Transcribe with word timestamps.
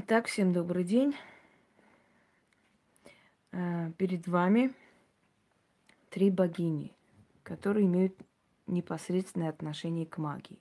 Итак, 0.00 0.28
всем 0.28 0.52
добрый 0.52 0.84
день. 0.84 1.12
Э, 3.50 3.90
перед 3.98 4.28
вами 4.28 4.72
три 6.08 6.30
богини, 6.30 6.92
которые 7.42 7.86
имеют 7.86 8.14
непосредственное 8.68 9.48
отношение 9.48 10.06
к 10.06 10.18
магии. 10.18 10.60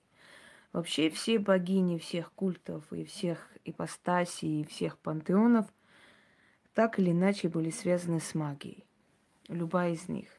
Вообще 0.73 1.11
все 1.11 1.37
богини 1.37 1.99
всех 1.99 2.31
культов 2.31 2.91
и 2.91 3.05
всех 3.05 3.47
ипостасей, 3.63 4.61
и 4.61 4.65
всех 4.65 4.97
пантеонов 4.97 5.67
так 6.73 6.97
или 6.97 7.11
иначе 7.11 7.47
были 7.47 7.69
связаны 7.69 8.19
с 8.19 8.33
магией. 8.33 8.85
Любая 9.49 9.91
из 9.91 10.09
них. 10.09 10.29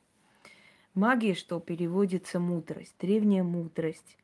Магия, 0.95 1.35
что 1.35 1.61
переводится 1.61 2.41
мудрость, 2.41 2.97
древняя 2.99 3.45
мудрость, 3.45 4.19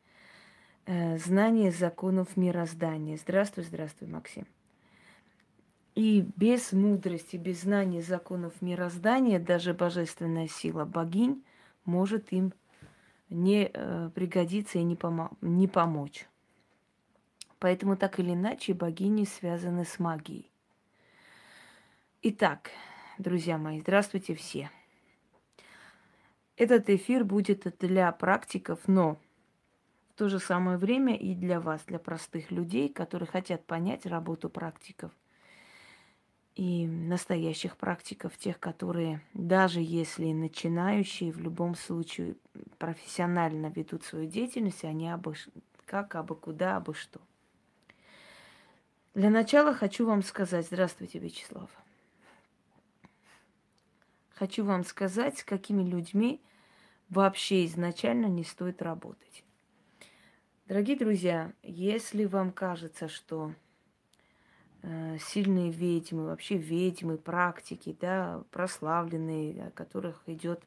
э, 0.86 1.16
знание 1.18 1.70
законов 1.70 2.36
мироздания. 2.36 3.16
Здравствуй, 3.16 3.62
здравствуй, 3.62 4.08
Максим. 4.08 4.48
И 5.94 6.26
без 6.36 6.72
мудрости, 6.72 7.36
без 7.36 7.62
знания 7.62 8.02
законов 8.02 8.60
мироздания, 8.60 9.38
даже 9.38 9.74
божественная 9.74 10.48
сила 10.48 10.84
богинь 10.84 11.44
может 11.84 12.32
им 12.32 12.52
не 13.28 13.70
э, 13.72 14.10
пригодиться 14.12 14.78
и 14.78 14.82
не, 14.82 14.96
помо- 14.96 15.36
не 15.40 15.68
помочь. 15.68 16.26
Поэтому 17.60 17.96
так 17.96 18.18
или 18.18 18.32
иначе 18.32 18.74
богини 18.74 19.24
связаны 19.24 19.84
с 19.84 20.00
магией. 20.00 20.50
Итак, 22.22 22.70
друзья 23.18 23.56
мои, 23.56 23.80
здравствуйте 23.80 24.34
все. 24.34 24.70
Этот 26.56 26.90
эфир 26.90 27.24
будет 27.24 27.76
для 27.78 28.10
практиков, 28.10 28.80
но 28.88 29.16
в 30.10 30.18
то 30.18 30.28
же 30.28 30.40
самое 30.40 30.76
время 30.76 31.16
и 31.16 31.34
для 31.34 31.60
вас, 31.60 31.84
для 31.84 32.00
простых 32.00 32.50
людей, 32.50 32.88
которые 32.88 33.28
хотят 33.28 33.64
понять 33.64 34.06
работу 34.06 34.50
практиков– 34.50 35.12
и 36.54 36.86
настоящих 36.86 37.76
практиков, 37.76 38.36
тех, 38.36 38.60
которые 38.60 39.20
даже 39.32 39.80
если 39.80 40.32
начинающие, 40.32 41.32
в 41.32 41.40
любом 41.40 41.74
случае 41.74 42.36
профессионально 42.78 43.72
ведут 43.74 44.04
свою 44.04 44.28
деятельность, 44.28 44.84
они 44.84 45.10
абы 45.10 45.34
как, 45.84 46.14
абы 46.14 46.36
куда, 46.36 46.76
абы 46.76 46.94
что. 46.94 47.20
Для 49.14 49.30
начала 49.30 49.74
хочу 49.74 50.06
вам 50.06 50.22
сказать, 50.22 50.66
здравствуйте, 50.66 51.18
Вячеслав. 51.18 51.70
Хочу 54.30 54.64
вам 54.64 54.84
сказать, 54.84 55.38
с 55.38 55.44
какими 55.44 55.82
людьми 55.88 56.40
вообще 57.08 57.64
изначально 57.66 58.26
не 58.26 58.42
стоит 58.42 58.82
работать. 58.82 59.44
Дорогие 60.66 60.96
друзья, 60.96 61.52
если 61.62 62.24
вам 62.24 62.50
кажется, 62.50 63.08
что 63.08 63.52
сильные 65.18 65.70
ведьмы, 65.70 66.26
вообще 66.26 66.56
ведьмы, 66.56 67.16
практики, 67.16 67.96
да, 68.00 68.42
прославленные, 68.50 69.68
о 69.68 69.70
которых 69.70 70.22
идет 70.26 70.62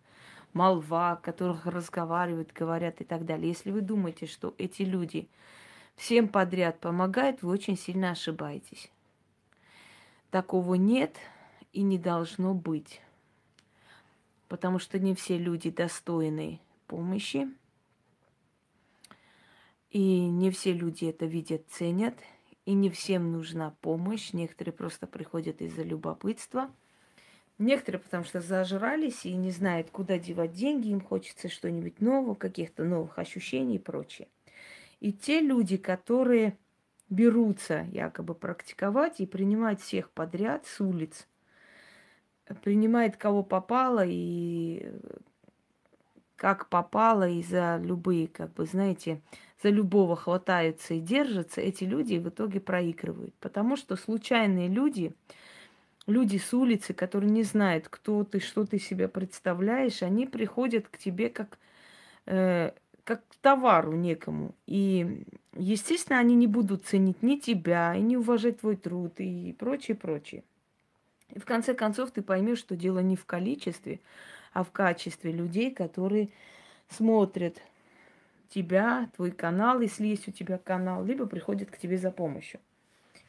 молва, 0.53 1.13
о 1.13 1.15
которых 1.17 1.65
разговаривают, 1.65 2.51
говорят 2.51 3.01
и 3.01 3.03
так 3.03 3.25
далее. 3.25 3.49
Если 3.49 3.71
вы 3.71 3.81
думаете, 3.81 4.25
что 4.25 4.55
эти 4.57 4.83
люди 4.83 5.27
всем 5.95 6.27
подряд 6.27 6.79
помогают, 6.79 7.41
вы 7.41 7.51
очень 7.51 7.77
сильно 7.77 8.11
ошибаетесь. 8.11 8.91
Такого 10.31 10.75
нет 10.75 11.17
и 11.73 11.81
не 11.81 11.97
должно 11.97 12.53
быть. 12.53 13.01
Потому 14.47 14.79
что 14.79 14.97
не 14.97 15.13
все 15.13 15.37
люди 15.37 15.69
достойны 15.69 16.59
помощи. 16.87 17.47
И 19.91 20.27
не 20.27 20.49
все 20.51 20.73
люди 20.73 21.05
это 21.05 21.25
видят, 21.25 21.63
ценят– 21.69 22.17
и 22.67 22.73
не 22.73 22.89
всем 22.89 23.31
нужна 23.31 23.73
помощь. 23.79 24.33
Некоторые 24.33 24.73
просто 24.73 25.07
приходят 25.07 25.61
из-за 25.61 25.83
любопытства. 25.83 26.69
Некоторые, 27.57 28.01
потому 28.01 28.25
что 28.25 28.41
зажрались 28.41 29.25
и 29.25 29.33
не 29.35 29.51
знают, 29.51 29.89
куда 29.89 30.19
девать 30.19 30.51
деньги, 30.51 30.89
им 30.89 30.99
хочется 30.99 31.47
что-нибудь 31.47 32.01
нового, 32.01 32.35
каких-то 32.35 32.83
новых 32.83 33.17
ощущений 33.19 33.77
и 33.77 33.79
прочее. 33.79 34.27
И 34.99 35.13
те 35.13 35.39
люди, 35.39 35.77
которые 35.77 36.57
берутся 37.09 37.87
якобы 37.89 38.35
практиковать 38.35 39.21
и 39.21 39.25
принимают 39.25 39.79
всех 39.79 40.09
подряд 40.09 40.65
с 40.65 40.81
улиц, 40.81 41.25
принимает 42.63 43.15
кого 43.15 43.43
попало 43.43 44.03
и 44.05 44.91
как 46.35 46.67
попало, 46.67 47.29
и 47.29 47.41
за 47.43 47.79
любые, 47.81 48.27
как 48.27 48.53
бы, 48.55 48.65
знаете, 48.65 49.21
за 49.61 49.69
любого 49.69 50.15
хватаются 50.15 50.93
и 50.93 50.99
держатся, 50.99 51.61
эти 51.61 51.83
люди 51.83 52.15
в 52.15 52.29
итоге 52.29 52.59
проигрывают. 52.59 53.33
Потому 53.39 53.75
что 53.75 53.95
случайные 53.95 54.67
люди, 54.67 55.13
люди 56.05 56.37
с 56.37 56.53
улицы, 56.53 56.93
которые 56.93 57.31
не 57.31 57.43
знают, 57.43 57.87
кто 57.89 58.23
ты, 58.23 58.39
что 58.39 58.65
ты 58.65 58.79
себя 58.79 59.07
представляешь, 59.07 60.03
они 60.03 60.27
приходят 60.27 60.87
к 60.87 60.97
тебе 60.97 61.29
как, 61.29 61.57
э, 62.27 62.71
как 63.03 63.27
к 63.27 63.35
товару 63.41 63.93
некому. 63.93 64.53
И, 64.67 65.23
естественно, 65.55 66.19
они 66.19 66.35
не 66.35 66.47
будут 66.47 66.85
ценить 66.85 67.23
ни 67.23 67.37
тебя, 67.37 67.95
и 67.95 68.01
не 68.01 68.15
уважать 68.17 68.59
твой 68.59 68.75
труд, 68.75 69.13
и 69.17 69.55
прочее, 69.57 69.95
прочее. 69.95 70.43
И 71.33 71.39
в 71.39 71.45
конце 71.45 71.73
концов 71.73 72.11
ты 72.11 72.21
поймешь, 72.21 72.59
что 72.59 72.75
дело 72.75 72.99
не 72.99 73.15
в 73.15 73.25
количестве, 73.25 73.99
а 74.53 74.63
в 74.63 74.71
качестве 74.71 75.31
людей, 75.31 75.71
которые 75.71 76.29
смотрят 76.89 77.57
тебя, 78.49 79.09
твой 79.15 79.31
канал, 79.31 79.81
если 79.81 80.07
есть 80.07 80.27
у 80.27 80.31
тебя 80.31 80.57
канал, 80.57 81.03
либо 81.03 81.25
приходят 81.25 81.69
к 81.69 81.77
тебе 81.77 81.97
за 81.97 82.11
помощью. 82.11 82.59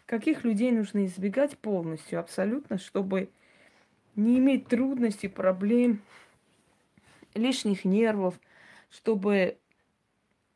Каких 0.06 0.44
людей 0.44 0.72
нужно 0.72 1.04
избегать 1.04 1.58
полностью, 1.58 2.18
абсолютно, 2.18 2.78
чтобы 2.78 3.30
не 4.16 4.38
иметь 4.38 4.66
трудностей, 4.66 5.28
проблем, 5.28 6.00
лишних 7.34 7.84
нервов, 7.84 8.38
чтобы 8.90 9.58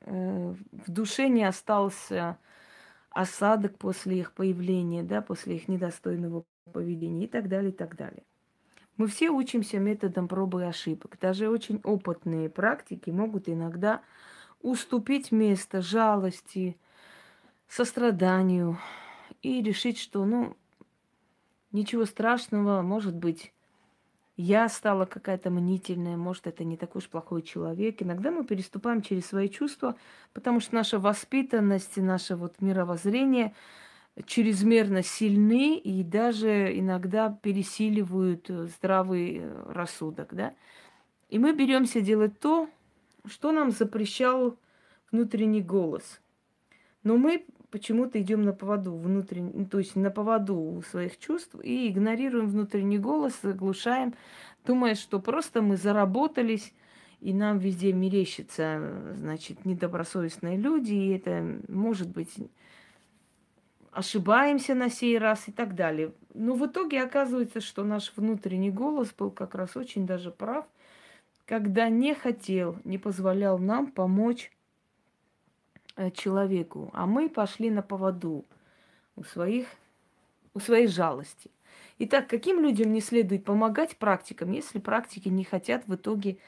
э, 0.00 0.55
в 0.73 0.91
душе 0.91 1.29
не 1.29 1.44
остался 1.44 2.39
осадок 3.11 3.77
после 3.79 4.21
их 4.21 4.33
появления, 4.33 5.03
да, 5.03 5.21
после 5.21 5.56
их 5.56 5.69
недостойного 5.69 6.44
поведения 6.73 7.25
и 7.25 7.29
так 7.29 7.49
далее, 7.49 7.71
и 7.71 7.75
так 7.75 7.97
далее. 7.97 8.23
Мы 8.97 9.06
все 9.06 9.31
учимся 9.31 9.79
методом 9.79 10.29
пробы 10.29 10.62
и 10.62 10.67
ошибок. 10.67 11.19
Даже 11.21 11.49
очень 11.49 11.81
опытные 11.83 12.49
практики 12.50 13.11
могут 13.11 13.49
иногда 13.49 14.03
уступить 14.62 15.33
место 15.33 15.83
жалости, 15.83 16.77
состраданию 17.69 18.78
и 19.43 19.62
решить, 19.62 19.99
что, 19.99 20.25
ну, 20.25 20.56
ничего 21.73 22.05
страшного, 22.05 22.83
может 22.83 23.15
быть, 23.15 23.53
я 24.37 24.69
стала 24.69 25.05
какая-то 25.05 25.50
мнительная, 25.50 26.17
может, 26.17 26.47
это 26.47 26.65
не 26.65 26.77
такой 26.77 27.00
уж 27.00 27.09
плохой 27.09 27.43
человек. 27.43 28.03
Иногда 28.03 28.31
мы 28.31 28.45
переступаем 28.45 29.03
через 29.03 29.27
свои 29.27 29.49
чувства, 29.49 29.97
потому 30.33 30.61
что 30.61 30.75
наша 30.75 30.99
воспитанность 30.99 31.99
и 31.99 32.03
наше 32.03 32.37
вот 32.37 32.61
мировоззрение 32.61 33.55
чрезмерно 34.27 35.03
сильны 35.03 35.79
и 35.79 36.03
даже 36.03 36.79
иногда 36.79 37.31
пересиливают 37.31 38.49
здравый 38.49 39.43
рассудок, 39.67 40.34
да. 40.34 40.55
И 41.29 41.39
мы 41.39 41.55
беремся 41.55 42.00
делать 42.00 42.39
то, 42.39 42.69
что 43.27 43.53
нам 43.53 43.71
запрещал 43.71 44.56
внутренний 45.10 45.62
голос. 45.62 46.21
Но 47.03 47.16
мы 47.16 47.44
почему-то 47.71 48.21
идем 48.21 48.43
на 48.43 48.53
поводу 48.53 48.94
внутренний, 48.94 49.53
ну, 49.55 49.66
то 49.66 49.78
есть 49.78 49.97
на 49.97 50.10
поводу 50.10 50.56
у 50.56 50.83
своих 50.83 51.19
чувств 51.19 51.56
и 51.62 51.88
игнорируем 51.88 52.49
внутренний 52.49 52.99
голос, 52.99 53.38
заглушаем, 53.43 54.15
думая, 54.65 54.94
что 54.94 55.21
просто 55.21 55.62
мы 55.62 55.77
заработались, 55.77 56.72
и 57.21 57.32
нам 57.32 57.59
везде 57.59 57.93
мерещится, 57.93 59.15
значит, 59.16 59.65
недобросовестные 59.65 60.56
люди, 60.59 60.93
и 60.93 61.16
это 61.16 61.61
может 61.69 62.09
быть 62.09 62.34
ошибаемся 63.91 64.75
на 64.75 64.91
сей 64.91 65.19
раз 65.19 65.49
и 65.49 65.52
так 65.52 65.75
далее. 65.75 66.12
Но 66.35 66.55
в 66.55 66.67
итоге 66.67 67.02
оказывается, 67.02 67.61
что 67.61 67.85
наш 67.85 68.12
внутренний 68.17 68.70
голос 68.70 69.12
был 69.17 69.31
как 69.31 69.55
раз 69.55 69.76
очень 69.76 70.06
даже 70.06 70.31
прав– 70.31 70.67
когда 71.47 71.89
не 71.89 72.15
хотел, 72.15 72.79
не 72.85 72.99
позволял 72.99 73.59
нам 73.59 73.91
помочь 73.91 74.50
э, 75.97 76.11
человеку, 76.11 76.91
а 76.93 77.06
мы 77.06 77.29
пошли 77.29 77.71
на 77.71 77.83
поводу 77.83 78.44
у 79.17 79.25
своих, 79.25 79.67
у 80.55 80.61
своей 80.61 80.87
жалости. 80.87 81.50
Итак, 81.99 82.29
каким 82.29 82.61
людям 82.61 82.93
не 82.93 83.00
следует 83.00 83.44
помогать 83.44 83.97
практикам, 83.97 84.53
если 84.53 84.79
практики 84.79 85.29
не 85.29 85.44
хотят 85.44 85.87
в 85.87 85.94
итоге 85.94 86.39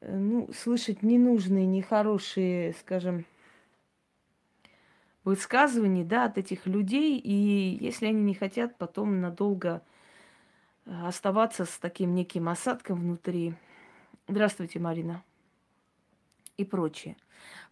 э, 0.00 0.16
ну, 0.16 0.50
слышать 0.52 1.02
ненужные, 1.02 1.66
нехорошие, 1.66 2.74
скажем, 2.74 3.24
высказывания 5.24 6.04
да, 6.04 6.24
от 6.24 6.38
этих 6.38 6.66
людей, 6.66 7.18
и 7.18 7.78
если 7.80 8.06
они 8.06 8.22
не 8.22 8.34
хотят 8.34 8.76
потом 8.78 9.20
надолго 9.20 9.82
э, 10.86 11.06
оставаться 11.06 11.64
с 11.64 11.78
таким 11.78 12.14
неким 12.14 12.48
осадком 12.48 13.00
внутри, 13.00 13.54
Здравствуйте, 14.28 14.78
Марина. 14.78 15.22
И 16.56 16.64
прочее. 16.64 17.16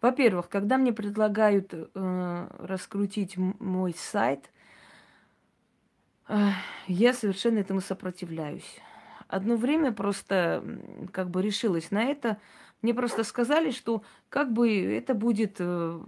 Во-первых, 0.01 0.49
когда 0.49 0.79
мне 0.79 0.93
предлагают 0.93 1.73
э, 1.73 2.49
раскрутить 2.59 3.37
мой 3.37 3.95
сайт, 3.95 4.51
Я 6.87 7.13
совершенно 7.13 7.59
этому 7.59 7.81
сопротивляюсь. 7.81 8.79
Одно 9.27 9.57
время 9.57 9.93
просто 9.93 10.65
как 11.13 11.31
бы 11.31 11.43
решилась 11.43 11.91
на 11.91 12.05
это. 12.05 12.39
Мне 12.83 12.95
просто 12.95 13.25
сказали, 13.25 13.71
что 13.71 14.03
как 14.29 14.53
бы 14.53 14.71
это 14.71 15.15
будет 15.15 15.57
э, 15.59 16.01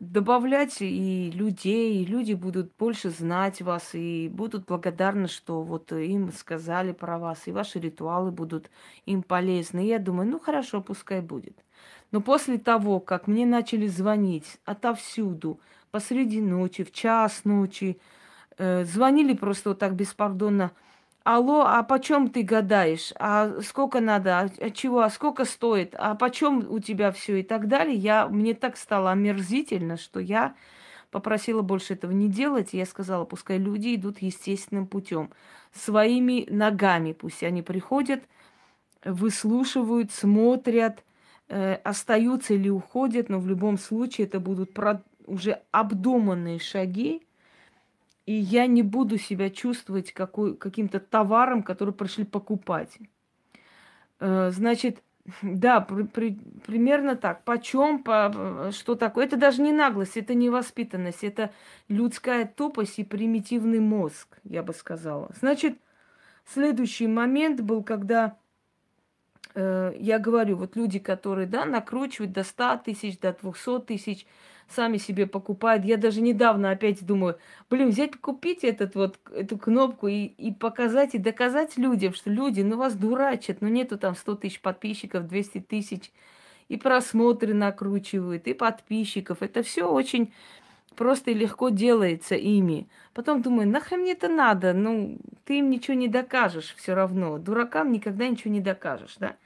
добавлять 0.00 0.80
и 0.80 1.30
людей, 1.30 2.02
и 2.02 2.06
люди 2.06 2.32
будут 2.34 2.72
больше 2.78 3.10
знать 3.10 3.60
вас, 3.62 3.94
и 3.94 4.28
будут 4.32 4.66
благодарны, 4.66 5.28
что 5.28 5.62
вот 5.62 5.92
им 5.92 6.32
сказали 6.32 6.92
про 6.92 7.18
вас, 7.18 7.46
и 7.46 7.52
ваши 7.52 7.78
ритуалы 7.80 8.30
будут 8.30 8.70
им 9.06 9.22
полезны. 9.22 9.84
И 9.84 9.88
я 9.88 9.98
думаю, 9.98 10.28
ну 10.30 10.38
хорошо, 10.38 10.80
пускай 10.80 11.20
будет. 11.20 11.56
Но 12.10 12.20
после 12.20 12.58
того, 12.58 13.00
как 13.00 13.26
мне 13.26 13.44
начали 13.46 13.86
звонить 13.86 14.58
отовсюду, 14.64 15.60
посреди 15.90 16.40
ночи, 16.40 16.84
в 16.84 16.92
час 16.92 17.44
ночи, 17.44 17.98
э, 18.56 18.84
звонили 18.84 19.34
просто 19.34 19.70
вот 19.70 19.78
так 19.78 19.94
беспардонно, 19.94 20.72
Алло, 21.30 21.66
а 21.66 21.82
почем 21.82 22.30
ты 22.30 22.42
гадаешь? 22.42 23.12
А 23.18 23.60
сколько 23.60 24.00
надо? 24.00 24.40
А, 24.40 24.48
а 24.60 24.70
чего? 24.70 25.00
А 25.00 25.10
сколько 25.10 25.44
стоит? 25.44 25.94
А 25.98 26.14
почем 26.14 26.66
у 26.70 26.78
тебя 26.78 27.12
все 27.12 27.40
и 27.40 27.42
так 27.42 27.68
далее? 27.68 27.96
Я, 27.96 28.28
мне 28.28 28.54
так 28.54 28.78
стало 28.78 29.10
омерзительно, 29.10 29.98
что 29.98 30.20
я 30.20 30.54
попросила 31.10 31.60
больше 31.60 31.92
этого 31.92 32.12
не 32.12 32.30
делать. 32.30 32.72
И 32.72 32.78
я 32.78 32.86
сказала, 32.86 33.26
пускай 33.26 33.58
люди 33.58 33.94
идут 33.94 34.22
естественным 34.22 34.86
путем. 34.86 35.28
Своими 35.74 36.46
ногами 36.48 37.12
пусть 37.12 37.42
они 37.42 37.60
приходят, 37.60 38.24
выслушивают, 39.04 40.10
смотрят, 40.10 41.04
э, 41.50 41.74
остаются 41.84 42.54
или 42.54 42.70
уходят, 42.70 43.28
но 43.28 43.38
в 43.38 43.46
любом 43.46 43.76
случае 43.76 44.28
это 44.28 44.40
будут 44.40 44.72
про- 44.72 45.02
уже 45.26 45.60
обдуманные 45.72 46.58
шаги, 46.58 47.27
и 48.28 48.34
я 48.34 48.66
не 48.66 48.82
буду 48.82 49.16
себя 49.16 49.48
чувствовать 49.48 50.12
какой, 50.12 50.54
каким-то 50.54 51.00
товаром, 51.00 51.62
который 51.62 51.94
пришли 51.94 52.26
покупать. 52.26 52.98
Э, 54.20 54.50
значит, 54.52 55.02
да, 55.40 55.80
при, 55.80 56.02
при, 56.02 56.34
примерно 56.66 57.16
так. 57.16 57.44
Почем, 57.44 58.02
по, 58.02 58.68
что 58.70 58.96
такое? 58.96 59.24
Это 59.24 59.38
даже 59.38 59.62
не 59.62 59.72
наглость, 59.72 60.18
это 60.18 60.34
не 60.34 60.50
воспитанность, 60.50 61.24
это 61.24 61.52
людская 61.88 62.44
тупость 62.44 62.98
и 62.98 63.04
примитивный 63.04 63.80
мозг, 63.80 64.36
я 64.44 64.62
бы 64.62 64.74
сказала. 64.74 65.30
Значит, 65.40 65.78
следующий 66.44 67.06
момент 67.06 67.62
был, 67.62 67.82
когда 67.82 68.36
э, 69.54 69.94
я 69.98 70.18
говорю, 70.18 70.56
вот 70.56 70.76
люди, 70.76 70.98
которые, 70.98 71.46
да, 71.46 71.64
накручивают 71.64 72.32
до 72.32 72.44
100 72.44 72.82
тысяч, 72.84 73.18
до 73.18 73.32
200 73.32 73.86
тысяч, 73.86 74.26
сами 74.68 74.98
себе 74.98 75.26
покупают. 75.26 75.84
Я 75.84 75.96
даже 75.96 76.20
недавно 76.20 76.70
опять 76.70 77.04
думаю, 77.04 77.38
блин, 77.70 77.90
взять, 77.90 78.16
купить 78.16 78.64
этот 78.64 78.94
вот, 78.94 79.18
эту 79.34 79.58
кнопку 79.58 80.08
и, 80.08 80.24
и 80.24 80.52
показать, 80.52 81.14
и 81.14 81.18
доказать 81.18 81.76
людям, 81.76 82.14
что 82.14 82.30
люди, 82.30 82.60
ну 82.60 82.76
вас 82.76 82.94
дурачат, 82.94 83.60
ну 83.60 83.68
нету 83.68 83.98
там 83.98 84.14
100 84.14 84.34
тысяч 84.36 84.60
подписчиков, 84.60 85.26
200 85.26 85.60
тысяч, 85.60 86.12
и 86.68 86.76
просмотры 86.76 87.54
накручивают, 87.54 88.46
и 88.46 88.54
подписчиков. 88.54 89.42
Это 89.42 89.62
все 89.62 89.90
очень 89.90 90.32
просто 90.96 91.30
и 91.30 91.34
легко 91.34 91.70
делается 91.70 92.34
ими. 92.34 92.88
Потом 93.14 93.40
думаю, 93.40 93.68
нахрен 93.68 94.00
мне 94.00 94.12
это 94.12 94.28
надо? 94.28 94.72
Ну, 94.72 95.18
ты 95.44 95.60
им 95.60 95.70
ничего 95.70 95.94
не 95.94 96.08
докажешь 96.08 96.74
все 96.76 96.94
равно. 96.94 97.38
Дуракам 97.38 97.92
никогда 97.92 98.28
ничего 98.28 98.52
не 98.52 98.60
докажешь, 98.60 99.16
да? 99.18 99.36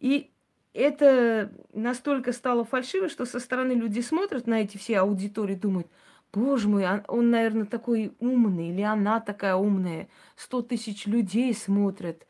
И 0.00 0.30
это 0.72 1.52
настолько 1.72 2.32
стало 2.32 2.64
фальшиво, 2.64 3.08
что 3.08 3.24
со 3.24 3.40
стороны 3.40 3.72
люди 3.72 4.00
смотрят 4.00 4.46
на 4.46 4.62
эти 4.62 4.76
все 4.76 4.98
аудитории, 5.00 5.54
думают, 5.54 5.88
боже 6.32 6.68
мой, 6.68 6.84
он, 7.08 7.30
наверное, 7.30 7.66
такой 7.66 8.12
умный, 8.20 8.70
или 8.70 8.82
она 8.82 9.20
такая 9.20 9.56
умная. 9.56 10.08
Сто 10.36 10.62
тысяч 10.62 11.06
людей 11.06 11.52
смотрят. 11.54 12.26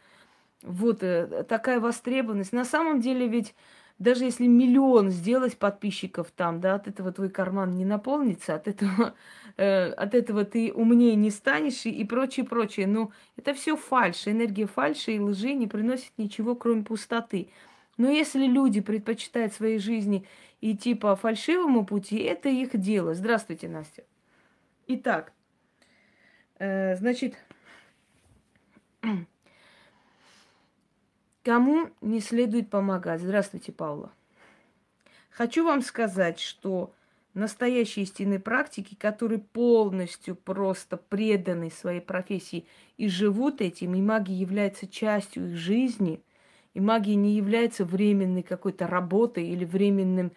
Вот 0.62 1.02
э, 1.02 1.44
такая 1.48 1.80
востребованность. 1.80 2.52
На 2.52 2.64
самом 2.64 3.00
деле 3.00 3.26
ведь 3.28 3.54
даже 4.00 4.24
если 4.24 4.46
миллион 4.46 5.10
сделать 5.10 5.58
подписчиков 5.58 6.30
там, 6.34 6.60
да, 6.60 6.76
от 6.76 6.88
этого 6.88 7.12
твой 7.12 7.28
карман 7.28 7.74
не 7.76 7.84
наполнится, 7.84 8.54
от 8.54 8.66
этого, 8.66 9.14
э, 9.58 9.90
от 9.90 10.14
этого 10.14 10.46
ты 10.46 10.72
умнее 10.72 11.14
не 11.16 11.30
станешь 11.30 11.84
и, 11.84 11.90
и 11.90 12.04
прочее, 12.04 12.46
прочее. 12.46 12.86
Но 12.86 13.12
это 13.36 13.52
все 13.52 13.76
фальшь, 13.76 14.26
энергия 14.26 14.66
фальши 14.66 15.12
и 15.12 15.20
лжи 15.20 15.52
не 15.52 15.66
приносит 15.66 16.12
ничего, 16.16 16.54
кроме 16.56 16.82
пустоты. 16.82 17.50
Но 18.00 18.08
если 18.08 18.46
люди 18.46 18.80
предпочитают 18.80 19.52
своей 19.52 19.78
жизни 19.78 20.26
идти 20.62 20.94
по 20.94 21.16
фальшивому 21.16 21.84
пути, 21.84 22.16
это 22.16 22.48
их 22.48 22.80
дело. 22.80 23.12
Здравствуйте, 23.12 23.68
Настя. 23.68 24.04
Итак, 24.86 25.34
э, 26.58 26.96
значит, 26.96 27.34
кому 31.44 31.90
не 32.00 32.20
следует 32.20 32.70
помогать? 32.70 33.20
Здравствуйте, 33.20 33.70
Паула. 33.70 34.10
Хочу 35.28 35.62
вам 35.66 35.82
сказать, 35.82 36.40
что 36.40 36.94
настоящие 37.34 38.04
истинные 38.04 38.40
практики, 38.40 38.94
которые 38.94 39.40
полностью 39.40 40.36
просто 40.36 40.96
преданы 40.96 41.70
своей 41.70 42.00
профессии 42.00 42.64
и 42.96 43.08
живут 43.08 43.60
этим, 43.60 43.94
и 43.94 44.00
магия 44.00 44.36
является 44.36 44.88
частью 44.88 45.50
их 45.50 45.56
жизни– 45.58 46.22
и 46.74 46.80
магия 46.80 47.16
не 47.16 47.34
является 47.34 47.84
временной 47.84 48.42
какой-то 48.42 48.86
работой 48.86 49.46
или 49.46 49.64
временным 49.64 50.32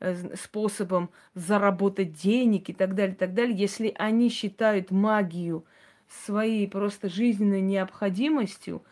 э, 0.00 0.36
способом 0.36 1.10
заработать 1.34 2.12
денег 2.12 2.68
и 2.68 2.72
так 2.72 2.94
далее, 2.94 3.14
и 3.14 3.18
так 3.18 3.34
далее. 3.34 3.56
Если 3.56 3.94
они 3.96 4.28
считают 4.28 4.90
магию 4.90 5.64
своей 6.08 6.68
просто 6.68 7.08
жизненной 7.08 7.60
необходимостью, 7.60 8.82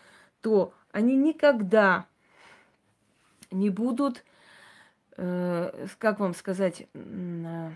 то 0.40 0.72
они 0.92 1.16
никогда 1.16 2.06
не 3.50 3.70
будут, 3.70 4.24
э, 5.16 5.86
как 5.98 6.20
вам 6.20 6.34
сказать, 6.34 6.86
э, 6.94 7.70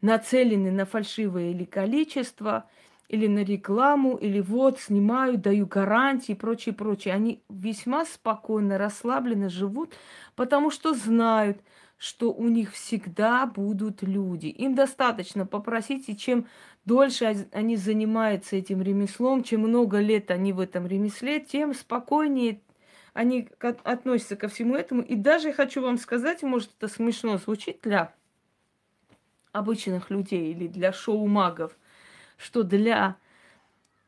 нацелены 0.00 0.70
на 0.70 0.84
фальшивое 0.84 1.50
или 1.50 1.64
количество, 1.64 2.68
или 3.10 3.26
на 3.26 3.42
рекламу, 3.42 4.16
или 4.16 4.40
вот 4.40 4.78
снимаю, 4.78 5.36
даю 5.36 5.66
гарантии 5.66 6.32
и 6.32 6.36
прочее, 6.36 6.72
прочее. 6.72 7.12
Они 7.12 7.42
весьма 7.48 8.04
спокойно, 8.04 8.78
расслабленно 8.78 9.48
живут, 9.48 9.94
потому 10.36 10.70
что 10.70 10.94
знают, 10.94 11.58
что 11.98 12.32
у 12.32 12.46
них 12.48 12.72
всегда 12.72 13.46
будут 13.46 14.02
люди. 14.02 14.46
Им 14.46 14.76
достаточно 14.76 15.44
попросить, 15.44 16.08
и 16.08 16.16
чем 16.16 16.46
дольше 16.84 17.48
они 17.50 17.74
занимаются 17.76 18.54
этим 18.54 18.80
ремеслом, 18.80 19.42
чем 19.42 19.62
много 19.62 19.98
лет 19.98 20.30
они 20.30 20.52
в 20.52 20.60
этом 20.60 20.86
ремесле, 20.86 21.40
тем 21.40 21.74
спокойнее 21.74 22.60
они 23.12 23.48
относятся 23.82 24.36
ко 24.36 24.46
всему 24.46 24.76
этому. 24.76 25.02
И 25.02 25.16
даже 25.16 25.52
хочу 25.52 25.82
вам 25.82 25.98
сказать, 25.98 26.44
может 26.44 26.70
это 26.78 26.86
смешно 26.86 27.38
звучит 27.38 27.80
для 27.82 28.14
обычных 29.50 30.10
людей 30.10 30.52
или 30.52 30.68
для 30.68 30.92
шоу-магов, 30.92 31.76
что 32.40 32.62
для 32.62 33.16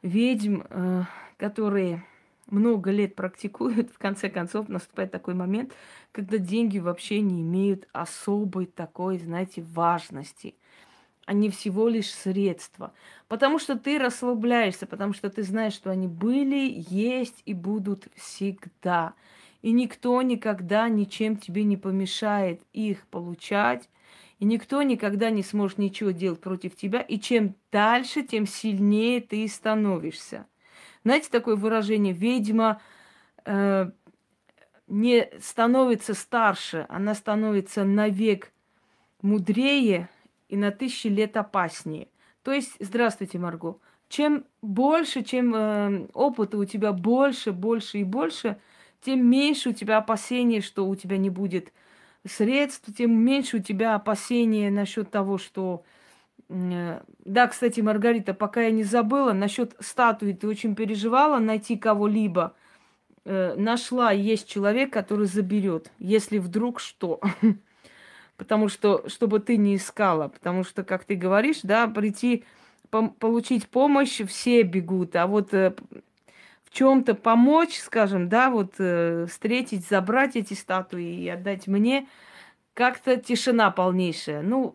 ведьм, 0.01 0.63
э, 0.71 1.05
которые 1.37 2.05
много 2.51 2.91
лет 2.91 3.15
практикуют, 3.15 3.91
в 3.91 3.99
конце 3.99 4.31
концов 4.31 4.69
наступает 4.69 5.11
такой 5.11 5.35
момент, 5.35 5.73
когда 6.13 6.39
деньги 6.39 6.79
вообще 6.79 7.21
не 7.21 7.43
имеют 7.43 7.89
особой 7.93 8.67
такой, 8.67 9.19
знаете, 9.19 9.63
важности. 9.63 10.55
Они 11.27 11.51
всего 11.51 11.89
лишь 11.89 12.13
средства. 12.13 12.93
Потому 13.29 13.59
что 13.59 13.79
ты 13.79 13.99
расслабляешься, 13.99 14.87
потому 14.87 15.13
что 15.13 15.31
ты 15.31 15.43
знаешь, 15.43 15.75
что 15.75 15.91
они 15.91 16.09
были, 16.09 16.85
есть 16.89 17.43
и 17.45 17.55
будут 17.55 18.09
всегда. 18.17 19.15
И 19.61 19.73
никто 19.73 20.21
никогда 20.23 20.89
ничем 20.89 21.37
тебе 21.37 21.63
не 21.65 21.77
помешает 21.77 22.63
их 22.73 23.07
получать 23.07 23.89
и 24.43 24.45
никто 24.45 24.83
никогда 24.83 25.31
не 25.31 25.45
сможет 25.45 25.79
ничего 25.79 26.11
делать 26.11 26.41
против 26.41 26.75
тебя. 26.75 27.01
И 27.01 27.21
чем 27.21 27.55
дальше, 27.71 28.25
тем 28.25 28.45
сильнее 28.45 29.21
ты 29.21 29.47
становишься. 29.47 30.47
Знаете 31.05 31.29
такое 31.31 31.55
выражение? 31.55 32.13
Ведьма 32.13 32.83
э, 33.45 33.89
не 34.89 35.31
становится 35.41 36.15
старше, 36.15 36.87
она 36.89 37.15
становится 37.15 37.85
навек 37.85 38.53
мудрее 39.21 40.09
и 40.49 40.57
на 40.57 40.73
тысячи 40.73 41.07
лет 41.07 41.37
опаснее. 41.37 42.09
То 42.43 42.51
есть, 42.51 42.73
здравствуйте, 42.81 43.39
Марго, 43.39 43.77
чем 44.09 44.45
больше, 44.61 45.23
чем 45.23 45.55
э, 45.55 46.09
опыта 46.15 46.59
у 46.59 46.65
тебя 46.65 46.93
больше, 46.93 47.53
больше 47.53 47.99
и 47.99 48.05
больше, 48.05 48.61
тем 49.03 49.25
меньше 49.25 49.69
у 49.69 49.73
тебя 49.73 49.99
опасений, 49.99 50.63
что 50.63 50.89
у 50.89 50.97
тебя 50.97 51.17
не 51.17 51.31
будет 51.31 51.73
средств, 52.27 52.89
тем 52.97 53.13
меньше 53.13 53.59
у 53.59 53.61
тебя 53.61 53.95
опасения 53.95 54.71
насчет 54.71 55.11
того, 55.11 55.39
что... 55.39 55.85
Э, 56.49 57.01
да, 57.25 57.47
кстати, 57.47 57.81
Маргарита, 57.81 58.35
пока 58.35 58.63
я 58.63 58.71
не 58.71 58.85
забыла, 58.85 59.33
насчет 59.33 59.75
статуи 59.81 60.33
ты 60.33 60.47
очень 60.47 60.75
переживала 60.75 61.39
найти 61.39 61.77
кого-либо. 61.77 62.55
Э, 63.25 63.55
нашла, 63.57 64.13
есть 64.13 64.49
человек, 64.49 64.93
который 64.93 65.27
заберет, 65.27 65.91
если 65.99 66.39
вдруг 66.39 66.81
что. 66.81 67.21
Потому 68.37 68.69
что, 68.69 69.09
чтобы 69.09 69.41
ты 69.41 69.57
не 69.57 69.77
искала. 69.77 70.29
Потому 70.29 70.65
что, 70.65 70.83
как 70.85 71.05
ты 71.05 71.15
говоришь, 71.15 71.61
да, 71.63 71.87
прийти 71.87 72.45
получить 72.91 73.69
помощь 73.69 74.21
все 74.27 74.63
бегут, 74.63 75.17
а 75.17 75.27
вот 75.27 75.55
э, 75.55 75.75
чем-то 76.73 77.15
помочь, 77.15 77.79
скажем, 77.79 78.29
да, 78.29 78.51
вот 78.51 78.75
э, 78.79 79.27
встретить, 79.27 79.87
забрать 79.87 80.37
эти 80.37 80.55
статуи 80.55 81.05
и 81.05 81.29
отдать 81.29 81.67
мне, 81.67 82.09
как-то 82.75 83.17
тишина 83.17 83.71
полнейшая. 83.71 84.43
Ну, 84.43 84.75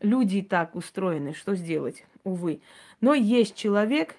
люди 0.00 0.38
и 0.38 0.42
так 0.42 0.74
устроены, 0.74 1.34
что 1.34 1.54
сделать, 1.54 2.04
увы. 2.24 2.62
Но 3.02 3.12
есть 3.12 3.54
человек, 3.56 4.16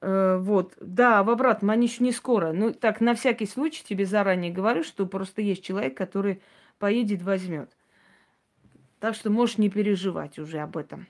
э, 0.00 0.38
вот, 0.40 0.72
да, 0.80 1.22
в 1.22 1.28
обратном, 1.28 1.70
они 1.70 1.86
еще 1.86 2.02
не 2.02 2.12
скоро. 2.12 2.52
Ну, 2.52 2.72
так, 2.72 3.02
на 3.02 3.14
всякий 3.14 3.46
случай 3.46 3.84
тебе 3.84 4.06
заранее 4.06 4.50
говорю, 4.50 4.82
что 4.82 5.04
просто 5.04 5.42
есть 5.42 5.62
человек, 5.62 5.94
который 5.96 6.40
поедет, 6.78 7.22
возьмет. 7.22 7.70
Так 9.00 9.14
что 9.14 9.28
можешь 9.28 9.58
не 9.58 9.68
переживать 9.68 10.38
уже 10.38 10.60
об 10.60 10.78
этом. 10.78 11.06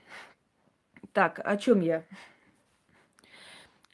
Так, 1.13 1.39
о 1.43 1.55
чем 1.55 1.79
я? 1.79 2.03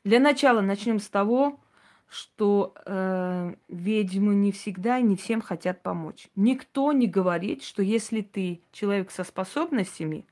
Для 0.04 0.20
начала 0.20 0.62
начнем 0.62 1.00
с 1.00 1.08
того, 1.08 1.60
что 2.10 2.76
э, 2.86 3.56
ведьмы 3.70 4.36
не 4.36 4.52
всегда 4.52 5.00
и 5.00 5.04
не 5.04 5.16
всем 5.16 5.42
хотят 5.42 5.82
помочь. 5.82 6.28
Никто 6.36 6.92
не 6.92 7.08
говорит, 7.08 7.64
что 7.64 7.82
если 7.82 8.22
ты 8.22 8.62
человек 8.72 9.10
со 9.12 9.24
способностями, 9.24 10.26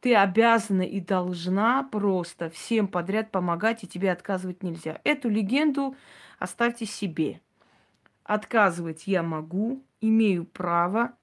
ты 0.00 0.14
обязана 0.14 0.82
и 0.82 1.00
должна 1.00 1.82
просто 1.82 2.50
всем 2.50 2.86
подряд 2.86 3.30
помогать, 3.30 3.82
и 3.82 3.88
тебе 3.88 4.12
отказывать 4.12 4.62
нельзя. 4.62 5.00
Эту 5.02 5.28
легенду 5.28 5.96
оставьте 6.38 6.86
себе. 6.86 7.40
Отказывать 8.22 9.06
я 9.06 9.22
могу, 9.22 9.82
имею 10.00 10.44
право 10.44 11.16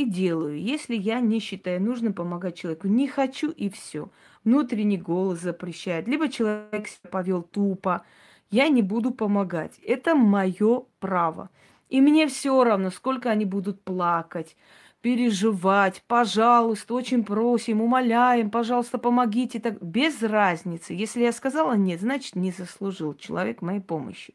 и 0.00 0.04
делаю, 0.04 0.58
если 0.58 0.96
я 0.96 1.20
не 1.20 1.40
считаю 1.40 1.82
нужным 1.82 2.14
помогать 2.14 2.56
человеку. 2.56 2.88
Не 2.88 3.06
хочу 3.06 3.50
и 3.50 3.68
все. 3.68 4.08
Внутренний 4.44 4.96
голос 4.96 5.40
запрещает. 5.40 6.08
Либо 6.08 6.28
человек 6.28 6.88
себя 6.88 7.10
повел 7.10 7.42
тупо, 7.42 8.04
я 8.50 8.68
не 8.68 8.82
буду 8.82 9.10
помогать. 9.10 9.78
Это 9.84 10.14
мое 10.14 10.84
право. 11.00 11.50
И 11.90 12.00
мне 12.00 12.26
все 12.28 12.64
равно, 12.64 12.90
сколько 12.90 13.30
они 13.30 13.44
будут 13.44 13.82
плакать, 13.82 14.56
переживать, 15.02 16.02
пожалуйста, 16.06 16.94
очень 16.94 17.22
просим, 17.22 17.82
умоляем, 17.82 18.50
пожалуйста, 18.50 18.96
помогите. 18.96 19.60
Так, 19.60 19.82
без 19.82 20.22
разницы. 20.22 20.94
Если 20.94 21.22
я 21.22 21.32
сказала 21.32 21.74
нет, 21.74 22.00
значит, 22.00 22.36
не 22.36 22.52
заслужил 22.52 23.14
человек 23.14 23.60
моей 23.60 23.80
помощи. 23.80 24.34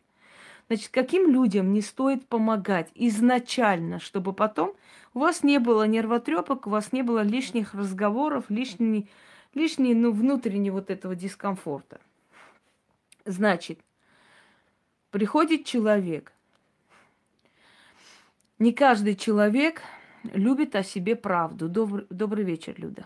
Значит, 0.67 0.89
каким 0.89 1.31
людям 1.31 1.74
не 1.74 1.81
стоит 1.81 2.27
помогать 2.27 2.89
изначально, 2.95 4.00
чтобы 4.00 4.34
потом 4.34 4.74
у 5.13 5.19
вас 5.19 5.43
не 5.43 5.60
было 5.60 5.84
нервотрепок, 5.88 6.67
у 6.67 6.69
вас 6.72 6.91
не 6.91 7.03
было 7.03 7.22
лишних 7.22 7.74
разговоров, 7.74 8.45
лишней, 8.50 9.10
лишней 9.53 9.93
ну, 9.93 10.12
внутреннего 10.12 10.75
вот 10.75 10.89
этого 10.89 11.15
дискомфорта. 11.15 12.00
Значит, 13.25 13.79
Приходит 15.15 15.63
человек. 15.63 16.34
Не 18.60 18.74
каждый 18.74 19.15
человек 19.15 19.81
любит 20.24 20.75
о 20.75 20.84
себе 20.84 21.15
правду. 21.15 21.69
Добрый, 21.69 22.05
добрый 22.10 22.43
вечер, 22.43 22.74
Люда. 22.75 23.05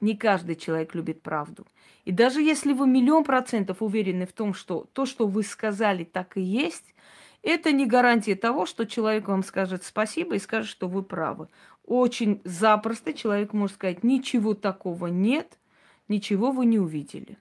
Не 0.00 0.16
каждый 0.16 0.56
человек 0.56 0.94
любит 0.94 1.22
правду. 1.22 1.66
И 2.04 2.12
даже 2.12 2.40
если 2.40 2.72
вы 2.72 2.86
миллион 2.86 3.24
процентов 3.24 3.82
уверены 3.82 4.26
в 4.26 4.32
том, 4.32 4.54
что 4.54 4.86
то, 4.92 5.04
что 5.04 5.26
вы 5.26 5.42
сказали, 5.42 6.04
так 6.04 6.36
и 6.36 6.40
есть, 6.40 6.94
это 7.42 7.72
не 7.72 7.86
гарантия 7.86 8.34
того, 8.34 8.66
что 8.66 8.86
человек 8.86 9.28
вам 9.28 9.42
скажет 9.42 9.84
спасибо 9.84 10.34
и 10.34 10.38
скажет, 10.38 10.70
что 10.70 10.88
вы 10.88 11.02
правы. 11.02 11.48
Очень 11.84 12.40
запросто 12.44 13.12
человек 13.12 13.52
может 13.52 13.76
сказать, 13.76 14.04
ничего 14.04 14.54
такого 14.54 15.08
нет, 15.08 15.58
ничего 16.08 16.50
вы 16.50 16.66
не 16.66 16.78
увидели. 16.78 17.38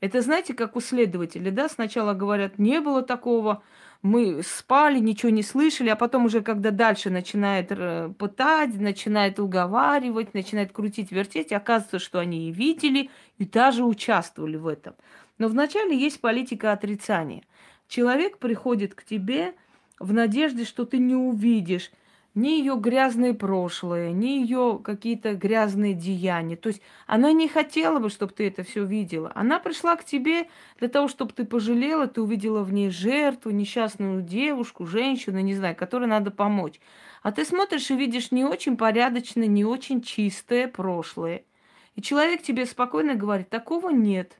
Это, 0.00 0.20
знаете, 0.20 0.52
как 0.52 0.74
у 0.74 0.80
следователя, 0.80 1.52
да, 1.52 1.68
сначала 1.68 2.12
говорят, 2.12 2.58
не 2.58 2.80
было 2.80 3.02
такого, 3.02 3.62
мы 4.02 4.42
спали, 4.42 4.98
ничего 4.98 5.30
не 5.30 5.44
слышали, 5.44 5.88
а 5.88 5.96
потом 5.96 6.24
уже, 6.24 6.42
когда 6.42 6.72
дальше 6.72 7.08
начинает 7.08 7.68
э, 7.70 8.12
пытать, 8.18 8.74
начинает 8.74 9.38
уговаривать, 9.38 10.34
начинает 10.34 10.72
крутить, 10.72 11.12
вертеть, 11.12 11.52
оказывается, 11.52 12.00
что 12.00 12.18
они 12.18 12.48
и 12.48 12.52
видели, 12.52 13.10
и 13.38 13.44
даже 13.44 13.84
участвовали 13.84 14.56
в 14.56 14.66
этом. 14.66 14.94
Но 15.38 15.46
вначале 15.46 15.96
есть 15.96 16.20
политика 16.20 16.72
отрицания. 16.72 17.44
Человек 17.86 18.38
приходит 18.38 18.94
к 18.94 19.04
тебе 19.04 19.54
в 20.00 20.12
надежде, 20.12 20.64
что 20.64 20.84
ты 20.84 20.98
не 20.98 21.14
увидишь 21.14 21.92
ни 22.34 22.48
ее 22.48 22.76
грязное 22.76 23.34
прошлое, 23.34 24.10
ни 24.12 24.40
ее 24.40 24.80
какие-то 24.82 25.34
грязные 25.34 25.94
деяния. 25.94 26.56
То 26.56 26.68
есть 26.68 26.80
она 27.06 27.32
не 27.32 27.48
хотела 27.48 27.98
бы, 27.98 28.08
чтобы 28.08 28.32
ты 28.32 28.48
это 28.48 28.62
все 28.62 28.84
видела. 28.84 29.30
Она 29.34 29.58
пришла 29.58 29.96
к 29.96 30.04
тебе 30.04 30.48
для 30.78 30.88
того, 30.88 31.08
чтобы 31.08 31.32
ты 31.32 31.44
пожалела, 31.44 32.06
ты 32.06 32.22
увидела 32.22 32.62
в 32.62 32.72
ней 32.72 32.90
жертву, 32.90 33.50
несчастную 33.50 34.22
девушку, 34.22 34.86
женщину, 34.86 35.40
не 35.40 35.54
знаю, 35.54 35.76
которой 35.76 36.06
надо 36.06 36.30
помочь. 36.30 36.80
А 37.22 37.32
ты 37.32 37.44
смотришь 37.44 37.90
и 37.90 37.96
видишь 37.96 38.32
не 38.32 38.44
очень 38.44 38.76
порядочное, 38.76 39.46
не 39.46 39.64
очень 39.64 40.00
чистое 40.00 40.68
прошлое. 40.68 41.44
И 41.94 42.02
человек 42.02 42.42
тебе 42.42 42.64
спокойно 42.64 43.14
говорит, 43.14 43.50
такого 43.50 43.90
нет. 43.90 44.38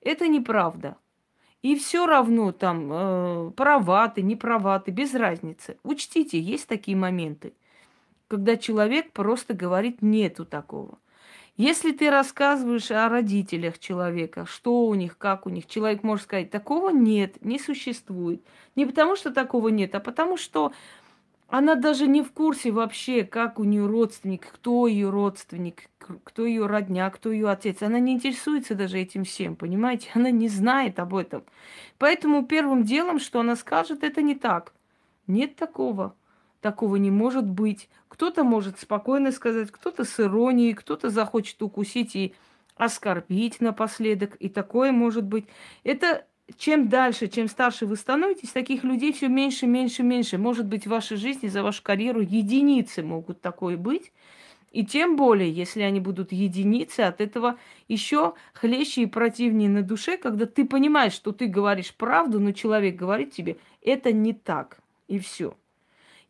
Это 0.00 0.28
неправда. 0.28 0.96
И 1.62 1.76
все 1.76 2.06
равно 2.06 2.52
там 2.52 2.88
э, 2.92 3.50
права 3.56 4.08
ты, 4.08 4.22
не 4.22 4.36
права 4.36 4.78
ты, 4.78 4.92
без 4.92 5.14
разницы. 5.14 5.76
Учтите, 5.82 6.38
есть 6.40 6.68
такие 6.68 6.96
моменты, 6.96 7.52
когда 8.28 8.56
человек 8.56 9.12
просто 9.12 9.54
говорит 9.54 10.00
нету 10.00 10.44
такого. 10.44 10.98
Если 11.56 11.90
ты 11.90 12.08
рассказываешь 12.08 12.92
о 12.92 13.08
родителях 13.08 13.80
человека, 13.80 14.46
что 14.46 14.86
у 14.86 14.94
них, 14.94 15.18
как 15.18 15.44
у 15.44 15.50
них, 15.50 15.66
человек 15.66 16.04
может 16.04 16.26
сказать, 16.26 16.52
такого 16.52 16.90
нет, 16.90 17.44
не 17.44 17.58
существует. 17.58 18.40
Не 18.76 18.86
потому 18.86 19.16
что 19.16 19.32
такого 19.32 19.66
нет, 19.66 19.92
а 19.96 20.00
потому 20.00 20.36
что 20.36 20.72
она 21.48 21.76
даже 21.76 22.06
не 22.06 22.22
в 22.22 22.30
курсе 22.32 22.70
вообще, 22.70 23.24
как 23.24 23.58
у 23.58 23.64
нее 23.64 23.86
родственник, 23.86 24.52
кто 24.52 24.86
ее 24.86 25.08
родственник, 25.08 25.88
кто 26.22 26.44
ее 26.44 26.66
родня, 26.66 27.08
кто 27.08 27.32
ее 27.32 27.48
отец. 27.48 27.82
Она 27.82 27.98
не 27.98 28.12
интересуется 28.12 28.74
даже 28.74 28.98
этим 28.98 29.24
всем, 29.24 29.56
понимаете? 29.56 30.10
Она 30.14 30.30
не 30.30 30.48
знает 30.48 30.98
об 30.98 31.16
этом. 31.16 31.44
Поэтому 31.96 32.44
первым 32.44 32.82
делом, 32.84 33.18
что 33.18 33.40
она 33.40 33.56
скажет, 33.56 34.04
это 34.04 34.20
не 34.20 34.34
так. 34.34 34.74
Нет 35.26 35.56
такого. 35.56 36.14
Такого 36.60 36.96
не 36.96 37.10
может 37.10 37.48
быть. 37.48 37.88
Кто-то 38.08 38.44
может 38.44 38.78
спокойно 38.78 39.32
сказать, 39.32 39.70
кто-то 39.70 40.04
с 40.04 40.20
иронией, 40.20 40.74
кто-то 40.74 41.08
захочет 41.08 41.62
укусить 41.62 42.14
и 42.14 42.34
оскорбить 42.76 43.60
напоследок. 43.62 44.36
И 44.36 44.50
такое 44.50 44.92
может 44.92 45.24
быть. 45.24 45.46
Это 45.82 46.26
чем 46.56 46.88
дальше, 46.88 47.28
чем 47.28 47.48
старше 47.48 47.86
вы 47.86 47.96
становитесь, 47.96 48.50
таких 48.50 48.84
людей 48.84 49.12
все 49.12 49.28
меньше, 49.28 49.66
меньше, 49.66 50.02
меньше. 50.02 50.38
Может 50.38 50.66
быть, 50.66 50.86
в 50.86 50.90
вашей 50.90 51.16
жизни, 51.16 51.48
за 51.48 51.62
вашу 51.62 51.82
карьеру 51.82 52.20
единицы 52.20 53.02
могут 53.02 53.40
такое 53.40 53.76
быть. 53.76 54.12
И 54.70 54.84
тем 54.84 55.16
более, 55.16 55.50
если 55.50 55.82
они 55.82 55.98
будут 55.98 56.32
единицы, 56.32 57.00
от 57.00 57.20
этого 57.20 57.58
еще 57.86 58.34
хлеще 58.52 59.02
и 59.02 59.06
противнее 59.06 59.68
на 59.68 59.82
душе, 59.82 60.18
когда 60.18 60.46
ты 60.46 60.66
понимаешь, 60.66 61.14
что 61.14 61.32
ты 61.32 61.46
говоришь 61.46 61.94
правду, 61.94 62.38
но 62.38 62.52
человек 62.52 62.96
говорит 62.96 63.32
тебе, 63.32 63.56
это 63.82 64.12
не 64.12 64.34
так, 64.34 64.78
и 65.06 65.18
все. 65.18 65.54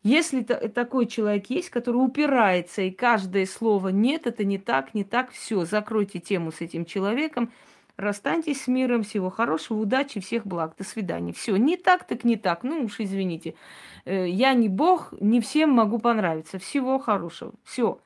Если 0.03 0.41
такой 0.41 1.07
человек 1.07 1.49
есть, 1.49 1.69
который 1.69 1.97
упирается, 1.97 2.81
и 2.81 2.91
каждое 2.91 3.45
слово 3.45 3.89
нет, 3.89 4.27
это 4.27 4.45
не 4.45 4.57
так, 4.57 4.93
не 4.93 5.03
так, 5.03 5.31
все, 5.31 5.65
закройте 5.65 6.19
тему 6.19 6.53
с 6.53 6.61
этим 6.61 6.85
человеком, 6.85 7.51
Расстаньтесь 7.99 8.61
с 8.61 8.67
миром, 8.69 9.03
всего 9.03 9.29
хорошего, 9.29 9.79
удачи, 9.79 10.21
всех 10.21 10.47
благ. 10.47 10.73
До 10.77 10.85
свидания. 10.85 11.33
Все, 11.33 11.57
не 11.57 11.75
так, 11.75 12.05
так 12.05 12.23
не 12.23 12.37
так. 12.37 12.63
Ну 12.63 12.85
уж 12.85 13.01
извините. 13.01 13.55
Э, 14.05 14.25
я 14.25 14.53
не 14.53 14.69
бог, 14.69 15.13
не 15.19 15.41
всем 15.41 15.71
могу 15.71 15.99
понравиться. 15.99 16.59
Всего 16.59 16.97
хорошего. 16.97 17.51
Все. 17.65 17.99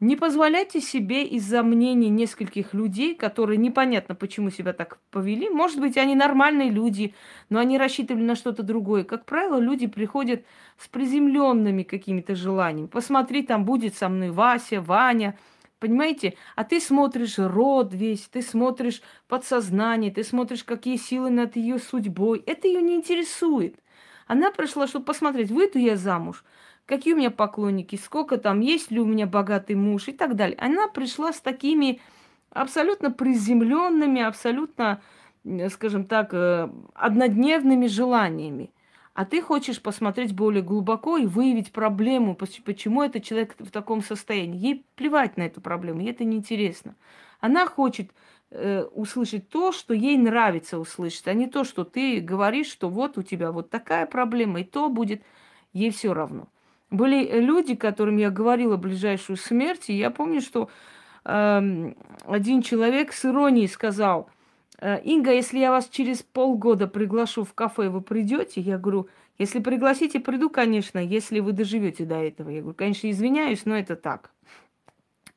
Не 0.00 0.16
позволяйте 0.16 0.82
себе 0.82 1.24
из-за 1.24 1.62
мнений 1.62 2.10
нескольких 2.10 2.74
людей, 2.74 3.14
которые 3.14 3.56
непонятно 3.56 4.14
почему 4.14 4.50
себя 4.50 4.74
так 4.74 4.98
повели. 5.10 5.48
Может 5.48 5.80
быть, 5.80 5.96
они 5.96 6.14
нормальные 6.14 6.68
люди, 6.68 7.14
но 7.48 7.58
они 7.58 7.78
рассчитывали 7.78 8.24
на 8.24 8.34
что-то 8.34 8.62
другое. 8.62 9.02
Как 9.02 9.24
правило, 9.24 9.58
люди 9.58 9.86
приходят 9.86 10.44
с 10.76 10.88
приземленными 10.88 11.84
какими-то 11.84 12.34
желаниями. 12.34 12.86
Посмотри, 12.88 13.42
там 13.42 13.64
будет 13.64 13.96
со 13.96 14.10
мной 14.10 14.30
Вася, 14.30 14.82
Ваня– 14.82 15.38
Понимаете? 15.78 16.34
А 16.56 16.64
ты 16.64 16.80
смотришь 16.80 17.38
род 17.38 17.94
весь, 17.94 18.28
ты 18.28 18.42
смотришь 18.42 19.00
подсознание, 19.28 20.10
ты 20.10 20.24
смотришь, 20.24 20.64
какие 20.64 20.96
силы 20.96 21.30
над 21.30 21.56
ее 21.56 21.78
судьбой. 21.78 22.42
Это 22.46 22.66
ее 22.66 22.82
не 22.82 22.96
интересует. 22.96 23.76
Она 24.26 24.50
пришла, 24.50 24.86
чтобы 24.86 25.04
посмотреть, 25.04 25.50
выйду 25.50 25.78
я 25.78 25.96
замуж, 25.96 26.44
какие 26.84 27.14
у 27.14 27.16
меня 27.16 27.30
поклонники, 27.30 27.96
сколько 27.96 28.38
там, 28.38 28.60
есть 28.60 28.90
ли 28.90 28.98
у 29.00 29.06
меня 29.06 29.26
богатый 29.26 29.74
муж 29.74 30.08
и 30.08 30.12
так 30.12 30.34
далее. 30.34 30.58
Она 30.58 30.88
пришла 30.88 31.32
с 31.32 31.40
такими 31.40 32.00
абсолютно 32.50 33.10
приземленными, 33.10 34.20
абсолютно, 34.20 35.00
скажем 35.70 36.06
так, 36.06 36.34
э, 36.34 36.68
однодневными 36.94 37.86
желаниями 37.86 38.72
а 39.18 39.24
ты 39.24 39.42
хочешь 39.42 39.82
посмотреть 39.82 40.32
более 40.32 40.62
глубоко 40.62 41.16
и 41.16 41.26
выявить 41.26 41.72
проблему, 41.72 42.36
почему 42.36 43.02
этот 43.02 43.24
человек 43.24 43.56
в 43.58 43.72
таком 43.72 44.00
состоянии. 44.00 44.56
Ей 44.56 44.86
плевать 44.94 45.36
на 45.36 45.42
эту 45.42 45.60
проблему, 45.60 46.02
ей 46.02 46.12
это 46.12 46.22
неинтересно. 46.22 46.94
Она 47.40 47.66
хочет 47.66 48.12
э, 48.52 48.84
услышать 48.84 49.48
то, 49.48 49.72
что 49.72 49.92
ей 49.92 50.16
нравится 50.16 50.78
услышать, 50.78 51.26
а 51.26 51.34
не 51.34 51.48
то, 51.48 51.64
что 51.64 51.82
ты 51.82 52.20
говоришь, 52.20 52.68
что 52.68 52.88
вот 52.88 53.18
у 53.18 53.24
тебя 53.24 53.50
вот 53.50 53.70
такая 53.70 54.06
проблема, 54.06 54.60
и 54.60 54.64
то 54.64 54.88
будет, 54.88 55.20
ей 55.72 55.90
все 55.90 56.14
равно. 56.14 56.46
Были 56.92 57.40
люди, 57.40 57.74
которым 57.74 58.18
я 58.18 58.30
говорила 58.30 58.76
ближайшую 58.76 59.36
смерть, 59.36 59.90
и 59.90 59.94
я 59.94 60.12
помню, 60.12 60.40
что 60.40 60.70
э, 61.24 61.92
один 62.24 62.62
человек 62.62 63.12
с 63.12 63.24
иронией 63.24 63.66
сказал, 63.66 64.28
«Э, 64.30 64.37
Инга, 64.80 65.32
если 65.32 65.58
я 65.58 65.70
вас 65.70 65.88
через 65.88 66.22
полгода 66.22 66.86
приглашу 66.86 67.44
в 67.44 67.52
кафе, 67.52 67.88
вы 67.88 68.00
придете? 68.00 68.60
Я 68.60 68.78
говорю, 68.78 69.08
если 69.38 69.58
пригласите, 69.60 70.20
приду, 70.20 70.50
конечно, 70.50 70.98
если 70.98 71.40
вы 71.40 71.52
доживете 71.52 72.04
до 72.04 72.16
этого. 72.16 72.50
Я 72.50 72.60
говорю, 72.60 72.76
конечно, 72.76 73.10
извиняюсь, 73.10 73.64
но 73.64 73.76
это 73.76 73.96
так. 73.96 74.30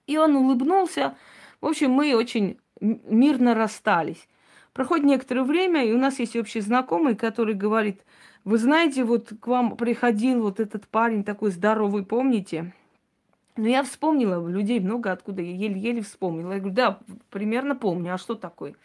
И 0.07 0.17
он 0.17 0.35
улыбнулся. 0.35 1.15
В 1.59 1.67
общем, 1.67 1.91
мы 1.91 2.15
очень 2.15 2.57
мирно 2.79 3.55
расстались. 3.55 4.27
Проходит 4.73 5.05
некоторое 5.05 5.43
время, 5.43 5.85
и 5.85 5.91
у 5.91 5.97
нас 5.97 6.19
есть 6.19 6.35
общий 6.35 6.61
знакомый, 6.61 7.15
который 7.15 7.55
говорит, 7.55 8.01
вы 8.43 8.57
знаете, 8.57 9.03
вот 9.03 9.33
к 9.39 9.47
вам 9.47 9.75
приходил 9.75 10.41
вот 10.41 10.59
этот 10.59 10.87
парень 10.87 11.23
такой 11.23 11.51
здоровый, 11.51 12.03
помните? 12.05 12.73
Но 13.57 13.67
я 13.67 13.83
вспомнила, 13.83 14.47
людей 14.47 14.79
много 14.79 15.11
откуда, 15.11 15.41
еле-еле 15.41 16.01
вспомнила. 16.01 16.53
Я 16.53 16.59
говорю, 16.59 16.75
да, 16.75 16.99
примерно 17.29 17.75
помню, 17.75 18.13
а 18.13 18.17
что 18.17 18.33
такое? 18.33 18.75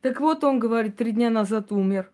Так 0.00 0.20
вот, 0.20 0.44
он 0.44 0.58
говорит, 0.58 0.96
три 0.96 1.12
дня 1.12 1.30
назад 1.30 1.72
умер. 1.72 2.10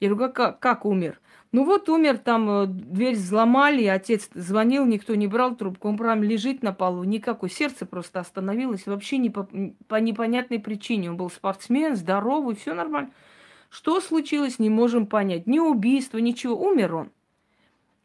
Я 0.00 0.08
говорю, 0.08 0.32
как, 0.32 0.58
как 0.58 0.84
умер? 0.84 1.20
Ну 1.52 1.64
вот 1.64 1.88
умер, 1.88 2.18
там 2.18 2.48
э, 2.48 2.66
дверь 2.66 3.16
взломали, 3.16 3.84
отец 3.84 4.28
звонил, 4.34 4.86
никто 4.86 5.16
не 5.16 5.26
брал 5.26 5.56
трубку, 5.56 5.88
он 5.88 5.96
прям 5.96 6.22
лежит 6.22 6.62
на 6.62 6.72
полу, 6.72 7.02
никакой, 7.02 7.50
сердце 7.50 7.86
просто 7.86 8.20
остановилось, 8.20 8.86
вообще 8.86 9.18
не 9.18 9.30
по, 9.30 9.48
по 9.88 9.96
непонятной 9.96 10.60
причине. 10.60 11.10
Он 11.10 11.16
был 11.16 11.28
спортсмен, 11.28 11.96
здоровый, 11.96 12.54
все 12.54 12.72
нормально. 12.72 13.10
Что 13.68 14.00
случилось, 14.00 14.58
не 14.58 14.70
можем 14.70 15.06
понять. 15.06 15.46
Ни 15.46 15.58
убийства, 15.58 16.18
ничего, 16.18 16.56
умер 16.56 16.94
он. 16.94 17.10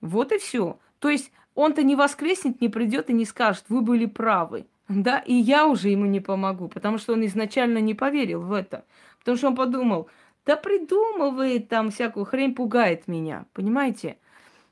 Вот 0.02 0.32
и 0.32 0.38
все. 0.38 0.80
То 1.00 1.10
есть 1.10 1.32
он-то 1.54 1.84
не 1.84 1.96
воскреснет, 1.96 2.62
не 2.62 2.70
придет 2.70 3.10
и 3.10 3.14
не 3.14 3.26
скажет, 3.26 3.66
вы 3.70 3.82
были 3.82 4.06
правы. 4.06 4.66
Да, 4.88 5.20
и 5.20 5.34
я 5.34 5.68
уже 5.68 5.90
ему 5.90 6.06
не 6.06 6.20
помогу, 6.20 6.68
потому 6.68 7.00
что 7.00 7.14
он 7.14 7.26
изначально 7.26 7.80
не 7.80 7.96
поверил 7.96 8.42
в 8.42 8.54
это. 8.54 8.86
Потому 9.26 9.38
что 9.38 9.48
он 9.48 9.56
подумал, 9.56 10.08
да 10.46 10.56
придумывает 10.56 11.68
там 11.68 11.90
всякую 11.90 12.26
хрень, 12.26 12.54
пугает 12.54 13.08
меня, 13.08 13.48
понимаете? 13.54 14.20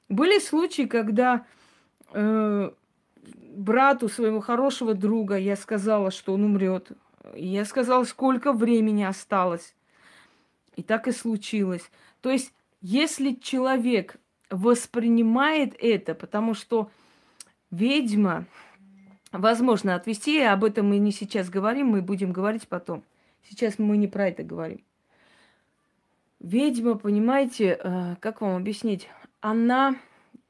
Были 0.10 0.38
случаи, 0.38 0.84
когда 0.84 1.44
э, 2.12 2.72
брату 3.56 4.10
своего 4.10 4.42
хорошего 4.42 4.94
друга 4.94 5.38
я 5.38 5.56
сказала, 5.56 6.12
что 6.12 6.36
он 6.36 6.44
умрет. 6.44 6.92
Я 7.34 7.66
сказала, 7.66 8.04
сколько 8.04 8.54
времени 8.54 9.02
осталось. 9.02 9.74
И 10.76 10.84
так 10.84 11.08
и 11.08 11.12
случилось. 11.12 11.90
То 12.22 12.30
есть, 12.30 12.54
если 12.82 13.34
человек 13.34 14.18
воспринимает 14.52 15.76
это, 15.80 16.14
потому 16.14 16.54
что 16.54 16.92
ведьма, 17.72 18.46
возможно, 19.32 19.96
отвести, 19.96 20.40
об 20.42 20.64
этом 20.64 20.90
мы 20.90 21.00
не 21.00 21.12
сейчас 21.12 21.50
говорим, 21.50 21.88
мы 21.88 22.04
будем 22.04 22.32
говорить 22.32 22.68
потом. 22.68 23.04
Сейчас 23.50 23.80
мы 23.80 23.98
не 23.98 24.08
про 24.08 24.30
это 24.30 24.44
говорим. 24.44 24.84
Ведьма, 26.40 26.96
понимаете, 26.96 27.80
э, 27.82 28.16
как 28.20 28.42
вам 28.42 28.58
объяснить? 28.58 29.08
Она, 29.40 29.96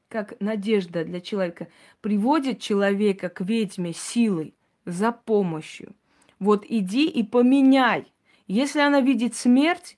как 0.08 0.40
надежда 0.40 1.04
для 1.04 1.20
человека, 1.20 1.68
приводит 2.00 2.60
человека 2.60 3.28
к 3.28 3.40
ведьме 3.42 3.92
силой, 3.92 4.54
за 4.84 5.12
помощью. 5.12 5.94
Вот 6.38 6.64
иди 6.68 7.08
и 7.08 7.22
поменяй. 7.22 8.12
Если 8.46 8.80
она 8.80 9.00
видит 9.00 9.34
смерть, 9.34 9.96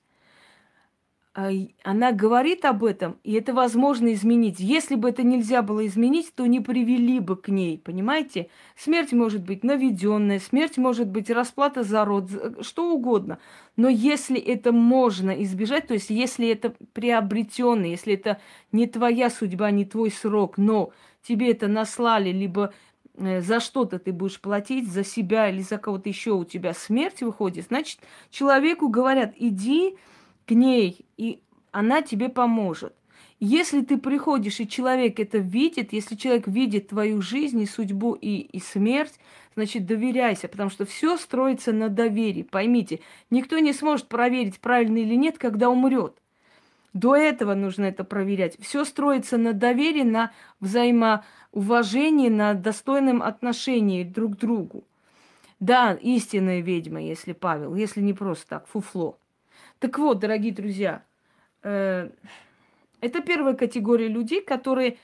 она 1.83 2.13
говорит 2.13 2.65
об 2.65 2.83
этом, 2.83 3.19
и 3.23 3.33
это 3.33 3.53
возможно 3.53 4.11
изменить. 4.13 4.59
Если 4.59 4.95
бы 4.95 5.09
это 5.09 5.21
нельзя 5.21 5.61
было 5.61 5.85
изменить, 5.85 6.33
то 6.33 6.47
не 6.47 6.61
привели 6.61 7.19
бы 7.19 7.35
к 7.35 7.49
ней, 7.49 7.77
понимаете? 7.77 8.49
Смерть 8.75 9.13
может 9.13 9.43
быть 9.43 9.63
наведенная, 9.63 10.39
смерть 10.39 10.77
может 10.77 11.07
быть 11.07 11.29
расплата 11.29 11.83
за 11.83 12.05
род, 12.05 12.31
что 12.61 12.91
угодно. 12.91 13.37
Но 13.75 13.87
если 13.87 14.39
это 14.39 14.71
можно 14.71 15.29
избежать, 15.43 15.85
то 15.85 15.93
есть 15.93 16.09
если 16.09 16.47
это 16.47 16.73
приобретенное, 16.93 17.89
если 17.89 18.15
это 18.15 18.39
не 18.71 18.87
твоя 18.87 19.29
судьба, 19.29 19.69
не 19.69 19.85
твой 19.85 20.09
срок, 20.09 20.57
но 20.57 20.91
тебе 21.21 21.51
это 21.51 21.67
наслали, 21.67 22.31
либо 22.31 22.73
э, 23.13 23.41
за 23.41 23.59
что-то 23.59 23.99
ты 23.99 24.11
будешь 24.11 24.41
платить, 24.41 24.91
за 24.91 25.03
себя 25.03 25.49
или 25.49 25.61
за 25.61 25.77
кого-то 25.77 26.09
еще 26.09 26.31
у 26.31 26.45
тебя 26.45 26.73
смерть 26.73 27.21
выходит, 27.21 27.67
значит, 27.67 27.99
человеку 28.31 28.87
говорят, 28.87 29.33
иди 29.37 29.97
к 30.47 30.51
ней, 30.51 31.05
и 31.17 31.39
она 31.71 32.01
тебе 32.01 32.29
поможет. 32.29 32.93
Если 33.39 33.81
ты 33.81 33.97
приходишь, 33.97 34.59
и 34.59 34.67
человек 34.67 35.19
это 35.19 35.37
видит, 35.37 35.93
если 35.93 36.15
человек 36.15 36.47
видит 36.47 36.87
твою 36.87 37.21
жизнь 37.21 37.61
и 37.61 37.67
судьбу 37.67 38.13
и, 38.13 38.37
и 38.37 38.59
смерть, 38.59 39.19
значит, 39.53 39.85
доверяйся, 39.85 40.47
потому 40.47 40.71
что 40.71 40.85
все 40.85 41.17
строится 41.17 41.71
на 41.71 41.89
доверии. 41.89 42.41
Поймите, 42.41 42.99
никто 43.29 43.59
не 43.59 43.73
сможет 43.73 44.07
проверить, 44.07 44.59
правильно 44.59 44.97
или 44.97 45.13
нет, 45.13 45.37
когда 45.37 45.69
умрет. 45.69 46.15
До 46.93 47.15
этого 47.15 47.53
нужно 47.53 47.85
это 47.85 48.03
проверять. 48.03 48.57
Все 48.59 48.83
строится 48.85 49.37
на 49.37 49.53
доверии, 49.53 50.01
на 50.01 50.31
взаимоуважении, 50.59 52.29
на 52.29 52.55
достойном 52.55 53.21
отношении 53.21 54.03
друг 54.03 54.35
к 54.35 54.39
другу. 54.39 54.83
Да, 55.59 55.93
истинная 55.93 56.61
ведьма, 56.61 57.01
если 57.01 57.33
Павел, 57.33 57.75
если 57.75 58.01
не 58.01 58.13
просто 58.13 58.47
так, 58.47 58.67
фуфло. 58.67 59.19
Так 59.79 59.99
вот, 59.99 60.19
дорогие 60.19 60.53
друзья, 60.53 61.03
э, 61.63 62.09
это 63.01 63.21
первая 63.21 63.53
категория 63.53 64.07
людей, 64.07 64.41
которые 64.41 64.97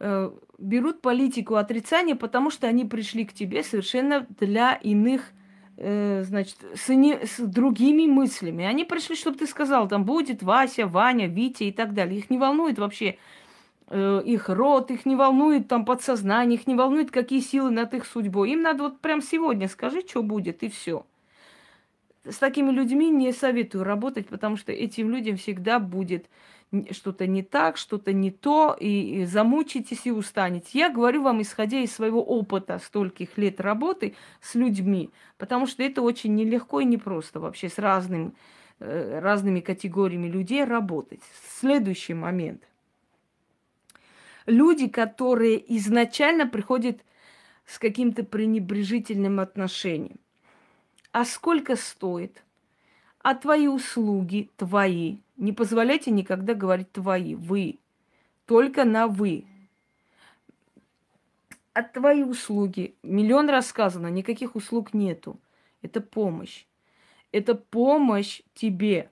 э, 0.00 0.30
берут 0.58 1.00
политику 1.00 1.54
отрицания, 1.54 2.16
потому 2.16 2.50
что 2.50 2.66
они 2.66 2.84
пришли 2.84 3.24
к 3.24 3.32
тебе 3.32 3.62
совершенно 3.62 4.26
для 4.40 4.74
иных, 4.74 5.30
э, 5.76 6.24
значит, 6.24 6.56
с, 6.74 6.88
не, 6.88 7.24
с 7.24 7.38
другими 7.38 8.06
мыслями. 8.06 8.64
Они 8.64 8.84
пришли, 8.84 9.14
чтобы 9.14 9.38
ты 9.38 9.46
сказал, 9.46 9.86
там 9.86 10.04
будет 10.04 10.42
Вася, 10.42 10.86
Ваня, 10.86 11.28
Витя 11.28 11.64
и 11.64 11.72
так 11.72 11.94
далее. 11.94 12.18
Их 12.18 12.30
не 12.30 12.38
волнует 12.38 12.78
вообще 12.78 13.18
э, 13.88 14.22
их 14.24 14.48
род, 14.48 14.90
их 14.90 15.06
не 15.06 15.14
волнует 15.14 15.68
там 15.68 15.84
подсознание, 15.84 16.58
их 16.58 16.66
не 16.66 16.74
волнует, 16.74 17.12
какие 17.12 17.40
силы 17.40 17.70
над 17.70 17.94
их 17.94 18.06
судьбой. 18.06 18.50
Им 18.50 18.62
надо 18.62 18.82
вот 18.84 19.00
прям 19.00 19.22
сегодня 19.22 19.68
скажи, 19.68 20.00
что 20.00 20.24
будет, 20.24 20.64
и 20.64 20.68
все 20.68 21.04
с 22.28 22.38
такими 22.38 22.70
людьми 22.70 23.10
не 23.10 23.32
советую 23.32 23.84
работать, 23.84 24.28
потому 24.28 24.56
что 24.56 24.72
этим 24.72 25.10
людям 25.10 25.36
всегда 25.36 25.78
будет 25.78 26.28
что-то 26.90 27.26
не 27.26 27.42
так, 27.42 27.76
что-то 27.76 28.12
не 28.12 28.30
то, 28.30 28.76
и, 28.78 29.20
и 29.20 29.24
замучитесь 29.24 30.06
и 30.06 30.10
устанете. 30.10 30.66
Я 30.72 30.90
говорю 30.90 31.22
вам, 31.22 31.40
исходя 31.42 31.78
из 31.78 31.94
своего 31.94 32.22
опыта 32.22 32.78
стольких 32.78 33.38
лет 33.38 33.60
работы 33.60 34.16
с 34.40 34.54
людьми, 34.54 35.10
потому 35.38 35.66
что 35.66 35.82
это 35.82 36.02
очень 36.02 36.34
нелегко 36.34 36.80
и 36.80 36.84
непросто 36.84 37.38
вообще 37.38 37.68
с 37.68 37.78
разным, 37.78 38.34
э, 38.80 39.20
разными 39.20 39.60
категориями 39.60 40.26
людей 40.26 40.64
работать. 40.64 41.20
Следующий 41.60 42.14
момент. 42.14 42.62
Люди, 44.46 44.88
которые 44.88 45.76
изначально 45.76 46.46
приходят 46.46 46.98
с 47.64 47.78
каким-то 47.78 48.24
пренебрежительным 48.24 49.40
отношением 49.40 50.18
а 51.16 51.24
сколько 51.24 51.76
стоит, 51.76 52.44
а 53.22 53.34
твои 53.34 53.68
услуги 53.68 54.50
твои. 54.58 55.16
Не 55.38 55.54
позволяйте 55.54 56.10
никогда 56.10 56.52
говорить 56.52 56.92
твои, 56.92 57.34
вы. 57.34 57.78
Только 58.44 58.84
на 58.84 59.06
вы. 59.06 59.46
А 61.72 61.82
твои 61.82 62.22
услуги. 62.22 62.96
Миллион 63.02 63.48
раз 63.48 63.68
сказано, 63.68 64.08
никаких 64.08 64.56
услуг 64.56 64.92
нету. 64.92 65.40
Это 65.80 66.02
помощь. 66.02 66.66
Это 67.32 67.54
помощь 67.54 68.42
тебе. 68.52 69.08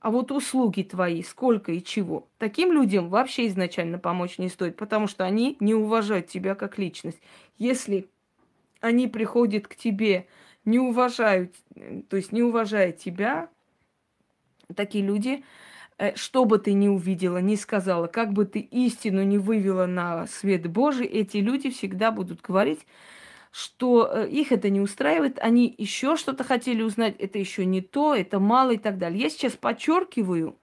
А 0.00 0.10
вот 0.10 0.32
услуги 0.32 0.82
твои, 0.82 1.22
сколько 1.22 1.72
и 1.72 1.82
чего. 1.82 2.28
Таким 2.36 2.70
людям 2.70 3.08
вообще 3.08 3.46
изначально 3.46 3.98
помочь 3.98 4.36
не 4.36 4.50
стоит, 4.50 4.76
потому 4.76 5.06
что 5.06 5.24
они 5.24 5.56
не 5.60 5.72
уважают 5.74 6.26
тебя 6.26 6.54
как 6.54 6.76
личность. 6.76 7.22
Если 7.56 8.10
они 8.82 9.08
приходят 9.08 9.66
к 9.66 9.74
тебе 9.74 10.26
не 10.66 10.78
уважают, 10.78 11.54
то 12.08 12.16
есть 12.16 12.32
не 12.32 12.42
уважая 12.42 12.92
тебя, 12.92 13.48
такие 14.74 15.04
люди, 15.04 15.44
э, 15.98 16.14
что 16.16 16.44
бы 16.44 16.58
ты 16.58 16.72
ни 16.72 16.88
увидела, 16.88 17.38
не 17.38 17.56
сказала, 17.56 18.06
как 18.08 18.32
бы 18.32 18.44
ты 18.44 18.58
истину 18.58 19.22
не 19.22 19.38
вывела 19.38 19.86
на 19.86 20.26
свет 20.26 20.66
Божий, 20.66 21.06
эти 21.06 21.38
люди 21.38 21.70
всегда 21.70 22.10
будут 22.10 22.42
говорить, 22.42 22.86
что 23.52 24.10
э, 24.12 24.28
их 24.28 24.52
это 24.52 24.68
не 24.68 24.80
устраивает, 24.80 25.38
они 25.38 25.74
еще 25.78 26.16
что-то 26.16 26.44
хотели 26.44 26.82
узнать, 26.82 27.16
это 27.18 27.38
еще 27.38 27.64
не 27.64 27.80
то, 27.80 28.14
это 28.14 28.38
мало 28.38 28.72
и 28.72 28.78
так 28.78 28.98
далее. 28.98 29.20
Я 29.20 29.30
сейчас 29.30 29.52
подчеркиваю, 29.52 30.58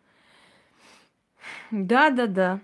да, 1.72 2.10
да, 2.10 2.28
да. 2.28 2.60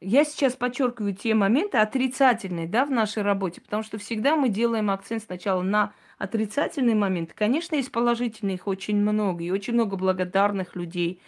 Я 0.00 0.24
сейчас 0.24 0.54
подчеркиваю 0.54 1.14
те 1.14 1.34
моменты 1.34 1.78
отрицательные, 1.78 2.68
да, 2.68 2.84
в 2.84 2.90
нашей 2.90 3.22
работе, 3.22 3.60
потому 3.60 3.82
что 3.82 3.98
всегда 3.98 4.36
мы 4.36 4.48
делаем 4.48 4.90
акцент 4.90 5.24
сначала 5.24 5.62
на 5.62 5.92
отрицательные 6.18 6.96
моменты. 6.96 7.32
Конечно, 7.34 7.76
есть 7.76 7.92
положительные, 7.92 8.56
их 8.56 8.66
очень 8.66 8.96
много, 8.96 9.44
и 9.44 9.50
очень 9.50 9.74
много 9.74 9.96
благодарных 9.96 10.76
людей. 10.76 11.20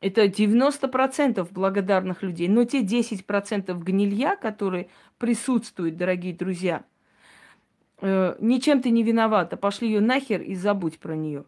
Это 0.00 0.24
90% 0.24 1.46
благодарных 1.52 2.22
людей. 2.22 2.48
Но 2.48 2.64
те 2.64 2.82
10% 2.82 3.78
гнилья, 3.78 4.36
которые 4.36 4.88
присутствуют, 5.18 5.96
дорогие 5.96 6.34
друзья, 6.34 6.82
э, 8.00 8.36
ничем 8.40 8.82
ты 8.82 8.90
не 8.90 9.04
виновата. 9.04 9.56
Пошли 9.56 9.88
ее 9.88 10.00
нахер 10.00 10.40
и 10.40 10.54
забудь 10.54 10.98
про 10.98 11.14
нее. 11.14 11.44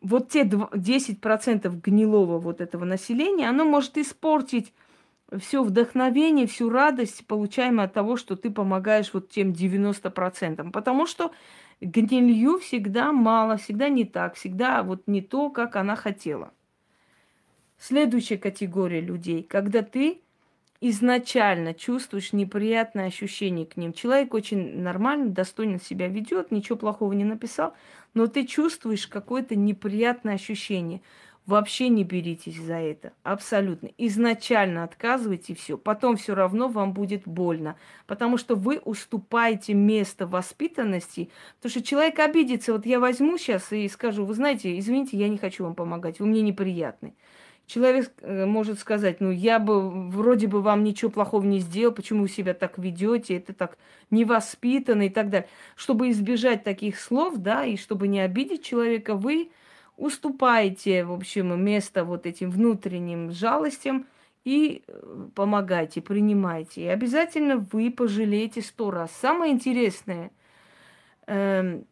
Вот 0.00 0.28
те 0.28 0.44
10% 0.44 1.80
гнилого 1.80 2.38
вот 2.38 2.60
этого 2.60 2.84
населения, 2.84 3.48
оно 3.48 3.64
может 3.64 3.98
испортить 3.98 4.72
все 5.40 5.64
вдохновение, 5.64 6.46
всю 6.46 6.70
радость, 6.70 7.26
получаемую 7.26 7.86
от 7.86 7.92
того, 7.92 8.16
что 8.16 8.36
ты 8.36 8.50
помогаешь 8.50 9.12
вот 9.12 9.30
тем 9.30 9.50
90%. 9.50 10.70
Потому 10.70 11.06
что 11.06 11.32
гнилью 11.80 12.58
всегда 12.58 13.12
мало, 13.12 13.56
всегда 13.56 13.88
не 13.88 14.04
так, 14.04 14.34
всегда 14.34 14.82
вот 14.82 15.02
не 15.06 15.22
то, 15.22 15.50
как 15.50 15.76
она 15.76 15.96
хотела. 15.96 16.52
Следующая 17.78 18.38
категория 18.38 19.00
людей, 19.00 19.42
когда 19.42 19.82
ты 19.82 20.20
изначально 20.80 21.74
чувствуешь 21.74 22.32
неприятное 22.32 23.06
ощущение 23.06 23.66
к 23.66 23.76
ним. 23.76 23.92
Человек 23.92 24.34
очень 24.34 24.78
нормально, 24.80 25.30
достойно 25.30 25.80
себя 25.80 26.08
ведет, 26.08 26.50
ничего 26.50 26.76
плохого 26.76 27.12
не 27.12 27.24
написал, 27.24 27.74
но 28.14 28.26
ты 28.26 28.46
чувствуешь 28.46 29.06
какое-то 29.06 29.56
неприятное 29.56 30.34
ощущение– 30.34 31.02
Вообще 31.46 31.88
не 31.88 32.02
беритесь 32.02 32.60
за 32.60 32.74
это. 32.74 33.12
Абсолютно. 33.22 33.90
Изначально 33.98 34.82
отказывайте 34.82 35.54
все. 35.54 35.78
Потом 35.78 36.16
все 36.16 36.34
равно 36.34 36.66
вам 36.66 36.92
будет 36.92 37.22
больно. 37.24 37.76
Потому 38.08 38.36
что 38.36 38.56
вы 38.56 38.78
уступаете 38.78 39.72
место 39.72 40.26
воспитанности. 40.26 41.30
Потому 41.56 41.70
что 41.70 41.82
человек 41.84 42.18
обидится. 42.18 42.72
Вот 42.72 42.84
я 42.84 42.98
возьму 42.98 43.38
сейчас 43.38 43.72
и 43.72 43.88
скажу, 43.88 44.24
вы 44.24 44.34
знаете, 44.34 44.76
извините, 44.76 45.16
я 45.16 45.28
не 45.28 45.38
хочу 45.38 45.62
вам 45.62 45.76
помогать. 45.76 46.18
Вы 46.18 46.26
мне 46.26 46.42
неприятны. 46.42 47.14
Человек 47.66 48.12
э, 48.22 48.44
может 48.44 48.80
сказать, 48.80 49.20
ну 49.20 49.30
я 49.30 49.58
бы 49.58 50.10
вроде 50.10 50.46
бы 50.46 50.62
вам 50.62 50.84
ничего 50.84 51.10
плохого 51.10 51.44
не 51.44 51.58
сделал, 51.58 51.92
почему 51.92 52.22
вы 52.22 52.28
себя 52.28 52.54
так 52.54 52.78
ведете, 52.78 53.36
это 53.36 53.52
так 53.52 53.76
невоспитанно 54.10 55.06
и 55.06 55.10
так 55.10 55.30
далее. 55.30 55.48
Чтобы 55.74 56.10
избежать 56.10 56.62
таких 56.62 56.98
слов, 56.98 57.38
да, 57.38 57.64
и 57.64 57.76
чтобы 57.76 58.06
не 58.06 58.20
обидеть 58.20 58.64
человека, 58.64 59.16
вы 59.16 59.50
уступайте, 59.96 61.04
в 61.04 61.12
общем, 61.12 61.62
место 61.62 62.04
вот 62.04 62.26
этим 62.26 62.50
внутренним 62.50 63.30
жалостям 63.30 64.06
и 64.44 64.84
э, 64.86 65.28
помогайте, 65.34 66.00
принимайте. 66.00 66.82
И 66.82 66.86
обязательно 66.86 67.66
вы 67.72 67.90
пожалеете 67.90 68.62
сто 68.62 68.90
раз. 68.90 69.10
Самое 69.12 69.52
интересное, 69.52 70.30
э, 71.26 71.82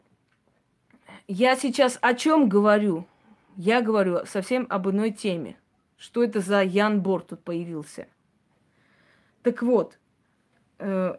я 1.26 1.56
сейчас 1.56 1.98
о 2.00 2.14
чем 2.14 2.48
говорю? 2.48 3.06
Я 3.56 3.80
говорю 3.80 4.26
совсем 4.26 4.66
об 4.68 4.88
иной 4.88 5.10
теме. 5.10 5.56
Что 5.96 6.22
это 6.22 6.40
за 6.40 6.62
Ян 6.62 7.00
Бор 7.00 7.22
тут 7.22 7.42
появился? 7.42 8.08
Так 9.42 9.62
вот, 9.62 9.98
э, 10.78 11.16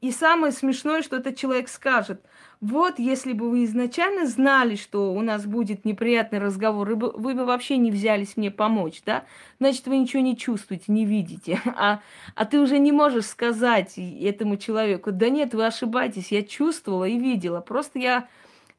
и 0.00 0.10
самое 0.12 0.52
смешное, 0.52 1.02
что 1.02 1.16
этот 1.16 1.36
человек 1.36 1.68
скажет– 1.68 2.20
вот, 2.60 2.98
если 2.98 3.34
бы 3.34 3.50
вы 3.50 3.64
изначально 3.64 4.26
знали, 4.26 4.74
что 4.74 5.12
у 5.12 5.20
нас 5.20 5.46
будет 5.46 5.84
неприятный 5.84 6.40
разговор, 6.40 6.88
вы 6.96 7.34
бы 7.34 7.44
вообще 7.44 7.76
не 7.76 7.92
взялись 7.92 8.36
мне 8.36 8.50
помочь, 8.50 9.00
да? 9.06 9.24
Значит, 9.60 9.86
вы 9.86 9.98
ничего 9.98 10.22
не 10.22 10.36
чувствуете, 10.36 10.84
не 10.88 11.04
видите. 11.04 11.60
А, 11.80 12.00
а 12.34 12.44
ты 12.44 12.58
уже 12.58 12.78
не 12.78 12.90
можешь 12.90 13.26
сказать 13.26 13.94
этому 13.96 14.56
человеку, 14.56 15.12
да 15.12 15.28
нет, 15.28 15.54
вы 15.54 15.64
ошибаетесь, 15.66 16.32
я 16.32 16.42
чувствовала 16.42 17.04
и 17.04 17.18
видела. 17.18 17.60
Просто 17.60 18.00
я... 18.00 18.28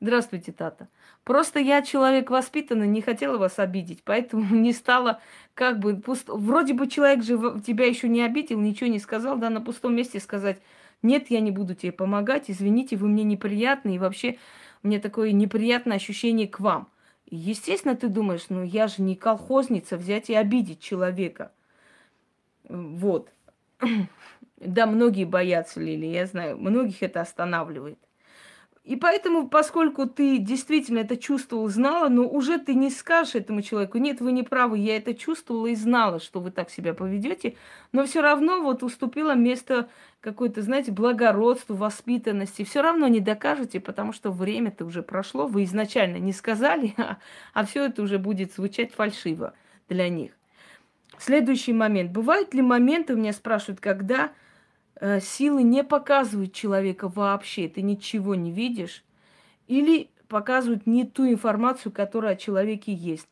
Здравствуйте, 0.01 0.51
Тата. 0.51 0.89
Просто 1.23 1.59
я 1.59 1.81
человек 1.81 2.29
воспитанный, 2.29 2.87
не 2.87 3.01
хотела 3.01 3.37
вас 3.37 3.57
обидеть, 3.57 4.01
поэтому 4.03 4.43
не 4.55 4.73
стала 4.73 5.21
как 5.53 5.79
бы... 5.79 5.95
Пуст... 5.95 6.27
Вроде 6.27 6.73
бы 6.73 6.87
человек 6.87 7.23
же 7.23 7.37
тебя 7.65 7.85
еще 7.85 8.09
не 8.09 8.21
обидел, 8.21 8.59
ничего 8.59 8.89
не 8.89 8.99
сказал, 8.99 9.37
да, 9.37 9.49
на 9.49 9.61
пустом 9.61 9.95
месте 9.95 10.19
сказать 10.19 10.59
нет, 11.01 11.29
я 11.29 11.39
не 11.39 11.51
буду 11.51 11.75
тебе 11.75 11.91
помогать, 11.91 12.45
извините, 12.49 12.97
вы 12.97 13.07
мне 13.07 13.23
неприятны, 13.23 13.95
и 13.95 13.99
вообще 13.99 14.37
мне 14.83 14.99
такое 14.99 15.31
неприятное 15.31 15.97
ощущение 15.97 16.47
к 16.47 16.59
вам. 16.59 16.89
естественно, 17.29 17.95
ты 17.95 18.07
думаешь, 18.09 18.45
ну 18.49 18.63
я 18.63 18.87
же 18.87 19.01
не 19.01 19.15
колхозница 19.15 19.97
взять 19.97 20.29
и 20.29 20.35
обидеть 20.35 20.81
человека. 20.81 21.51
Вот. 22.67 23.29
Да, 24.57 24.85
многие 24.87 25.23
боятся 25.23 25.79
Лили, 25.79 26.07
я 26.07 26.25
знаю, 26.25 26.57
многих 26.57 27.01
это 27.01 27.21
останавливает. 27.21 27.97
И 28.83 28.95
поэтому, 28.95 29.49
поскольку 29.49 30.07
ты 30.07 30.37
действительно 30.37 30.99
это 30.99 31.17
чувствовал, 31.17 31.67
знала, 31.67 32.09
но 32.09 32.27
уже 32.27 32.57
ты 32.57 32.73
не 32.73 32.89
скажешь 32.89 33.35
этому 33.35 33.61
человеку, 33.61 33.97
нет, 33.97 34.21
вы 34.21 34.31
не 34.31 34.41
правы, 34.41 34.79
я 34.79 34.97
это 34.97 35.13
чувствовала 35.13 35.67
и 35.67 35.75
знала, 35.75 36.19
что 36.19 36.39
вы 36.39 36.49
так 36.49 36.71
себя 36.71 36.93
поведете, 36.93 37.55
но 37.91 38.05
все 38.05 38.21
равно 38.21 38.61
вот 38.61 38.81
уступила 38.81 39.35
место 39.35 39.89
какой-то, 40.21 40.61
знаете, 40.61 40.91
благородству, 40.91 41.75
воспитанности. 41.75 42.63
Все 42.63 42.81
равно 42.81 43.07
не 43.07 43.19
докажете, 43.19 43.79
потому 43.79 44.13
что 44.13 44.31
время-то 44.31 44.85
уже 44.85 45.03
прошло, 45.03 45.45
вы 45.45 45.65
изначально 45.65 46.17
не 46.17 46.33
сказали, 46.33 46.93
а, 46.97 47.17
а 47.53 47.65
все 47.65 47.85
это 47.85 48.01
уже 48.01 48.17
будет 48.17 48.53
звучать 48.53 48.93
фальшиво 48.93 49.53
для 49.87 50.09
них. 50.09 50.31
Следующий 51.17 51.73
момент. 51.73 52.11
Бывают 52.11 52.53
ли 52.53 52.61
моменты, 52.61 53.13
меня 53.13 53.33
спрашивают, 53.33 53.81
когда 53.81 54.31
силы 55.21 55.63
не 55.63 55.83
показывают 55.83 56.53
человека 56.53 57.07
вообще, 57.07 57.67
ты 57.67 57.81
ничего 57.81 58.35
не 58.35 58.51
видишь, 58.51 59.03
или 59.67 60.09
показывают 60.27 60.87
не 60.87 61.05
ту 61.05 61.27
информацию, 61.29 61.91
которая 61.91 62.33
о 62.33 62.37
человеке 62.37 62.93
есть. 62.93 63.27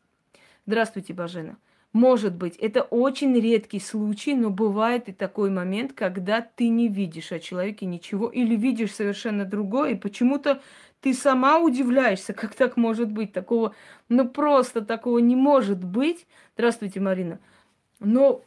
Здравствуйте, 0.66 1.14
Бажена. 1.14 1.56
Может 1.94 2.34
быть, 2.34 2.56
это 2.56 2.82
очень 2.82 3.34
редкий 3.40 3.80
случай, 3.80 4.34
но 4.34 4.50
бывает 4.50 5.08
и 5.08 5.12
такой 5.12 5.50
момент, 5.50 5.94
когда 5.94 6.42
ты 6.42 6.68
не 6.68 6.88
видишь 6.88 7.32
о 7.32 7.40
человеке 7.40 7.86
ничего 7.86 8.28
или 8.28 8.54
видишь 8.56 8.94
совершенно 8.94 9.46
другое, 9.46 9.92
и 9.92 9.94
почему-то 9.94 10.60
ты 11.00 11.14
сама 11.14 11.58
удивляешься, 11.58 12.34
как 12.34 12.54
так 12.54 12.76
может 12.76 13.10
быть, 13.10 13.32
такого, 13.32 13.74
ну 14.08 14.28
просто 14.28 14.84
такого 14.84 15.18
не 15.18 15.36
может 15.36 15.82
быть. 15.82 16.26
Здравствуйте, 16.54 17.00
Марина. 17.00 17.38
Но 18.00 18.44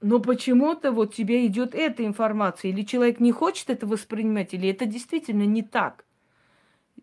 но 0.00 0.20
почему-то 0.20 0.92
вот 0.92 1.14
тебе 1.14 1.46
идет 1.46 1.74
эта 1.74 2.04
информация, 2.04 2.70
или 2.70 2.82
человек 2.82 3.20
не 3.20 3.32
хочет 3.32 3.70
это 3.70 3.86
воспринимать, 3.86 4.54
или 4.54 4.68
это 4.68 4.86
действительно 4.86 5.44
не 5.44 5.62
так. 5.62 6.04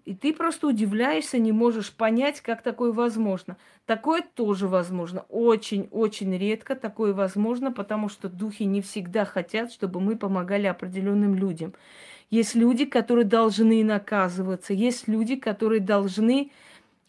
И 0.06 0.14
ты 0.14 0.34
просто 0.34 0.68
удивляешься, 0.68 1.38
не 1.38 1.54
можешь 1.54 1.94
понять, 1.94 2.42
как 2.42 2.62
такое 2.62 2.92
возможно. 2.92 3.58
Такое 3.86 4.22
тоже 4.22 4.68
возможно. 4.68 5.26
Очень-очень 5.30 6.38
редко 6.38 6.76
такое 6.76 7.14
возможно, 7.14 7.72
потому 7.72 8.10
что 8.10 8.28
духи 8.28 8.64
не 8.64 8.82
всегда 8.82 9.24
хотят, 9.24 9.72
чтобы 9.72 10.02
мы 10.02 10.18
помогали 10.18 10.68
определенным 10.68 11.36
людям. 11.36 11.74
Есть 12.30 12.56
люди, 12.56 12.86
которые 12.86 13.26
должны 13.26 13.84
наказываться, 13.84 14.74
есть 14.74 15.08
люди, 15.08 15.36
которые 15.36 15.80
должны 15.80 16.52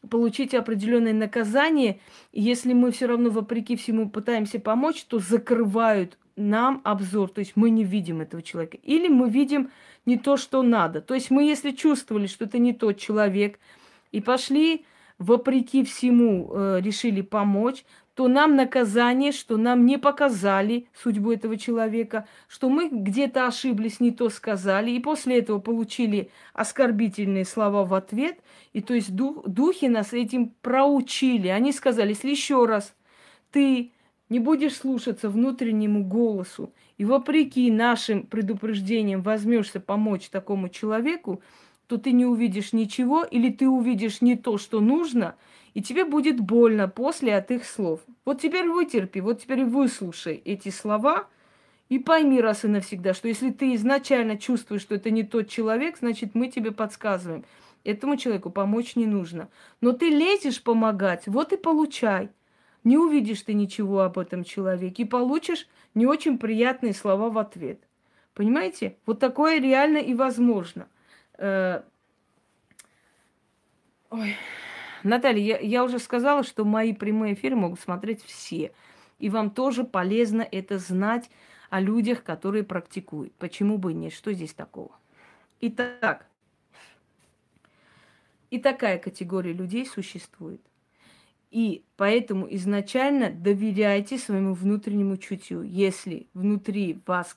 получить 0.08 0.54
определенное 0.54 1.12
наказание, 1.12 2.00
если 2.32 2.72
мы 2.72 2.90
все 2.90 3.06
равно 3.06 3.30
вопреки 3.30 3.76
всему 3.76 4.08
пытаемся 4.08 4.60
помочь, 4.60 5.04
то 5.04 5.18
закрывают 5.18 6.18
нам 6.36 6.80
обзор, 6.84 7.30
то 7.30 7.38
есть 7.38 7.52
мы 7.54 7.70
не 7.70 7.84
видим 7.84 8.20
этого 8.20 8.42
человека. 8.42 8.76
Или 8.82 9.08
мы 9.08 9.30
видим 9.30 9.70
не 10.04 10.18
то, 10.18 10.36
что 10.36 10.62
надо. 10.62 11.00
То 11.00 11.14
есть 11.14 11.30
мы, 11.30 11.44
если 11.44 11.70
чувствовали, 11.70 12.26
что 12.26 12.44
это 12.44 12.58
не 12.58 12.72
тот 12.72 12.98
человек, 12.98 13.58
и 14.10 14.20
пошли 14.20 14.84
вопреки 15.18 15.84
всему 15.84 16.50
э, 16.52 16.80
решили 16.82 17.20
помочь, 17.20 17.84
то 18.14 18.28
нам 18.28 18.54
наказание, 18.54 19.32
что 19.32 19.56
нам 19.56 19.86
не 19.86 19.98
показали 19.98 20.86
судьбу 20.94 21.32
этого 21.32 21.56
человека, 21.56 22.26
что 22.48 22.68
мы 22.68 22.88
где-то 22.88 23.46
ошиблись, 23.46 23.98
не 23.98 24.12
то 24.12 24.28
сказали, 24.30 24.92
и 24.92 25.00
после 25.00 25.38
этого 25.38 25.58
получили 25.58 26.30
оскорбительные 26.52 27.44
слова 27.44 27.84
в 27.84 27.92
ответ. 27.92 28.38
И 28.74 28.82
то 28.82 28.92
есть 28.92 29.16
дух, 29.16 29.48
духи 29.48 29.86
нас 29.86 30.12
этим 30.12 30.52
проучили. 30.60 31.48
Они 31.48 31.72
сказали, 31.72 32.10
если 32.10 32.28
еще 32.28 32.66
раз 32.66 32.94
ты 33.50 33.92
не 34.28 34.40
будешь 34.40 34.76
слушаться 34.76 35.30
внутреннему 35.30 36.04
голосу, 36.04 36.74
и 36.98 37.06
вопреки 37.06 37.70
нашим 37.70 38.24
предупреждениям 38.24 39.22
возьмешься 39.22 39.80
помочь 39.80 40.28
такому 40.28 40.68
человеку, 40.68 41.40
то 41.86 41.96
ты 41.96 42.12
не 42.12 42.26
увидишь 42.26 42.74
ничего, 42.74 43.24
или 43.24 43.50
ты 43.50 43.66
увидишь 43.66 44.20
не 44.20 44.36
то, 44.36 44.58
что 44.58 44.80
нужно– 44.80 45.36
и 45.74 45.82
тебе 45.82 46.04
будет 46.04 46.40
больно 46.40 46.88
после 46.88 47.36
от 47.36 47.50
их 47.50 47.64
слов. 47.64 48.00
Вот 48.24 48.40
теперь 48.40 48.68
вытерпи, 48.68 49.20
вот 49.20 49.42
теперь 49.42 49.64
выслушай 49.64 50.40
эти 50.44 50.70
слова 50.70 51.26
и 51.88 51.98
пойми 51.98 52.40
раз 52.40 52.64
и 52.64 52.68
навсегда, 52.68 53.12
что 53.12 53.28
если 53.28 53.50
ты 53.50 53.74
изначально 53.74 54.38
чувствуешь, 54.38 54.82
что 54.82 54.94
это 54.94 55.10
не 55.10 55.24
тот 55.24 55.48
человек, 55.48 55.98
значит, 55.98 56.34
мы 56.34 56.48
тебе 56.48 56.70
подсказываем. 56.70 57.44
Этому 57.84 58.16
человеку 58.16 58.50
помочь 58.50 58.96
не 58.96 59.06
нужно. 59.06 59.48
Но 59.80 59.92
ты 59.92 60.08
лезешь 60.08 60.62
помогать, 60.62 61.26
вот 61.26 61.52
и 61.52 61.56
получай. 61.56 62.30
Не 62.82 62.98
увидишь 62.98 63.42
ты 63.42 63.54
ничего 63.54 64.00
об 64.00 64.18
этом 64.18 64.44
человеке 64.44 65.02
и 65.02 65.06
получишь 65.06 65.68
не 65.94 66.06
очень 66.06 66.38
приятные 66.38 66.94
слова 66.94 67.30
в 67.30 67.38
ответ. 67.38 67.80
Понимаете? 68.34 68.96
Вот 69.06 69.20
такое 69.20 69.60
реально 69.60 69.98
и 69.98 70.14
возможно. 70.14 70.88
Э, 71.38 71.82
Ой. 74.10 74.36
Наталья, 75.02 75.42
я, 75.42 75.58
я 75.58 75.84
уже 75.84 75.98
сказала, 75.98 76.42
что 76.44 76.64
мои 76.64 76.94
прямые 76.94 77.34
эфиры 77.34 77.56
могут 77.56 77.80
смотреть 77.80 78.22
все. 78.22 78.72
И 79.18 79.28
вам 79.28 79.50
тоже 79.50 79.84
полезно 79.84 80.42
это 80.42 80.78
знать 80.78 81.30
о 81.68 81.80
людях, 81.80 82.22
которые 82.22 82.64
практикуют. 82.64 83.34
Почему 83.34 83.78
бы 83.78 83.92
нет? 83.92 84.12
Что 84.12 84.32
здесь 84.32 84.54
такого? 84.54 84.92
Итак, 85.60 86.26
и 88.54 88.58
такая 88.58 88.98
категория 88.98 89.52
людей 89.52 89.84
существует. 89.84 90.60
И 91.50 91.82
поэтому 91.96 92.46
изначально 92.54 93.30
доверяйте 93.30 94.16
своему 94.16 94.54
внутреннему 94.54 95.16
чутью. 95.16 95.62
Если 95.62 96.28
внутри 96.34 97.00
вас 97.04 97.36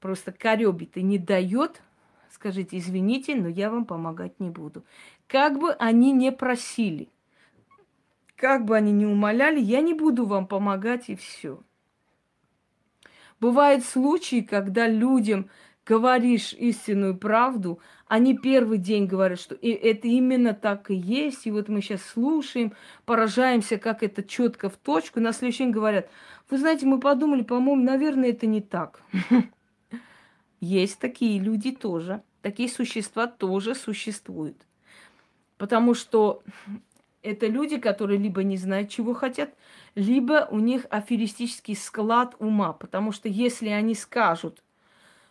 просто 0.00 0.32
коребит 0.32 0.96
и 0.96 1.02
не 1.02 1.18
дает, 1.18 1.82
скажите, 2.30 2.78
извините, 2.78 3.34
но 3.34 3.48
я 3.48 3.70
вам 3.70 3.84
помогать 3.84 4.40
не 4.40 4.48
буду. 4.48 4.82
Как 5.26 5.58
бы 5.58 5.74
они 5.74 6.12
не 6.12 6.32
просили, 6.32 7.10
как 8.34 8.64
бы 8.64 8.74
они 8.74 8.92
не 8.92 9.04
умоляли, 9.04 9.60
я 9.60 9.82
не 9.82 9.92
буду 9.92 10.24
вам 10.24 10.46
помогать 10.46 11.10
и 11.10 11.16
все. 11.16 11.60
Бывают 13.40 13.84
случаи, 13.84 14.40
когда 14.40 14.88
людям 14.88 15.50
говоришь 15.86 16.52
истинную 16.52 17.16
правду, 17.16 17.78
они 18.08 18.36
первый 18.36 18.78
день 18.78 19.06
говорят, 19.06 19.40
что 19.40 19.54
и 19.54 19.70
это 19.70 20.08
именно 20.08 20.52
так 20.52 20.90
и 20.90 20.94
есть, 20.94 21.46
и 21.46 21.50
вот 21.50 21.68
мы 21.68 21.80
сейчас 21.80 22.02
слушаем, 22.02 22.74
поражаемся, 23.04 23.78
как 23.78 24.02
это 24.02 24.22
четко 24.22 24.68
в 24.68 24.76
точку, 24.76 25.20
на 25.20 25.32
следующий 25.32 25.64
день 25.64 25.72
говорят, 25.72 26.10
вы 26.50 26.58
знаете, 26.58 26.86
мы 26.86 26.98
подумали, 27.00 27.42
по-моему, 27.42 27.82
наверное, 27.82 28.30
это 28.30 28.46
не 28.46 28.60
так. 28.60 29.00
Есть 30.60 30.98
такие 30.98 31.38
люди 31.38 31.70
тоже, 31.70 32.22
такие 32.42 32.68
существа 32.68 33.28
тоже 33.28 33.74
существуют. 33.74 34.56
Потому 35.56 35.94
что 35.94 36.42
это 37.22 37.46
люди, 37.46 37.78
которые 37.78 38.18
либо 38.18 38.42
не 38.42 38.56
знают, 38.56 38.90
чего 38.90 39.14
хотят, 39.14 39.54
либо 39.94 40.46
у 40.50 40.58
них 40.58 40.86
аферистический 40.90 41.76
склад 41.76 42.34
ума. 42.38 42.72
Потому 42.72 43.12
что 43.12 43.28
если 43.28 43.68
они 43.68 43.94
скажут, 43.94 44.62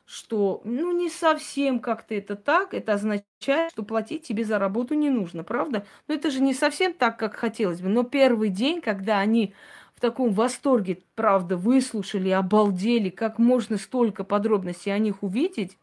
что 0.06 0.62
ну 0.64 0.92
не 0.92 1.10
совсем 1.10 1.80
как-то 1.80 2.14
это 2.16 2.36
так, 2.36 2.74
это 2.74 2.94
означает, 2.94 3.72
что 3.72 3.84
платить 3.84 4.24
тебе 4.24 4.44
за 4.46 4.60
работу 4.60 4.94
не 4.94 5.10
нужно, 5.10 5.44
правда? 5.44 5.86
Но 6.08 6.14
это 6.14 6.30
же 6.30 6.42
не 6.42 6.54
совсем 6.54 6.94
так, 6.94 7.18
как 7.18 7.36
хотелось 7.36 7.82
бы. 7.82 7.90
Но 7.90 8.04
первый 8.04 8.50
день, 8.50 8.82
когда 8.82 9.20
они 9.20 9.54
в 9.96 10.02
таком 10.02 10.32
восторге, 10.32 11.00
правда, 11.16 11.58
выслушали, 11.58 12.30
обалдели, 12.30 13.10
как 13.10 13.40
можно 13.40 13.78
столько 13.78 14.24
подробностей 14.24 14.94
о 14.94 15.00
них 15.00 15.24
увидеть, 15.24 15.78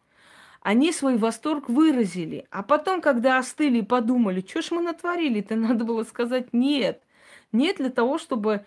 они 0.61 0.93
свой 0.93 1.17
восторг 1.17 1.69
выразили. 1.69 2.47
А 2.51 2.63
потом, 2.63 3.01
когда 3.01 3.39
остыли 3.39 3.79
и 3.79 3.83
подумали, 3.83 4.45
что 4.47 4.63
ж 4.63 4.71
мы 4.71 4.83
натворили-то, 4.83 5.57
надо 5.57 5.85
было 5.85 6.05
сказать 6.05 6.53
нет. 6.53 7.03
Нет 7.51 7.79
для 7.79 7.91
того, 7.91 8.19
чтобы 8.19 8.65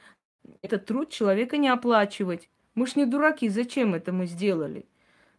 этот 0.62 0.86
труд 0.86 1.10
человека 1.10 1.58
не 1.58 1.70
оплачивать. 1.70 2.50
Мы 2.76 2.88
ж 2.88 2.98
не 2.98 3.06
дураки, 3.06 3.48
зачем 3.48 3.96
это 3.96 4.12
мы 4.12 4.26
сделали? 4.26 4.86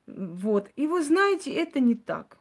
Вот. 0.06 0.70
И 0.76 0.86
вы 0.86 1.02
знаете, 1.02 1.52
это 1.52 1.80
не 1.80 1.94
так. 1.94 2.38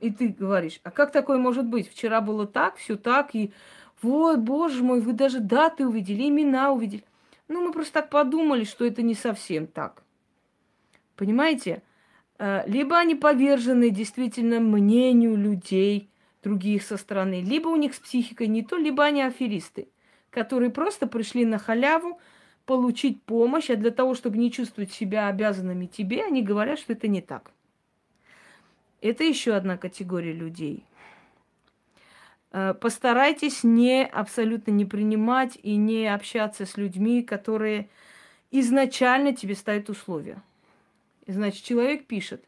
И 0.00 0.10
ты 0.10 0.28
говоришь, 0.28 0.80
а 0.84 0.90
как 0.90 1.12
такое 1.12 1.38
может 1.38 1.66
быть? 1.66 1.90
Вчера 1.90 2.20
было 2.20 2.46
так, 2.46 2.76
все 2.76 2.96
так, 2.96 3.34
и 3.34 3.52
вот, 4.00 4.38
боже 4.38 4.82
мой, 4.82 5.00
вы 5.00 5.12
даже 5.12 5.40
даты 5.40 5.86
увидели, 5.86 6.28
имена 6.28 6.72
увидели. 6.72 7.04
Ну, 7.48 7.66
мы 7.66 7.72
просто 7.72 7.94
так 7.94 8.10
подумали, 8.10 8.64
что 8.64 8.86
это 8.86 9.02
не 9.02 9.14
совсем 9.14 9.66
так. 9.66 10.02
Понимаете? 11.16 11.82
Э, 12.38 12.62
либо 12.66 12.96
они 12.96 13.14
повержены 13.14 13.90
действительно 13.90 14.60
мнению 14.60 15.36
людей, 15.36 16.10
других 16.42 16.82
со 16.82 16.96
стороны, 16.96 17.42
либо 17.42 17.68
у 17.68 17.76
них 17.76 17.94
с 17.94 17.98
психикой 17.98 18.46
не 18.46 18.62
то, 18.62 18.76
либо 18.76 19.04
они 19.04 19.20
аферисты, 19.22 19.88
которые 20.30 20.70
просто 20.70 21.06
пришли 21.06 21.44
на 21.44 21.58
халяву, 21.58 22.18
получить 22.70 23.20
помощь, 23.24 23.68
а 23.68 23.74
для 23.74 23.90
того, 23.90 24.14
чтобы 24.14 24.38
не 24.38 24.52
чувствовать 24.52 24.92
себя 24.92 25.26
обязанными 25.26 25.86
тебе, 25.86 26.24
они 26.24 26.40
говорят, 26.40 26.78
что 26.78 26.92
это 26.92 27.08
не 27.08 27.20
так. 27.20 27.50
Это 29.00 29.24
еще 29.24 29.54
одна 29.54 29.76
категория 29.76 30.32
людей. 30.32 30.84
Э, 32.52 32.72
постарайтесь 32.80 33.64
не 33.64 34.06
абсолютно 34.06 34.70
не 34.70 34.84
принимать 34.84 35.58
и 35.60 35.74
не 35.74 36.06
общаться 36.06 36.64
с 36.64 36.76
людьми, 36.76 37.24
которые 37.24 37.88
изначально 38.52 39.34
тебе 39.34 39.56
ставят 39.56 39.90
условия. 39.90 40.40
Значит, 41.26 41.64
человек 41.64 42.06
пишет. 42.06 42.44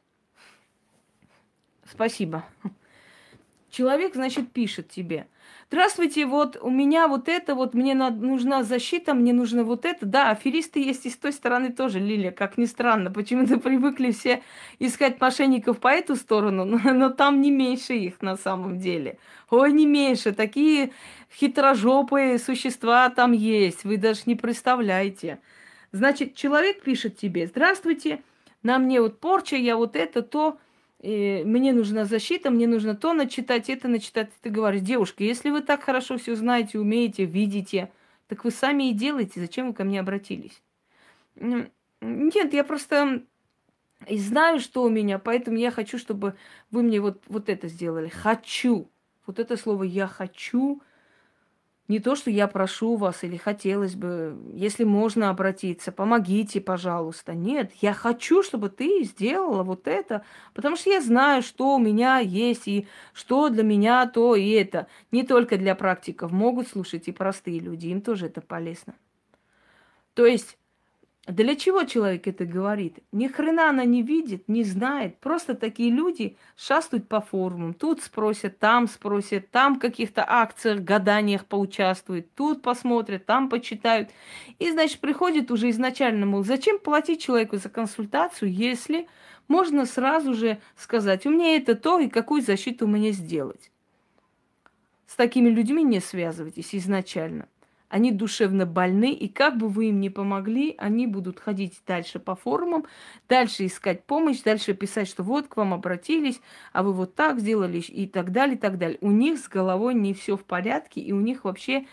Спасибо. 1.84 2.44
Человек, 3.70 4.14
значит, 4.14 4.52
пишет 4.52 4.88
тебе. 4.88 5.26
Здравствуйте, 5.72 6.26
вот 6.26 6.58
у 6.60 6.68
меня 6.68 7.08
вот 7.08 7.30
это, 7.30 7.54
вот 7.54 7.72
мне 7.72 7.94
нужна 7.94 8.62
защита, 8.62 9.14
мне 9.14 9.32
нужно 9.32 9.64
вот 9.64 9.86
это. 9.86 10.04
Да, 10.04 10.28
аферисты 10.28 10.80
есть 10.80 11.06
и 11.06 11.08
с 11.08 11.16
той 11.16 11.32
стороны 11.32 11.72
тоже, 11.72 11.98
Лилия, 11.98 12.30
как 12.30 12.58
ни 12.58 12.66
странно. 12.66 13.10
Почему-то 13.10 13.58
привыкли 13.58 14.10
все 14.10 14.42
искать 14.78 15.18
мошенников 15.18 15.78
по 15.78 15.88
эту 15.88 16.14
сторону, 16.16 16.66
но, 16.66 16.92
но 16.92 17.08
там 17.08 17.40
не 17.40 17.50
меньше 17.50 17.94
их 17.94 18.20
на 18.20 18.36
самом 18.36 18.80
деле. 18.80 19.16
Ой, 19.48 19.72
не 19.72 19.86
меньше. 19.86 20.32
Такие 20.32 20.92
хитрожопые 21.34 22.38
существа 22.38 23.08
там 23.08 23.32
есть, 23.32 23.84
вы 23.84 23.96
даже 23.96 24.24
не 24.26 24.34
представляете. 24.34 25.38
Значит, 25.90 26.34
человек 26.34 26.82
пишет 26.82 27.16
тебе, 27.16 27.46
здравствуйте, 27.46 28.20
на 28.62 28.78
мне 28.78 29.00
вот 29.00 29.20
порча, 29.20 29.56
я 29.56 29.78
вот 29.78 29.96
это, 29.96 30.20
то 30.20 30.58
и 31.02 31.42
мне 31.44 31.72
нужна 31.72 32.04
защита, 32.04 32.50
мне 32.50 32.68
нужно 32.68 32.94
то 32.94 33.12
начитать, 33.12 33.68
это 33.68 33.88
начитать. 33.88 34.30
Ты 34.40 34.50
говоришь, 34.50 34.82
девушка, 34.82 35.24
если 35.24 35.50
вы 35.50 35.60
так 35.60 35.82
хорошо 35.82 36.16
все 36.16 36.36
знаете, 36.36 36.78
умеете, 36.78 37.24
видите, 37.24 37.90
так 38.28 38.44
вы 38.44 38.52
сами 38.52 38.88
и 38.88 38.94
делаете, 38.94 39.40
зачем 39.40 39.68
вы 39.68 39.74
ко 39.74 39.82
мне 39.82 39.98
обратились? 39.98 40.62
Нет, 41.34 42.54
я 42.54 42.62
просто 42.62 43.24
знаю, 44.08 44.60
что 44.60 44.84
у 44.84 44.88
меня, 44.88 45.18
поэтому 45.18 45.56
я 45.58 45.72
хочу, 45.72 45.98
чтобы 45.98 46.34
вы 46.70 46.82
мне 46.82 47.00
вот, 47.00 47.22
вот 47.26 47.48
это 47.48 47.68
сделали. 47.68 48.08
Хочу. 48.08 48.88
Вот 49.26 49.38
это 49.38 49.56
слово 49.56 49.84
«я 49.84 50.06
хочу» 50.06 50.82
Не 51.88 51.98
то, 51.98 52.14
что 52.14 52.30
я 52.30 52.46
прошу 52.48 52.96
вас 52.96 53.24
или 53.24 53.36
хотелось 53.36 53.94
бы, 53.96 54.36
если 54.54 54.84
можно 54.84 55.30
обратиться, 55.30 55.90
помогите, 55.92 56.60
пожалуйста. 56.60 57.34
Нет, 57.34 57.72
я 57.80 57.92
хочу, 57.92 58.42
чтобы 58.42 58.68
ты 58.70 59.02
сделала 59.04 59.62
вот 59.64 59.88
это, 59.88 60.24
потому 60.54 60.76
что 60.76 60.90
я 60.90 61.00
знаю, 61.00 61.42
что 61.42 61.74
у 61.74 61.78
меня 61.78 62.18
есть 62.18 62.68
и 62.68 62.86
что 63.12 63.48
для 63.48 63.64
меня 63.64 64.06
то 64.06 64.36
и 64.36 64.50
это. 64.50 64.86
Не 65.10 65.24
только 65.24 65.56
для 65.58 65.74
практиков, 65.74 66.30
могут 66.30 66.68
слушать 66.68 67.08
и 67.08 67.12
простые 67.12 67.58
люди, 67.58 67.88
им 67.88 68.00
тоже 68.00 68.26
это 68.26 68.40
полезно. 68.40 68.94
То 70.14 70.26
есть 70.26 70.58
для 71.28 71.54
чего 71.54 71.84
человек 71.84 72.26
это 72.26 72.44
говорит? 72.44 72.98
Ни 73.12 73.28
хрена 73.28 73.68
она 73.68 73.84
не 73.84 74.02
видит, 74.02 74.48
не 74.48 74.64
знает. 74.64 75.18
Просто 75.18 75.54
такие 75.54 75.88
люди 75.88 76.36
шастают 76.56 77.08
по 77.08 77.20
форумам. 77.20 77.74
Тут 77.74 78.02
спросят, 78.02 78.58
там 78.58 78.88
спросят, 78.88 79.48
там 79.52 79.76
в 79.76 79.78
каких-то 79.78 80.24
акциях, 80.26 80.80
гаданиях 80.80 81.46
поучаствуют, 81.46 82.34
тут 82.34 82.62
посмотрят, 82.62 83.24
там 83.24 83.48
почитают. 83.48 84.10
И, 84.58 84.72
значит, 84.72 84.98
приходит 84.98 85.52
уже 85.52 85.70
изначально, 85.70 86.26
мол, 86.26 86.42
зачем 86.42 86.80
платить 86.80 87.22
человеку 87.22 87.56
за 87.56 87.68
консультацию, 87.68 88.52
если 88.52 89.06
можно 89.46 89.86
сразу 89.86 90.34
же 90.34 90.58
сказать, 90.76 91.24
у 91.24 91.30
меня 91.30 91.54
это 91.54 91.76
то, 91.76 92.00
и 92.00 92.08
какую 92.08 92.42
защиту 92.42 92.88
мне 92.88 93.12
сделать. 93.12 93.70
С 95.06 95.14
такими 95.14 95.50
людьми 95.50 95.84
не 95.84 96.00
связывайтесь 96.00 96.74
изначально 96.74 97.46
они 97.92 98.10
душевно 98.10 98.64
больны, 98.64 99.12
и 99.12 99.28
как 99.28 99.58
бы 99.58 99.68
вы 99.68 99.90
им 99.90 100.00
ни 100.00 100.08
помогли, 100.08 100.74
они 100.78 101.06
будут 101.06 101.38
ходить 101.38 101.82
дальше 101.86 102.18
по 102.18 102.34
форумам, 102.34 102.86
дальше 103.28 103.66
искать 103.66 104.04
помощь, 104.04 104.40
дальше 104.40 104.72
писать, 104.72 105.08
что 105.08 105.22
вот 105.22 105.48
к 105.48 105.58
вам 105.58 105.74
обратились, 105.74 106.40
а 106.72 106.82
вы 106.82 106.94
вот 106.94 107.14
так 107.14 107.38
сделали 107.38 107.80
и 107.80 108.06
так 108.06 108.32
далее, 108.32 108.56
и 108.56 108.58
так 108.58 108.78
далее. 108.78 108.96
У 109.02 109.10
них 109.10 109.38
с 109.38 109.46
головой 109.46 109.92
не 109.92 110.14
все 110.14 110.38
в 110.38 110.44
порядке, 110.44 111.02
и 111.02 111.12
у 111.12 111.20
них 111.20 111.44
вообще 111.44 111.86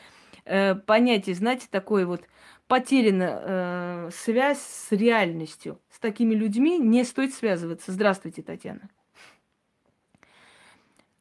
э, 0.45 0.73
понятие, 0.73 1.35
знаете, 1.35 1.67
такое 1.69 2.05
вот 2.05 2.23
потеряна 2.69 3.41
э, 3.43 4.09
связь 4.13 4.62
с 4.62 4.93
реальностью. 4.93 5.81
С 5.91 5.99
такими 5.99 6.33
людьми 6.33 6.77
не 6.79 7.03
стоит 7.03 7.33
связываться. 7.33 7.91
Здравствуйте, 7.91 8.41
Татьяна. 8.41 8.89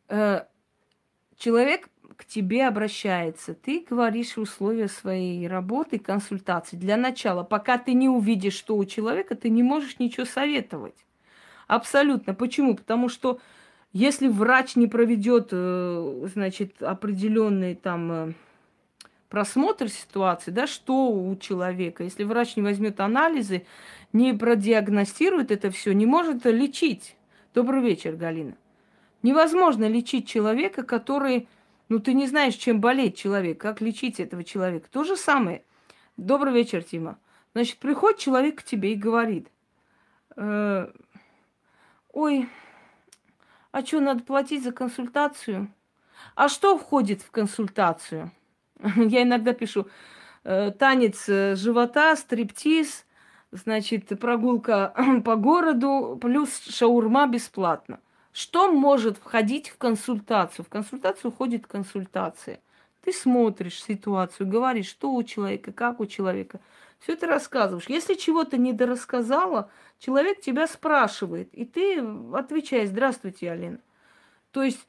Э, 0.08 0.44
человек 1.36 1.88
к 2.18 2.24
тебе 2.24 2.66
обращается, 2.66 3.54
ты 3.54 3.86
говоришь 3.88 4.36
условия 4.38 4.88
своей 4.88 5.46
работы, 5.46 6.00
консультации. 6.00 6.76
Для 6.76 6.96
начала, 6.96 7.44
пока 7.44 7.78
ты 7.78 7.92
не 7.92 8.08
увидишь, 8.08 8.54
что 8.54 8.76
у 8.76 8.84
человека, 8.84 9.36
ты 9.36 9.48
не 9.48 9.62
можешь 9.62 10.00
ничего 10.00 10.26
советовать. 10.26 10.96
Абсолютно. 11.68 12.34
Почему? 12.34 12.74
Потому 12.74 13.08
что 13.08 13.38
если 13.92 14.26
врач 14.26 14.74
не 14.74 14.88
проведет, 14.88 15.50
э, 15.52 16.26
значит, 16.34 16.82
определенный 16.82 17.76
там 17.76 18.12
э, 18.12 18.32
просмотр 19.28 19.88
ситуации, 19.88 20.50
да, 20.50 20.66
что 20.66 21.12
у 21.12 21.36
человека, 21.36 22.02
если 22.02 22.24
врач 22.24 22.56
не 22.56 22.62
возьмет 22.62 22.98
анализы, 22.98 23.64
не 24.12 24.32
продиагностирует 24.32 25.52
это 25.52 25.70
все, 25.70 25.92
не 25.92 26.04
может 26.04 26.46
лечить. 26.46 27.14
Добрый 27.54 27.80
вечер, 27.80 28.16
Галина. 28.16 28.56
Невозможно 29.22 29.88
лечить 29.88 30.26
человека, 30.26 30.82
который 30.82 31.46
Ну, 31.88 32.00
ты 32.00 32.12
не 32.12 32.26
знаешь, 32.26 32.54
чем 32.54 32.80
болеть 32.80 33.16
человек, 33.16 33.60
как 33.60 33.80
лечить 33.80 34.20
этого 34.20 34.44
человека. 34.44 34.88
То 34.90 35.04
же 35.04 35.16
самое. 35.16 35.64
Добрый 36.16 36.52
вечер, 36.52 36.82
Тима. 36.82 37.18
Значит, 37.54 37.78
приходит 37.78 38.18
человек 38.18 38.60
к 38.60 38.62
тебе 38.62 38.92
и 38.92 38.96
говорит, 38.96 39.48
э, 40.36 40.90
ой, 42.12 42.48
а 43.72 43.84
что, 43.84 44.00
надо 44.00 44.22
платить 44.22 44.62
за 44.62 44.72
консультацию? 44.72 45.72
А 46.34 46.48
что 46.48 46.76
входит 46.76 47.22
в 47.22 47.30
консультацию? 47.30 48.32
Я 48.96 49.22
иногда 49.22 49.54
пишу, 49.54 49.88
э, 50.44 50.70
танец 50.72 51.28
э, 51.28 51.54
живота, 51.56 52.16
стриптиз, 52.16 53.06
значит, 53.50 54.08
прогулка 54.20 54.92
по 55.24 55.36
городу, 55.36 56.18
плюс 56.20 56.60
шаурма 56.64 57.26
бесплатно. 57.26 58.00
Что 58.38 58.70
может 58.70 59.18
входить 59.18 59.68
в 59.68 59.78
консультацию? 59.78 60.64
В 60.64 60.68
консультацию 60.68 61.32
входит 61.32 61.66
консультация. 61.66 62.60
Ты 63.02 63.12
смотришь 63.12 63.82
ситуацию, 63.82 64.48
говоришь, 64.48 64.86
что 64.86 65.12
у 65.12 65.24
человека, 65.24 65.72
как 65.72 65.98
у 65.98 66.06
человека. 66.06 66.60
Все 67.00 67.14
это 67.14 67.26
рассказываешь. 67.26 67.88
Если 67.88 68.14
чего-то 68.14 68.56
недорассказала, 68.56 69.72
человек 69.98 70.40
тебя 70.40 70.68
спрашивает, 70.68 71.52
и 71.52 71.64
ты 71.64 71.98
отвечаешь, 72.32 72.90
здравствуйте, 72.90 73.50
Алина. 73.50 73.80
То 74.52 74.62
есть, 74.62 74.86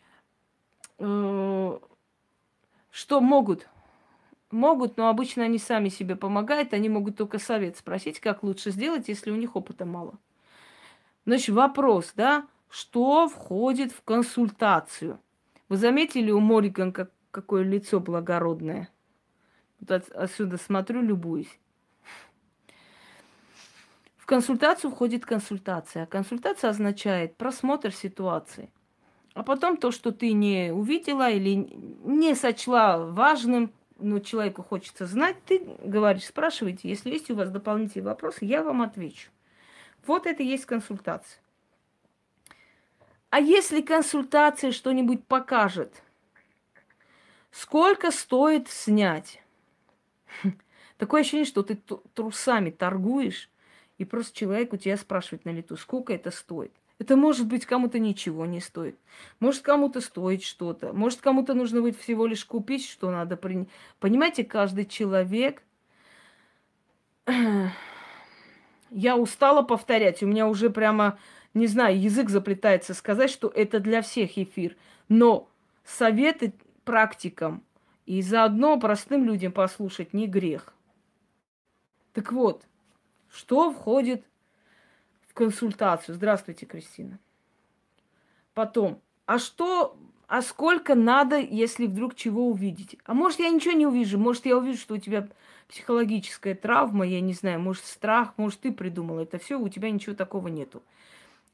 э, 0.99 1.79
что 2.91 3.19
могут? 3.19 3.67
Могут, 4.51 4.95
но 4.97 5.09
обычно 5.09 5.43
они 5.45 5.57
сами 5.57 5.89
себе 5.89 6.15
помогают, 6.15 6.75
они 6.75 6.87
могут 6.87 7.17
только 7.17 7.39
совет 7.39 7.77
спросить, 7.77 8.19
как 8.19 8.43
лучше 8.43 8.69
сделать, 8.69 9.07
если 9.07 9.31
у 9.31 9.35
них 9.35 9.55
опыта 9.55 9.85
мало. 9.85 10.19
Значит, 11.25 11.55
вопрос, 11.55 12.13
да, 12.15 12.45
что 12.69 13.27
входит 13.27 13.91
в 13.91 14.03
консультацию? 14.03 15.19
Вы 15.67 15.77
заметили 15.77 16.31
у 16.31 16.39
Мориган, 16.39 16.91
как, 16.91 17.11
какое 17.31 17.63
лицо 17.63 17.99
благородное? 17.99 18.89
Вот 19.79 19.91
от, 19.91 20.09
отсюда 20.09 20.57
смотрю, 20.57 21.01
любуюсь. 21.01 21.59
В 24.17 24.25
консультацию 24.25 24.91
входит 24.91 25.25
консультация. 25.25 26.05
Консультация 26.05 26.69
означает 26.69 27.35
просмотр 27.35 27.91
ситуации. 27.91 28.71
А 29.33 29.43
потом 29.43 29.77
то, 29.77 29.91
что 29.91 30.11
ты 30.11 30.33
не 30.33 30.71
увидела 30.71 31.29
или 31.29 31.55
не 32.03 32.35
сочла 32.35 32.97
важным, 32.99 33.71
но 33.97 34.19
человеку 34.19 34.63
хочется 34.63 35.07
знать, 35.07 35.37
ты 35.45 35.59
говоришь, 35.83 36.25
спрашивайте, 36.25 36.89
если 36.89 37.09
есть 37.09 37.31
у 37.31 37.35
вас 37.35 37.49
дополнительные 37.49 38.05
вопросы, 38.05 38.45
я 38.45 38.63
вам 38.63 38.81
отвечу. 38.81 39.29
Вот 40.05 40.25
это 40.25 40.43
и 40.43 40.47
есть 40.47 40.65
консультация. 40.65 41.39
А 43.29 43.39
если 43.39 43.81
консультация 43.81 44.71
что-нибудь 44.71 45.25
покажет, 45.25 46.01
сколько 47.51 48.11
стоит 48.11 48.69
снять? 48.69 49.41
Такое 50.97 51.21
ощущение, 51.21 51.45
что 51.45 51.63
ты 51.63 51.75
трусами 52.13 52.71
торгуешь, 52.71 53.49
и 53.97 54.05
просто 54.05 54.35
человек 54.35 54.73
у 54.73 54.77
тебя 54.77 54.97
спрашивает 54.97 55.45
на 55.45 55.51
лету, 55.51 55.77
сколько 55.77 56.13
это 56.13 56.31
стоит. 56.31 56.73
Это 56.99 57.15
может 57.15 57.47
быть 57.47 57.65
кому-то 57.65 57.97
ничего 57.97 58.45
не 58.45 58.59
стоит. 58.59 58.99
Может 59.39 59.61
кому-то 59.61 60.01
стоит 60.01 60.43
что-то. 60.43 60.91
Может 60.91 61.21
кому-то 61.21 61.53
нужно 61.53 61.81
будет 61.81 61.97
всего 61.97 62.27
лишь 62.27 62.43
купить, 62.43 62.85
что 62.85 63.09
надо 63.09 63.37
принять. 63.37 63.69
Понимаете, 63.99 64.43
каждый 64.43 64.85
человек... 64.85 65.63
Я 68.91 69.17
устала 69.17 69.61
повторять. 69.61 70.23
У 70.23 70.27
меня 70.27 70.47
уже 70.47 70.71
прямо, 70.71 71.19
не 71.53 71.67
знаю, 71.67 71.99
язык 71.99 72.29
заплетается 72.29 72.93
сказать, 72.93 73.31
что 73.31 73.47
это 73.47 73.79
для 73.79 74.01
всех 74.01 74.37
эфир. 74.37 74.77
Но 75.07 75.49
советы 75.83 76.53
практикам 76.83 77.63
и 78.05 78.21
заодно 78.21 78.79
простым 78.79 79.25
людям 79.25 79.51
послушать 79.51 80.13
не 80.13 80.27
грех. 80.27 80.73
Так 82.13 82.31
вот, 82.31 82.63
что 83.29 83.71
входит 83.71 84.25
консультацию. 85.39 86.15
Здравствуйте, 86.15 86.65
Кристина. 86.65 87.17
Потом, 88.53 89.01
а 89.25 89.39
что, 89.39 89.97
а 90.27 90.41
сколько 90.41 90.95
надо, 90.95 91.37
если 91.37 91.87
вдруг 91.87 92.13
чего 92.13 92.49
увидите? 92.49 92.97
А 93.05 93.13
может, 93.13 93.39
я 93.39 93.47
ничего 93.47 93.73
не 93.73 93.87
увижу, 93.87 94.19
может, 94.19 94.45
я 94.45 94.57
увижу, 94.57 94.77
что 94.77 94.95
у 94.95 94.97
тебя 94.97 95.29
психологическая 95.69 96.55
травма, 96.55 97.07
я 97.07 97.21
не 97.21 97.31
знаю, 97.31 97.61
может, 97.61 97.85
страх, 97.85 98.33
может, 98.35 98.59
ты 98.59 98.73
придумала 98.73 99.21
это 99.21 99.37
все, 99.37 99.57
у 99.57 99.69
тебя 99.69 99.89
ничего 99.89 100.13
такого 100.13 100.49
нету. 100.49 100.83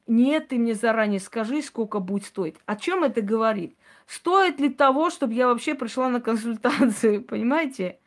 Нет, 0.06 0.48
ты 0.48 0.58
мне 0.58 0.74
заранее 0.74 1.20
скажи, 1.20 1.62
сколько 1.62 2.00
будет 2.00 2.24
стоить. 2.24 2.56
О 2.64 2.76
чем 2.76 3.04
это 3.04 3.20
говорит? 3.20 3.76
Стоит 4.06 4.60
ли 4.60 4.68
того, 4.68 5.10
чтобы 5.10 5.34
я 5.34 5.48
вообще 5.48 5.74
пришла 5.74 6.08
на 6.08 6.20
консультацию, 6.20 7.22
понимаете? 7.24 7.98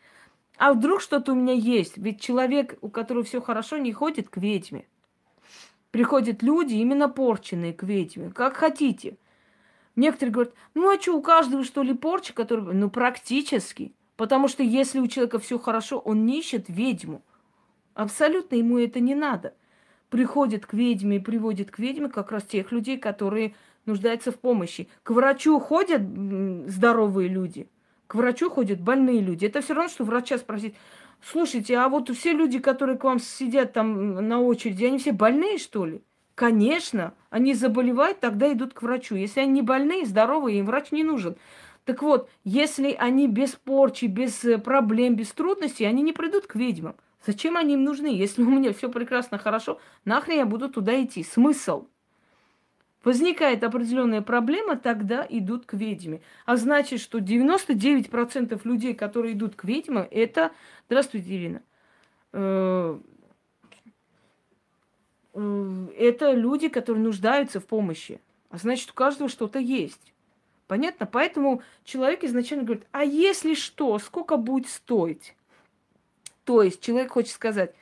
А 0.58 0.74
вдруг 0.74 1.02
что-то 1.02 1.34
у 1.34 1.36
меня 1.36 1.54
есть? 1.54 1.98
Ведь 1.98 2.22
человек, 2.22 2.78
у 2.82 2.90
которого 2.90 3.24
все 3.24 3.42
хорошо, 3.42 3.78
не 3.78 3.92
ходит 3.92 4.30
к 4.30 4.38
ведьме 4.38 4.86
приходят 5.92 6.44
люди 6.44 6.76
именно 6.76 7.10
порченные 7.10 7.74
к 7.74 7.84
ведьме, 7.84 8.32
как 8.32 8.58
хотите. 8.58 9.18
Некоторые 9.96 10.34
говорят, 10.34 10.54
ну 10.76 10.90
а 10.90 11.00
что, 11.00 11.18
у 11.18 11.22
каждого 11.22 11.64
что 11.64 11.82
ли 11.84 11.94
порча, 11.94 12.34
который... 12.34 12.74
Ну, 12.74 12.90
практически. 12.90 13.94
Потому 14.16 14.48
что 14.48 14.64
если 14.64 15.00
у 15.00 15.08
человека 15.08 15.40
все 15.40 15.58
хорошо, 15.58 16.00
он 16.00 16.26
не 16.26 16.40
ищет 16.40 16.66
ведьму. 16.68 17.22
Абсолютно 17.96 18.56
ему 18.56 18.78
это 18.78 19.00
не 19.00 19.16
надо. 19.16 19.54
Приходит 20.10 20.66
к 20.66 20.74
ведьме 20.74 21.18
и 21.18 21.20
приводит 21.20 21.72
к 21.72 21.80
ведьме 21.80 22.10
как 22.10 22.32
раз 22.32 22.44
тех 22.44 22.72
людей, 22.72 22.98
которые 22.98 23.56
нуждаются 23.86 24.32
в 24.32 24.40
помощи. 24.40 24.88
К 25.04 25.12
врачу 25.12 25.60
ходят 25.60 26.02
здоровые 26.68 27.30
люди, 27.30 27.68
к 28.08 28.16
врачу 28.16 28.50
ходят 28.50 28.82
больные 28.82 29.22
люди. 29.22 29.46
Это 29.46 29.62
все 29.62 29.74
равно, 29.74 29.90
что 29.90 30.04
врача 30.04 30.38
спросить, 30.38 30.76
Слушайте, 31.22 31.78
а 31.78 31.90
вот 31.90 32.10
все 32.10 32.34
люди, 32.34 32.60
которые 32.60 32.98
к 32.98 33.04
вам 33.04 33.20
сидят 33.20 33.74
там 33.74 34.28
на 34.28 34.40
очереди, 34.40 34.86
они 34.86 34.98
все 34.98 35.12
больные, 35.12 35.58
что 35.58 35.86
ли? 35.86 36.02
Конечно, 36.36 37.14
они 37.30 37.54
заболевают, 37.54 38.22
тогда 38.22 38.52
идут 38.52 38.74
к 38.74 38.82
врачу. 38.82 39.16
Если 39.16 39.42
они 39.42 39.52
не 39.52 39.62
больные, 39.62 40.06
здоровые, 40.06 40.60
им 40.60 40.66
врач 40.66 40.92
не 40.92 41.04
нужен. 41.04 41.36
Так 41.84 42.02
вот, 42.02 42.30
если 42.44 42.92
они 42.94 43.28
без 43.28 43.52
порчи, 43.52 44.06
без 44.06 44.46
э, 44.46 44.58
проблем, 44.58 45.16
без 45.16 45.32
трудностей, 45.32 45.86
они 45.86 46.02
не 46.02 46.14
придут 46.14 46.48
к 46.48 46.56
ведьмам. 46.56 46.96
Зачем 47.26 47.58
они 47.58 47.74
им 47.74 47.84
нужны? 47.84 48.08
Если 48.08 48.42
у 48.42 48.50
меня 48.50 48.74
все 48.74 48.90
прекрасно, 48.90 49.38
хорошо, 49.38 49.80
нахрен 50.06 50.38
я 50.38 50.46
буду 50.46 50.70
туда 50.70 51.02
идти? 51.04 51.24
Смысл? 51.24 51.88
возникает 53.04 53.64
определенная 53.64 54.22
проблема, 54.22 54.78
тогда 54.78 55.26
идут 55.30 55.66
к 55.66 55.74
ведьме. 55.74 56.22
А 56.46 56.58
значит, 56.58 57.00
что 57.00 57.20
99% 57.20 58.60
людей, 58.64 58.94
которые 58.94 59.34
идут 59.34 59.56
к 59.56 59.64
ведьме, 59.64 60.08
это... 60.12 60.52
Здравствуйте, 60.88 61.36
Ирина. 61.36 61.62
Э, 62.34 63.00
э, 65.34 65.88
это 65.98 66.34
люди, 66.34 66.68
которые 66.68 67.04
нуждаются 67.04 67.60
в 67.60 67.66
помощи. 67.66 68.20
А 68.50 68.58
значит, 68.58 68.92
у 68.92 68.94
каждого 68.94 69.30
что-то 69.30 69.60
есть. 69.60 70.14
Понятно? 70.68 71.06
Поэтому 71.06 71.62
человек 71.84 72.24
изначально 72.24 72.64
говорит, 72.64 72.86
а 72.92 73.04
если 73.04 73.54
что, 73.54 73.98
сколько 74.00 74.38
будет 74.38 74.68
стоить? 74.68 75.36
То 76.50 76.64
есть 76.64 76.82
человек 76.82 77.12
хочет 77.12 77.30
сказать, 77.30 77.76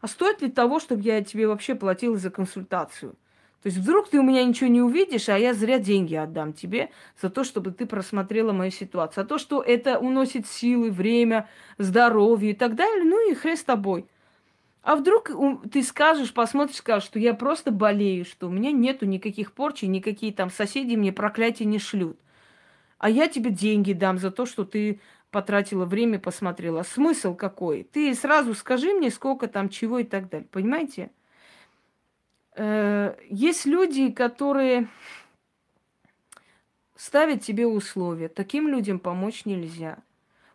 а 0.00 0.06
стоит 0.06 0.42
ли 0.42 0.48
того, 0.48 0.78
чтобы 0.78 1.02
я 1.02 1.24
тебе 1.24 1.48
вообще 1.48 1.74
платила 1.74 2.16
за 2.16 2.30
консультацию? 2.30 3.16
То 3.64 3.66
есть 3.66 3.78
вдруг 3.78 4.10
ты 4.10 4.20
у 4.20 4.22
меня 4.22 4.44
ничего 4.44 4.70
не 4.70 4.80
увидишь, 4.80 5.28
а 5.28 5.36
я 5.36 5.52
зря 5.54 5.80
деньги 5.80 6.14
отдам 6.14 6.52
тебе 6.52 6.90
за 7.20 7.30
то, 7.30 7.42
чтобы 7.42 7.72
ты 7.72 7.84
просмотрела 7.84 8.52
мою 8.52 8.70
ситуацию. 8.70 9.24
А 9.24 9.26
то, 9.26 9.38
что 9.38 9.60
это 9.60 9.98
уносит 9.98 10.46
силы, 10.46 10.92
время, 10.92 11.48
здоровье 11.78 12.52
и 12.52 12.54
так 12.54 12.76
далее, 12.76 13.02
ну 13.02 13.28
и 13.28 13.34
хрен 13.34 13.56
с 13.56 13.64
тобой. 13.64 14.06
А 14.84 14.94
вдруг 14.94 15.32
ты 15.72 15.82
скажешь, 15.82 16.32
посмотришь, 16.32 16.76
скажешь, 16.76 17.08
что 17.08 17.18
я 17.18 17.34
просто 17.34 17.72
болею, 17.72 18.24
что 18.24 18.46
у 18.46 18.52
меня 18.52 18.70
нету 18.70 19.04
никаких 19.04 19.50
порчей, 19.50 19.88
никакие 19.88 20.32
там 20.32 20.48
соседи 20.48 20.94
мне 20.94 21.12
проклятия 21.12 21.64
не 21.64 21.80
шлют. 21.80 22.16
А 22.98 23.10
я 23.10 23.26
тебе 23.26 23.50
деньги 23.50 23.92
дам 23.92 24.18
за 24.18 24.30
то, 24.30 24.46
что 24.46 24.64
ты 24.64 25.00
потратила 25.32 25.86
время, 25.86 26.20
посмотрела. 26.20 26.84
Смысл 26.84 27.34
какой? 27.34 27.82
Ты 27.82 28.14
сразу 28.14 28.54
скажи 28.54 28.92
мне, 28.92 29.10
сколько 29.10 29.48
там 29.48 29.68
чего 29.68 29.98
и 29.98 30.04
так 30.04 30.28
далее. 30.28 30.46
Понимаете? 30.52 31.10
Э, 32.54 33.16
есть 33.28 33.66
люди, 33.66 34.12
которые 34.12 34.86
ставят 36.94 37.42
тебе 37.42 37.66
условия. 37.66 38.28
Таким 38.28 38.68
людям 38.68 39.00
помочь 39.00 39.44
нельзя. 39.46 39.98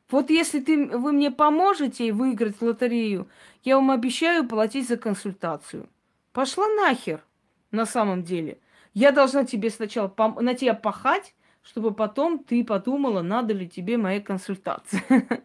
Вот 0.09 0.29
если 0.29 0.61
ты, 0.61 0.85
вы 0.85 1.11
мне 1.11 1.31
поможете 1.31 2.13
выиграть 2.13 2.61
лотерею, 2.61 3.27
я 3.63 3.75
вам 3.75 3.91
обещаю 3.91 4.47
платить 4.47 4.87
за 4.87 4.95
консультацию. 4.95 5.89
Пошла 6.31 6.67
нахер 6.67 7.23
на 7.71 7.85
самом 7.85 8.23
деле. 8.23 8.59
Я 8.93 9.11
должна 9.11 9.43
тебе 9.43 9.69
сначала 9.71 10.07
пом- 10.07 10.39
на 10.39 10.53
тебя 10.53 10.75
пахать, 10.75 11.33
чтобы 11.67 11.93
потом 11.93 12.39
ты 12.39 12.63
подумала, 12.63 13.21
надо 13.21 13.53
ли 13.53 13.67
тебе 13.67 13.97
моя 13.97 14.21
консультация. 14.21 15.03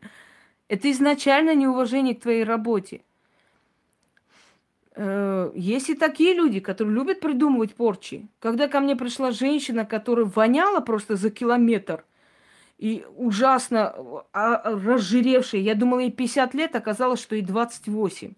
Это 0.69 0.91
изначально 0.91 1.55
неуважение 1.55 2.15
к 2.15 2.23
твоей 2.23 2.45
работе. 2.45 3.03
Э, 4.95 5.51
есть 5.55 5.91
и 5.91 5.95
такие 5.95 6.35
люди, 6.35 6.61
которые 6.61 6.95
любят 6.95 7.21
придумывать 7.21 7.75
порчи. 7.75 8.29
Когда 8.39 8.69
ко 8.69 8.81
мне 8.81 8.95
пришла 8.95 9.33
женщина, 9.33 9.85
которая 9.85 10.27
воняла 10.27 10.81
просто 10.81 11.17
за 11.17 11.31
километр, 11.31 12.05
и 12.79 13.05
ужасно 13.17 13.95
а, 14.33 14.61
разжиревшая. 14.65 15.61
Я 15.61 15.77
думала, 15.77 16.01
ей 16.01 16.11
50 16.11 16.55
лет, 16.55 16.75
оказалось, 16.75 17.21
что 17.21 17.37
ей 17.37 17.43
28. 17.43 18.33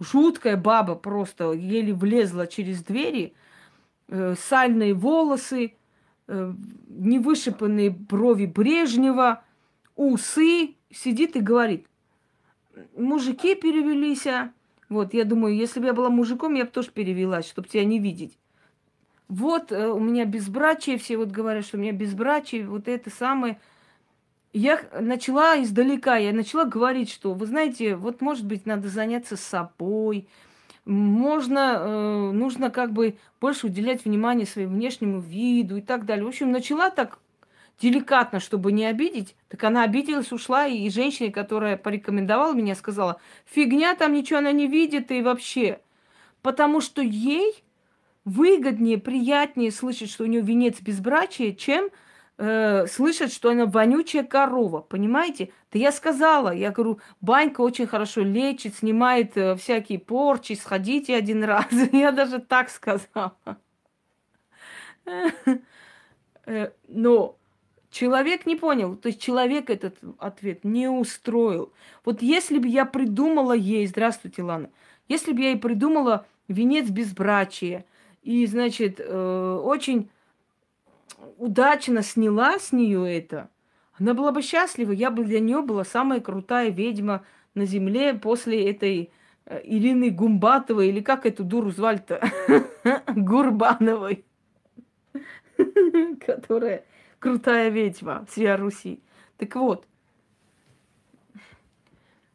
Жуткая 0.00 0.56
баба 0.56 0.94
просто 0.94 1.52
еле 1.52 1.94
влезла 1.94 2.46
через 2.46 2.82
двери, 2.82 3.32
э, 4.08 4.34
сальные 4.38 4.92
волосы, 4.92 5.77
невышипанные 6.28 7.90
брови 7.90 8.46
Брежнева, 8.46 9.42
усы, 9.96 10.74
сидит 10.90 11.36
и 11.36 11.40
говорит, 11.40 11.86
мужики 12.96 13.54
перевелись, 13.54 14.26
а? 14.26 14.52
Вот, 14.88 15.12
я 15.12 15.24
думаю, 15.24 15.54
если 15.54 15.80
бы 15.80 15.86
я 15.86 15.92
была 15.92 16.08
мужиком, 16.08 16.54
я 16.54 16.64
бы 16.64 16.70
тоже 16.70 16.90
перевелась, 16.90 17.46
чтобы 17.46 17.68
тебя 17.68 17.84
не 17.84 17.98
видеть. 17.98 18.38
Вот 19.28 19.70
э, 19.70 19.88
у 19.88 20.00
меня 20.00 20.24
безбрачие, 20.24 20.96
все 20.96 21.18
вот 21.18 21.28
говорят, 21.28 21.66
что 21.66 21.76
у 21.76 21.80
меня 21.80 21.92
безбрачие, 21.92 22.66
вот 22.66 22.88
это 22.88 23.10
самое. 23.10 23.60
Я 24.54 24.80
начала 24.98 25.62
издалека, 25.62 26.16
я 26.16 26.32
начала 26.32 26.64
говорить, 26.64 27.10
что, 27.10 27.34
вы 27.34 27.44
знаете, 27.44 27.96
вот, 27.96 28.22
может 28.22 28.46
быть, 28.46 28.64
надо 28.64 28.88
заняться 28.88 29.36
собой, 29.36 30.26
можно, 30.88 31.76
э, 31.78 32.30
нужно 32.32 32.70
как 32.70 32.92
бы 32.92 33.18
больше 33.40 33.66
уделять 33.66 34.04
внимание 34.04 34.46
своему 34.46 34.74
внешнему 34.74 35.20
виду 35.20 35.76
и 35.76 35.82
так 35.82 36.06
далее. 36.06 36.24
В 36.24 36.28
общем, 36.28 36.50
начала 36.50 36.90
так 36.90 37.18
деликатно, 37.78 38.40
чтобы 38.40 38.72
не 38.72 38.86
обидеть, 38.86 39.36
так 39.48 39.62
она 39.64 39.84
обиделась, 39.84 40.32
ушла, 40.32 40.66
и 40.66 40.88
женщина, 40.88 41.30
которая 41.30 41.76
порекомендовала 41.76 42.54
меня, 42.54 42.74
сказала, 42.74 43.20
фигня, 43.44 43.94
там 43.94 44.14
ничего 44.14 44.38
она 44.38 44.50
не 44.50 44.66
видит 44.66 45.10
и 45.10 45.22
вообще. 45.22 45.80
Потому 46.42 46.80
что 46.80 47.02
ей 47.02 47.62
выгоднее, 48.24 48.98
приятнее 48.98 49.70
слышать, 49.70 50.10
что 50.10 50.24
у 50.24 50.26
нее 50.26 50.40
венец 50.40 50.80
безбрачия, 50.80 51.52
чем 51.52 51.90
э, 52.38 52.86
слышать, 52.86 53.32
что 53.32 53.50
она 53.50 53.66
вонючая 53.66 54.22
корова. 54.22 54.80
Понимаете? 54.80 55.52
Да 55.72 55.78
я 55.78 55.92
сказала, 55.92 56.54
я 56.54 56.70
говорю, 56.70 57.00
банька 57.20 57.60
очень 57.60 57.86
хорошо 57.86 58.22
лечит, 58.22 58.76
снимает 58.76 59.36
э, 59.36 59.56
всякие 59.56 59.98
порчи, 59.98 60.54
сходите 60.54 61.14
один 61.14 61.44
раз. 61.44 61.66
Я 61.92 62.12
даже 62.12 62.38
так 62.38 62.70
сказала. 62.70 63.36
Э, 66.46 66.70
но 66.86 67.34
Человек 67.90 68.44
не 68.44 68.54
понял, 68.54 68.96
то 68.96 69.08
есть 69.08 69.20
человек 69.20 69.70
этот 69.70 69.96
ответ 70.18 70.62
не 70.62 70.88
устроил. 70.88 71.72
Вот 72.04 72.20
если 72.20 72.58
бы 72.58 72.68
я 72.68 72.84
придумала 72.84 73.54
ей, 73.54 73.86
здравствуйте, 73.86 74.42
Лана, 74.42 74.68
если 75.08 75.32
бы 75.32 75.40
я 75.40 75.48
ей 75.52 75.58
придумала 75.58 76.26
венец 76.48 76.90
безбрачия, 76.90 77.86
и, 78.22 78.44
значит, 78.44 79.00
очень 79.00 80.10
удачно 81.36 82.02
сняла 82.02 82.58
с 82.58 82.72
нее 82.72 83.16
это, 83.16 83.50
она 83.98 84.14
была 84.14 84.32
бы 84.32 84.42
счастлива, 84.42 84.92
я 84.92 85.10
бы 85.10 85.24
для 85.24 85.40
нее 85.40 85.62
была 85.62 85.84
самая 85.84 86.20
крутая 86.20 86.70
ведьма 86.70 87.24
на 87.54 87.66
земле 87.66 88.14
после 88.14 88.70
этой 88.70 89.10
э, 89.46 89.60
Ирины 89.64 90.10
Гумбатовой, 90.10 90.88
или 90.88 91.00
как 91.00 91.26
эту 91.26 91.42
дуру 91.42 91.70
звали-то? 91.70 92.20
Гурбановой, 93.08 94.24
которая 96.24 96.84
крутая 97.18 97.70
ведьма 97.70 98.24
всея 98.30 98.56
Руси. 98.56 99.00
Так 99.36 99.56
вот, 99.56 99.84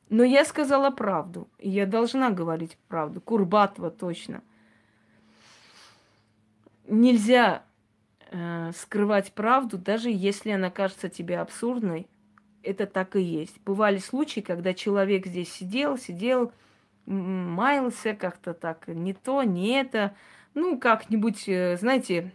но 0.10 0.24
я 0.24 0.46
сказала 0.46 0.92
правду, 0.92 1.48
и 1.58 1.70
я 1.70 1.88
должна 1.88 2.30
говорить 2.30 2.78
правду. 2.88 3.20
Курбатова 3.20 3.90
точно. 3.90 4.44
Нельзя 6.88 7.64
э, 8.34 8.72
скрывать 8.76 9.32
правду, 9.32 9.78
даже 9.78 10.10
если 10.10 10.52
она 10.52 10.70
кажется 10.70 11.08
тебе 11.08 11.40
абсурдной. 11.40 12.08
Это 12.64 12.86
так 12.86 13.16
и 13.16 13.22
есть. 13.22 13.56
Бывали 13.66 14.00
случаи, 14.00 14.42
когда 14.42 14.74
человек 14.74 15.26
здесь 15.26 15.52
сидел, 15.52 15.98
сидел, 15.98 16.52
маялся 17.06 18.14
как-то 18.14 18.54
так, 18.54 18.88
не 18.88 19.14
то, 19.14 19.44
не 19.44 19.80
это. 19.80 20.16
Ну, 20.54 20.78
как-нибудь, 20.78 21.48
э, 21.48 21.78
знаете, 21.78 22.34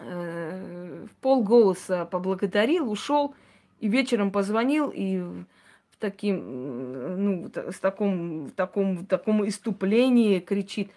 э, 0.00 1.06
в 1.08 1.14
полголоса 1.20 2.04
поблагодарил, 2.06 2.90
ушел, 2.90 3.34
и 3.80 3.88
вечером 3.88 4.30
позвонил, 4.32 4.90
и 4.92 5.22
таким, 6.04 7.24
ну, 7.24 7.50
с 7.54 7.78
таком, 7.78 8.46
в 8.46 8.52
таком, 8.52 8.98
в 8.98 9.06
таком 9.06 9.48
иступлении 9.48 10.38
кричит, 10.38 10.90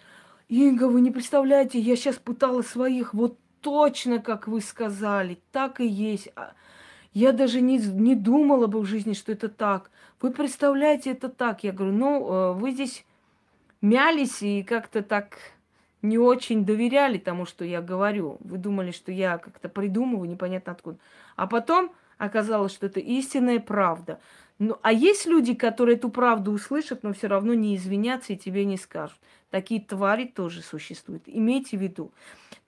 Инга, 0.50 0.84
вы 0.84 1.00
не 1.00 1.10
представляете, 1.10 1.78
я 1.78 1.96
сейчас 1.96 2.16
пытала 2.16 2.60
своих 2.60 3.14
вот 3.14 3.38
точно, 3.60 4.18
как 4.18 4.48
вы 4.48 4.60
сказали, 4.60 5.38
так 5.52 5.80
и 5.80 5.86
есть. 5.86 6.28
А 6.36 6.52
я 7.12 7.32
даже 7.32 7.60
не, 7.60 7.78
не 7.78 8.14
думала 8.14 8.66
бы 8.66 8.80
в 8.80 8.84
жизни, 8.84 9.12
что 9.12 9.32
это 9.32 9.48
так. 9.48 9.90
Вы 10.20 10.30
представляете, 10.30 11.12
это 11.12 11.28
так. 11.28 11.64
Я 11.64 11.72
говорю, 11.72 11.94
ну, 11.94 12.32
э, 12.32 12.52
вы 12.52 12.72
здесь 12.72 13.04
мялись 13.80 14.42
и 14.42 14.62
как-то 14.62 15.02
так 15.02 15.38
не 16.02 16.18
очень 16.18 16.64
доверяли 16.64 17.18
тому, 17.18 17.44
что 17.44 17.64
я 17.64 17.80
говорю. 17.80 18.38
Вы 18.40 18.58
думали, 18.58 18.90
что 18.90 19.12
я 19.12 19.38
как-то 19.38 19.68
придумываю, 19.68 20.28
непонятно 20.28 20.72
откуда. 20.72 20.98
А 21.36 21.46
потом 21.46 21.92
оказалось, 22.18 22.72
что 22.72 22.86
это 22.86 23.00
истинная 23.00 23.60
правда. 23.60 24.20
Ну, 24.58 24.76
а 24.82 24.92
есть 24.92 25.26
люди, 25.26 25.54
которые 25.54 25.96
эту 25.96 26.08
правду 26.08 26.52
услышат, 26.52 27.04
но 27.04 27.12
все 27.12 27.28
равно 27.28 27.54
не 27.54 27.76
извинятся 27.76 28.32
и 28.32 28.36
тебе 28.36 28.64
не 28.64 28.76
скажут. 28.76 29.18
Такие 29.50 29.80
твари 29.80 30.24
тоже 30.24 30.62
существуют. 30.62 31.22
Имейте 31.26 31.78
в 31.78 31.80
виду. 31.80 32.12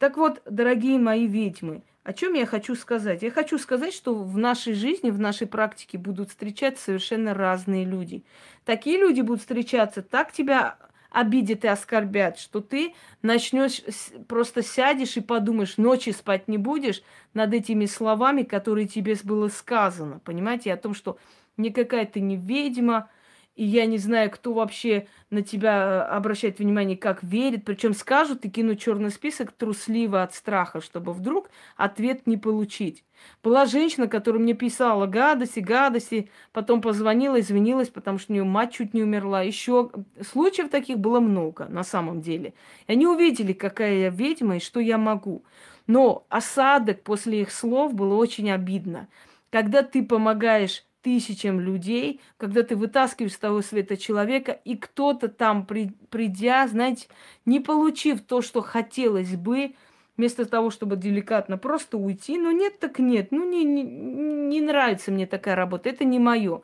Так 0.01 0.17
вот, 0.17 0.41
дорогие 0.47 0.99
мои 0.99 1.27
ведьмы, 1.27 1.83
о 2.05 2.15
чем 2.15 2.33
я 2.33 2.47
хочу 2.47 2.75
сказать? 2.75 3.21
Я 3.23 3.31
хочу 3.31 3.59
сказать, 3.59 3.93
что 3.93 4.15
в 4.15 4.39
нашей 4.39 4.73
жизни, 4.73 5.11
в 5.11 5.21
нашей 5.21 5.47
практике 5.47 5.99
будут 5.99 6.31
встречаться 6.31 6.85
совершенно 6.85 7.35
разные 7.35 7.85
люди. 7.85 8.25
Такие 8.65 8.99
люди 8.99 9.21
будут 9.21 9.43
встречаться, 9.43 10.01
так 10.01 10.33
тебя 10.33 10.79
обидят 11.11 11.67
и 11.67 11.69
оскорбят, 11.69 12.39
что 12.39 12.63
ты 12.63 12.95
начнешь, 13.21 13.83
просто 14.27 14.63
сядешь 14.63 15.19
и 15.19 15.21
подумаешь, 15.21 15.77
ночи 15.77 16.11
спать 16.11 16.49
не 16.49 16.57
будешь 16.57 17.03
над 17.35 17.53
этими 17.53 17.85
словами, 17.85 18.43
которые 18.43 18.89
тебе 18.89 19.19
было 19.23 19.49
сказано. 19.49 20.19
Понимаете, 20.25 20.73
о 20.73 20.79
том, 20.79 20.95
что 20.95 21.19
никакая 21.59 22.07
ты 22.07 22.21
не 22.21 22.39
ведьма, 22.39 23.11
и 23.57 23.65
я 23.65 23.87
не 23.87 23.99
знаю, 23.99 24.31
кто 24.31 24.55
вообще 24.55 25.07
на 25.29 25.43
тебя 25.43 25.73
э, 25.73 26.01
обращает 26.17 26.59
внимание, 26.59 26.97
как 26.97 27.23
верит. 27.23 27.65
Причем 27.65 27.95
скажут 27.95 28.45
и 28.45 28.51
кинут 28.51 28.79
черный 28.79 29.11
список 29.11 29.53
трусливо 29.53 30.23
от 30.23 30.35
страха, 30.35 30.81
чтобы 30.81 31.13
вдруг 31.13 31.51
ответ 31.77 32.27
не 32.27 32.37
получить. 32.37 33.05
Была 33.43 33.67
женщина, 33.67 34.07
которая 34.09 34.41
мне 34.41 34.55
писала 34.55 35.07
гадости, 35.07 35.61
гадости, 35.61 36.31
потом 36.53 36.81
позвонила, 36.81 37.39
извинилась, 37.41 37.89
потому 37.89 38.19
что 38.19 38.33
у 38.33 38.35
нее 38.35 38.45
мать 38.45 38.73
чуть 38.73 38.95
не 38.95 39.03
умерла. 39.03 39.43
Еще 39.43 39.91
случаев 40.23 40.71
таких 40.71 40.99
было 40.99 41.21
много 41.21 41.67
на 41.67 41.85
самом 41.85 42.23
деле. 42.23 42.55
И 42.87 42.93
они 42.93 43.07
увидели, 43.07 43.53
какая 43.53 43.99
я 43.99 44.11
ведьма 44.11 44.57
и 44.57 44.61
что 44.61 44.81
я 44.81 44.97
могу. 44.97 45.45
Но 45.87 46.25
осадок 46.29 47.03
после 47.03 47.43
их 47.43 47.51
слов 47.51 47.95
было 47.95 48.15
очень 48.15 48.51
обидно. 48.51 49.09
Когда 49.51 49.83
ты 49.83 50.05
помогаешь 50.05 50.85
тысячам 51.03 51.61
людей, 51.61 52.21
когда 52.37 52.63
ты 52.63 52.77
вытаскиваешь 52.77 53.33
с 53.33 53.39
того 53.39 53.63
света 53.63 53.97
человека, 53.97 54.53
и 54.53 54.77
кто-то 54.77 55.29
там, 55.29 55.67
при, 55.67 55.93
придя, 56.11 56.67
знаете, 56.69 57.07
не 57.47 57.61
получив 57.61 58.21
то, 58.23 58.43
что 58.43 58.63
хотелось 58.63 59.37
бы, 59.37 59.75
вместо 60.17 60.45
того, 60.45 60.71
чтобы 60.71 60.97
деликатно 60.97 61.57
просто 61.57 61.97
уйти, 61.97 62.39
ну 62.39 62.51
нет, 62.51 62.79
так 62.79 62.99
нет, 62.99 63.29
ну 63.31 63.49
не, 63.49 63.65
не, 63.65 63.83
не 63.83 64.61
нравится 64.61 65.11
мне 65.11 65.27
такая 65.27 65.55
работа, 65.55 65.89
это 65.89 66.05
не 66.05 66.19
мое, 66.19 66.63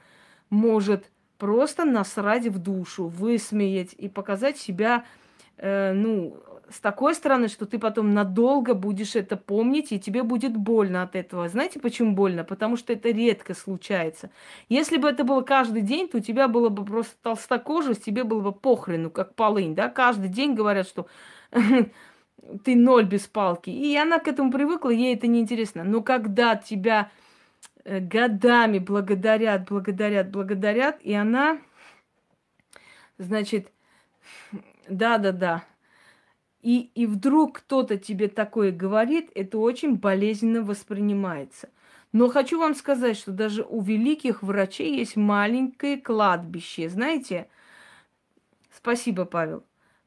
может 0.51 1.11
просто 1.39 1.85
насрать 1.85 2.47
в 2.47 2.59
душу, 2.59 3.09
высмеять 3.09 3.95
и 3.95 4.09
показать 4.09 4.59
себя, 4.59 5.05
э, 5.57 5.93
ну, 5.93 6.37
с 6.69 6.81
такой 6.81 7.15
стороны, 7.15 7.49
что 7.49 7.65
ты 7.67 7.79
потом 7.79 8.13
надолго 8.13 8.75
будешь 8.75 9.15
это 9.15 9.37
помнить, 9.37 9.93
и 9.93 10.01
тебе 10.01 10.23
будет 10.23 10.57
больно 10.57 11.03
от 11.03 11.15
этого. 11.15 11.49
Знаете, 11.49 11.79
почему 11.79 12.15
больно? 12.15 12.45
Потому 12.45 12.77
что 12.77 12.93
это 12.93 13.11
редко 13.11 13.55
случается. 13.55 14.31
Если 14.69 14.97
бы 14.97 15.09
это 15.09 15.23
было 15.25 15.43
каждый 15.43 15.83
день, 15.83 16.09
то 16.09 16.19
у 16.19 16.21
тебя 16.21 16.49
было 16.49 16.69
бы 16.69 16.85
просто 16.85 17.15
толстокожесть, 17.23 18.05
тебе 18.05 18.25
было 18.25 18.41
бы 18.41 18.53
похрену, 18.53 19.11
как 19.11 19.35
полынь, 19.35 19.75
да? 19.75 19.89
Каждый 19.89 20.29
день 20.29 20.55
говорят, 20.55 20.89
что 20.89 21.07
ты 22.65 22.75
ноль 22.75 23.05
без 23.05 23.27
палки. 23.27 23.71
И 23.71 23.97
она 23.97 24.19
к 24.19 24.27
этому 24.27 24.51
привыкла, 24.51 24.91
ей 24.91 25.15
это 25.15 25.29
неинтересно. 25.29 25.85
Но 25.85 26.03
когда 26.03 26.57
тебя 26.57 27.11
э, 27.85 28.01
годами 28.01 28.81
благодарят, 28.81 29.69
благодарят, 29.69 30.31
благодарят, 30.31 30.99
и 31.03 31.15
она, 31.15 31.59
значит, 33.19 33.71
да-да-да, 34.89 35.65
и, 36.67 36.91
и 36.97 37.07
вдруг 37.07 37.59
кто-то 37.59 37.97
тебе 37.97 38.27
такое 38.27 38.73
говорит, 38.73 39.31
это 39.37 39.57
очень 39.57 39.95
болезненно 39.95 40.63
воспринимается. 40.63 41.69
Но 42.11 42.27
хочу 42.29 42.59
вам 42.59 42.75
сказать, 42.75 43.17
что 43.17 43.31
даже 43.31 43.63
у 43.63 43.81
великих 43.81 44.43
врачей 44.43 44.97
есть 44.97 45.15
маленькое 45.15 45.97
кладбище. 45.97 46.89
Знаете, 46.89 47.49
спасибо, 48.73 49.27
Павел. 49.27 49.63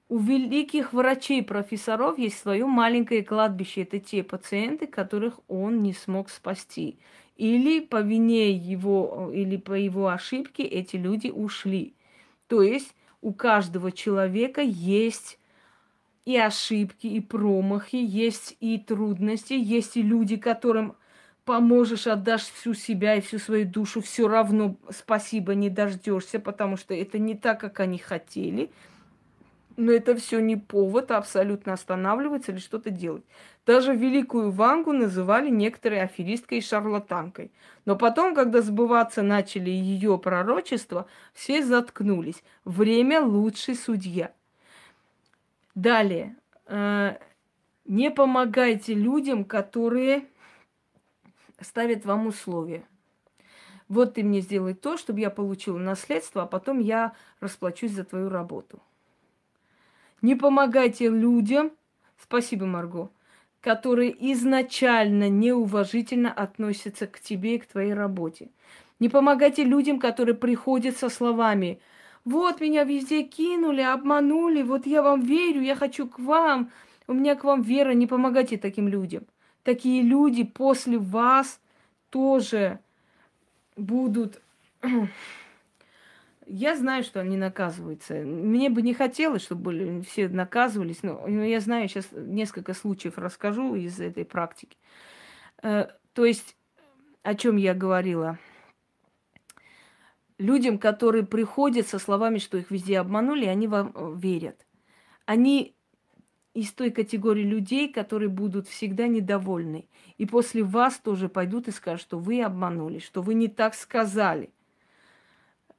У 0.10 0.18
великих 0.18 0.92
врачей, 0.92 1.44
профессоров 1.44 2.20
есть 2.20 2.38
свое 2.38 2.66
маленькое 2.66 3.24
кладбище. 3.24 3.84
Это 3.84 4.00
те 4.00 4.22
пациенты, 4.22 4.86
которых 4.86 5.40
он 5.48 5.82
не 5.82 5.94
смог 5.94 6.30
спасти. 6.30 7.00
Или 7.38 7.80
по 7.80 8.02
вине 8.02 8.52
его, 8.52 9.32
или 9.34 9.56
по 9.56 9.76
его 9.76 10.10
ошибке 10.10 10.64
эти 10.64 10.98
люди 10.98 11.30
ушли. 11.30 11.96
То 12.48 12.62
есть 12.62 12.94
у 13.22 13.32
каждого 13.32 13.94
человека 13.94 14.60
есть 14.60 15.39
и 16.26 16.38
ошибки, 16.38 17.08
и 17.08 17.20
промахи, 17.20 17.96
есть 17.96 18.56
и 18.60 18.78
трудности, 18.78 19.54
есть 19.54 19.98
и 19.98 20.02
люди, 20.02 20.38
которым 20.38 20.96
поможешь, 21.50 22.06
отдашь 22.06 22.44
всю 22.44 22.76
себя 22.76 23.16
и 23.16 23.22
всю 23.22 23.40
свою 23.40 23.66
душу, 23.66 24.02
все 24.02 24.28
равно 24.28 24.76
спасибо 24.92 25.56
не 25.56 25.72
дождешься, 25.72 26.40
потому 26.40 26.78
что 26.78 26.94
это 26.94 27.18
не 27.18 27.36
так, 27.36 27.60
как 27.60 27.80
они 27.80 27.98
хотели. 27.98 28.70
Но 29.76 29.92
это 29.92 30.16
все 30.16 30.42
не 30.42 30.58
повод 30.58 31.10
абсолютно 31.10 31.74
останавливаться 31.74 32.52
или 32.52 32.60
что-то 32.60 32.92
делать. 32.92 33.24
Даже 33.66 33.96
великую 33.96 34.52
Вангу 34.52 34.94
называли 34.94 35.50
некоторые 35.50 36.04
аферисткой 36.04 36.60
и 36.60 36.62
шарлатанкой. 36.62 37.52
Но 37.86 37.96
потом, 37.96 38.36
когда 38.36 38.62
сбываться 38.62 39.24
начали 39.24 39.72
ее 39.72 40.20
пророчества, 40.20 41.08
все 41.34 41.64
заткнулись. 41.64 42.44
Время 42.66 43.22
лучший 43.22 43.74
судья. 43.74 44.34
Далее. 45.80 46.36
Э, 46.66 47.16
не 47.86 48.12
помогайте 48.12 48.94
людям, 48.94 49.46
которые 49.46 50.26
ставят 51.62 52.04
вам 52.04 52.28
условия. 52.28 52.84
Вот 53.88 54.16
ты 54.16 54.24
мне 54.24 54.42
сделай 54.42 54.74
то, 54.74 54.98
чтобы 54.98 55.22
я 55.22 55.30
получила 55.30 55.78
наследство, 55.78 56.44
а 56.44 56.48
потом 56.48 56.80
я 56.80 57.14
расплачусь 57.40 57.92
за 57.92 58.04
твою 58.04 58.28
работу. 58.28 58.82
Не 60.22 60.36
помогайте 60.36 61.08
людям, 61.08 61.72
спасибо, 62.18 62.66
Марго, 62.66 63.10
которые 63.62 64.14
изначально 64.34 65.30
неуважительно 65.30 66.30
относятся 66.30 67.08
к 67.08 67.22
тебе 67.22 67.56
и 67.56 67.60
к 67.60 67.68
твоей 67.68 67.94
работе. 67.94 68.50
Не 69.00 69.08
помогайте 69.08 69.64
людям, 69.64 69.98
которые 69.98 70.36
приходят 70.36 70.98
со 70.98 71.08
словами 71.08 71.80
«Вот 72.26 72.62
меня 72.62 72.84
везде 72.84 73.24
кинули, 73.24 73.82
обманули, 73.82 74.62
вот 74.62 74.86
я 74.86 75.02
вам 75.02 75.22
верю, 75.22 75.62
я 75.62 75.76
хочу 75.76 76.08
к 76.08 76.20
вам, 76.20 76.72
у 77.08 77.14
меня 77.14 77.36
к 77.36 77.44
вам 77.44 77.62
вера». 77.62 77.94
Не 77.94 78.08
помогайте 78.08 78.58
таким 78.58 78.88
людям. 78.88 79.26
Такие 79.64 80.02
люди 80.02 80.44
после 80.44 80.98
вас 80.98 81.60
тоже 82.10 82.80
будут 83.76 84.42
я 86.50 86.76
знаю, 86.76 87.04
что 87.04 87.22
они 87.22 87.38
наказываются. 87.38 88.16
Мне 88.16 88.70
бы 88.70 88.82
не 88.82 88.94
хотелось, 88.94 89.44
чтобы 89.44 90.02
все 90.08 90.28
наказывались, 90.28 91.04
но 91.04 91.28
я 91.28 91.60
знаю, 91.60 91.88
сейчас 91.88 92.08
несколько 92.12 92.74
случаев 92.74 93.18
расскажу 93.18 93.76
из 93.76 94.00
этой 94.00 94.26
практики. 94.26 94.78
Э, 95.62 95.88
то 96.14 96.26
есть, 96.26 96.56
о 97.22 97.36
чем 97.36 97.58
я 97.58 97.76
говорила? 97.76 98.40
Людям, 100.40 100.80
которые 100.80 101.24
приходят 101.24 101.88
со 101.88 102.00
словами, 102.00 102.40
что 102.40 102.58
их 102.58 102.72
везде 102.72 103.00
обманули, 103.00 103.46
они 103.46 103.68
вам 103.68 103.92
э, 103.94 104.14
верят. 104.18 104.66
Они 105.26 105.76
из 106.56 106.72
той 106.72 106.90
категории 106.90 107.44
людей, 107.44 107.94
которые 107.94 108.30
будут 108.30 108.68
всегда 108.68 109.08
недовольны. 109.08 109.88
И 110.18 110.26
после 110.26 110.64
вас 110.64 110.98
тоже 110.98 111.30
пойдут 111.30 111.68
и 111.68 111.72
скажут, 111.72 112.02
что 112.02 112.18
вы 112.18 112.42
обманули, 112.42 112.98
что 112.98 113.22
вы 113.22 113.36
не 113.36 113.48
так 113.48 113.76
сказали– 113.76 114.50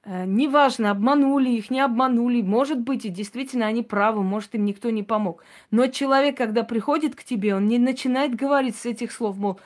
Э, 0.03 0.25
неважно, 0.25 0.91
обманули 0.91 1.51
их, 1.51 1.71
не 1.71 1.81
обманули. 1.81 2.41
Может 2.43 2.81
быть, 2.81 3.05
и 3.05 3.11
действительно 3.11 3.67
они 3.67 3.83
правы, 3.83 4.23
может, 4.23 4.55
им 4.55 4.65
никто 4.65 4.91
не 4.91 5.03
помог. 5.03 5.45
Но 5.71 5.89
человек, 5.89 6.37
когда 6.39 6.65
приходит 6.65 7.15
к 7.15 7.23
тебе, 7.23 7.55
он 7.55 7.67
не 7.67 7.79
начинает 7.79 8.35
говорить 8.35 8.77
с 8.77 8.87
этих 8.87 9.13
слов, 9.13 9.37
мол, 9.37 9.61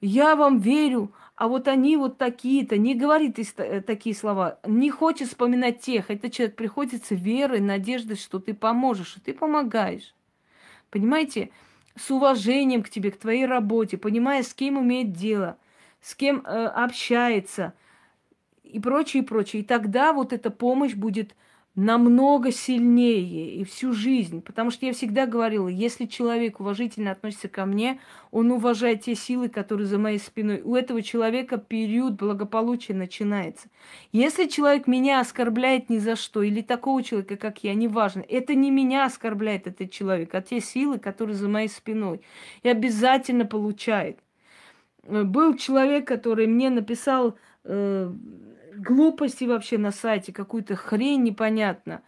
я 0.00 0.36
вам 0.36 0.58
верю, 0.58 1.12
а 1.36 1.48
вот 1.48 1.68
они 1.68 1.96
вот 1.96 2.18
такие-то, 2.18 2.78
не 2.78 2.94
говорит 2.94 3.38
э, 3.38 3.80
такие 3.80 4.14
слова, 4.14 4.58
не 4.66 4.90
хочет 4.90 5.28
вспоминать 5.28 5.80
тех. 5.80 6.10
Этот 6.10 6.32
человек 6.32 6.56
приходит 6.56 7.04
с 7.04 7.10
верой, 7.10 7.60
надеждой, 7.60 8.16
что 8.16 8.38
ты 8.38 8.54
поможешь, 8.54 9.16
и 9.16 9.20
ты 9.20 9.34
помогаешь. 9.34 10.14
Понимаете? 10.90 11.50
С 11.96 12.10
уважением 12.10 12.82
к 12.82 12.88
тебе, 12.88 13.10
к 13.10 13.18
твоей 13.18 13.46
работе, 13.46 13.96
понимая, 13.96 14.42
с 14.42 14.52
кем 14.52 14.80
имеет 14.80 15.12
дело, 15.12 15.58
с 16.00 16.14
кем 16.14 16.42
э, 16.44 16.66
общается– 16.66 17.74
и 18.74 18.80
прочее, 18.80 19.22
и 19.22 19.26
прочее. 19.26 19.62
И 19.62 19.64
тогда 19.64 20.12
вот 20.12 20.32
эта 20.32 20.50
помощь 20.50 20.94
будет 20.94 21.36
намного 21.76 22.52
сильнее 22.52 23.56
и 23.56 23.64
всю 23.64 23.92
жизнь. 23.92 24.42
Потому 24.42 24.70
что 24.70 24.86
я 24.86 24.92
всегда 24.92 25.26
говорила, 25.26 25.66
если 25.66 26.06
человек 26.06 26.60
уважительно 26.60 27.10
относится 27.10 27.48
ко 27.48 27.66
мне, 27.66 28.00
он 28.30 28.52
уважает 28.52 29.02
те 29.02 29.14
силы, 29.14 29.48
которые 29.48 29.86
за 29.86 29.98
моей 29.98 30.18
спиной. 30.18 30.62
У 30.62 30.76
этого 30.76 31.02
человека 31.02 31.58
период 31.58 32.14
благополучия 32.14 32.94
начинается. 32.94 33.68
Если 34.12 34.46
человек 34.46 34.86
меня 34.86 35.18
оскорбляет 35.20 35.90
ни 35.90 35.98
за 35.98 36.14
что, 36.14 36.42
или 36.42 36.62
такого 36.62 37.02
человека, 37.02 37.36
как 37.36 37.64
я, 37.64 37.74
неважно, 37.74 38.24
это 38.28 38.54
не 38.54 38.70
меня 38.70 39.04
оскорбляет 39.04 39.66
этот 39.66 39.90
человек, 39.90 40.32
а 40.34 40.42
те 40.42 40.60
силы, 40.60 40.98
которые 40.98 41.36
за 41.36 41.48
моей 41.48 41.68
спиной. 41.68 42.20
И 42.62 42.68
обязательно 42.68 43.46
получает. 43.46 44.20
Был 45.06 45.56
человек, 45.56 46.06
который 46.06 46.46
мне 46.46 46.70
написал 46.70 47.36
э, 47.64 48.12
глупости 48.76 49.44
вообще 49.44 49.78
на 49.78 49.90
сайте, 49.90 50.32
какую-то 50.32 50.76
хрень 50.76 51.22
непонятно. 51.22 52.02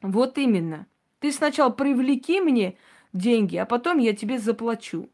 Вот 0.00 0.38
именно. 0.38 0.86
Ты 1.20 1.32
сначала 1.32 1.70
привлеки 1.70 2.40
мне 2.40 2.76
деньги, 3.12 3.56
а 3.56 3.66
потом 3.66 3.98
я 3.98 4.14
тебе 4.14 4.38
заплачу. 4.38 5.08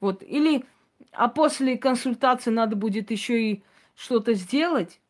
Вот. 0.00 0.22
Или, 0.22 0.64
а 1.12 1.28
после 1.28 1.78
консультации 1.78 2.50
надо 2.50 2.76
будет 2.76 3.10
еще 3.10 3.40
и 3.40 3.64
что-то 3.94 4.34
сделать. 4.34 5.00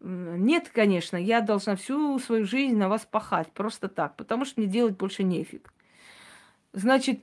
Нет, 0.00 0.68
конечно, 0.68 1.16
я 1.16 1.40
должна 1.40 1.76
всю 1.76 2.18
свою 2.18 2.44
жизнь 2.44 2.76
на 2.76 2.88
вас 2.88 3.06
пахать, 3.08 3.52
просто 3.52 3.88
так, 3.88 4.16
потому 4.16 4.44
что 4.44 4.60
мне 4.60 4.68
делать 4.68 4.96
больше 4.96 5.22
нефиг. 5.22 5.72
Значит, 6.72 7.20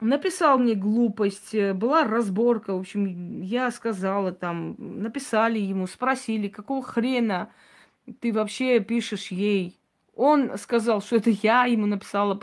написал 0.00 0.58
мне 0.58 0.74
глупость, 0.74 1.54
э, 1.54 1.74
была 1.74 2.04
разборка, 2.04 2.74
в 2.74 2.80
общем, 2.80 3.42
я 3.42 3.70
сказала 3.70 4.32
там, 4.32 4.76
написали 4.78 5.58
ему, 5.58 5.86
спросили, 5.86 6.48
какого 6.48 6.82
хрена 6.82 7.50
ты 8.20 8.32
вообще 8.32 8.80
пишешь 8.80 9.28
ей. 9.28 9.78
Он 10.14 10.58
сказал, 10.58 11.00
что 11.00 11.16
это 11.16 11.30
я 11.30 11.64
ему 11.66 11.86
написала, 11.86 12.34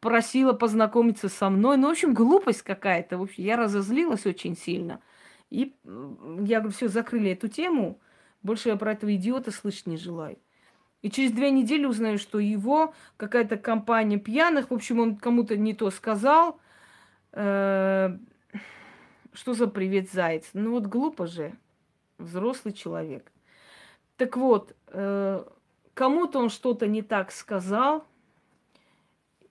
просила 0.00 0.52
познакомиться 0.54 1.28
со 1.28 1.50
мной. 1.50 1.76
Ну, 1.76 1.88
в 1.88 1.90
общем, 1.90 2.14
глупость 2.14 2.62
какая-то. 2.62 3.18
В 3.18 3.22
общем, 3.22 3.44
я 3.44 3.56
разозлилась 3.56 4.24
очень 4.24 4.56
сильно. 4.56 5.00
И 5.50 5.74
я 5.84 6.60
говорю, 6.60 6.74
все, 6.74 6.88
закрыли 6.88 7.32
эту 7.32 7.48
тему. 7.48 8.00
Больше 8.42 8.70
я 8.70 8.76
про 8.76 8.92
этого 8.92 9.14
идиота 9.14 9.50
слышать 9.50 9.86
не 9.86 9.98
желаю. 9.98 10.38
И 11.02 11.10
через 11.10 11.32
две 11.32 11.50
недели 11.50 11.84
узнаю, 11.84 12.18
что 12.18 12.38
его 12.38 12.94
какая-то 13.16 13.56
компания 13.58 14.18
пьяных, 14.18 14.70
в 14.70 14.74
общем, 14.74 15.00
он 15.00 15.16
кому-то 15.16 15.56
не 15.56 15.74
то 15.74 15.90
сказал, 15.90 16.58
Э, 17.32 18.16
что 19.32 19.54
за 19.54 19.66
привет, 19.66 20.10
заяц? 20.10 20.50
Ну 20.52 20.72
вот 20.72 20.86
глупо 20.86 21.26
же. 21.26 21.54
Взрослый 22.18 22.74
человек. 22.74 23.32
Так 24.16 24.36
вот, 24.36 24.76
э, 24.88 25.44
кому-то 25.94 26.38
он 26.38 26.50
что-то 26.50 26.86
не 26.86 27.02
так 27.02 27.32
сказал, 27.32 28.06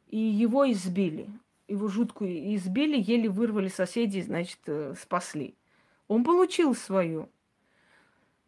и 0.07 0.17
его 0.17 0.69
избили. 0.71 1.27
Его 1.67 1.87
жутко 1.87 2.25
избили, 2.55 3.01
еле 3.01 3.29
вырвали 3.29 3.69
соседи, 3.69 4.21
значит, 4.21 4.59
э, 4.67 4.93
спасли. 4.99 5.55
Он 6.07 6.23
получил 6.23 6.75
свою. 6.75 7.29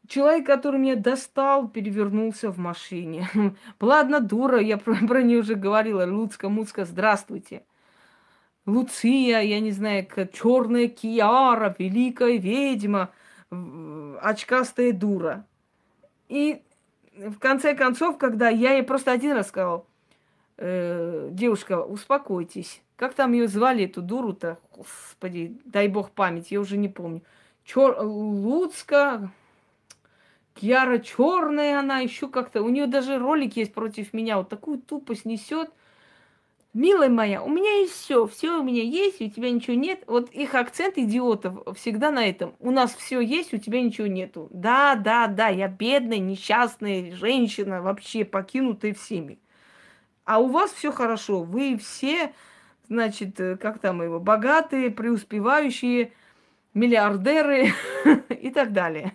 Человек, 0.07 0.45
который 0.45 0.79
меня 0.79 0.95
достал, 0.97 1.69
перевернулся 1.69 2.51
в 2.51 2.57
машине. 2.57 3.29
Была 3.79 4.01
одна 4.01 4.19
дура, 4.19 4.59
я 4.59 4.77
про, 4.77 4.95
про 4.95 5.23
нее 5.23 5.39
уже 5.39 5.55
говорила. 5.55 6.05
Луцка, 6.05 6.49
Муцка, 6.49 6.83
здравствуйте. 6.83 7.63
Луция, 8.65 9.41
я 9.41 9.59
не 9.59 9.71
знаю, 9.71 10.07
черная 10.31 10.87
Киара, 10.87 11.75
великая 11.77 12.37
ведьма, 12.37 13.11
очкастая 14.21 14.93
дура. 14.93 15.45
И 16.29 16.61
в 17.13 17.37
конце 17.39 17.75
концов, 17.75 18.17
когда 18.17 18.49
я 18.49 18.73
ей 18.73 18.83
просто 18.83 19.11
один 19.11 19.33
раз 19.33 19.49
сказал, 19.49 19.85
э, 20.57 21.29
девушка, 21.31 21.83
успокойтесь. 21.83 22.81
Как 22.95 23.13
там 23.15 23.33
ее 23.33 23.47
звали, 23.47 23.83
эту 23.83 24.01
дуру-то? 24.01 24.57
Господи, 24.75 25.57
дай 25.65 25.89
бог 25.89 26.11
память, 26.11 26.51
я 26.51 26.61
уже 26.61 26.77
не 26.77 26.87
помню. 26.87 27.21
Чер... 27.65 27.99
Луцка, 28.01 29.29
Кьяра 30.55 30.99
черная 30.99 31.79
она, 31.79 31.99
еще 31.99 32.29
как-то. 32.29 32.63
У 32.63 32.69
нее 32.69 32.87
даже 32.87 33.17
ролик 33.17 33.57
есть 33.57 33.73
против 33.73 34.13
меня. 34.13 34.37
Вот 34.37 34.47
такую 34.47 34.77
тупость 34.77 35.25
несет– 35.25 35.69
Милая 36.73 37.09
моя, 37.09 37.43
у 37.43 37.49
меня 37.49 37.69
есть 37.81 37.93
все, 37.93 38.25
все 38.25 38.59
у 38.59 38.63
меня 38.63 38.81
есть, 38.81 39.21
у 39.21 39.29
тебя 39.29 39.51
ничего 39.51 39.75
нет. 39.75 40.03
Вот 40.07 40.31
их 40.31 40.55
акцент 40.55 40.97
идиотов 40.97 41.77
всегда 41.77 42.09
на 42.09 42.27
этом. 42.27 42.55
У 42.59 42.71
нас 42.71 42.95
все 42.95 43.19
есть, 43.19 43.53
у 43.53 43.57
тебя 43.57 43.79
ничего 43.79 44.07
нету. 44.07 44.47
Да, 44.51 44.95
да, 44.95 45.27
да, 45.27 45.49
я 45.49 45.67
бедная, 45.67 46.17
несчастная 46.17 47.15
женщина, 47.15 47.83
вообще 47.83 48.25
покинутая 48.25 48.95
всеми. 48.95 49.39
А 50.25 50.39
у 50.39 50.47
вас 50.47 50.71
все 50.71 50.91
хорошо. 50.91 51.43
Вы 51.43 51.77
все, 51.77 52.33
значит, 52.87 53.39
э, 53.39 53.55
как 53.55 53.77
там 53.77 54.01
его, 54.01 54.19
богатые, 54.19 54.89
преуспевающие, 54.89 56.11
миллиардеры 56.73 57.71
и 58.29 58.49
так 58.49 58.73
далее. 58.73 59.13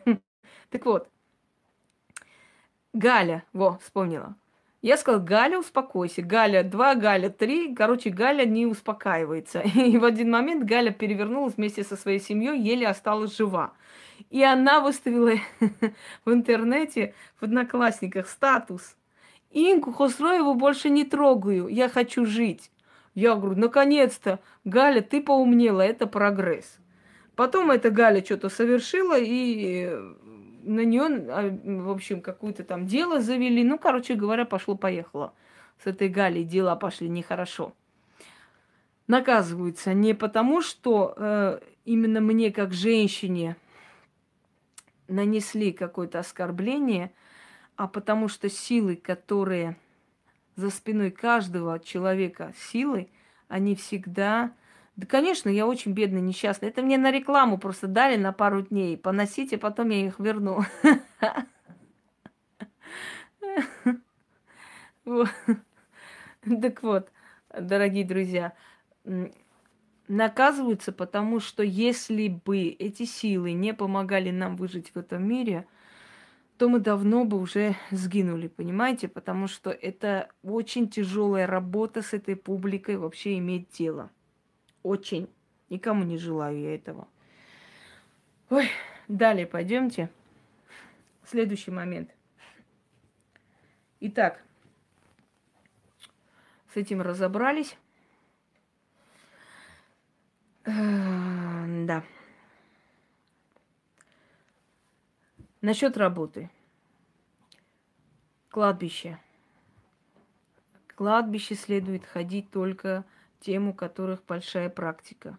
Так 0.70 0.86
вот, 0.86 1.09
Галя, 2.92 3.44
во, 3.52 3.78
вспомнила. 3.78 4.36
Я 4.81 4.97
сказала, 4.97 5.20
Галя, 5.20 5.59
успокойся. 5.59 6.22
Галя 6.22 6.62
два, 6.62 6.95
Галя 6.95 7.31
три. 7.31 7.74
Короче, 7.74 8.11
Галя 8.11 8.45
не 8.45 8.66
успокаивается. 8.66 9.61
И 9.74 9.99
в 9.99 10.05
один 10.05 10.31
момент 10.31 10.64
Галя 10.64 10.93
перевернулась 10.93 11.57
вместе 11.57 11.83
со 11.83 11.97
своей 11.97 12.20
семьей, 12.20 12.61
еле 12.61 12.87
осталась 12.87 13.37
жива. 13.37 13.72
И 14.31 14.43
она 14.43 14.81
выставила 14.81 15.33
в 16.24 16.33
интернете, 16.33 17.14
в 17.41 17.45
одноклассниках 17.45 18.29
статус. 18.29 18.97
Инку 19.51 19.93
Хосроеву 19.93 20.55
больше 20.55 20.91
не 20.91 21.05
трогаю, 21.05 21.68
я 21.68 21.89
хочу 21.89 22.24
жить. 22.24 22.70
Я 23.14 23.35
говорю, 23.35 23.59
наконец-то, 23.59 24.39
Галя, 24.64 25.01
ты 25.01 25.20
поумнела, 25.20 25.81
это 25.81 26.07
прогресс. 26.07 26.79
Потом 27.35 27.70
эта 27.70 27.91
Галя 27.91 28.22
что-то 28.24 28.49
совершила, 28.49 29.18
и 29.18 29.91
на 30.62 30.84
нее, 30.84 31.02
а, 31.30 31.59
в 31.82 31.90
общем, 31.90 32.20
какое-то 32.20 32.64
там 32.64 32.86
дело 32.86 33.20
завели. 33.20 33.64
Ну, 33.64 33.78
короче 33.78 34.14
говоря, 34.14 34.44
пошло-поехало. 34.44 35.34
С 35.82 35.86
этой 35.86 36.09
Галей 36.09 36.44
дела 36.44 36.76
пошли 36.76 37.09
нехорошо. 37.09 37.74
Наказываются 39.06 39.94
не 39.94 40.14
потому, 40.14 40.61
что 40.61 41.14
э, 41.16 41.61
именно 41.84 42.20
мне, 42.20 42.52
как 42.52 42.72
женщине, 42.72 43.56
нанесли 45.06 45.72
какое-то 45.72 46.18
оскорбление, 46.18 47.12
а 47.76 47.88
потому 47.88 48.28
что 48.28 48.50
силы, 48.50 48.96
которые 48.96 49.76
за 50.56 50.70
спиной 50.70 51.11
каждого 51.11 51.78
человека 51.78 52.52
силы, 52.70 53.09
они 53.46 53.74
всегда 53.74 54.52
да, 54.99 55.07
конечно, 55.07 55.49
я 55.49 55.64
очень 55.64 55.92
бедный, 55.92 56.20
несчастный. 56.20 56.70
Это 56.70 56.82
мне 56.82 56.99
на 56.99 57.12
рекламу 57.12 57.57
просто 57.57 57.86
дали 57.86 58.16
на 58.16 58.32
пару 58.32 58.62
дней. 58.62 58.96
Поносите, 58.96 59.57
потом 59.57 59.90
я 59.90 60.07
их 60.07 60.18
верну. 60.18 60.62
Так 65.05 66.82
вот, 66.82 67.12
дорогие 67.57 68.05
друзья, 68.05 68.55
наказываются, 70.09 70.90
потому 70.90 71.38
что 71.38 71.62
если 71.62 72.26
бы 72.26 72.66
эти 72.66 73.05
силы 73.05 73.53
не 73.53 73.74
помогали 73.74 74.32
нам 74.32 74.57
выжить 74.57 74.90
в 74.92 74.99
этом 74.99 75.22
мире, 75.28 75.64
то 76.57 76.68
мы 76.68 76.80
давно 76.80 77.24
бы 77.24 77.38
уже 77.38 77.76
сгинули, 77.92 78.49
понимаете? 78.49 79.07
Потому 79.07 79.46
что 79.46 79.70
это 79.70 80.28
очень 80.42 80.88
тяжелая 80.88 81.46
работа 81.46 82.03
с 82.03 82.14
этой 82.14 82.34
публикой 82.34 82.96
вообще 82.96 83.38
иметь 83.38 83.70
дело. 83.70 84.11
Очень. 84.89 85.28
Никому 85.68 86.03
не 86.03 86.16
желаю 86.16 86.59
я 86.59 86.74
этого. 86.74 87.09
Ой, 88.49 88.70
далее 89.07 89.47
пойдемте. 89.47 90.11
Следующий 91.26 91.70
момент. 91.70 92.11
Итак, 94.01 94.43
с 96.72 96.76
этим 96.76 97.03
разобрались. 97.03 97.76
Э, 100.64 101.84
да. 101.84 102.03
Насчет 105.61 105.99
работы. 105.99 106.49
Кладбище. 108.49 109.20
Кладбище 110.97 111.57
следует 111.57 112.07
ходить 112.07 112.51
только 112.51 113.05
тем, 113.41 113.68
у 113.68 113.74
которых 113.74 114.24
большая 114.26 114.68
практика. 114.68 115.39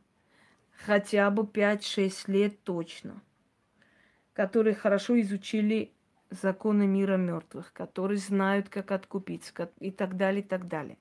Хотя 0.86 1.30
бы 1.30 1.44
5-6 1.44 2.32
лет 2.32 2.64
точно. 2.64 3.22
Которые 4.34 4.76
хорошо 4.76 5.20
изучили 5.20 5.92
законы 6.30 6.88
мира 6.88 7.18
мертвых, 7.18 7.74
которые 7.74 8.18
знают, 8.18 8.70
как 8.70 8.92
откупиться 8.92 9.70
и 9.80 9.92
так 9.92 10.16
далее, 10.16 10.42
и 10.42 10.46
так 10.46 10.68
далее. 10.68 10.98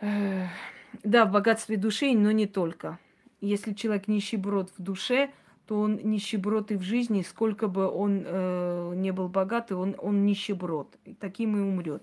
Да, 0.00 1.24
в 1.26 1.32
богатстве 1.32 1.76
души, 1.76 2.12
но 2.14 2.30
не 2.32 2.46
только. 2.46 2.98
Если 3.40 3.74
человек 3.74 4.08
нищеброд 4.08 4.72
в 4.76 4.82
душе, 4.82 5.30
то 5.66 5.80
он 5.80 5.96
нищеброд 5.96 6.70
и 6.70 6.76
в 6.76 6.82
жизни, 6.82 7.22
сколько 7.22 7.68
бы 7.68 7.88
он 7.90 8.22
э, 8.24 8.92
не 8.96 9.10
был 9.10 9.28
богатый, 9.28 9.74
он, 9.74 9.96
он 9.98 10.24
нищеброд. 10.24 10.96
И 11.04 11.14
таким 11.14 11.56
и 11.56 11.60
умрет. 11.60 12.02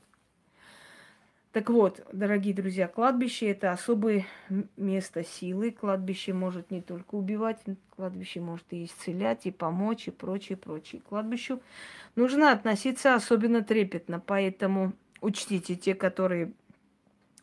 Так 1.54 1.70
вот, 1.70 2.04
дорогие 2.12 2.56
друзья, 2.56 2.88
кладбище 2.88 3.51
это 3.51 3.72
особое 3.72 4.26
место 4.76 5.24
силы. 5.24 5.70
Кладбище 5.70 6.34
может 6.34 6.72
не 6.72 6.82
только 6.82 7.14
убивать, 7.14 7.62
кладбище 7.91 8.39
может 8.39 8.66
и 8.72 8.86
исцелять, 8.86 9.45
и 9.45 9.51
помочь, 9.51 10.08
и 10.08 10.12
прочее, 10.12 10.58
прочее. 10.58 11.04
Кладбищу 11.08 11.62
нужно 12.16 12.51
относиться 12.51 13.14
особенно 13.14 13.64
трепетно, 13.64 14.20
поэтому 14.20 14.93
учтите 15.22 15.76
те, 15.76 15.93
которые 15.93 16.54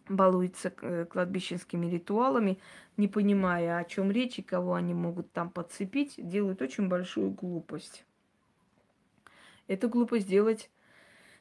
балуются 0.08 0.72
э, 0.82 1.04
кладбищенскими 1.04 1.86
ритуалами, 1.86 2.58
не 2.96 3.06
понимая, 3.06 3.78
о 3.78 3.84
чем 3.84 4.10
речь 4.10 4.40
и 4.40 4.42
кого 4.42 4.74
они 4.74 4.92
могут 4.92 5.30
там 5.30 5.50
подцепить, 5.50 6.14
делают 6.18 6.60
очень 6.62 6.88
большую 6.88 7.30
глупость. 7.30 8.04
Эту 9.68 9.88
глупость 9.88 10.26
делать 10.26 10.68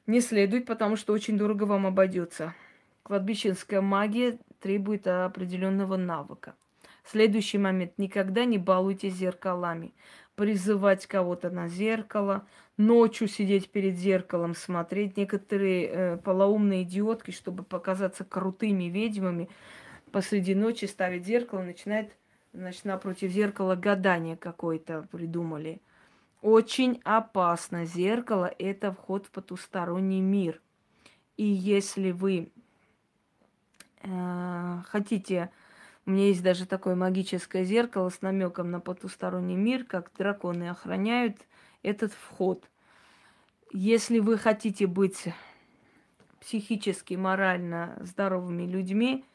не 0.10 0.22
следует, 0.22 0.66
потому 0.66 0.96
что 0.96 1.14
очень 1.14 1.38
дорого 1.38 1.64
вам 1.64 1.86
обойдется. 1.86 2.56
Кладбищенская 3.04 3.80
магия 3.80 4.40
требует 4.60 5.08
определенного 5.08 5.98
навыка. 5.98 6.56
Следующий 7.06 7.60
момент. 7.60 7.94
Никогда 7.98 8.46
не 8.46 8.58
балуйтесь 8.58 9.14
зеркалами. 9.14 9.94
Призывать 10.36 11.06
кого-то 11.06 11.52
на 11.52 11.68
зеркало, 11.68 12.48
ночью 12.78 13.28
сидеть 13.28 13.70
перед 13.70 13.98
зеркалом, 13.98 14.56
смотреть. 14.56 15.16
Некоторые 15.16 15.86
э, 15.86 16.18
полоумные 16.18 16.84
идиотки, 16.84 17.30
чтобы 17.30 17.64
показаться 17.64 18.26
крутыми 18.26 18.86
ведьмами, 18.86 19.48
посреди 20.12 20.56
ночи 20.56 20.86
ставить 20.86 21.26
зеркало, 21.26 21.62
начинает, 21.62 22.12
значит, 22.54 22.86
напротив 22.86 23.32
зеркала 23.32 23.76
гадание 23.76 24.38
какое-то 24.38 25.08
придумали. 25.12 25.82
Очень 26.42 27.02
опасно. 27.04 27.86
Зеркало– 27.86 28.54
это 28.60 28.94
вход 28.94 29.26
в 29.26 29.32
потусторонний 29.32 30.22
мир. 30.22 30.62
И 31.36 31.44
если 31.44 32.12
вы 32.12 32.52
э, 34.02 34.82
хотите, 34.88 35.52
у 36.06 36.12
меня 36.12 36.28
есть 36.28 36.42
даже 36.42 36.66
такое 36.66 36.96
магическое 36.96 37.66
зеркало 37.66 38.10
с 38.10 38.22
намеком 38.22 38.72
на 38.72 38.80
потусторонний 38.80 39.58
мир, 39.58 39.84
как 39.84 40.12
драконы 40.18 40.70
охраняют 40.70 41.38
этот 41.84 42.14
вход. 42.14 42.70
Если 43.72 44.20
вы 44.20 44.38
хотите 44.38 44.88
быть 44.88 45.28
психически, 46.40 47.16
морально 47.16 47.98
здоровыми 48.00 48.64
людьми, 48.64 49.26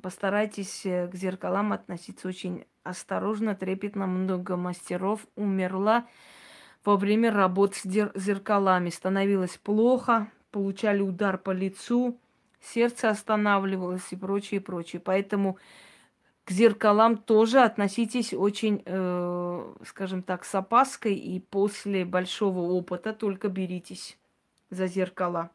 постарайтесь 0.00 0.86
э, 0.86 1.08
к 1.08 1.16
зеркалам 1.16 1.72
относиться 1.72 2.28
очень 2.28 2.64
осторожно, 2.84 3.54
трепетно. 3.54 4.06
Много 4.06 4.56
мастеров 4.56 5.26
умерла 5.36 6.06
во 6.84 6.96
время 6.96 7.32
работ 7.32 7.74
с 7.74 7.82
зеркалами. 7.84 8.90
Становилось 8.90 9.58
плохо, 9.58 10.30
получали 10.50 11.00
удар 11.00 11.38
по 11.38 11.50
лицу, 11.50 12.18
сердце 12.60 13.10
останавливалось 13.10 14.06
и 14.10 14.16
прочее, 14.16 14.60
прочее. 14.60 15.00
Поэтому 15.04 15.58
к 16.44 16.50
зеркалам 16.50 17.16
тоже 17.16 17.60
относитесь 17.60 18.34
очень, 18.34 18.82
э, 18.84 19.74
скажем 19.86 20.22
так, 20.22 20.44
с 20.44 20.54
опаской 20.54 21.14
и 21.14 21.40
после 21.40 22.04
большого 22.04 22.72
опыта 22.72 23.12
только 23.12 23.48
беритесь 23.48 24.18
за 24.70 24.86
зеркала 24.86 25.50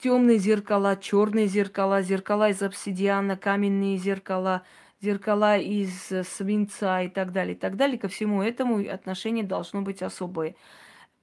темные 0.00 0.38
зеркала, 0.38 0.96
черные 0.96 1.46
зеркала, 1.46 2.02
зеркала 2.02 2.50
из 2.50 2.62
обсидиана, 2.62 3.36
каменные 3.36 3.96
зеркала, 3.96 4.62
зеркала 5.00 5.58
из 5.58 6.12
свинца 6.28 7.02
и 7.02 7.08
так 7.08 7.32
далее, 7.32 7.54
и 7.54 7.58
так 7.58 7.76
далее. 7.76 7.98
Ко 7.98 8.08
всему 8.08 8.42
этому 8.42 8.78
отношение 8.88 9.44
должно 9.44 9.82
быть 9.82 10.02
особое. 10.02 10.54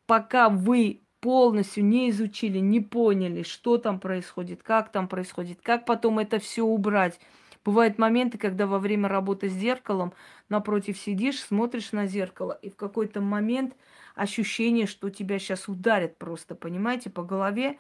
Пока 0.05 0.49
вы 0.49 1.01
полностью 1.19 1.86
не 1.86 2.09
изучили, 2.09 2.59
не 2.59 2.80
поняли, 2.80 3.43
что 3.43 3.78
там 3.78 3.99
происходит, 3.99 4.63
как 4.63 4.91
там 4.91 5.07
происходит, 5.07 5.59
как 5.61 5.86
потом 5.86 6.19
это 6.19 6.39
все 6.39 6.63
убрать. 6.63 7.19
Бывают 7.65 7.97
моменты, 7.97 8.38
когда 8.38 8.65
во 8.65 8.80
время 8.80 9.09
работы 9.09 9.49
с 9.49 9.53
зеркалом 9.53 10.13
напротив 10.47 10.97
сидишь, 10.97 11.41
смотришь 11.41 11.91
на 11.91 12.05
зеркало, 12.05 12.57
и 12.61 12.69
в 12.69 12.78
какой-то 12.78 13.19
момент 13.19 13.75
ощущение, 14.15 14.88
что 14.88 15.09
тебя 15.09 15.38
сейчас 15.38 15.67
ударят 15.67 16.17
просто, 16.17 16.55
понимаете, 16.55 17.09
по 17.09 17.23
голове, 17.23 17.78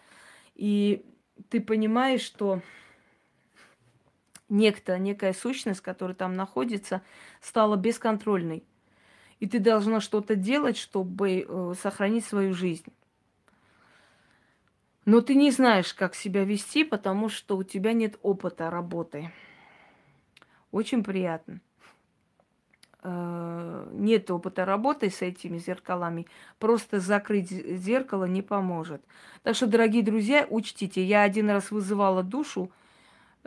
и 0.55 1.05
ты 1.49 1.61
понимаешь, 1.61 2.21
что 2.21 2.61
некто, 4.49 4.97
некая 4.97 5.33
сущность, 5.33 5.81
которая 5.81 6.15
там 6.15 6.35
находится, 6.35 7.01
стала 7.41 7.75
бесконтрольной. 7.75 8.63
И 9.39 9.47
ты 9.47 9.59
должна 9.59 9.99
что-то 9.99 10.35
делать, 10.35 10.77
чтобы 10.77 11.45
э, 11.47 11.73
сохранить 11.79 12.25
свою 12.25 12.53
жизнь. 12.53 12.91
Но 15.05 15.21
ты 15.21 15.35
не 15.35 15.51
знаешь, 15.51 15.93
как 15.93 16.15
себя 16.15 16.43
вести, 16.43 16.83
потому 16.83 17.29
что 17.29 17.55
у 17.55 17.63
тебя 17.63 17.93
нет 17.93 18.17
опыта 18.23 18.69
работы. 18.69 19.31
Очень 20.71 21.03
приятно. 21.03 21.61
Э, 23.03 23.87
нет 23.93 24.29
опыта 24.31 24.65
работы 24.65 25.09
с 25.09 25.21
этими 25.21 25.59
зеркалами. 25.59 26.27
Просто 26.59 26.99
закрыть 26.99 27.49
зеркало 27.49 28.25
не 28.25 28.41
поможет. 28.41 29.01
Так 29.43 29.55
что, 29.55 29.67
дорогие 29.67 30.03
друзья, 30.03 30.45
учтите, 30.49 31.03
я 31.03 31.21
один 31.21 31.49
раз 31.49 31.71
вызывала 31.71 32.23
душу, 32.23 32.71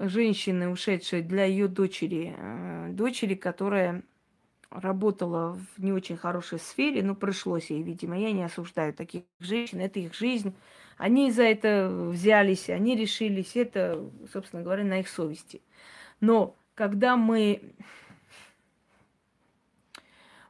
женщины, 0.08 0.68
ушедшей 0.68 1.22
для 1.22 1.44
ее 1.44 1.68
дочери, 1.68 2.34
э, 2.36 2.88
дочери, 2.92 3.34
которая 3.34 4.02
работала 4.70 5.58
в 5.76 5.82
не 5.82 5.92
очень 5.92 6.16
хорошей 6.16 6.58
сфере, 6.58 7.02
но 7.02 7.14
пришлось 7.14 7.70
ей, 7.70 7.82
видимо. 7.82 8.18
Я 8.18 8.32
не 8.32 8.44
осуждаю 8.44 8.94
таких 8.94 9.24
женщин, 9.40 9.80
это 9.80 9.98
их 10.00 10.14
жизнь. 10.14 10.54
Они 10.96 11.30
за 11.30 11.42
это 11.44 11.88
взялись, 12.10 12.68
они 12.70 12.96
решились, 12.96 13.56
это, 13.56 14.10
собственно 14.32 14.62
говоря, 14.62 14.84
на 14.84 15.00
их 15.00 15.08
совести. 15.08 15.60
Но 16.20 16.56
когда 16.74 17.16
мы, 17.16 17.74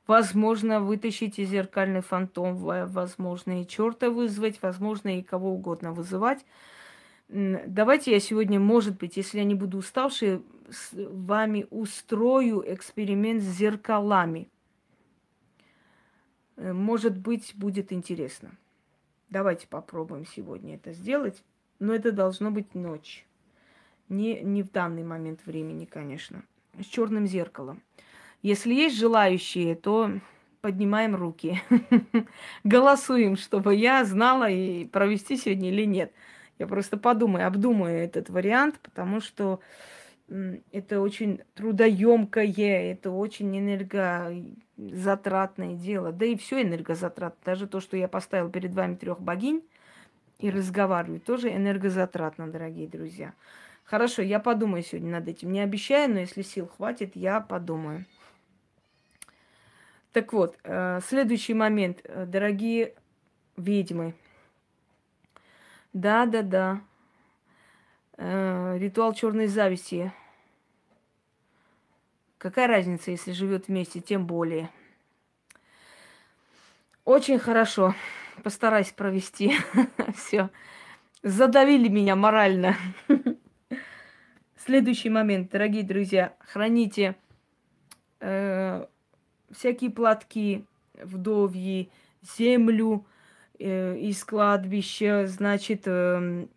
возможно, 0.07 0.81
вытащите 0.81 1.45
зеркальный 1.45 2.03
фантом, 2.03 2.57
возможно, 2.57 3.63
и 3.63 3.67
черта 3.67 4.11
вызвать, 4.11 4.61
возможно, 4.61 5.19
и 5.19 5.23
кого 5.23 5.53
угодно 5.53 5.93
вызывать, 5.93 6.45
Давайте 7.33 8.11
я 8.11 8.19
сегодня, 8.19 8.59
может 8.59 8.99
быть, 8.99 9.17
если 9.17 9.39
я 9.39 9.45
не 9.45 9.55
буду 9.55 9.79
уставшей, 9.79 10.43
с 10.69 10.91
вами 10.93 11.67
устрою 11.71 12.65
эксперимент 12.67 13.41
с 13.41 13.47
зеркалами. 13.47 14.49
Э, 16.57 16.73
может 16.73 17.17
быть, 17.17 17.53
будет 17.55 17.93
интересно. 17.93 18.51
Давайте 19.29 19.69
попробуем 19.69 20.27
сегодня 20.27 20.75
это 20.75 20.93
сделать. 20.93 21.43
Но 21.79 21.95
это 21.95 22.13
должно 22.13 22.51
быть 22.51 22.75
ночь. 22.75 23.25
Не, 24.09 24.41
не 24.41 24.63
в 24.63 24.71
данный 24.71 25.05
момент 25.05 25.47
времени, 25.47 25.85
конечно. 25.85 26.43
С 26.79 26.85
черным 26.85 27.27
зеркалом. 27.27 27.81
Если 28.43 28.75
есть 28.75 28.97
желающие, 28.97 29.77
то 29.77 30.11
поднимаем 30.61 31.15
руки. 31.15 31.63
Голосуем, 32.65 33.37
чтобы 33.37 33.77
я 33.77 34.05
знала 34.05 34.51
и 34.51 34.85
провести 34.85 35.37
сегодня 35.37 35.71
или 35.71 35.85
нет. 35.85 36.13
Я 36.61 36.67
просто 36.67 36.99
подумаю, 36.99 37.47
обдумаю 37.47 38.05
этот 38.05 38.29
вариант, 38.29 38.79
потому 38.83 39.23
что 39.23 39.61
это 40.73 41.01
очень 41.01 41.41
трудоемкое, 41.55 42.93
это 42.93 43.11
очень 43.11 43.59
энергозатратное 43.59 45.75
дело. 45.75 46.13
Да 46.13 46.27
и 46.27 46.37
все 46.37 46.61
энергозатратно. 46.61 47.41
Даже 47.47 47.67
то, 47.67 47.81
что 47.81 47.97
я 47.97 48.09
поставила 48.09 48.51
перед 48.51 48.75
вами 48.75 48.97
трех 48.97 49.23
богинь 49.23 49.63
и 50.39 50.51
разговариваю, 50.51 51.21
тоже 51.21 51.49
энергозатратно, 51.49 52.49
дорогие 52.49 52.89
друзья. 52.89 53.33
Хорошо, 53.85 54.21
я 54.21 54.39
подумаю 54.39 54.83
сегодня 54.83 55.13
над 55.13 55.29
этим. 55.29 55.53
Не 55.53 55.61
обещаю, 55.61 56.13
но 56.13 56.21
если 56.21 56.43
сил 56.43 56.69
хватит, 56.69 57.17
я 57.17 57.41
подумаю. 57.41 58.05
Так 60.13 60.35
вот, 60.35 60.59
э, 60.65 61.01
следующий 61.09 61.55
момент, 61.55 62.03
э, 62.05 62.27
дорогие 62.27 62.93
ведьмы– 63.57 64.13
да, 65.93 66.27
да, 66.27 66.43
да. 66.43 66.81
Э, 68.17 68.77
ритуал 68.79 69.13
черной 69.15 69.47
зависти. 69.47 70.13
Какая 72.39 72.67
разница, 72.69 73.11
если 73.11 73.33
живет 73.33 73.69
вместе, 73.69 74.01
тем 74.01 74.27
более. 74.27 74.71
Очень 77.05 77.39
хорошо. 77.39 77.95
Постараюсь 78.43 78.93
провести. 78.93 79.53
Все. 80.17 80.51
Задавили 81.23 81.89
меня 81.89 82.17
морально. 82.17 82.77
Следующий 84.57 85.11
момент, 85.11 85.51
дорогие 85.51 85.83
друзья, 85.83 86.35
храните 86.39 87.17
э, 88.21 88.87
всякие 89.51 89.91
платки, 89.91 90.65
вдовьи, 90.95 91.91
землю, 92.23 93.05
Э, 93.63 93.95
из 93.99 94.25
кладбища, 94.25 95.27
значит, 95.27 95.83
эм, 95.85 96.49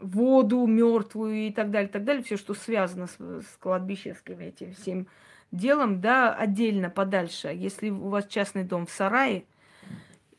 воду 0.00 0.64
мертвую 0.64 1.48
и 1.48 1.50
так 1.50 1.72
далее, 1.72 1.88
так 1.88 2.04
далее, 2.04 2.22
все, 2.22 2.36
что 2.36 2.54
связано 2.54 3.08
с, 3.08 3.16
с 3.18 3.56
кладбищенским 3.58 4.38
этим 4.38 4.72
всем 4.74 5.08
делом, 5.50 6.00
да, 6.00 6.32
отдельно, 6.32 6.88
подальше. 6.88 7.48
Если 7.48 7.90
у 7.90 8.10
вас 8.10 8.28
частный 8.28 8.62
дом 8.62 8.86
в 8.86 8.92
сарае, 8.92 9.42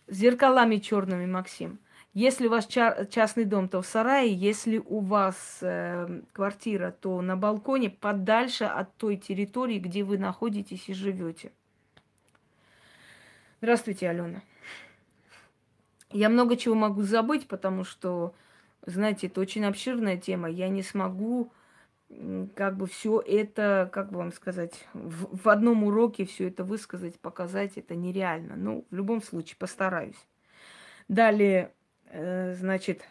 зеркалами 0.08 0.78
черными, 0.78 1.26
Максим. 1.26 1.78
Если 2.14 2.48
у 2.48 2.52
вас 2.52 2.68
ча- 2.68 3.06
частный 3.08 3.44
дом, 3.44 3.68
то 3.68 3.82
в 3.82 3.86
сарае. 3.86 4.34
Если 4.34 4.78
у 4.78 5.02
вас 5.02 5.60
э, 5.62 6.22
квартира, 6.32 6.92
то 6.92 7.22
на 7.22 7.36
балконе, 7.36 7.90
подальше 7.90 8.64
от 8.64 8.96
той 8.96 9.18
территории, 9.18 9.80
где 9.80 10.04
вы 10.04 10.18
находитесь 10.18 10.88
и 10.88 10.94
живете. 10.94 11.52
Здравствуйте, 13.60 14.10
Алена. 14.10 14.42
Я 16.14 16.30
много 16.30 16.58
чего 16.58 16.76
могу 16.76 17.04
забыть, 17.04 17.48
потому 17.48 17.84
что, 17.84 18.34
знаете, 18.86 19.28
это 19.28 19.42
очень 19.42 19.66
обширная 19.66 20.18
тема. 20.18 20.50
Я 20.50 20.70
не 20.70 20.84
смогу 20.84 21.52
как 22.56 22.78
бы 22.78 22.88
все 22.88 23.22
это, 23.26 23.90
как 23.92 24.12
бы 24.12 24.18
вам 24.18 24.34
сказать, 24.34 24.86
в, 24.94 25.44
в 25.44 25.50
одном 25.50 25.84
уроке 25.84 26.26
все 26.26 26.50
это 26.50 26.64
высказать, 26.64 27.20
показать, 27.20 27.78
это 27.78 27.96
нереально. 27.96 28.56
Ну, 28.56 28.86
в 28.90 28.96
любом 28.96 29.22
случае, 29.22 29.56
постараюсь. 29.58 30.28
Далее, 31.08 31.72
э, 32.08 32.54
значит, 32.56 33.08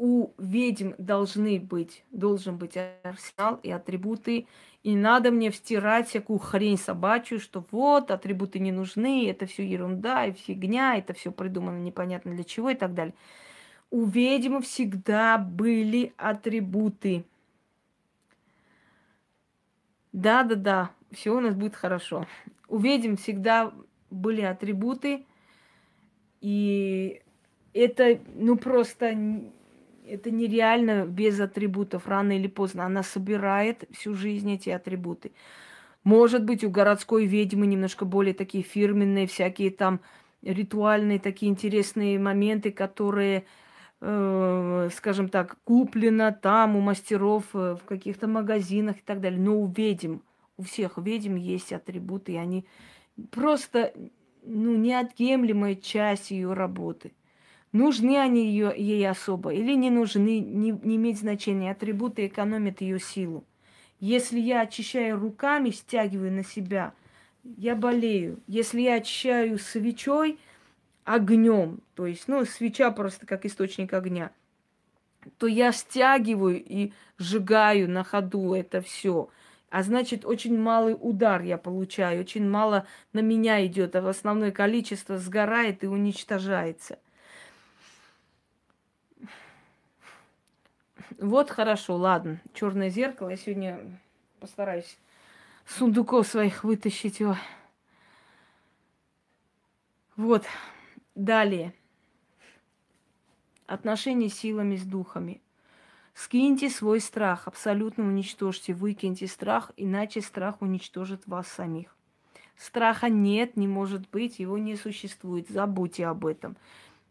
у 0.00 0.32
ведьм 0.38 0.92
должны 0.96 1.60
быть, 1.60 2.04
должен 2.10 2.56
быть 2.56 2.74
арсенал 3.02 3.60
и 3.62 3.70
атрибуты. 3.70 4.46
И 4.82 4.96
надо 4.96 5.30
мне 5.30 5.50
встирать 5.50 6.08
всякую 6.08 6.38
хрень 6.38 6.78
собачью, 6.78 7.38
что 7.38 7.66
вот, 7.70 8.10
атрибуты 8.10 8.60
не 8.60 8.72
нужны, 8.72 9.28
это 9.28 9.44
все 9.44 9.62
ерунда 9.62 10.24
и 10.24 10.32
фигня, 10.32 10.96
это 10.96 11.12
все 11.12 11.30
придумано 11.30 11.80
непонятно 11.80 12.32
для 12.34 12.44
чего 12.44 12.70
и 12.70 12.74
так 12.74 12.94
далее. 12.94 13.12
У 13.90 14.06
ведьм 14.06 14.62
всегда 14.62 15.36
были 15.36 16.14
атрибуты. 16.16 17.26
Да-да-да, 20.14 20.92
все 21.12 21.36
у 21.36 21.40
нас 21.40 21.54
будет 21.54 21.76
хорошо. 21.76 22.26
У 22.68 22.78
ведьм 22.78 23.16
всегда 23.16 23.70
были 24.10 24.40
атрибуты, 24.40 25.26
и 26.40 27.20
это, 27.74 28.18
ну, 28.34 28.56
просто 28.56 29.14
это 30.10 30.30
нереально 30.30 31.06
без 31.06 31.40
атрибутов. 31.40 32.06
Рано 32.06 32.36
или 32.36 32.48
поздно 32.48 32.84
она 32.86 33.02
собирает 33.02 33.84
всю 33.92 34.14
жизнь 34.14 34.52
эти 34.52 34.70
атрибуты. 34.70 35.32
Может 36.04 36.44
быть, 36.44 36.64
у 36.64 36.70
городской 36.70 37.26
ведьмы 37.26 37.66
немножко 37.66 38.04
более 38.04 38.34
такие 38.34 38.64
фирменные, 38.64 39.26
всякие 39.26 39.70
там 39.70 40.00
ритуальные 40.42 41.18
такие 41.18 41.50
интересные 41.50 42.18
моменты, 42.18 42.72
которые, 42.72 43.44
э, 44.00 44.88
скажем 44.94 45.28
так, 45.28 45.58
куплено 45.64 46.32
там 46.32 46.76
у 46.76 46.80
мастеров 46.80 47.44
э, 47.54 47.76
в 47.80 47.84
каких-то 47.84 48.26
магазинах 48.28 48.96
и 48.98 49.02
так 49.04 49.20
далее. 49.20 49.40
Но 49.40 49.60
у 49.60 49.66
ведьм, 49.66 50.18
у 50.56 50.62
всех 50.62 50.96
ведьм 50.96 51.36
есть 51.36 51.72
атрибуты, 51.72 52.32
и 52.32 52.36
они 52.36 52.66
просто 53.30 53.92
ну, 54.42 54.74
неотъемлемая 54.76 55.74
часть 55.74 56.30
ее 56.30 56.54
работы. 56.54 57.12
Нужны 57.72 58.18
они 58.18 58.46
ее, 58.46 58.72
ей 58.76 59.08
особо 59.08 59.54
или 59.54 59.74
не 59.74 59.90
нужны, 59.90 60.40
не, 60.40 60.72
не 60.72 60.96
имеет 60.96 61.18
значения. 61.18 61.70
Атрибуты 61.70 62.26
экономят 62.26 62.80
ее 62.80 62.98
силу. 62.98 63.44
Если 64.00 64.40
я 64.40 64.62
очищаю 64.62 65.18
руками, 65.18 65.70
стягиваю 65.70 66.32
на 66.32 66.42
себя, 66.42 66.94
я 67.44 67.76
болею. 67.76 68.40
Если 68.48 68.80
я 68.80 68.94
очищаю 68.94 69.58
свечой, 69.58 70.38
огнем, 71.04 71.80
то 71.94 72.06
есть, 72.06 72.26
ну, 72.26 72.44
свеча 72.44 72.90
просто 72.90 73.26
как 73.26 73.44
источник 73.44 73.92
огня, 73.92 74.32
то 75.38 75.46
я 75.46 75.70
стягиваю 75.70 76.62
и 76.62 76.92
сжигаю 77.18 77.88
на 77.88 78.02
ходу 78.02 78.54
это 78.54 78.80
все. 78.80 79.28
А 79.68 79.84
значит, 79.84 80.24
очень 80.24 80.58
малый 80.58 80.96
удар 80.98 81.42
я 81.42 81.56
получаю, 81.56 82.20
очень 82.20 82.48
мало 82.48 82.86
на 83.12 83.20
меня 83.20 83.64
идет, 83.64 83.94
а 83.94 84.02
в 84.02 84.08
основное 84.08 84.50
количество 84.50 85.18
сгорает 85.18 85.84
и 85.84 85.86
уничтожается– 85.86 86.98
Вот 91.18 91.50
хорошо, 91.50 91.96
ладно. 91.96 92.40
Черное 92.54 92.90
зеркало. 92.90 93.30
Я 93.30 93.36
сегодня 93.36 93.80
постараюсь 94.38 94.98
сундуков 95.66 96.26
своих 96.26 96.64
вытащить 96.64 97.20
его. 97.20 97.36
Вот. 100.16 100.44
Далее. 101.14 101.74
отношения 103.66 104.28
силами, 104.28 104.76
с 104.76 104.84
духами. 104.84 105.40
Скиньте 106.14 106.68
свой 106.68 107.00
страх, 107.00 107.46
абсолютно 107.46 108.04
уничтожьте, 108.04 108.74
выкиньте 108.74 109.26
страх, 109.28 109.70
иначе 109.76 110.20
страх 110.20 110.60
уничтожит 110.60 111.26
вас 111.26 111.46
самих. 111.46 111.96
Страха 112.56 113.08
нет, 113.08 113.56
не 113.56 113.66
может 113.68 114.08
быть, 114.10 114.38
его 114.38 114.58
не 114.58 114.76
существует. 114.76 115.48
Забудьте 115.48 116.06
об 116.06 116.26
этом. 116.26 116.56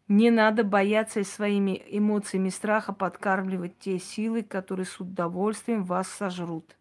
Не 0.10 0.32
надо 0.32 0.64
бояться 0.64 1.24
своими 1.24 1.84
эмоциями 1.86 2.50
страха 2.50 2.94
подкармливать 2.94 3.78
те 3.78 4.00
силы, 4.00 4.42
которые 4.42 4.88
с 4.88 5.00
удовольствием 5.00 5.84
вас 5.84 6.08
сожрут. 6.08 6.76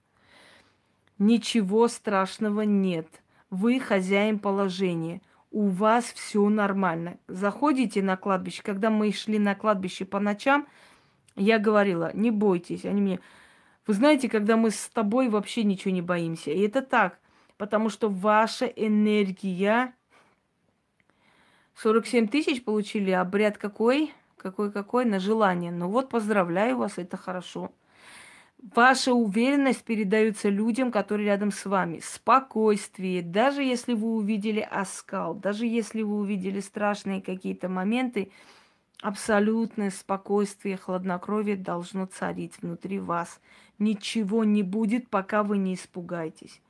Ничего 1.19 1.89
страшного 1.89 2.63
нет. 2.63 3.07
Вы 3.51 3.81
хозяин 3.81 4.39
положения. 4.39 5.21
У 5.51 5.69
вас 5.69 6.07
все 6.07 6.49
нормально. 6.49 7.19
Заходите 7.29 8.03
на 8.03 8.17
кладбище. 8.17 8.63
Когда 8.63 8.89
мы 8.89 9.13
шли 9.13 9.39
на 9.39 9.55
кладбище 9.55 10.07
по 10.07 10.21
ночам, 10.21 10.67
я 11.37 11.59
говорила, 11.59 12.11
не 12.15 12.31
бойтесь. 12.31 12.87
Они 12.87 13.03
мне, 13.03 13.21
вы 13.87 13.93
знаете, 13.93 14.31
когда 14.31 14.57
мы 14.57 14.71
с 14.71 14.89
тобой 14.89 15.29
вообще 15.29 15.65
ничего 15.65 15.93
не 15.93 16.03
боимся. 16.03 16.51
И 16.51 16.61
это 16.61 16.81
так, 16.81 17.19
потому 17.59 17.91
что 17.91 18.09
ваша 18.09 18.65
энергия 18.65 19.95
47 21.81 22.27
тысяч 22.27 22.65
получили, 22.65 23.13
обряд 23.13 23.57
какой? 23.57 24.13
Какой-какой? 24.37 25.05
На 25.05 25.21
желание. 25.21 25.71
Ну 25.71 25.89
вот, 25.89 26.09
поздравляю 26.09 26.77
вас, 26.77 26.99
это 26.99 27.17
хорошо. 27.17 27.71
Ваша 28.75 29.13
уверенность 29.13 29.85
передается 29.85 30.49
людям, 30.49 30.91
которые 30.91 31.27
рядом 31.27 31.53
с 31.53 31.65
вами. 31.65 32.01
Спокойствие. 32.03 33.23
Даже 33.23 33.63
если 33.63 33.95
вы 33.95 34.09
увидели 34.17 34.59
оскал, 34.59 35.35
даже 35.35 35.67
если 35.67 36.03
вы 36.03 36.19
увидели 36.19 36.59
страшные 36.59 37.23
какие-то 37.23 37.69
моменты, 37.69 38.33
абсолютное 39.01 39.91
спокойствие, 39.91 40.77
хладнокровие 40.77 41.57
должно 41.57 42.07
царить 42.07 42.61
внутри 42.61 42.99
вас. 42.99 43.41
Ничего 43.79 44.43
не 44.43 44.65
будет, 44.65 45.09
пока 45.09 45.45
вы 45.45 45.59
не 45.59 45.75
испугаетесь. 45.75 46.61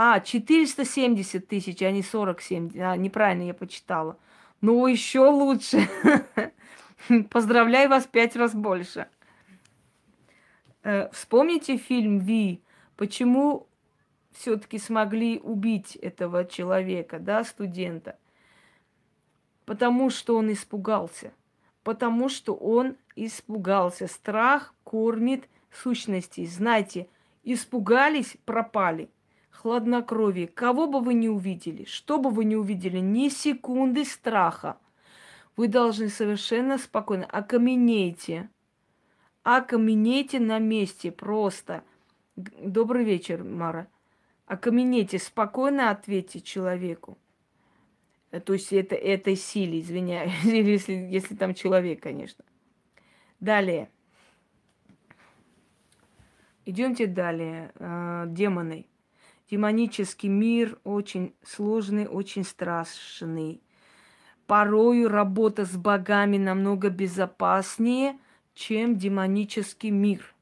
А, 0.00 0.20
470 0.20 1.48
тысяч, 1.48 1.82
а 1.82 1.90
не 1.90 2.04
47. 2.04 2.70
А, 2.80 2.96
неправильно 2.96 3.42
я 3.42 3.52
почитала. 3.52 4.16
Ну, 4.60 4.86
еще 4.86 5.26
лучше. 5.28 5.88
Поздравляю 7.30 7.90
вас 7.90 8.06
пять 8.06 8.36
раз 8.36 8.54
больше. 8.54 9.08
Э, 10.84 11.10
вспомните 11.10 11.78
фильм 11.78 12.20
Ви. 12.20 12.62
Почему 12.96 13.66
все-таки 14.30 14.78
смогли 14.78 15.40
убить 15.40 15.96
этого 15.96 16.44
человека, 16.44 17.18
да, 17.18 17.42
студента? 17.42 18.16
Потому 19.64 20.10
что 20.10 20.36
он 20.36 20.52
испугался. 20.52 21.32
Потому 21.82 22.28
что 22.28 22.54
он 22.54 22.96
испугался. 23.16 24.06
Страх 24.06 24.72
кормит 24.84 25.48
сущности. 25.72 26.46
Знаете, 26.46 27.08
испугались, 27.42 28.36
пропали 28.44 29.10
хладнокровие. 29.58 30.46
Кого 30.46 30.86
бы 30.86 31.00
вы 31.00 31.14
ни 31.14 31.26
увидели, 31.26 31.84
что 31.84 32.18
бы 32.18 32.30
вы 32.30 32.44
ни 32.44 32.54
увидели, 32.54 32.98
ни 32.98 33.28
секунды 33.28 34.04
страха. 34.04 34.78
Вы 35.56 35.66
должны 35.66 36.08
совершенно 36.08 36.78
спокойно 36.78 37.26
окаменейте. 37.26 38.48
Окаменейте 39.42 40.38
на 40.38 40.60
месте 40.60 41.10
просто. 41.10 41.82
Добрый 42.36 43.04
вечер, 43.04 43.42
Мара. 43.42 43.88
Окаменейте, 44.46 45.18
спокойно 45.18 45.90
ответьте 45.90 46.40
человеку. 46.40 47.18
Э, 48.30 48.40
то 48.40 48.52
есть 48.52 48.72
это 48.72 48.94
этой 48.94 49.34
силе, 49.34 49.80
извиняюсь, 49.80 50.32
если, 50.44 50.92
если 50.92 51.34
там 51.34 51.54
человек, 51.54 52.00
конечно. 52.00 52.44
Далее. 53.40 53.90
Идемте 56.64 57.08
далее. 57.08 57.72
Э, 57.74 58.26
демоны. 58.28 58.86
Демонический 59.50 60.28
мир 60.28 60.78
очень 60.84 61.34
сложный, 61.42 62.06
очень 62.06 62.44
страшный. 62.44 63.62
Порою 64.46 65.08
работа 65.08 65.64
с 65.64 65.74
богами 65.76 66.36
намного 66.36 66.90
безопаснее, 66.90 68.18
чем 68.54 68.96
демонический 68.96 69.90
мир. 69.90 70.34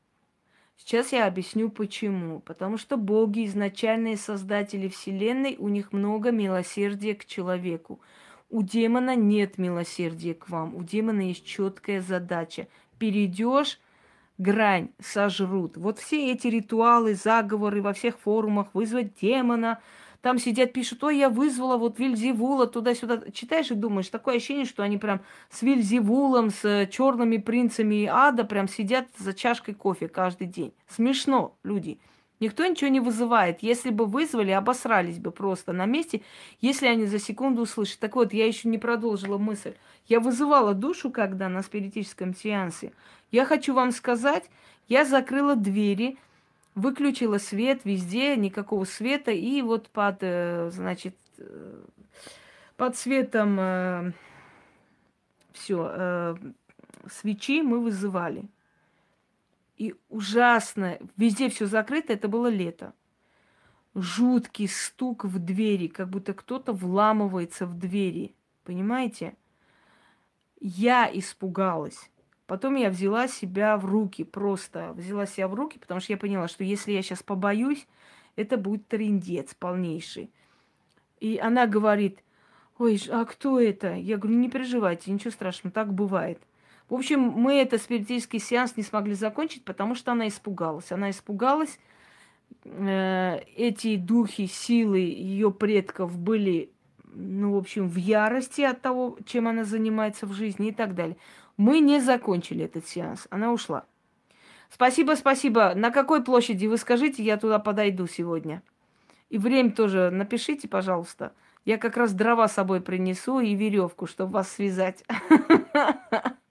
Сейчас 0.76 1.12
я 1.12 1.26
объясню 1.26 1.70
почему. 1.70 2.40
Потому 2.40 2.78
что 2.78 2.96
боги, 2.96 3.46
изначальные 3.46 4.16
создатели 4.16 4.88
Вселенной, 4.88 5.56
у 5.58 5.68
них 5.68 5.92
много 5.92 6.30
милосердия 6.30 7.14
к 7.14 7.24
человеку. 7.24 8.00
У 8.50 8.62
демона 8.62 9.16
нет 9.16 9.58
милосердия 9.58 10.34
к 10.34 10.48
вам. 10.48 10.74
У 10.74 10.82
демона 10.82 11.22
есть 11.22 11.44
четкая 11.44 12.00
задача. 12.00 12.68
Перейдешь 12.98 13.80
грань 14.38 14.90
сожрут. 15.00 15.76
Вот 15.76 15.98
все 15.98 16.32
эти 16.32 16.48
ритуалы, 16.48 17.14
заговоры 17.14 17.82
во 17.82 17.92
всех 17.92 18.18
форумах, 18.18 18.68
вызвать 18.74 19.14
демона, 19.20 19.80
там 20.22 20.38
сидят, 20.38 20.72
пишут, 20.72 21.04
ой, 21.04 21.18
я 21.18 21.28
вызвала 21.28 21.76
вот 21.76 21.98
Вильзевула 21.98 22.66
туда-сюда. 22.66 23.30
Читаешь 23.32 23.70
и 23.70 23.74
думаешь, 23.74 24.08
такое 24.08 24.36
ощущение, 24.36 24.64
что 24.64 24.82
они 24.82 24.98
прям 24.98 25.20
с 25.50 25.62
Вильзевулом, 25.62 26.50
с 26.50 26.88
черными 26.90 27.36
принцами 27.36 28.06
ада 28.06 28.42
прям 28.44 28.66
сидят 28.66 29.06
за 29.18 29.34
чашкой 29.34 29.74
кофе 29.74 30.08
каждый 30.08 30.48
день. 30.48 30.72
Смешно, 30.88 31.54
люди. 31.62 32.00
Никто 32.38 32.66
ничего 32.66 32.90
не 32.90 33.00
вызывает. 33.00 33.62
Если 33.62 33.90
бы 33.90 34.04
вызвали, 34.04 34.50
обосрались 34.50 35.18
бы 35.18 35.30
просто 35.30 35.72
на 35.72 35.86
месте, 35.86 36.22
если 36.60 36.86
они 36.86 37.06
за 37.06 37.18
секунду 37.18 37.62
услышат. 37.62 37.98
Так 37.98 38.14
вот, 38.16 38.32
я 38.34 38.46
еще 38.46 38.68
не 38.68 38.78
продолжила 38.78 39.38
мысль. 39.38 39.72
Я 40.06 40.20
вызывала 40.20 40.74
душу, 40.74 41.10
когда 41.10 41.48
на 41.48 41.62
спиритическом 41.62 42.34
сеансе. 42.34 42.92
Я 43.30 43.44
хочу 43.44 43.74
вам 43.74 43.90
сказать, 43.90 44.44
я 44.88 45.04
закрыла 45.04 45.56
двери, 45.56 46.18
выключила 46.74 47.38
свет 47.38 47.80
везде, 47.84 48.36
никакого 48.36 48.84
света, 48.84 49.32
и 49.32 49.62
вот 49.62 49.88
под, 49.88 50.18
э, 50.20 50.70
значит, 50.72 51.16
э, 51.38 51.80
под 52.76 52.96
светом 52.96 53.56
э, 53.58 54.12
все, 55.52 56.36
свечи 57.10 57.62
мы 57.62 57.80
вызывали. 57.80 58.44
И 59.76 59.94
ужасно, 60.08 60.98
везде 61.16 61.48
все 61.48 61.66
закрыто, 61.66 62.12
это 62.12 62.28
было 62.28 62.48
лето. 62.48 62.94
Жуткий 63.94 64.68
стук 64.68 65.24
в 65.24 65.38
двери, 65.38 65.88
как 65.88 66.08
будто 66.08 66.34
кто-то 66.34 66.72
вламывается 66.72 67.66
в 67.66 67.78
двери. 67.78 68.34
Понимаете? 68.64 69.36
Я 70.60 71.10
испугалась. 71.12 72.10
Потом 72.46 72.76
я 72.76 72.90
взяла 72.90 73.28
себя 73.28 73.76
в 73.76 73.84
руки, 73.84 74.24
просто 74.24 74.92
взяла 74.94 75.26
себя 75.26 75.48
в 75.48 75.54
руки, 75.54 75.78
потому 75.78 76.00
что 76.00 76.12
я 76.12 76.16
поняла, 76.16 76.48
что 76.48 76.64
если 76.64 76.92
я 76.92 77.02
сейчас 77.02 77.22
побоюсь, 77.22 77.86
это 78.36 78.56
будет 78.56 78.86
трендец 78.86 79.54
полнейший. 79.54 80.30
И 81.18 81.38
она 81.38 81.66
говорит, 81.66 82.22
ой, 82.78 83.00
а 83.10 83.24
кто 83.24 83.58
это? 83.58 83.94
Я 83.94 84.16
говорю, 84.16 84.38
не 84.38 84.48
переживайте, 84.48 85.10
ничего 85.10 85.32
страшного, 85.32 85.72
так 85.72 85.92
бывает. 85.92 86.40
В 86.88 86.94
общем, 86.94 87.20
мы 87.20 87.54
этот 87.54 87.82
спиритический 87.82 88.38
сеанс 88.38 88.76
не 88.76 88.82
смогли 88.82 89.14
закончить, 89.14 89.64
потому 89.64 89.94
что 89.94 90.12
она 90.12 90.28
испугалась. 90.28 90.92
Она 90.92 91.10
испугалась. 91.10 91.78
Э, 92.64 93.40
эти 93.56 93.96
духи, 93.96 94.46
силы 94.46 94.98
ее 94.98 95.50
предков 95.50 96.16
были, 96.16 96.70
ну, 97.12 97.54
в 97.54 97.56
общем, 97.56 97.88
в 97.88 97.96
ярости 97.96 98.60
от 98.62 98.82
того, 98.82 99.18
чем 99.26 99.48
она 99.48 99.64
занимается 99.64 100.26
в 100.26 100.32
жизни 100.32 100.68
и 100.68 100.72
так 100.72 100.94
далее. 100.94 101.16
Мы 101.56 101.80
не 101.80 102.00
закончили 102.00 102.64
этот 102.64 102.86
сеанс. 102.86 103.26
Она 103.30 103.52
ушла. 103.52 103.84
Спасибо, 104.70 105.14
спасибо. 105.16 105.74
На 105.74 105.90
какой 105.90 106.22
площади 106.22 106.66
вы 106.66 106.76
скажите, 106.76 107.22
я 107.22 107.36
туда 107.36 107.58
подойду 107.58 108.06
сегодня. 108.06 108.62
И 109.28 109.38
время 109.38 109.72
тоже 109.72 110.10
напишите, 110.10 110.68
пожалуйста. 110.68 111.32
Я 111.64 111.78
как 111.78 111.96
раз 111.96 112.12
дрова 112.12 112.46
с 112.46 112.52
собой 112.52 112.80
принесу 112.80 113.40
и 113.40 113.54
веревку, 113.54 114.06
чтобы 114.06 114.34
вас 114.34 114.52
связать. 114.52 115.04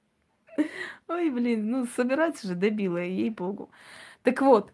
Ой, 1.07 1.29
блин, 1.29 1.69
ну 1.69 1.85
собираться 1.85 2.47
же 2.47 2.55
дебилы, 2.55 3.01
ей-богу. 3.01 3.69
Так 4.23 4.41
вот, 4.41 4.71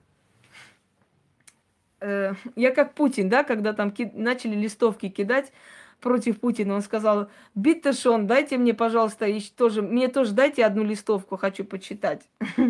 э, 1.99 2.33
я 2.55 2.71
как 2.71 2.93
Путин, 2.93 3.29
да, 3.29 3.43
когда 3.43 3.73
там 3.73 3.91
ки- 3.91 4.11
начали 4.13 4.55
листовки 4.55 5.09
кидать 5.09 5.51
против 5.99 6.39
Путина, 6.39 6.75
он 6.75 6.81
сказал, 6.81 7.29
Bitte 7.55 7.88
schön, 7.88 8.27
дайте 8.27 8.57
мне, 8.57 8.73
пожалуйста, 8.73 9.25
еще 9.25 9.51
тоже, 9.55 9.81
мне 9.81 10.07
тоже 10.07 10.33
дайте 10.33 10.65
одну 10.65 10.83
листовку, 10.83 11.37
хочу 11.37 11.63
почитать. 11.65 12.27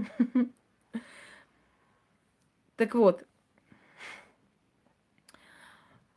Так 2.78 2.96
вот, 2.96 3.24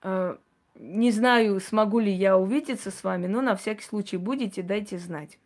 э, 0.03 0.37
не 0.77 1.11
знаю, 1.11 1.61
смогу 1.61 1.99
ли 2.01 2.11
я 2.11 2.39
увидеться 2.39 2.91
с 2.91 3.05
вами, 3.05 3.27
но 3.27 3.43
на 3.43 3.55
всякий 3.55 3.85
случай 3.85 4.17
будете, 4.17 4.63
дайте 4.63 4.99
знать. 4.99 5.39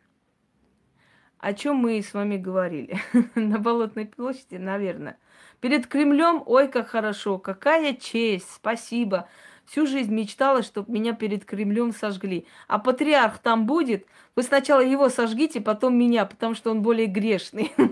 О 1.39 1.55
чем 1.55 1.77
мы 1.77 2.03
с 2.03 2.15
вами 2.15 2.37
говорили? 2.37 2.99
На 3.37 3.59
Болотной 3.59 4.07
площади, 4.07 4.57
наверное. 4.57 5.19
Перед 5.61 5.87
Кремлем, 5.87 6.43
ой, 6.47 6.69
как 6.69 6.89
хорошо, 6.89 7.39
какая 7.39 7.95
честь, 7.95 8.51
спасибо. 8.53 9.29
Всю 9.65 9.87
жизнь 9.87 10.13
мечтала, 10.13 10.63
чтобы 10.63 10.91
меня 10.93 11.13
перед 11.13 11.45
Кремлем 11.45 11.93
сожгли. 11.93 12.47
А 12.67 12.79
патриарх 12.79 13.39
там 13.39 13.67
будет, 13.67 14.07
вы 14.35 14.43
сначала 14.43 14.81
его 14.81 15.09
сожгите, 15.11 15.61
потом 15.61 15.97
меня, 15.97 16.27
потому 16.27 16.55
что 16.55 16.71
он 16.71 16.83
более 16.83 17.07
грешный. 17.07 17.73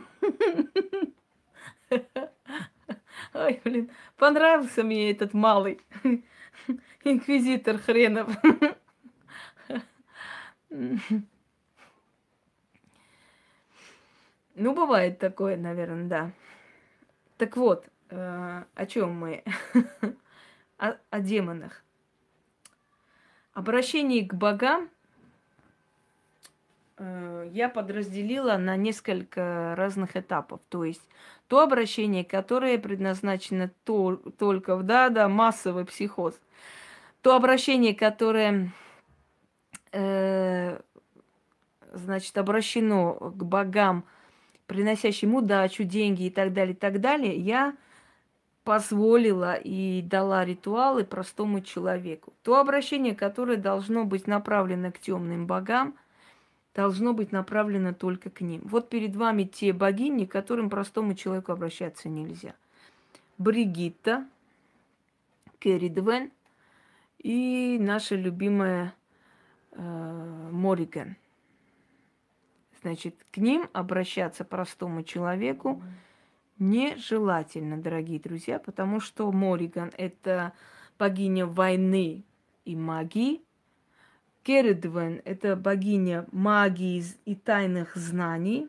Ой, 3.34 3.60
блин, 3.64 3.90
понравился 4.16 4.82
мне 4.82 5.10
этот 5.10 5.34
малый 5.34 5.80
инквизитор 7.04 7.78
хренов. 7.78 8.28
Ну, 14.58 14.74
бывает 14.74 15.18
такое, 15.18 15.58
наверное, 15.58 16.08
да. 16.08 16.30
Так 17.36 17.58
вот, 17.58 17.86
э, 18.08 18.62
о 18.74 18.86
чем 18.86 19.14
мы? 19.14 19.44
о, 20.78 21.20
демонах. 21.20 21.84
Обращение 23.52 24.26
к 24.26 24.32
богам 24.32 24.88
э, 26.96 27.50
я 27.52 27.68
подразделила 27.68 28.56
на 28.56 28.76
несколько 28.76 29.74
разных 29.76 30.16
этапов. 30.16 30.60
То 30.70 30.84
есть 30.84 31.06
то 31.48 31.60
обращение, 31.60 32.24
которое 32.24 32.78
предназначено 32.78 33.70
то, 33.84 34.16
только 34.38 34.76
в 34.76 34.84
да, 34.84 35.10
да, 35.10 35.28
массовый 35.28 35.84
психоз. 35.84 36.40
То 37.20 37.36
обращение, 37.36 37.94
которое 37.94 38.72
э, 39.92 40.80
значит, 41.92 42.38
обращено 42.38 43.14
к 43.14 43.44
богам, 43.44 44.06
приносящим 44.66 45.34
удачу, 45.34 45.84
деньги 45.84 46.24
и 46.24 46.30
так 46.30 46.52
далее, 46.52 46.74
и 46.74 46.76
так 46.76 47.00
далее, 47.00 47.36
я 47.36 47.76
позволила 48.64 49.54
и 49.54 50.02
дала 50.02 50.44
ритуалы 50.44 51.04
простому 51.04 51.60
человеку. 51.60 52.32
То 52.42 52.58
обращение, 52.58 53.14
которое 53.14 53.56
должно 53.56 54.04
быть 54.04 54.26
направлено 54.26 54.90
к 54.90 54.98
темным 54.98 55.46
богам, 55.46 55.94
должно 56.74 57.14
быть 57.14 57.32
направлено 57.32 57.94
только 57.94 58.28
к 58.28 58.40
ним. 58.40 58.62
Вот 58.64 58.88
перед 58.88 59.14
вами 59.14 59.44
те 59.44 59.72
богини, 59.72 60.24
к 60.24 60.32
которым 60.32 60.68
простому 60.68 61.14
человеку 61.14 61.52
обращаться 61.52 62.08
нельзя. 62.08 62.54
Бригитта, 63.38 64.26
Керри 65.58 65.88
Двен 65.88 66.30
и 67.18 67.78
наша 67.80 68.14
любимая 68.14 68.94
э, 69.72 70.48
Мориган. 70.50 71.16
Значит, 72.86 73.16
к 73.32 73.38
ним 73.38 73.68
обращаться 73.72 74.44
простому 74.44 75.02
человеку– 75.02 75.82
нежелательно, 76.60 77.76
дорогие 77.76 78.20
друзья, 78.20 78.60
потому 78.60 79.00
что 79.00 79.32
Мориган– 79.32 79.90
это 79.98 80.52
богиня 80.96 81.46
войны 81.46 82.22
и 82.64 82.76
магии. 82.76 83.42
Кередвен– 84.44 85.20
это 85.24 85.56
богиня 85.56 86.26
магии 86.30 87.02
и 87.24 87.34
тайных 87.34 87.96
знаний. 87.96 88.68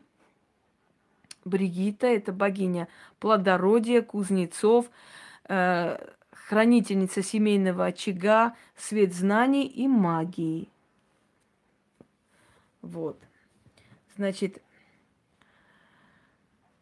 Бригита– 1.44 2.06
это 2.08 2.32
богиня 2.32 2.88
плодородия, 3.20 4.02
кузнецов, 4.02 4.90
э, 5.48 5.96
хранительница 6.32 7.22
семейного 7.22 7.84
очага, 7.84 8.56
свет 8.74 9.14
знаний 9.14 9.68
и 9.68 9.86
магии. 9.86 10.68
Вот. 12.82 13.16
Значит, 14.18 14.60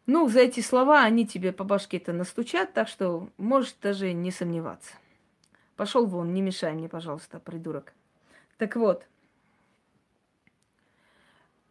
ну, 0.07 0.27
за 0.27 0.39
эти 0.39 0.59
слова 0.59 1.03
они 1.03 1.27
тебе 1.27 1.53
по 1.53 1.63
башке-то 1.63 2.11
настучат, 2.11 2.73
так 2.73 2.87
что 2.87 3.29
можешь 3.37 3.75
даже 3.79 4.11
не 4.11 4.31
сомневаться. 4.31 4.95
Пошел 5.75 6.07
вон, 6.07 6.33
не 6.33 6.41
мешай 6.41 6.73
мне, 6.73 6.89
пожалуйста, 6.89 7.39
придурок. 7.39 7.93
Так 8.57 8.75
вот, 8.75 9.05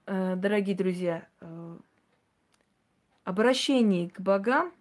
э, 0.07 0.37
дорогие 0.37 0.77
друзья, 0.77 1.27
э, 1.41 1.77
обращение 3.25 4.09
к 4.09 4.21
богам 4.21 4.73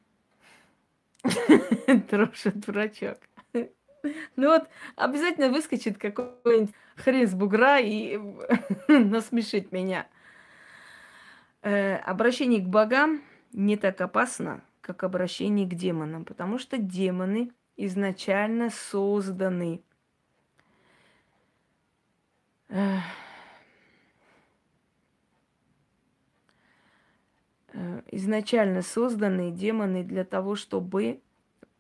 трошит 2.12 2.60
дурачок. 2.60 3.18
Ну 4.36 4.50
вот, 4.50 4.70
обязательно 4.96 5.50
выскочит 5.50 5.98
какой-нибудь 5.98 6.76
хрен 6.96 7.28
с 7.28 7.34
бугра 7.34 7.80
и 7.80 8.20
насмешит 8.88 9.72
меня. 9.72 10.08
Э, 11.66 11.96
обращение 11.96 12.62
к 12.62 12.68
богам– 12.68 13.24
не 13.52 13.76
так 13.76 14.00
опасно, 14.00 14.64
как 14.82 15.04
обращение 15.04 15.66
к 15.66 15.74
демонам, 15.74 16.26
потому 16.26 16.60
что 16.60 16.78
демоны 16.78 17.52
изначально 17.76 18.70
созданы 18.70 19.82
э, 22.70 23.00
изначально 28.12 28.84
созданы 28.84 29.50
демоны 29.50 30.04
для 30.04 30.24
того, 30.24 30.56
чтобы, 30.56 31.20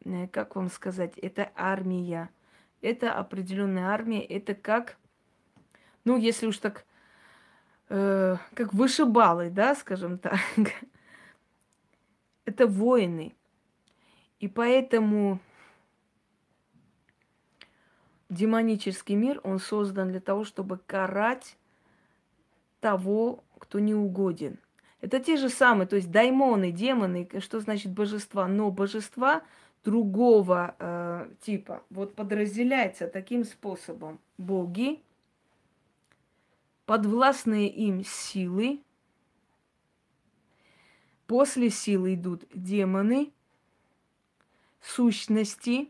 э, 0.03 0.27
как 0.29 0.55
вам 0.55 0.69
сказать, 0.69 1.15
это 1.19 1.51
армия. 1.55 2.31
Это 2.81 3.13
определенная 3.13 3.89
армия, 3.89 4.25
это 4.25 4.55
как, 4.55 4.97
ну, 6.05 6.17
если 6.17 6.47
уж 6.47 6.57
так, 6.57 6.85
э, 7.89 8.37
как 8.53 8.73
вышибалы, 8.73 9.49
да, 9.49 9.75
скажем 9.75 10.17
так 10.17 10.39
это 12.45 12.67
воины. 12.67 13.35
И 14.39 14.47
поэтому 14.47 15.39
демонический 18.29 19.15
мир, 19.15 19.39
он 19.43 19.59
создан 19.59 20.09
для 20.09 20.19
того, 20.19 20.43
чтобы 20.43 20.77
карать 20.77 21.57
того, 22.79 23.43
кто 23.59 23.79
не 23.79 23.95
угоден. 23.95 24.59
Это 25.01 25.19
те 25.19 25.37
же 25.37 25.49
самые, 25.49 25.87
то 25.87 25.95
есть 25.95 26.11
даймоны, 26.11 26.71
демоны, 26.71 27.29
что 27.39 27.59
значит 27.59 27.91
божества, 27.91 28.47
но 28.47 28.71
божества 28.71 29.43
другого 29.83 30.75
э, 30.79 31.29
типа. 31.41 31.83
Вот 31.89 32.15
подразделяется 32.15 33.07
таким 33.07 33.43
способом. 33.43 34.19
Боги, 34.37 35.01
подвластные 36.85 37.69
им 37.69 38.03
силы, 38.03 38.81
После 41.27 41.71
силы 41.71 42.13
идут 42.13 42.43
демоны, 42.53 43.31
сущности, 44.79 45.89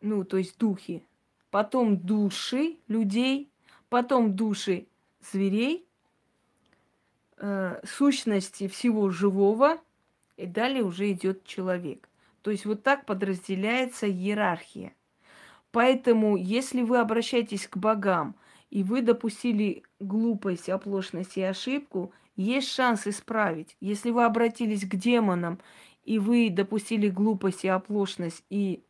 ну, 0.00 0.24
то 0.24 0.36
есть 0.36 0.58
духи, 0.58 1.04
потом 1.50 1.96
души 1.96 2.78
людей, 2.88 3.48
потом 3.88 4.34
души 4.34 4.88
зверей, 5.20 5.86
э, 7.36 7.80
сущности 7.86 8.66
всего 8.66 9.10
живого, 9.10 9.78
и 10.36 10.46
далее 10.46 10.82
уже 10.82 11.12
идет 11.12 11.44
человек. 11.44 12.08
То 12.42 12.50
есть 12.50 12.66
вот 12.66 12.82
так 12.82 13.06
подразделяется 13.06 14.08
иерархия. 14.08 14.92
Поэтому, 15.70 16.36
если 16.36 16.82
вы 16.82 16.98
обращаетесь 16.98 17.68
к 17.68 17.76
богам, 17.76 18.34
и 18.70 18.82
вы 18.82 19.02
допустили 19.02 19.82
глупость, 20.00 20.68
оплошность 20.68 21.36
и 21.36 21.42
ошибку, 21.42 22.12
есть 22.36 22.68
шанс 22.68 23.06
исправить. 23.06 23.76
Если 23.80 24.10
вы 24.10 24.24
обратились 24.24 24.84
к 24.84 24.94
демонам, 24.94 25.58
и 26.04 26.18
вы 26.18 26.50
допустили 26.50 27.08
глупость 27.08 27.64
и 27.64 27.68
оплошность, 27.68 28.44
и 28.48 28.82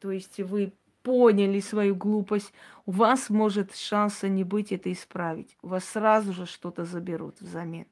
то 0.00 0.10
есть 0.10 0.40
вы 0.40 0.72
поняли 1.02 1.60
свою 1.60 1.94
глупость, 1.94 2.52
у 2.86 2.92
вас 2.92 3.30
может 3.30 3.76
шанса 3.76 4.28
не 4.28 4.42
быть 4.42 4.72
это 4.72 4.90
исправить. 4.90 5.56
У 5.62 5.68
вас 5.68 5.84
сразу 5.84 6.32
же 6.32 6.46
что-то 6.46 6.84
заберут 6.84 7.40
взамен. 7.40 7.86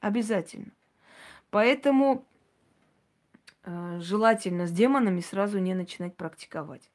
Обязательно. 0.00 0.72
Поэтому 1.50 2.24
э, 3.62 3.98
желательно 4.00 4.66
с 4.66 4.72
демонами 4.72 5.20
сразу 5.20 5.58
не 5.58 5.74
начинать 5.74 6.16
практиковать. 6.16 6.90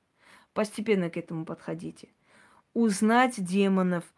Постепенно 0.53 1.09
к 1.09 1.17
этому 1.17 1.45
подходите. 1.45 2.09
Узнать 2.73 3.43
демонов– 3.43 4.03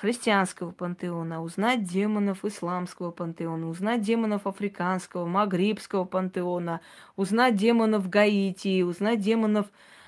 христианского 0.00 0.70
пантеона, 0.70 1.42
узнать 1.42 1.84
демонов 1.84 2.44
исламского 2.46 3.10
пантеона, 3.10 3.68
узнать 3.68 4.00
демонов 4.00 4.46
африканского, 4.46 5.26
магрибского 5.26 6.04
пантеона, 6.04 6.80
узнать 7.16 7.56
демонов 7.56 8.08
Гаити, 8.08 8.82
узнать 8.82 9.20
демонов 9.20 9.66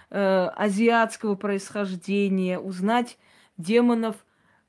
э, 0.09 0.47
азиатского 0.57 1.35
происхождения, 1.35 2.59
узнать 2.59 3.19
демонов, 3.59 4.17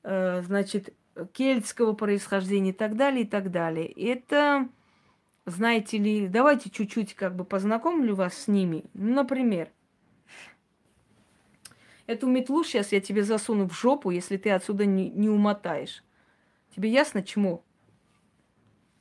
э, 0.02 0.42
значит, 0.42 0.92
кельтского 1.32 1.94
происхождения 1.94 2.70
и 2.70 2.74
так 2.74 2.94
далее, 2.94 3.22
и 3.22 3.26
так 3.26 3.50
далее. 3.50 3.86
Это, 3.86 4.68
знаете 5.46 5.96
ли, 5.96 6.28
давайте 6.28 6.68
чуть-чуть 6.68 7.14
как 7.14 7.34
бы 7.34 7.44
познакомлю 7.44 8.14
вас 8.14 8.34
с 8.34 8.48
ними. 8.48 8.84
Например, 8.92 9.70
Эту 12.06 12.28
метлу 12.28 12.62
сейчас 12.64 12.92
я 12.92 13.00
тебе 13.00 13.22
засуну 13.24 13.68
в 13.68 13.72
жопу, 13.72 14.10
если 14.10 14.36
ты 14.36 14.50
отсюда 14.50 14.84
не, 14.84 15.08
не 15.10 15.28
умотаешь. 15.28 16.04
Тебе 16.74 16.90
ясно, 16.90 17.22
чему? 17.22 17.64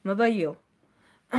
Надоел. 0.03 0.57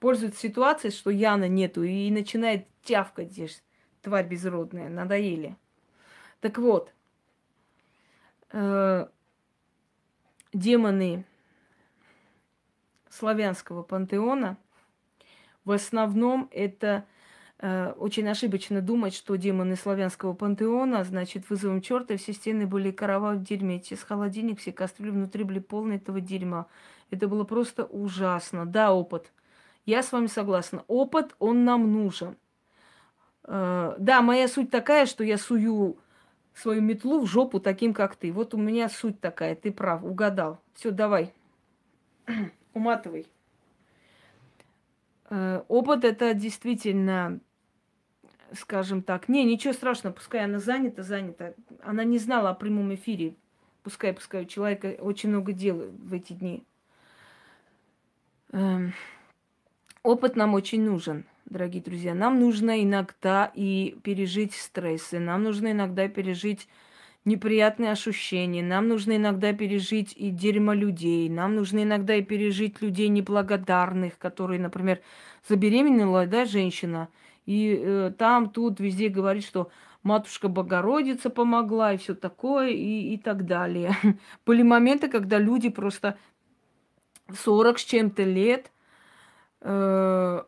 Пользуется 0.00 0.40
ситуацией, 0.40 0.92
что 0.92 1.10
Яна 1.10 1.48
нету, 1.48 1.82
и 1.82 2.10
начинает 2.10 2.66
тявкать 2.82 3.32
здесь. 3.32 3.62
тварь 4.02 4.26
безродная, 4.26 4.88
надоели. 4.88 5.56
Так 6.40 6.58
вот, 6.58 6.92
э, 8.52 9.06
демоны 10.52 11.24
славянского 13.10 13.82
пантеона 13.82 14.56
в 15.64 15.72
основном 15.72 16.48
это 16.52 17.04
очень 17.62 18.26
ошибочно 18.26 18.80
думать, 18.80 19.14
что 19.14 19.36
демоны 19.36 19.76
славянского 19.76 20.32
пантеона, 20.32 21.04
значит, 21.04 21.50
вызовом 21.50 21.82
черта, 21.82 22.16
все 22.16 22.32
стены 22.32 22.66
были 22.66 22.90
корова 22.90 23.34
в 23.34 23.42
дерьме, 23.42 23.82
с 23.82 24.02
холодильник, 24.02 24.60
все 24.60 24.72
кастрюли 24.72 25.10
внутри 25.10 25.44
были 25.44 25.58
полны 25.58 25.94
этого 25.94 26.20
дерьма. 26.20 26.66
Это 27.10 27.28
было 27.28 27.44
просто 27.44 27.84
ужасно. 27.84 28.64
Да, 28.64 28.94
опыт. 28.94 29.32
Я 29.84 30.02
с 30.02 30.12
вами 30.12 30.26
согласна. 30.26 30.84
Опыт, 30.86 31.34
он 31.38 31.64
нам 31.64 31.92
нужен. 31.92 32.36
Э, 33.44 33.94
да, 33.98 34.22
моя 34.22 34.48
суть 34.48 34.70
такая, 34.70 35.06
что 35.06 35.24
я 35.24 35.36
сую 35.36 35.98
свою 36.54 36.82
метлу 36.82 37.20
в 37.20 37.26
жопу 37.26 37.60
таким, 37.60 37.94
как 37.94 38.16
ты. 38.16 38.32
Вот 38.32 38.54
у 38.54 38.58
меня 38.58 38.88
суть 38.88 39.20
такая, 39.20 39.54
ты 39.54 39.72
прав, 39.72 40.04
угадал. 40.04 40.60
Все, 40.74 40.90
давай, 40.90 41.32
уматывай. 42.74 43.26
Э, 45.30 45.62
опыт 45.68 46.04
это 46.04 46.34
действительно, 46.34 47.40
скажем 48.54 49.02
так, 49.02 49.28
не, 49.28 49.44
ничего 49.44 49.72
страшного, 49.72 50.14
пускай 50.14 50.44
она 50.44 50.58
занята, 50.58 51.02
занята. 51.02 51.54
Она 51.82 52.04
не 52.04 52.18
знала 52.18 52.50
о 52.50 52.54
прямом 52.54 52.94
эфире. 52.94 53.34
Пускай, 53.82 54.12
пускай 54.12 54.42
у 54.42 54.46
человека 54.46 54.96
очень 54.98 55.30
много 55.30 55.52
дел 55.52 55.76
в 55.76 56.12
эти 56.12 56.32
дни. 56.32 56.64
Эм, 58.52 58.92
опыт 60.02 60.36
нам 60.36 60.54
очень 60.54 60.84
нужен 60.84 61.24
дорогие 61.46 61.82
друзья. 61.82 62.14
Нам 62.14 62.38
нужно 62.38 62.82
иногда 62.82 63.50
и 63.54 63.96
пережить 64.02 64.54
стрессы, 64.54 65.18
нам 65.18 65.42
нужно 65.42 65.72
иногда 65.72 66.08
пережить 66.08 66.68
неприятные 67.24 67.92
ощущения, 67.92 68.62
нам 68.62 68.88
нужно 68.88 69.16
иногда 69.16 69.52
пережить 69.52 70.14
и 70.16 70.30
дерьмо 70.30 70.72
людей, 70.72 71.28
нам 71.28 71.54
нужно 71.54 71.82
иногда 71.82 72.14
и 72.14 72.22
пережить 72.22 72.80
людей 72.80 73.08
неблагодарных, 73.08 74.16
которые, 74.18 74.60
например, 74.60 75.00
забеременела, 75.46 76.26
да, 76.26 76.44
женщина, 76.44 77.08
и 77.46 77.80
э, 77.82 78.12
там, 78.16 78.50
тут, 78.50 78.80
везде 78.80 79.08
говорит, 79.08 79.44
что 79.44 79.70
матушка 80.02 80.48
Богородица 80.48 81.30
помогла 81.30 81.92
и 81.92 81.96
все 81.96 82.14
такое, 82.14 82.68
и, 82.70 83.14
и 83.14 83.18
так 83.18 83.46
далее. 83.46 83.96
Были 84.46 84.62
моменты, 84.62 85.08
когда 85.08 85.38
люди 85.38 85.68
просто 85.68 86.18
40 87.32 87.78
с 87.78 87.84
чем-то 87.84 88.22
лет 88.24 88.70
э, 89.60 90.42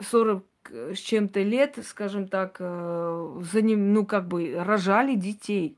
40 0.00 0.46
с 0.64 0.98
чем-то 0.98 1.42
лет, 1.42 1.78
скажем 1.84 2.28
так, 2.28 2.56
э, 2.60 3.40
за 3.52 3.62
ним, 3.62 3.92
ну, 3.92 4.06
как 4.06 4.28
бы 4.28 4.54
рожали 4.56 5.16
детей 5.16 5.76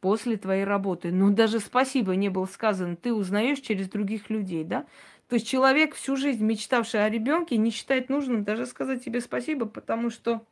после 0.00 0.36
твоей 0.36 0.64
работы. 0.64 1.12
Ну, 1.12 1.30
даже 1.30 1.60
спасибо 1.60 2.14
не 2.16 2.28
было 2.28 2.46
сказано, 2.46 2.96
ты 2.96 3.12
узнаешь 3.12 3.60
через 3.60 3.88
других 3.88 4.30
людей, 4.30 4.64
да? 4.64 4.86
То 5.28 5.34
есть 5.34 5.48
человек, 5.48 5.94
всю 5.94 6.16
жизнь 6.16 6.44
мечтавший 6.44 7.04
о 7.04 7.10
ребенке, 7.10 7.56
не 7.56 7.70
считает 7.70 8.08
нужным 8.08 8.44
даже 8.44 8.66
сказать 8.66 9.04
тебе 9.04 9.20
спасибо, 9.20 9.66
потому 9.66 10.10
что, 10.10 10.44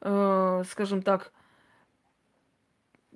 э, 0.00 0.62
скажем 0.70 1.02
так, 1.02 1.32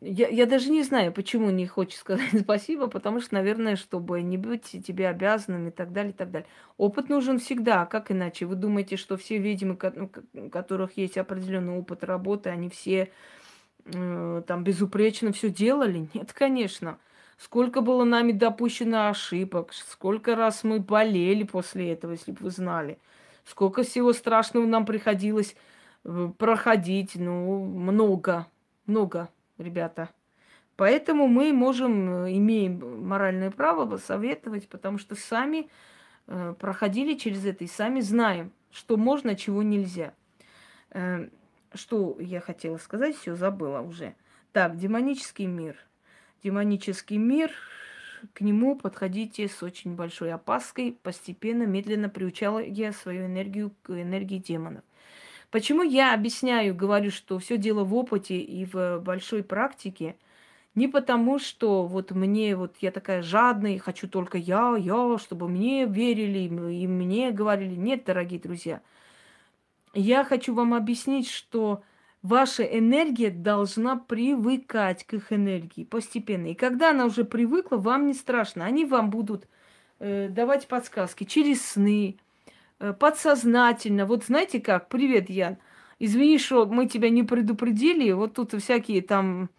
я, 0.02 0.28
я 0.28 0.46
даже 0.46 0.70
не 0.70 0.82
знаю, 0.82 1.12
почему 1.12 1.50
не 1.50 1.66
хочет 1.66 2.00
сказать 2.00 2.30
спасибо, 2.40 2.86
потому 2.86 3.20
что, 3.20 3.34
наверное, 3.34 3.76
чтобы 3.76 4.22
не 4.22 4.38
быть 4.38 4.64
тебе 4.64 5.08
обязанным 5.08 5.68
и 5.68 5.70
так 5.70 5.92
далее, 5.92 6.12
и 6.12 6.16
так 6.16 6.30
далее. 6.30 6.48
Опыт 6.78 7.08
нужен 7.08 7.38
всегда, 7.38 7.84
как 7.86 8.10
иначе? 8.10 8.46
Вы 8.46 8.56
думаете, 8.56 8.96
что 8.96 9.16
все 9.16 9.38
ведьмы, 9.38 9.78
ну, 9.94 10.10
у 10.34 10.48
которых 10.48 10.96
есть 10.96 11.18
определенный 11.18 11.78
опыт 11.78 12.02
работы, 12.02 12.48
они 12.48 12.70
все 12.70 13.12
э, 13.84 14.42
там 14.46 14.64
безупречно 14.64 15.32
все 15.32 15.50
делали? 15.50 16.08
Нет, 16.14 16.32
конечно. 16.32 16.98
Сколько 17.40 17.80
было 17.80 18.04
нами 18.04 18.32
допущено 18.32 19.08
ошибок, 19.08 19.72
сколько 19.72 20.36
раз 20.36 20.62
мы 20.62 20.78
болели 20.78 21.42
после 21.42 21.90
этого, 21.90 22.12
если 22.12 22.32
бы 22.32 22.38
вы 22.42 22.50
знали. 22.50 22.98
Сколько 23.46 23.82
всего 23.82 24.12
страшного 24.12 24.66
нам 24.66 24.84
приходилось 24.84 25.56
э, 26.04 26.28
проходить, 26.36 27.12
ну, 27.14 27.64
много, 27.64 28.46
много 28.84 29.30
ребята. 29.56 30.10
Поэтому 30.76 31.28
мы 31.28 31.54
можем, 31.54 32.26
э, 32.26 32.36
имеем 32.36 33.08
моральное 33.08 33.50
право 33.50 33.96
советовать, 33.96 34.68
потому 34.68 34.98
что 34.98 35.14
сами 35.14 35.70
э, 36.26 36.54
проходили 36.58 37.14
через 37.14 37.46
это 37.46 37.64
и 37.64 37.68
сами 37.68 38.00
знаем, 38.00 38.52
что 38.70 38.98
можно, 38.98 39.34
чего 39.34 39.62
нельзя. 39.62 40.12
Э, 40.90 41.26
что 41.72 42.18
я 42.20 42.42
хотела 42.42 42.76
сказать, 42.76 43.16
все 43.16 43.34
забыла 43.34 43.80
уже. 43.80 44.14
Так, 44.52 44.76
демонический 44.76 45.46
мир. 45.46 45.78
Демонический 46.42 47.18
мир, 47.18 47.50
к 48.32 48.40
нему 48.40 48.74
подходите 48.76 49.48
с 49.48 49.62
очень 49.62 49.94
большой 49.94 50.32
опаской, 50.32 50.96
постепенно, 51.02 51.64
медленно 51.64 52.08
приучала 52.08 52.60
я 52.60 52.92
свою 52.92 53.26
энергию 53.26 53.72
к 53.82 53.90
энергии 53.90 54.38
демонов. 54.38 54.82
Почему 55.50 55.82
я 55.82 56.14
объясняю, 56.14 56.74
говорю, 56.74 57.10
что 57.10 57.38
все 57.38 57.58
дело 57.58 57.84
в 57.84 57.94
опыте 57.94 58.38
и 58.38 58.64
в 58.64 59.00
большой 59.00 59.42
практике? 59.42 60.16
Не 60.74 60.86
потому, 60.86 61.38
что 61.38 61.86
вот 61.86 62.12
мне, 62.12 62.54
вот 62.56 62.76
я 62.80 62.92
такая 62.92 63.22
жадная, 63.22 63.74
и 63.74 63.78
хочу 63.78 64.08
только 64.08 64.38
я, 64.38 64.76
я, 64.78 65.18
чтобы 65.18 65.48
мне 65.48 65.84
верили 65.86 66.38
и 66.72 66.86
мне 66.86 67.32
говорили. 67.32 67.74
Нет, 67.74 68.04
дорогие 68.04 68.38
друзья. 68.38 68.80
Я 69.92 70.22
хочу 70.22 70.54
вам 70.54 70.72
объяснить, 70.72 71.28
что 71.28 71.82
ваша 72.22 72.62
энергия 72.64 73.30
должна 73.30 73.96
привыкать 73.96 75.04
к 75.04 75.14
их 75.14 75.32
энергии 75.32 75.84
постепенно. 75.84 76.46
И 76.46 76.54
когда 76.54 76.90
она 76.90 77.06
уже 77.06 77.24
привыкла, 77.24 77.76
вам 77.76 78.06
не 78.06 78.14
страшно. 78.14 78.64
Они 78.64 78.84
вам 78.84 79.10
будут 79.10 79.48
э, 79.98 80.28
давать 80.28 80.66
подсказки 80.68 81.24
через 81.24 81.64
сны, 81.64 82.18
Э, 82.80 82.94
подсознательно. 82.94 84.06
Вот 84.06 84.24
знаете 84.24 84.60
как? 84.60 84.88
Привет, 84.88 85.28
Ян. 85.30 85.58
Извини, 85.98 86.38
что 86.38 86.64
мы 86.66 86.86
тебя 86.86 87.10
не 87.10 87.22
предупредили. 87.22 88.10
Вот 88.12 88.34
тут 88.34 88.54
всякие 88.54 89.02
там 89.02 89.50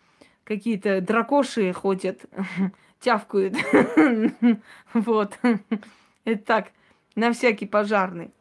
какие-то 0.43 1.01
дракоши 1.01 1.71
ходят, 1.71 2.25
тявкают. 2.99 3.55
Вот. 4.93 5.39
Это 6.25 6.43
так, 6.43 6.71
на 7.15 7.31
всякий 7.31 7.65
пожарный. 7.65 8.31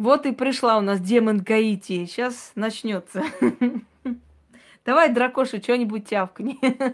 Вот 0.00 0.24
и 0.24 0.32
пришла 0.32 0.78
у 0.78 0.80
нас 0.80 0.98
демон 0.98 1.40
Гаити. 1.40 2.06
Сейчас 2.06 2.52
начнется. 2.54 3.22
Давай, 4.86 5.12
дракоша, 5.12 5.60
что-нибудь 5.62 6.08
тявкни. 6.08 6.58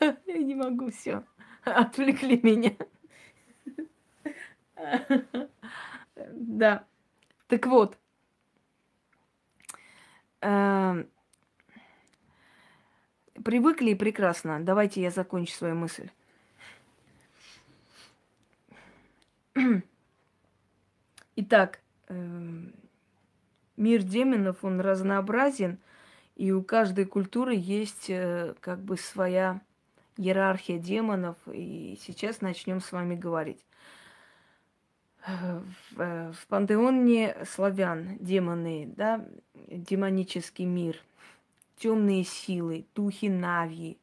Я 0.00 0.38
не 0.38 0.54
могу, 0.54 0.90
все. 0.90 1.24
Отвлекли 1.64 2.40
меня. 2.42 2.72
Да. 6.34 6.86
Так 7.48 7.66
вот. 7.66 7.98
Эм, 10.40 11.10
привыкли 13.44 13.92
прекрасно. 13.92 14.64
Давайте 14.64 15.02
я 15.02 15.10
закончу 15.10 15.52
свою 15.52 15.74
мысль. 15.74 16.08
Итак, 21.52 21.80
эм, 22.08 22.72
мир 23.76 24.02
демонов, 24.02 24.64
он 24.64 24.80
разнообразен, 24.80 25.80
и 26.34 26.50
у 26.50 26.62
каждой 26.62 27.04
культуры 27.04 27.52
есть 27.54 28.08
э, 28.08 28.54
как 28.60 28.80
бы 28.82 28.96
своя 28.96 29.60
иерархия 30.16 30.78
демонов, 30.78 31.36
и 31.46 31.98
сейчас 32.00 32.40
начнем 32.40 32.80
с 32.80 32.90
вами 32.90 33.16
говорить. 33.16 33.62
В, 35.26 36.00
э, 36.00 36.32
в 36.32 36.46
пантеоне 36.46 37.36
славян 37.46 38.16
демоны, 38.18 38.90
да, 38.96 39.22
демонический 39.68 40.64
мир, 40.64 41.02
темные 41.76 42.24
силы, 42.24 42.86
духи 42.94 43.26
Навьи. 43.26 43.98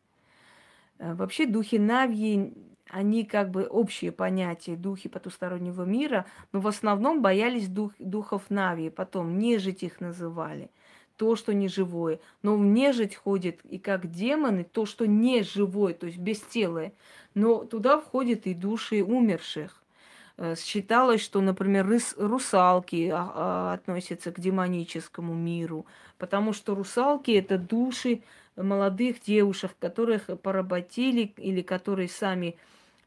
Э, 1.00 1.16
вообще 1.16 1.48
духи 1.48 1.80
Навьи, 1.80 2.54
они 2.90 3.24
как 3.24 3.52
бы 3.52 3.66
общие 3.66 4.12
понятия, 4.12 4.76
духи 4.76 5.10
потустороннего 5.10 5.84
мира, 5.84 6.26
но 6.52 6.60
в 6.60 6.68
основном 6.68 7.22
боялись 7.22 7.68
дух, 7.68 7.92
духов 8.00 8.50
Навьи, 8.50 8.90
потом 8.90 9.38
нежить 9.38 9.84
их 9.84 10.00
называли– 10.00 10.70
то, 11.20 11.36
что 11.36 11.54
не 11.54 11.68
живое. 11.68 12.22
Но 12.44 12.56
в 12.56 12.62
нежить 12.64 13.18
ходит 13.18 13.60
и 13.66 13.78
как 13.78 14.10
демоны, 14.10 14.64
то, 14.64 14.86
что 14.86 15.06
не 15.06 15.44
живое, 15.44 15.94
то 15.94 16.06
есть 16.08 16.18
бестелое. 16.18 16.94
Но 17.34 17.66
туда 17.66 18.00
входят 18.00 18.48
и 18.48 18.54
души 18.54 19.04
умерших. 19.04 19.84
Э, 20.38 20.56
считалось, 20.56 21.20
что, 21.20 21.42
например, 21.42 21.86
русалки 22.16 23.10
а, 23.14 23.32
а, 23.36 23.74
относятся 23.74 24.32
к 24.32 24.40
демоническому 24.40 25.34
миру, 25.34 25.86
потому 26.18 26.54
что 26.54 26.74
русалки 26.74 27.32
это 27.32 27.58
души 27.58 28.22
молодых 28.56 29.20
девушек, 29.20 29.72
которых 29.78 30.28
поработили 30.42 31.34
или 31.36 31.62
которые 31.62 32.08
сами 32.08 32.56
э, 32.56 32.58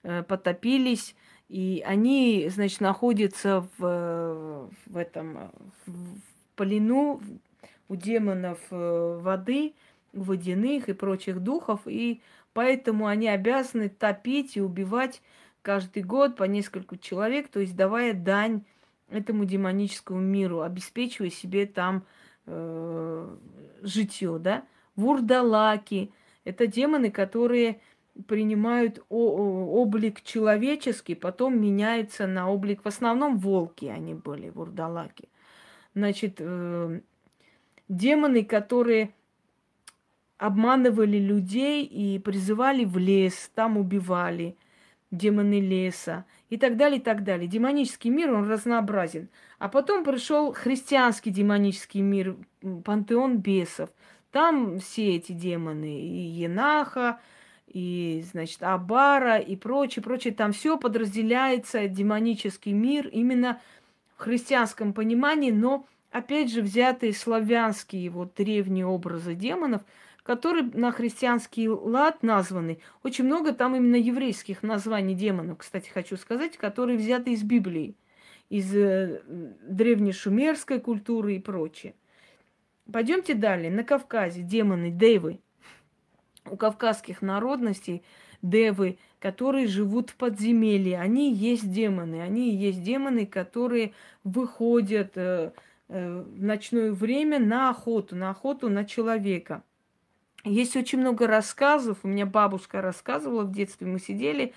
потопились 0.03 1.15
И 1.49 1.83
они, 1.87 2.49
значит, 2.49 2.81
находятся 2.81 3.67
в, 3.77 4.71
в 4.87 4.97
этом 4.97 5.53
в 5.87 6.17
плену 6.57 7.21
у 7.89 7.97
демонов 7.97 8.59
э, 8.71 9.19
воды, 9.21 9.75
водяных 10.13 10.89
и 10.89 10.93
прочих 10.93 11.41
духов, 11.41 11.81
и 11.87 12.23
поэтому 12.53 13.07
они 13.07 13.29
обязаны 13.29 13.89
топить 13.89 14.57
и 14.57 14.61
убивать 14.61 15.23
каждый 15.63 16.03
год 16.03 16.37
по 16.37 16.45
несколько 16.45 16.99
человек, 16.99 17.49
то 17.49 17.61
есть 17.61 17.77
давая 17.77 18.15
дань 18.15 18.65
этому 19.11 19.45
демоническому 19.45 20.21
миру, 20.21 20.63
обеспечивая 20.63 21.31
себе 21.31 21.67
там 21.67 22.05
э, 22.47 23.37
житье, 23.83 24.39
да. 24.39 24.65
Вурдалаки– 24.97 26.13
это 26.45 26.67
демоны, 26.67 27.11
которые 27.11 27.81
принимают 28.27 29.03
облик 29.09 30.23
человеческий, 30.23 31.15
потом 31.15 31.61
меняются 31.61 32.27
на 32.27 32.51
облик, 32.51 32.85
в 32.85 32.89
основном 32.89 33.39
волки 33.39 33.87
они 33.87 34.15
были, 34.15 34.51
вурдалаки. 34.51 35.29
Значит, 35.95 36.37
э, 36.39 37.01
демоны, 37.89 38.45
которые 38.45 39.11
обманывали 40.39 41.19
людей 41.19 41.85
и 41.85 42.19
призывали 42.19 42.85
в 42.85 42.99
лес, 42.99 43.51
там 43.55 43.77
убивали 43.77 44.57
демоны 45.11 45.61
леса 45.61 46.25
и 46.51 46.57
так 46.57 46.77
далее, 46.77 46.99
и 46.99 47.03
так 47.03 47.23
далее. 47.23 47.47
Демонический 47.47 48.11
мир, 48.11 48.33
он 48.33 48.51
разнообразен. 48.51 49.29
А 49.59 49.69
потом 49.69 50.05
пришел 50.05 50.53
христианский 50.53 51.31
демонический 51.31 52.01
мир, 52.01 52.37
пантеон 52.85 53.39
бесов. 53.39 53.91
Там 54.33 54.81
все 54.81 55.17
эти 55.17 55.33
демоны, 55.33 56.01
и 56.01 56.19
Енаха, 56.19 57.21
и, 57.73 58.25
значит, 58.31 58.63
Абара, 58.63 59.39
и 59.39 59.57
прочее, 59.57 60.03
прочее. 60.03 60.35
Там 60.35 60.53
все 60.53 60.79
подразделяется, 60.79 61.89
демонический 61.89 62.73
мир, 62.73 63.09
именно 63.09 63.61
в 64.17 64.23
христианском 64.23 64.93
понимании, 64.93 65.51
но, 65.51 65.87
опять 66.11 66.53
же, 66.53 66.63
взятые 66.63 67.13
славянские 67.13 68.11
вот 68.11 68.35
древние 68.35 68.87
образы 68.87 69.35
демонов– 69.35 69.83
которые 70.23 70.71
на 70.73 70.93
христианский 70.93 71.69
лад 71.69 72.23
названы. 72.23 72.79
Очень 73.03 73.25
много 73.25 73.53
там 73.53 73.75
именно 73.75 73.97
еврейских 73.97 74.63
названий 74.63 75.15
демонов, 75.15 75.59
кстати, 75.59 75.89
хочу 75.89 76.17
сказать, 76.17 76.57
которые 76.57 76.99
взяты 76.99 77.33
из 77.33 77.43
Библии, 77.43 77.97
из 78.49 78.75
э, 78.75 79.21
древнешумерской 79.27 80.81
культуры 80.81 81.37
и 81.37 81.41
прочее. 81.41 81.95
Пойдемте 82.91 83.35
далее. 83.35 83.71
На 83.71 83.85
Кавказе 83.85 84.43
демоны, 84.43 84.91
девы. 84.91 85.41
У 86.51 86.57
кавказских 86.57 87.23
народностей 87.23 88.03
девы, 88.43 88.99
которые 89.21 89.67
живут 89.67 90.11
в 90.11 90.17
подземелье, 90.17 91.01
они 91.01 91.33
есть 91.33 91.71
демоны. 91.71 92.21
Они 92.23 92.55
есть 92.55 92.83
демоны, 92.83 93.27
которые 93.27 93.93
выходят 94.25 95.13
э, 95.17 95.53
э, 95.89 96.23
в 96.23 96.43
ночное 96.43 96.93
время 96.93 97.39
на 97.39 97.71
охоту, 97.71 98.17
на 98.17 98.31
охоту 98.31 98.69
на 98.69 98.85
человека– 98.85 99.63
есть 100.45 100.77
очень 100.77 100.99
много 100.99 101.27
рассказов. 101.27 101.99
У 102.03 102.09
меня 102.09 102.27
бабушка 102.27 102.83
рассказывала 102.83 103.45
в 103.45 103.53
детстве. 103.53 103.87
Мы 103.87 104.01
сидели, 104.01 104.55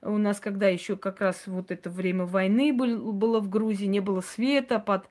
у 0.00 0.16
нас 0.16 0.40
когда 0.40 0.68
еще 0.68 0.96
как 0.96 1.20
раз 1.20 1.42
вот 1.46 1.70
это 1.70 1.90
время 1.90 2.24
войны 2.24 2.72
был, 2.72 3.12
было 3.12 3.40
в 3.40 3.50
Грузии, 3.50 3.84
не 3.84 4.00
было 4.00 4.22
света, 4.22 4.78
под 4.78 5.08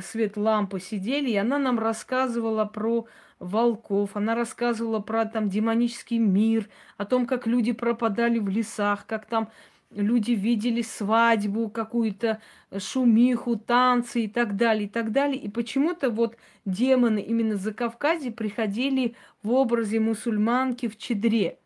свет 0.00 0.36
лампы 0.36 0.80
сидели, 0.80 1.30
и 1.30 1.36
она 1.36 1.58
нам 1.58 1.78
рассказывала 1.78 2.64
про 2.64 3.06
волков, 3.38 4.10
она 4.14 4.34
рассказывала 4.34 5.00
про 5.00 5.26
там 5.26 5.48
демонический 5.48 6.18
мир, 6.18 6.68
о 6.96 7.04
том, 7.04 7.26
как 7.26 7.46
люди 7.46 7.72
пропадали 7.72 8.38
в 8.38 8.48
лесах, 8.48 9.06
как 9.06 9.26
там 9.26 9.50
люди 9.94 10.32
видели 10.32 10.82
свадьбу 10.82 11.68
какую-то, 11.68 12.40
шумиху, 12.78 13.56
танцы 13.56 14.24
и 14.24 14.28
так 14.28 14.56
далее, 14.56 14.86
и 14.86 14.88
так 14.88 15.12
далее. 15.12 15.38
И 15.38 15.50
почему-то 15.50 16.10
вот 16.10 16.36
демоны 16.64 17.20
именно 17.20 17.56
за 17.56 17.74
Кавказе 17.74 18.30
приходили 18.30 19.14
в 19.42 19.52
образе 19.52 20.00
мусульманки 20.00 20.88
в 20.88 20.96
чедре. 20.96 21.58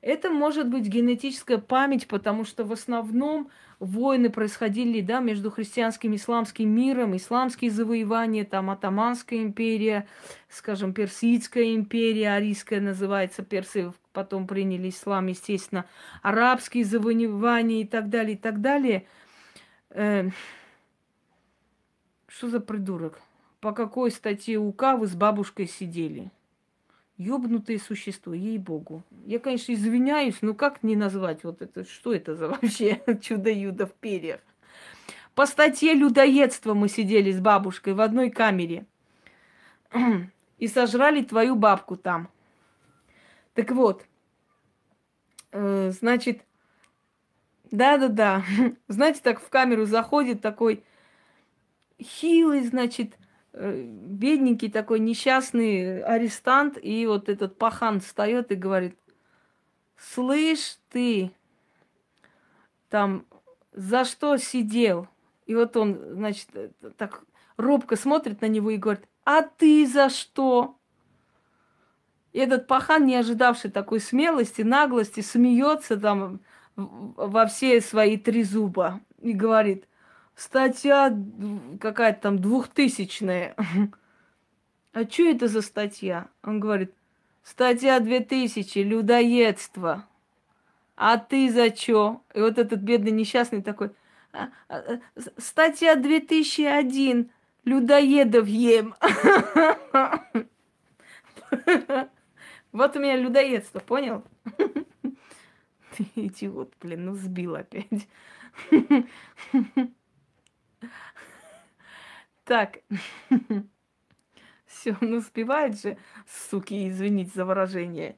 Это 0.00 0.30
может 0.30 0.68
быть 0.68 0.86
генетическая 0.86 1.58
память, 1.58 2.08
потому 2.08 2.44
что 2.44 2.64
в 2.64 2.72
основном 2.72 3.50
войны 3.84 4.30
происходили 4.30 5.00
да, 5.00 5.20
между 5.20 5.50
христианским 5.50 6.12
и 6.12 6.16
исламским 6.16 6.68
миром, 6.68 7.16
исламские 7.16 7.70
завоевания, 7.70 8.44
там 8.44 8.70
Атаманская 8.70 9.40
империя, 9.40 10.06
скажем, 10.48 10.94
Персидская 10.94 11.74
империя, 11.74 12.32
арийская 12.32 12.80
называется, 12.80 13.42
персы 13.42 13.92
потом 14.12 14.46
приняли 14.46 14.88
ислам, 14.88 15.26
естественно, 15.26 15.84
арабские 16.22 16.84
завоевания 16.84 17.82
и 17.82 17.86
так 17.86 18.08
далее, 18.08 18.34
и 18.34 18.38
так 18.38 18.60
далее. 18.60 19.06
Э, 19.90 20.30
что 22.26 22.48
за 22.48 22.60
придурок? 22.60 23.20
По 23.60 23.72
какой 23.72 24.10
статье 24.10 24.58
УК 24.58 24.96
вы 24.98 25.06
с 25.06 25.14
бабушкой 25.14 25.66
сидели? 25.66 26.30
Ёбнутые 27.16 27.78
существо, 27.78 28.34
ей-богу. 28.34 29.04
Я, 29.24 29.38
конечно, 29.38 29.72
извиняюсь, 29.72 30.42
но 30.42 30.52
как 30.52 30.82
не 30.82 30.96
назвать 30.96 31.44
вот 31.44 31.62
это? 31.62 31.84
Что 31.84 32.12
это 32.12 32.34
за 32.34 32.48
вообще 32.48 33.00
чудо-юдо 33.22 33.86
в 33.86 33.92
перьях? 33.92 34.40
По 35.34 35.46
статье 35.46 35.94
людоедства 35.94 36.74
мы 36.74 36.88
сидели 36.88 37.30
с 37.30 37.40
бабушкой 37.40 37.94
в 37.94 38.00
одной 38.00 38.30
камере. 38.30 38.86
И 40.58 40.68
сожрали 40.68 41.22
твою 41.22 41.56
бабку 41.56 41.96
там. 41.96 42.28
Так 43.54 43.70
вот, 43.70 44.04
э, 45.52 45.90
значит, 45.90 46.42
да-да-да, 47.70 48.44
знаете, 48.88 49.20
так 49.22 49.40
в 49.40 49.48
камеру 49.48 49.84
заходит 49.84 50.40
такой 50.40 50.84
хилый, 52.00 52.62
значит, 52.62 53.16
бедненький 53.54 54.70
такой 54.70 54.98
несчастный 54.98 56.02
арестант, 56.02 56.78
и 56.80 57.06
вот 57.06 57.28
этот 57.28 57.56
пахан 57.56 58.00
встает 58.00 58.50
и 58.50 58.56
говорит, 58.56 58.98
слышь 59.96 60.78
ты, 60.90 61.30
там, 62.88 63.26
за 63.72 64.04
что 64.04 64.36
сидел? 64.36 65.08
И 65.46 65.54
вот 65.54 65.76
он, 65.76 65.98
значит, 66.14 66.48
э, 66.54 66.70
так 66.96 67.24
робко 67.56 67.96
смотрит 67.96 68.40
на 68.40 68.46
него 68.46 68.70
и 68.70 68.76
говорит, 68.76 69.06
а 69.24 69.42
ты 69.42 69.86
за 69.86 70.08
что? 70.08 70.76
И 72.32 72.38
этот 72.38 72.66
пахан, 72.66 73.06
не 73.06 73.14
ожидавший 73.14 73.70
такой 73.70 74.00
смелости, 74.00 74.62
наглости, 74.62 75.20
смеется 75.20 75.96
там 75.96 76.40
во 76.74 77.46
все 77.46 77.80
свои 77.80 78.16
три 78.16 78.42
зуба 78.42 79.00
и 79.20 79.32
говорит– 79.32 79.86
статья 80.36 81.16
какая-то 81.80 82.20
там 82.20 82.38
двухтысячная. 82.38 83.56
А 84.92 85.02
что 85.10 85.24
это 85.24 85.48
за 85.48 85.60
статья? 85.60 86.28
Он 86.44 86.60
говорит, 86.60 86.94
статья 87.42 87.98
2000, 87.98 88.78
людоедство. 88.78 90.06
А 90.94 91.18
ты 91.18 91.50
за 91.50 91.70
чё? 91.70 92.22
И 92.32 92.38
вот 92.38 92.58
этот 92.58 92.78
бедный 92.78 93.10
несчастный 93.10 93.60
такой, 93.60 93.90
«А, 94.32 94.50
а, 94.68 94.76
а, 94.76 95.00
статья 95.36 95.96
2001, 95.96 97.28
людоедов 97.64 98.46
ем. 98.46 98.94
Вот 102.72 102.96
у 102.96 102.98
меня 102.98 103.16
людоедство, 103.16 103.78
понял? 103.78 104.24
Ты 105.96 106.06
идиот, 106.16 106.72
блин, 106.80 107.04
ну 107.04 107.14
сбил 107.14 107.54
опять. 107.54 108.08
Так. 112.44 112.80
Все, 114.66 114.96
ну 115.00 115.18
успевает 115.18 115.80
же, 115.80 115.96
суки, 116.26 116.88
извините 116.88 117.30
за 117.34 117.44
выражение. 117.44 118.16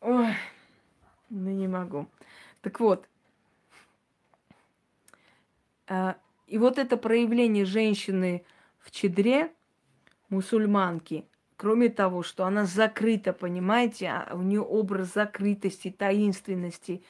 Ой, 0.00 0.34
ну 1.30 1.50
не 1.50 1.68
могу. 1.68 2.06
Так 2.60 2.80
вот. 2.80 3.08
А, 5.86 6.16
и 6.46 6.58
вот 6.58 6.78
это 6.78 6.96
проявление 6.96 7.64
женщины 7.64 8.44
в 8.78 8.90
чедре, 8.90 9.52
мусульманки, 10.28 11.24
кроме 11.56 11.88
того, 11.88 12.22
что 12.22 12.44
она 12.44 12.66
закрыта, 12.66 13.32
понимаете, 13.32 14.08
а 14.08 14.34
у 14.34 14.42
нее 14.42 14.60
образ 14.60 15.14
закрытости, 15.14 15.90
таинственности. 15.90 17.02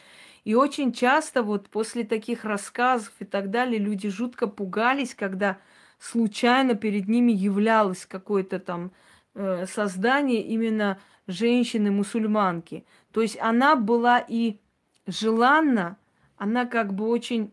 И 0.44 0.54
очень 0.54 0.92
часто 0.92 1.42
вот 1.42 1.68
после 1.68 2.04
таких 2.04 2.44
рассказов 2.44 3.12
и 3.18 3.24
так 3.24 3.50
далее 3.50 3.78
люди 3.78 4.08
жутко 4.08 4.46
пугались, 4.46 5.14
когда 5.14 5.58
случайно 6.04 6.74
перед 6.74 7.08
ними 7.08 7.32
являлось 7.32 8.04
какое-то 8.04 8.58
там 8.58 8.92
э, 9.34 9.64
создание 9.66 10.42
именно 10.42 10.98
женщины-мусульманки. 11.26 12.84
То 13.12 13.22
есть 13.22 13.38
она 13.40 13.74
была 13.74 14.18
и 14.18 14.58
желанна, 15.06 15.96
она 16.36 16.66
как 16.66 16.92
бы 16.92 17.08
очень 17.08 17.52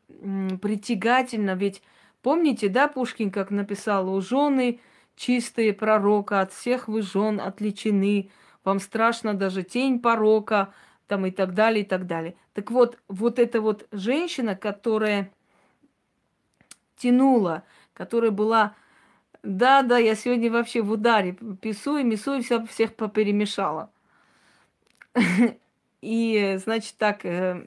притягательна, 0.61 1.55
ведь 1.55 1.81
помните, 2.21 2.67
да, 2.67 2.87
Пушкин 2.89 3.31
как 3.31 3.51
написал, 3.51 4.13
у 4.13 4.19
жены 4.19 4.81
чистые 5.15 5.73
пророка, 5.73 6.41
от 6.41 6.51
всех 6.51 6.89
вы 6.89 7.03
жен 7.03 7.39
отличены, 7.39 8.31
вам 8.65 8.79
страшно 8.79 9.33
даже 9.33 9.63
тень 9.63 9.99
порока, 9.99 10.73
там 11.07 11.25
и 11.25 11.31
так 11.31 11.53
далее, 11.53 11.83
и 11.83 11.87
так 11.87 12.05
далее. 12.05 12.35
Так 12.53 12.69
вот, 12.69 12.97
вот 13.07 13.39
эта 13.39 13.61
вот 13.61 13.87
женщина, 13.91 14.55
которая 14.55 15.31
тянула, 16.97 17.63
которая 18.01 18.31
была, 18.31 18.73
да, 19.43 19.83
да, 19.83 19.99
я 19.99 20.15
сегодня 20.15 20.51
вообще 20.51 20.81
в 20.81 20.89
ударе, 20.89 21.33
пису 21.61 21.97
и 21.97 22.03
мясу, 22.03 22.33
и 22.33 22.41
все, 22.41 22.65
всех 22.65 22.95
поперемешала. 22.95 23.91
И, 26.01 26.57
значит, 26.57 26.95
так, 26.97 27.23
э, 27.25 27.63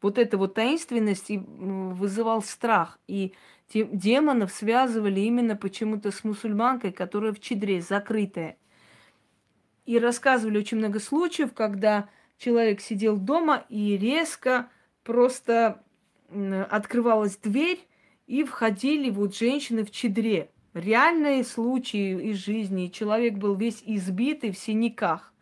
вот 0.00 0.16
эта 0.16 0.38
вот 0.38 0.54
таинственность 0.54 1.26
вызывал 1.28 2.40
страх. 2.40 2.98
И 3.08 3.34
демонов 3.74 4.52
связывали 4.52 5.20
именно 5.20 5.54
почему-то 5.54 6.12
с 6.12 6.24
мусульманкой, 6.24 6.92
которая 6.92 7.34
в 7.34 7.40
чедре, 7.40 7.82
закрытая. 7.82 8.56
И 9.84 9.98
рассказывали 9.98 10.56
очень 10.56 10.78
много 10.78 10.98
случаев, 10.98 11.52
когда 11.52 12.08
человек 12.38 12.80
сидел 12.80 13.18
дома 13.18 13.66
и 13.68 13.98
резко 13.98 14.70
просто 15.04 15.82
открывалась 16.70 17.36
дверь, 17.36 17.86
и 18.30 18.44
входили 18.44 19.10
вот 19.10 19.36
женщины 19.36 19.84
в 19.84 19.90
чедре. 19.90 20.50
Реальные 20.72 21.42
случаи 21.42 22.30
из 22.30 22.36
жизни. 22.36 22.86
Человек 22.86 23.34
был 23.34 23.56
весь 23.56 23.82
избитый 23.84 24.52
в 24.52 24.56
синяках. 24.56 25.32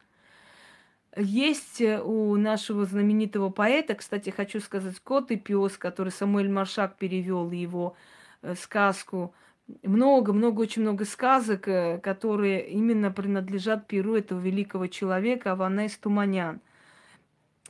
Есть 1.15 1.83
э, 1.83 2.01
у 2.01 2.35
нашего 2.37 2.87
знаменитого 2.87 3.51
поэта, 3.51 3.95
кстати, 3.95 4.31
хочу 4.31 4.61
сказать, 4.61 4.99
«Кот 5.01 5.31
и 5.31 5.37
пес», 5.37 5.77
который 5.77 6.13
Самуэль 6.13 6.49
Маршак 6.49 6.97
перевел 6.97 7.51
его 7.51 7.95
э, 8.41 8.55
сказку. 8.55 9.35
Много-много, 9.83 10.63
очень 10.63 10.81
много 10.81 11.05
сказок, 11.05 11.69
э, 11.69 11.99
которые 11.99 12.71
именно 12.71 13.11
принадлежат 13.11 13.87
перу 13.87 14.15
этого 14.15 14.41
великого 14.41 14.87
человека 14.87 15.53
Аванес 15.53 15.95
Туманян. 15.99 16.63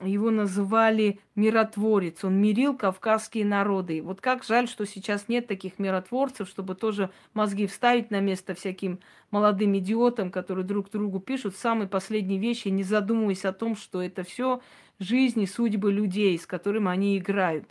Его 0.00 0.30
называли 0.30 1.18
миротворец. 1.34 2.22
Он 2.22 2.40
мирил 2.40 2.76
кавказские 2.76 3.44
народы. 3.44 4.00
Вот 4.00 4.20
как 4.20 4.44
жаль, 4.44 4.68
что 4.68 4.86
сейчас 4.86 5.26
нет 5.26 5.48
таких 5.48 5.80
миротворцев, 5.80 6.48
чтобы 6.48 6.76
тоже 6.76 7.10
мозги 7.34 7.66
вставить 7.66 8.12
на 8.12 8.20
место 8.20 8.54
всяким 8.54 9.00
молодым 9.32 9.76
идиотам, 9.76 10.30
которые 10.30 10.64
друг 10.64 10.90
другу 10.90 11.18
пишут 11.18 11.56
самые 11.56 11.88
последние 11.88 12.38
вещи, 12.38 12.68
не 12.68 12.84
задумываясь 12.84 13.44
о 13.44 13.52
том, 13.52 13.74
что 13.74 14.00
это 14.00 14.22
все 14.22 14.60
жизни, 15.00 15.46
судьбы 15.46 15.92
людей, 15.92 16.38
с 16.38 16.46
которыми 16.46 16.90
они 16.90 17.18
играют. 17.18 17.66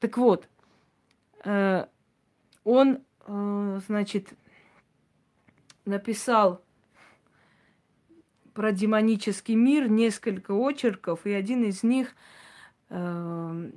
Так 0.00 0.16
вот, 0.16 0.48
э, 1.44 1.86
он, 2.64 2.98
э, 3.26 3.80
значит, 3.86 4.32
написал 5.84 6.62
про 8.58 8.72
демонический 8.72 9.54
мир 9.54 9.88
несколько 9.88 10.50
очерков, 10.50 11.26
и 11.26 11.30
один 11.30 11.62
из 11.62 11.84
них 11.84 12.16
э, 12.90 13.70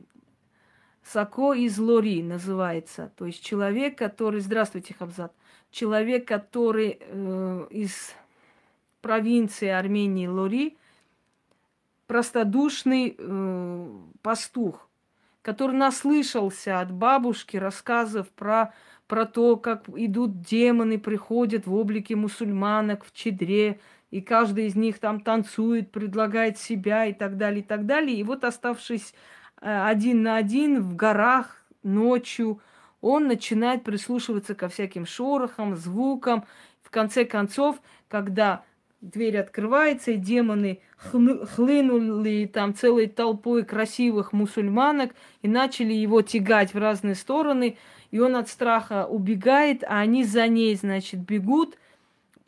Сако 1.04 1.54
из 1.54 1.78
Лори 1.78 2.24
называется. 2.24 3.12
То 3.16 3.28
есть 3.28 3.44
человек, 3.44 3.96
который... 3.96 4.40
Здравствуйте, 4.40 4.96
Хабзат. 4.98 5.36
Человек, 5.70 6.28
который 6.28 6.98
э, 7.00 7.68
из 7.70 8.16
провинции 9.02 9.68
Армении 9.68 10.26
Лори, 10.26 10.76
простодушный 12.08 13.16
э, 13.16 13.88
пастух, 14.24 14.90
который 15.44 15.78
наслышался 15.78 16.80
от 16.80 16.92
бабушки 16.92 17.56
рассказов 17.56 18.30
про, 18.30 18.74
про 19.06 19.28
то, 19.28 19.58
как 19.58 19.88
идут 19.90 20.42
демоны, 20.42 20.98
приходят 20.98 21.68
в 21.68 21.76
облике 21.76 22.16
мусульманок 22.16 23.06
в 23.06 23.14
чедре, 23.14 23.80
и 24.12 24.20
каждый 24.20 24.68
из 24.68 24.76
них 24.76 25.00
там 25.00 25.22
танцует, 25.22 25.92
предлагает 25.92 26.58
себя 26.58 27.06
и 27.06 27.14
так 27.14 27.38
далее, 27.38 27.62
и 27.62 27.64
так 27.64 27.86
далее. 27.86 28.18
И 28.18 28.24
вот 28.24 28.44
оставшись 28.44 29.14
э, 29.62 29.84
один 29.86 30.22
на 30.22 30.36
один 30.36 30.82
в 30.82 30.96
горах 30.96 31.64
ночью, 31.82 32.62
он 33.00 33.28
начинает 33.28 33.84
прислушиваться 33.84 34.54
ко 34.54 34.68
всяким 34.68 35.06
шорохам, 35.06 35.78
звукам. 35.78 36.44
В 36.84 36.92
конце 36.92 37.24
концов, 37.24 37.82
когда 38.10 38.64
дверь 39.00 39.38
открывается, 39.38 40.12
и 40.12 40.18
демоны 40.18 40.82
хлынули 40.98 42.52
там 42.54 42.76
целой 42.76 43.08
толпой 43.08 43.64
красивых 43.64 44.34
мусульманок 44.34 45.16
и 45.42 45.48
начали 45.48 45.94
его 45.94 46.22
тягать 46.22 46.74
в 46.74 46.78
разные 46.78 47.16
стороны, 47.16 47.78
и 48.12 48.20
он 48.20 48.36
от 48.36 48.50
страха 48.50 49.08
убегает, 49.08 49.84
а 49.86 50.00
они 50.00 50.26
за 50.26 50.48
ней, 50.50 50.76
значит, 50.76 51.22
бегут– 51.22 51.78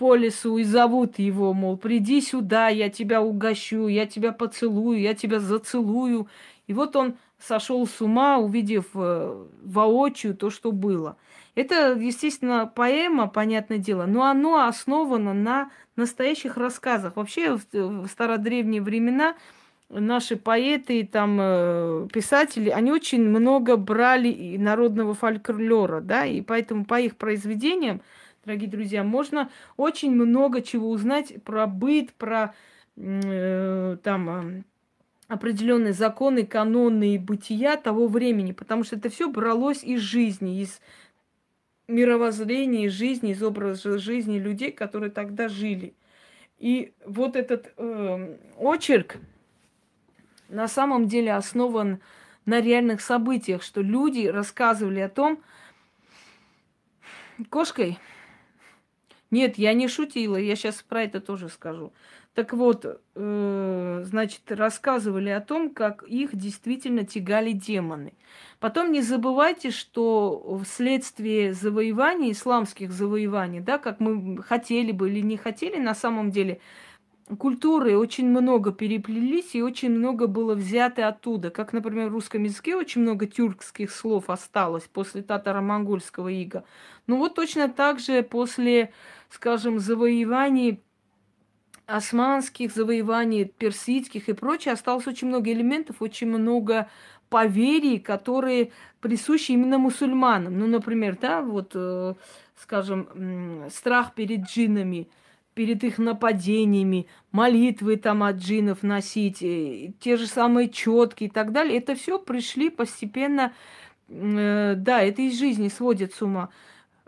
по 0.03 0.15
лесу 0.15 0.57
и 0.57 0.65
зовут 0.65 1.17
его, 1.17 1.53
мол, 1.53 1.77
приди 1.77 2.19
сюда, 2.19 2.67
я 2.67 2.89
тебя 2.89 3.21
угощу, 3.21 3.88
я 3.88 4.05
тебя 4.05 4.34
поцелую, 4.34 4.99
я 4.99 5.13
тебя 5.13 5.39
зацелую. 5.39 6.27
И 6.67 6.73
вот 6.73 6.97
он 6.97 7.15
сошел 7.39 7.88
с 7.88 8.01
ума, 8.01 8.38
увидев 8.38 8.88
э, 8.95 9.45
воочию 9.63 10.35
то, 10.35 10.49
что 10.49 10.73
было. 10.73 11.15
Это, 11.55 11.93
естественно, 11.93 12.69
поэма, 12.75 13.27
понятное 13.27 13.77
дело, 13.77 14.05
но 14.05 14.25
оно 14.25 14.67
основано 14.67 15.34
на 15.34 15.69
настоящих 15.95 16.57
рассказах. 16.57 17.15
Вообще, 17.15 17.57
в, 17.71 18.05
стародревние 18.09 18.81
времена 18.81 19.35
наши 19.88 20.35
поэты 20.35 20.99
и 20.99 21.07
там 21.07 21.38
э, 21.39 22.07
писатели, 22.11 22.69
они 22.69 22.91
очень 22.91 23.25
много 23.25 23.77
брали 23.77 24.57
народного 24.57 25.13
фольклора, 25.13 26.01
да, 26.01 26.25
и 26.25 26.41
поэтому 26.41 26.84
по 26.84 26.99
их 26.99 27.15
произведениям 27.15 28.01
дорогие 28.45 28.69
друзья, 28.69 29.03
можно 29.03 29.49
очень 29.77 30.11
много 30.11 30.61
чего 30.61 30.89
узнать 30.89 31.41
про 31.43 31.67
быт, 31.67 32.13
про 32.13 32.53
э, 32.97 33.97
там 34.03 34.65
определенные 35.27 35.93
законы, 35.93 36.45
каноны 36.45 37.15
и 37.15 37.17
бытия 37.17 37.77
того 37.77 38.07
времени, 38.07 38.51
потому 38.51 38.83
что 38.83 38.97
это 38.97 39.09
все 39.09 39.29
бралось 39.29 39.83
из 39.83 40.01
жизни, 40.01 40.61
из 40.61 40.81
мировоззрения, 41.87 42.85
из 42.85 42.93
жизни, 42.93 43.31
из 43.31 43.41
образа 43.41 43.97
жизни 43.97 44.39
людей, 44.39 44.71
которые 44.71 45.11
тогда 45.11 45.47
жили. 45.47 45.93
И 46.59 46.93
вот 47.05 47.35
этот 47.35 47.73
э, 47.77 48.37
очерк 48.57 49.17
на 50.49 50.67
самом 50.67 51.07
деле 51.07 51.33
основан 51.33 51.99
на 52.45 52.61
реальных 52.61 53.01
событиях, 53.01 53.63
что 53.63 53.81
люди 53.81 54.27
рассказывали 54.27 54.99
о 54.99 55.09
том, 55.09 55.41
кошкой 57.49 57.97
нет, 59.34 59.57
я 59.57 59.73
не 59.73 59.88
шутила, 59.88 60.38
я 60.38 60.55
сейчас 60.55 60.84
про 60.88 61.03
это 61.03 61.19
тоже 61.19 61.49
скажу. 61.49 61.91
Так 62.35 62.53
вот, 62.53 62.85
э, 63.15 64.01
значит, 64.05 64.51
рассказывали 64.51 65.30
о 65.30 65.41
том, 65.41 65.69
как 65.69 66.03
их 66.03 66.35
действительно 66.35 67.05
тягали 67.05 67.51
демоны. 67.51 68.14
Потом 68.60 68.91
не 68.91 69.01
забывайте, 69.01 69.72
что 69.72 70.61
вследствие 70.64 71.53
завоеваний, 71.53 72.31
исламских 72.31 72.91
завоеваний, 72.91 73.60
да, 73.60 73.77
как 73.77 73.99
мы 73.99 74.41
хотели 74.41 74.91
бы 74.91 75.10
или 75.10 75.19
не 75.22 75.38
хотели, 75.38 75.77
на 75.77 75.93
самом 75.93 76.31
деле 76.31 76.60
культуры 77.38 77.97
очень 77.97 78.27
много 78.30 78.72
переплелись 78.72 79.55
и 79.55 79.61
очень 79.61 79.91
много 79.91 80.27
было 80.27 80.55
взято 80.55 81.07
оттуда. 81.07 81.49
Как, 81.49 81.73
например, 81.73 82.10
в 82.10 82.14
русском 82.14 82.43
языке 82.43 82.76
очень 82.76 83.01
много 83.01 83.27
тюркских 83.27 83.91
слов 83.91 84.30
осталось 84.30 84.84
после 84.84 85.22
татаро-монгольского 85.22 86.30
ига. 86.30 86.64
Ну 87.07 87.18
вот 87.18 87.35
точно 87.35 87.69
так 87.69 87.99
же 87.99 88.23
после 88.23 88.93
скажем, 89.34 89.80
завоеваний 89.80 90.80
османских, 91.85 92.72
завоеваний 92.72 93.45
персидских 93.45 94.30
и 94.30 94.34
прочее, 94.34 94.73
осталось 94.73 95.07
очень 95.07 95.27
много 95.27 95.51
элементов, 95.51 96.01
очень 96.01 96.27
много 96.27 96.88
поверий, 97.30 97.99
которые 97.99 98.72
присущи 99.01 99.51
именно 99.51 99.80
мусульманам. 99.80 100.57
Ну, 100.57 100.68
например, 100.68 101.18
да, 101.19 101.41
вот, 101.41 101.72
э, 101.73 102.14
скажем, 102.55 103.68
страх 103.69 104.14
перед 104.14 104.41
джинами, 104.41 105.10
перед 105.55 105.84
их 105.84 105.97
нападениями, 105.97 107.07
молитвы 107.31 107.97
там 107.97 108.22
от 108.23 108.38
джинов 108.38 108.84
носить, 108.84 109.41
э, 109.41 109.93
те 109.99 110.15
же 110.15 110.27
самые 110.27 110.69
четки 110.69 111.26
и 111.26 111.30
так 111.30 111.51
далее. 111.51 111.80
Это 111.80 111.95
все 111.95 112.19
пришли 112.19 112.69
постепенно, 112.69 113.51
э, 114.10 114.76
да, 114.77 115.01
это 115.01 115.23
из 115.23 115.39
жизни 115.39 115.69
сводит 115.69 116.14
с 116.14 116.22
ума 116.22 116.49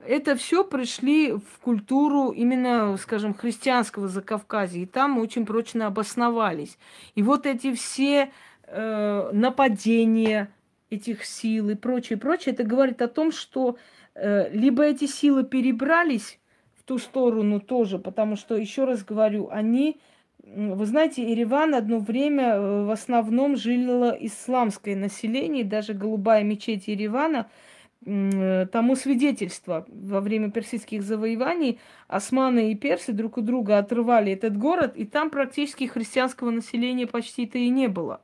это 0.07 0.35
все 0.35 0.63
пришли 0.63 1.33
в 1.33 1.59
культуру 1.61 2.29
именно, 2.29 2.95
скажем, 2.97 3.33
христианского 3.33 4.07
Закавказья, 4.07 4.81
и 4.81 4.85
там 4.85 5.17
очень 5.17 5.45
прочно 5.45 5.87
обосновались. 5.87 6.77
И 7.15 7.23
вот 7.23 7.45
эти 7.45 7.73
все 7.73 8.31
э, 8.67 9.29
нападения 9.33 10.49
этих 10.89 11.25
сил 11.25 11.69
и 11.69 11.75
прочее, 11.75 12.17
прочее, 12.17 12.53
это 12.53 12.63
говорит 12.63 13.01
о 13.01 13.07
том, 13.07 13.31
что 13.31 13.77
э, 14.13 14.49
либо 14.51 14.83
эти 14.83 15.05
силы 15.05 15.43
перебрались 15.43 16.39
в 16.79 16.83
ту 16.83 16.97
сторону 16.97 17.59
тоже, 17.59 17.99
потому 17.99 18.35
что, 18.35 18.55
еще 18.55 18.85
раз 18.85 19.03
говорю, 19.03 19.49
они, 19.51 19.99
вы 20.43 20.85
знаете, 20.85 21.29
Ереван 21.29 21.75
одно 21.75 21.99
время 21.99 22.55
э, 22.55 22.85
в 22.85 22.91
основном 22.91 23.57
жило 23.57 24.15
исламское 24.19 24.95
население, 24.95 25.63
даже 25.63 25.93
голубая 25.93 26.43
мечеть 26.43 26.87
Еревана– 26.87 27.49
тому 28.05 28.95
свидетельство. 28.95 29.85
Во 29.87 30.21
время 30.21 30.51
персидских 30.51 31.01
завоеваний 31.01 31.79
османы 32.07 32.71
и 32.71 32.75
персы 32.75 33.13
друг 33.13 33.37
у 33.37 33.41
друга 33.41 33.79
отрывали 33.79 34.31
этот 34.31 34.57
город, 34.57 34.95
и 34.95 35.05
там 35.05 35.29
практически 35.29 35.85
христианского 35.85 36.51
населения 36.51 37.07
почти-то 37.07 37.57
и 37.57 37.69
не 37.69 37.87
было. 37.87 38.21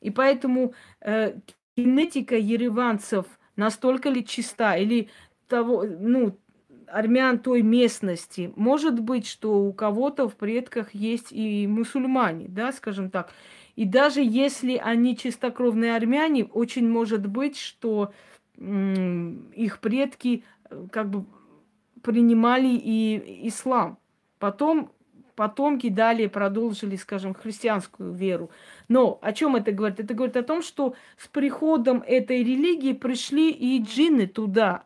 И 0.00 0.10
поэтому 0.10 0.72
э, 1.00 1.34
генетика 1.76 2.36
ереванцев 2.36 3.26
настолько 3.56 4.08
ли 4.08 4.24
чиста, 4.24 4.76
или 4.76 5.10
того, 5.48 5.84
ну, 5.84 6.38
армян 6.86 7.38
той 7.38 7.62
местности. 7.62 8.52
Может 8.56 9.00
быть, 9.00 9.26
что 9.26 9.60
у 9.60 9.72
кого-то 9.72 10.28
в 10.28 10.36
предках 10.36 10.94
есть 10.94 11.32
и 11.32 11.66
мусульмане, 11.66 12.46
да, 12.48 12.72
скажем 12.72 13.10
так. 13.10 13.32
И 13.76 13.84
даже 13.84 14.20
если 14.22 14.76
они 14.76 15.16
чистокровные 15.16 15.94
армяне, 15.94 16.44
очень 16.44 16.88
может 16.88 17.26
быть, 17.26 17.58
что 17.58 18.04
м- 18.04 18.12
их 18.58 19.78
предки 19.80 20.44
э, 20.68 20.86
как 20.90 21.10
бы 21.10 21.24
принимали 22.02 22.68
и 22.68 23.48
ислам. 23.48 23.98
Потом 24.38 24.90
потомки 25.38 25.88
далее 25.88 26.28
продолжили, 26.28 26.96
скажем, 26.96 27.34
христианскую 27.34 28.12
веру. 28.12 28.50
Но 28.88 29.18
о 29.22 29.32
чем 29.32 29.54
это 29.54 29.70
говорит? 29.70 30.00
Это 30.00 30.12
говорит 30.14 30.36
о 30.36 30.42
том, 30.42 30.62
что 30.62 30.94
с 31.16 31.28
приходом 31.28 32.02
этой 32.04 32.38
религии 32.38 32.92
пришли 32.92 33.52
и 33.52 33.80
джинны 33.80 34.26
туда, 34.26 34.82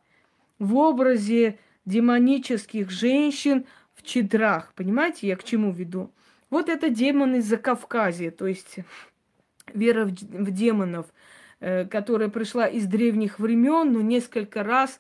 в 0.58 0.76
образе 0.76 1.58
демонических 1.86 2.90
женщин 2.90 3.64
в 3.94 4.02
чедрах. 4.02 4.72
Понимаете, 4.76 5.26
я 5.26 5.36
к 5.36 5.44
чему 5.44 5.72
веду? 5.72 6.10
Вот 6.50 6.68
это 6.68 6.90
демоны 6.90 7.40
за 7.40 7.56
Кавказе, 7.56 8.30
то 8.30 8.46
есть 8.46 8.76
вера 9.74 10.04
в, 10.04 10.50
демонов, 10.50 11.06
которая 11.90 12.28
пришла 12.28 12.66
из 12.66 12.86
древних 12.86 13.39
времен, 13.39 13.93
но 13.93 14.01
несколько 14.01 14.64
раз 14.64 14.98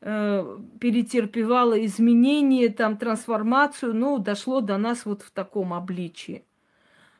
э, 0.00 0.58
перетерпевала 0.80 1.84
изменения, 1.84 2.68
там 2.68 2.96
трансформацию, 2.96 3.94
ну, 3.94 4.18
дошло 4.18 4.60
до 4.60 4.76
нас 4.76 5.04
вот 5.04 5.22
в 5.22 5.30
таком 5.30 5.72
обличии. 5.72 6.44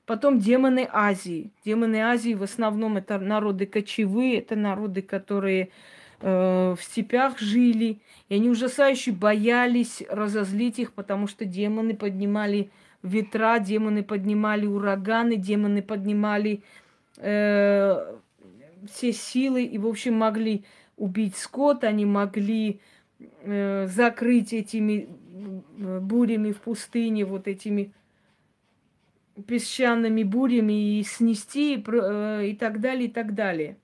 Потом 0.06 0.40
демоны 0.40 0.88
Азии. 0.90 1.52
Демоны 1.64 2.02
Азии 2.02 2.34
в 2.34 2.42
основном 2.42 2.96
это 2.96 3.18
народы 3.20 3.66
кочевые, 3.66 4.38
это 4.38 4.56
народы, 4.56 5.02
которые 5.02 5.70
э, 6.20 6.74
в 6.76 6.82
степях 6.82 7.38
жили. 7.38 8.00
И 8.28 8.34
они 8.34 8.50
ужасающе 8.50 9.12
боялись 9.12 10.02
разозлить 10.08 10.80
их, 10.80 10.94
потому 10.94 11.28
что 11.28 11.44
демоны 11.44 11.94
поднимали 11.94 12.70
ветра, 13.04 13.60
демоны 13.60 14.02
поднимали 14.02 14.66
ураганы, 14.66 15.36
демоны 15.36 15.80
поднимали 15.80 16.64
э, 17.18 18.16
все 18.86 19.12
силы 19.12 19.64
и, 19.64 19.78
в 19.78 19.86
общем, 19.86 20.14
могли 20.14 20.64
убить 20.96 21.36
скот, 21.36 21.84
они 21.84 22.04
могли 22.04 22.80
э, 23.18 23.86
закрыть 23.86 24.52
этими 24.52 25.08
э, 25.78 25.98
бурями 26.00 26.52
в 26.52 26.60
пустыне, 26.60 27.24
вот 27.24 27.48
этими 27.48 27.92
песчаными 29.46 30.22
бурями 30.22 30.98
и 30.98 31.02
снести 31.02 31.74
и, 31.74 31.84
э, 31.86 32.46
и 32.48 32.56
так 32.56 32.80
далее, 32.80 33.08
и 33.08 33.10
так 33.10 33.34
далее. 33.34 33.76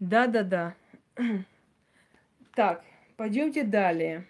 Да-да-да. 0.00 0.74
Так, 2.54 2.84
пойдемте 3.16 3.64
далее. 3.64 4.28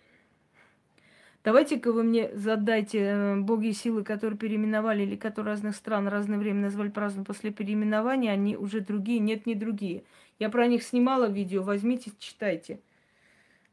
Давайте-ка 1.44 1.92
вы 1.92 2.04
мне 2.04 2.30
задайте 2.34 3.00
э, 3.00 3.36
боги 3.36 3.72
силы, 3.72 4.02
которые 4.02 4.38
переименовали 4.38 5.02
или 5.02 5.14
которые 5.14 5.52
разных 5.52 5.76
стран 5.76 6.08
разное 6.08 6.38
время 6.38 6.62
назвали 6.62 6.88
праздным 6.88 7.26
после 7.26 7.52
переименования, 7.52 8.32
они 8.32 8.56
уже 8.56 8.80
другие, 8.80 9.18
нет, 9.18 9.44
не 9.44 9.54
другие. 9.54 10.04
Я 10.38 10.48
про 10.48 10.66
них 10.66 10.82
снимала 10.82 11.28
видео, 11.28 11.62
возьмите, 11.62 12.12
читайте. 12.18 12.80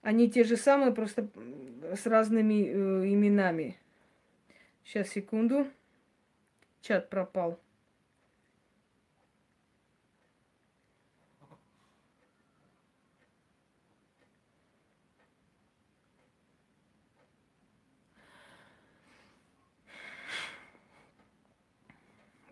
Они 0.01 0.29
те 0.29 0.43
же 0.43 0.57
самые, 0.57 0.91
просто 0.91 1.29
с 1.95 2.05
разными 2.05 2.65
э, 2.65 3.13
именами. 3.13 3.77
Сейчас, 4.83 5.09
секунду. 5.09 5.65
Чат 6.81 7.09
пропал. 7.09 7.57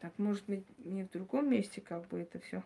Так, 0.02 0.18
может 0.18 0.46
быть, 0.46 0.66
мне 0.78 1.06
в 1.06 1.12
другом 1.12 1.50
месте 1.50 1.82
как 1.82 2.08
бы 2.08 2.20
это 2.20 2.40
все 2.40 2.64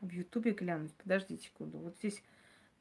в 0.00 0.10
Ютубе 0.10 0.52
глянуть. 0.52 0.94
Подождите 0.94 1.44
секунду. 1.44 1.78
Вот 1.78 1.96
здесь 1.96 2.22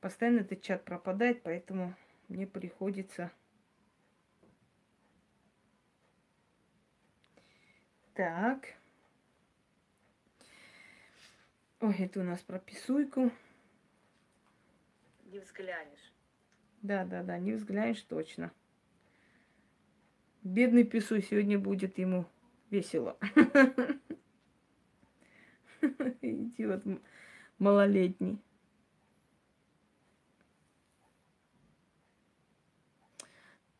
постоянно 0.01 0.39
этот 0.39 0.61
чат 0.61 0.83
пропадает, 0.83 1.41
поэтому 1.43 1.93
мне 2.27 2.47
приходится... 2.47 3.31
Так. 8.13 8.75
Ой, 11.81 11.95
это 11.99 12.21
у 12.21 12.23
нас 12.23 12.41
про 12.41 12.59
писуйку. 12.59 13.29
Не 15.25 15.39
взглянешь. 15.39 16.13
Да, 16.81 17.03
да, 17.03 17.23
да, 17.23 17.37
не 17.37 17.53
взглянешь 17.53 18.01
точно. 18.03 18.53
Бедный 20.45 20.84
пису 20.84 21.19
сегодня 21.22 21.57
будет 21.57 21.97
ему 21.97 22.27
весело. 22.69 23.17
Идиот 26.22 26.84
малолетний. 27.57 28.38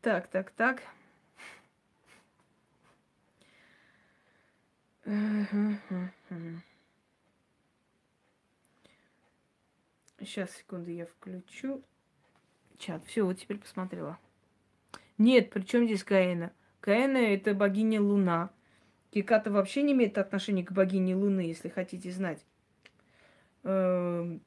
Так, 0.00 0.26
так, 0.26 0.50
так. 0.50 0.82
Сейчас, 10.18 10.50
секунду, 10.50 10.90
я 10.90 11.06
включу 11.06 11.80
чат. 12.76 13.06
Все, 13.06 13.24
вот 13.24 13.38
теперь 13.38 13.58
посмотрела. 13.58 14.18
Нет, 15.18 15.50
при 15.50 15.62
чем 15.62 15.86
здесь 15.86 16.04
Гаэна? 16.04 16.52
Гаэна 16.82 17.18
это 17.18 17.54
богиня 17.54 18.00
Луна. 18.00 18.50
Киката 19.10 19.50
вообще 19.50 19.82
не 19.82 19.92
имеет 19.92 20.18
отношения 20.18 20.64
к 20.64 20.72
богине 20.72 21.16
Луны, 21.16 21.40
если 21.40 21.68
хотите 21.68 22.10
знать. 22.10 22.44
Эм, 23.62 24.40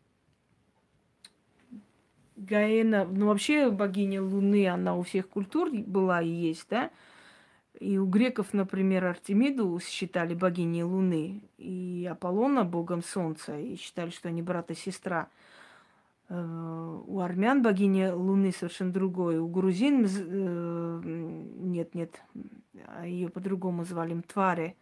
Гаэна, 2.35 3.05
ну 3.05 3.27
вообще 3.27 3.69
богиня 3.69 4.21
Луны, 4.21 4.67
она 4.67 4.95
у 4.95 5.03
всех 5.03 5.27
культур 5.27 5.71
была 5.71 6.21
и 6.21 6.29
есть, 6.29 6.67
да? 6.69 6.91
И 7.79 7.97
у 7.97 8.05
греков, 8.05 8.53
например, 8.53 9.05
Артемиду 9.05 9.79
считали 9.79 10.33
богиней 10.33 10.83
Луны, 10.83 11.41
и 11.57 12.07
Аполлона 12.09 12.63
богом 12.63 13.03
Солнца, 13.03 13.57
и 13.57 13.75
считали, 13.75 14.09
что 14.09 14.29
они 14.29 14.41
брат 14.41 14.69
и 14.71 14.75
сестра. 14.75 15.29
Э, 16.29 16.99
у 17.07 17.19
армян 17.21 17.63
богиня 17.63 18.15
Луны 18.15 18.51
совершенно 18.51 18.91
другое. 18.91 19.41
У 19.41 19.47
грузин 19.47 20.05
э, 20.05 21.01
нет, 21.03 21.95
нет, 21.95 22.21
ее 23.03 23.29
по-другому 23.29 23.83
звали 23.83 24.13
Мтваре. 24.13 24.75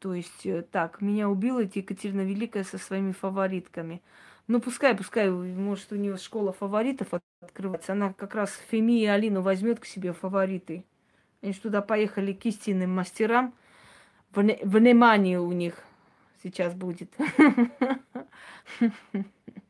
То 0.00 0.14
есть 0.14 0.44
э, 0.44 0.62
так, 0.62 1.00
меня 1.00 1.30
убила 1.30 1.60
Екатерина 1.60 2.22
Великая 2.22 2.64
со 2.64 2.78
своими 2.78 3.12
фаворитками. 3.12 4.02
Ну, 4.48 4.60
пускай, 4.60 4.96
пускай, 4.96 5.30
может, 5.30 5.92
у 5.92 5.96
нее 5.96 6.16
школа 6.16 6.52
фаворитов 6.52 7.08
открывается. 7.40 7.92
Она 7.92 8.12
как 8.12 8.34
раз 8.34 8.50
Феми 8.70 9.00
и 9.00 9.06
Алину 9.06 9.40
возьмет 9.40 9.78
к 9.78 9.84
себе 9.84 10.12
фавориты. 10.12 10.84
Они 11.42 11.52
же 11.52 11.60
туда 11.60 11.80
поехали 11.80 12.32
к 12.32 12.44
истинным 12.44 12.92
мастерам. 12.92 13.54
Внимание 14.34 15.40
у 15.40 15.52
них 15.52 15.78
сейчас 16.42 16.74
будет. 16.74 17.12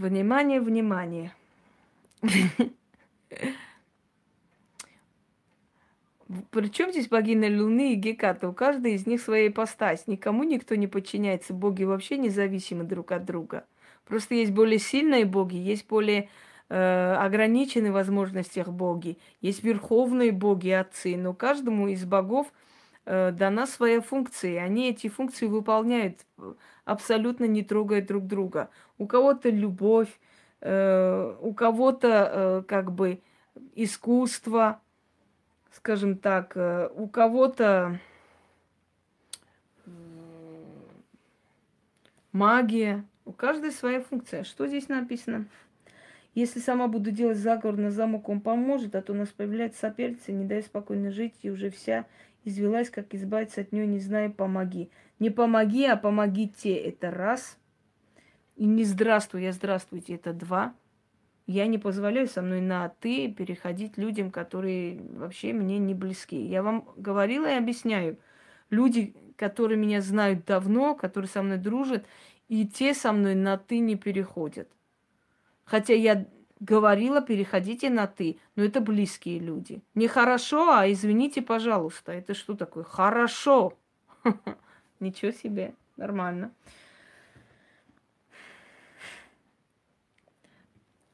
Внимание, 0.00 0.62
внимание. 0.62 1.34
Причем 6.50 6.90
здесь 6.90 7.08
богиня 7.08 7.54
Луны 7.54 7.92
и 7.92 7.96
Геката? 7.96 8.48
У 8.48 8.54
каждой 8.54 8.94
из 8.94 9.06
них 9.06 9.20
своя 9.20 9.48
ипостась. 9.48 10.06
Никому 10.06 10.44
никто 10.44 10.74
не 10.74 10.86
подчиняется. 10.86 11.52
Боги 11.52 11.84
вообще 11.84 12.16
независимы 12.16 12.84
друг 12.84 13.12
от 13.12 13.26
друга. 13.26 13.66
Просто 14.06 14.36
есть 14.36 14.52
более 14.52 14.78
сильные 14.78 15.26
боги, 15.26 15.56
есть 15.56 15.86
более 15.86 16.30
э, 16.70 17.14
ограниченные 17.18 17.92
возможностях 17.92 18.68
боги, 18.68 19.18
есть 19.42 19.62
верховные 19.62 20.32
боги, 20.32 20.70
отцы. 20.70 21.14
Но 21.18 21.34
каждому 21.34 21.88
из 21.88 22.06
богов 22.06 22.50
дана 23.06 23.66
своя 23.66 24.00
функция. 24.00 24.52
И 24.52 24.56
они 24.56 24.90
эти 24.90 25.08
функции 25.08 25.46
выполняют 25.46 26.24
абсолютно 26.84 27.44
не 27.44 27.62
трогая 27.62 28.02
друг 28.02 28.26
друга. 28.26 28.68
У 28.98 29.06
кого-то 29.06 29.48
любовь, 29.48 30.10
э, 30.60 31.36
у 31.40 31.54
кого-то 31.54 32.08
э, 32.08 32.62
как 32.66 32.92
бы 32.92 33.20
искусство, 33.74 34.80
скажем 35.72 36.16
так, 36.16 36.56
э, 36.56 36.90
у 36.94 37.08
кого-то 37.08 38.00
магия, 42.32 43.04
у 43.24 43.32
каждой 43.32 43.72
своя 43.72 44.00
функция. 44.00 44.44
Что 44.44 44.66
здесь 44.66 44.88
написано? 44.88 45.46
Если 46.34 46.60
сама 46.60 46.86
буду 46.86 47.10
делать 47.10 47.38
заговор 47.38 47.76
на 47.76 47.90
замок, 47.90 48.28
он 48.28 48.40
поможет, 48.40 48.94
а 48.94 49.02
то 49.02 49.12
у 49.12 49.16
нас 49.16 49.28
появляется 49.28 49.80
соперница, 49.80 50.30
не 50.30 50.44
дай 50.44 50.62
спокойно 50.62 51.10
жить, 51.10 51.34
и 51.42 51.50
уже 51.50 51.70
вся 51.70 52.06
извелась, 52.44 52.90
как 52.90 53.14
избавиться 53.14 53.60
от 53.60 53.72
нее, 53.72 53.86
не 53.86 54.00
знаю, 54.00 54.32
помоги. 54.32 54.90
Не 55.18 55.30
помоги, 55.30 55.84
а 55.84 55.96
помогите. 55.96 56.74
Это 56.74 57.10
раз. 57.10 57.58
И 58.56 58.64
не 58.64 58.84
здравствуй, 58.84 59.42
я 59.42 59.52
здравствуйте, 59.52 60.14
это 60.14 60.32
два. 60.32 60.74
Я 61.46 61.66
не 61.66 61.78
позволяю 61.78 62.28
со 62.28 62.42
мной 62.42 62.60
на 62.60 62.88
«ты» 63.00 63.28
переходить 63.32 63.98
людям, 63.98 64.30
которые 64.30 65.00
вообще 65.14 65.52
мне 65.52 65.78
не 65.78 65.94
близки. 65.94 66.40
Я 66.40 66.62
вам 66.62 66.88
говорила 66.96 67.50
и 67.50 67.56
объясняю. 67.56 68.18
Люди, 68.68 69.14
которые 69.36 69.78
меня 69.78 70.00
знают 70.00 70.44
давно, 70.44 70.94
которые 70.94 71.28
со 71.28 71.42
мной 71.42 71.58
дружат, 71.58 72.06
и 72.48 72.66
те 72.66 72.94
со 72.94 73.12
мной 73.12 73.34
на 73.34 73.56
«ты» 73.56 73.78
не 73.78 73.96
переходят. 73.96 74.68
Хотя 75.64 75.94
я 75.94 76.26
говорила, 76.60 77.20
переходите 77.20 77.90
на 77.90 78.06
«ты», 78.06 78.38
но 78.54 78.62
это 78.62 78.80
близкие 78.80 79.38
люди. 79.38 79.82
Не 79.94 80.06
хорошо, 80.06 80.70
а 80.70 80.90
извините, 80.90 81.42
пожалуйста. 81.42 82.12
Это 82.12 82.34
что 82.34 82.54
такое? 82.54 82.84
Хорошо. 82.84 83.74
Ничего 85.00 85.32
себе. 85.32 85.74
Нормально. 85.96 86.52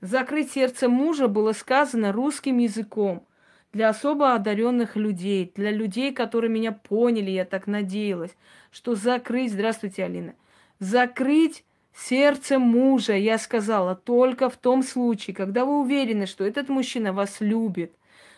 Закрыть 0.00 0.52
сердце 0.52 0.88
мужа 0.88 1.26
было 1.26 1.52
сказано 1.52 2.12
русским 2.12 2.58
языком 2.58 3.26
для 3.72 3.88
особо 3.90 4.34
одаренных 4.34 4.96
людей, 4.96 5.52
для 5.54 5.70
людей, 5.70 6.12
которые 6.12 6.50
меня 6.50 6.72
поняли, 6.72 7.30
я 7.30 7.44
так 7.44 7.66
надеялась, 7.66 8.36
что 8.70 8.94
закрыть, 8.94 9.52
здравствуйте, 9.52 10.04
Алина, 10.04 10.34
закрыть 10.78 11.64
сердце 11.96 12.58
мужа, 12.58 13.14
я 13.14 13.38
сказала, 13.38 13.94
только 13.94 14.48
в 14.50 14.56
том 14.56 14.82
случае, 14.82 15.34
когда 15.34 15.64
вы 15.64 15.80
уверены, 15.80 16.26
что 16.26 16.44
этот 16.44 16.68
мужчина 16.68 17.12
вас 17.12 17.36
любит, 17.40 17.92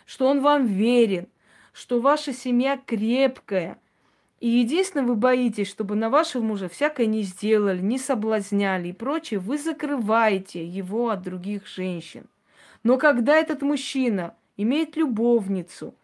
что 0.07 0.27
он 0.29 0.41
вам 0.41 0.67
верен, 0.67 1.29
что 1.73 2.01
ваша 2.01 2.33
семья 2.33 2.79
крепкая– 2.85 3.79
и 4.41 4.49
единственное, 4.49 5.05
вы 5.05 5.17
боитесь, 5.17 5.69
чтобы 5.69 5.97
на 5.97 6.11
вашего 6.11 6.43
мужа 6.43 6.69
всякое 6.69 7.07
не 7.07 7.23
сделали, 7.23 7.81
не 7.81 7.99
соблазняли 7.99 8.89
и 8.89 8.93
прочее, 8.93 9.41
вы 9.41 9.59
закрываете 9.59 10.65
его 10.65 11.11
от 11.11 11.23
других 11.23 11.67
женщин. 11.67 12.27
Но 12.85 12.99
когда 12.99 13.37
этот 13.37 13.63
мужчина 13.63 14.35
имеет 14.57 14.97
любовницу, 14.97 15.95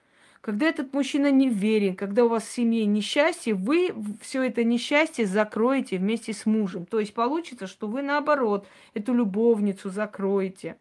когда 0.45 0.66
этот 0.66 0.93
мужчина 0.93 1.31
не 1.31 1.49
верен, 1.49 1.97
когда 1.97 2.23
у 2.27 2.29
вас 2.29 2.45
в 2.45 2.53
семье 2.53 2.85
несчастье, 2.85 3.55
вы 3.55 3.95
все 4.21 4.43
это 4.43 4.62
несчастье 4.62 5.25
закроете 5.25 5.97
вместе 5.97 6.35
с 6.35 6.45
мужем. 6.45 6.85
То 6.85 7.01
есть 7.01 7.15
получится, 7.15 7.66
что 7.66 7.87
вы 7.87 8.03
наоборот 8.03 8.69
эту 8.93 9.15
любовницу 9.15 9.89
закроете. 9.89 10.77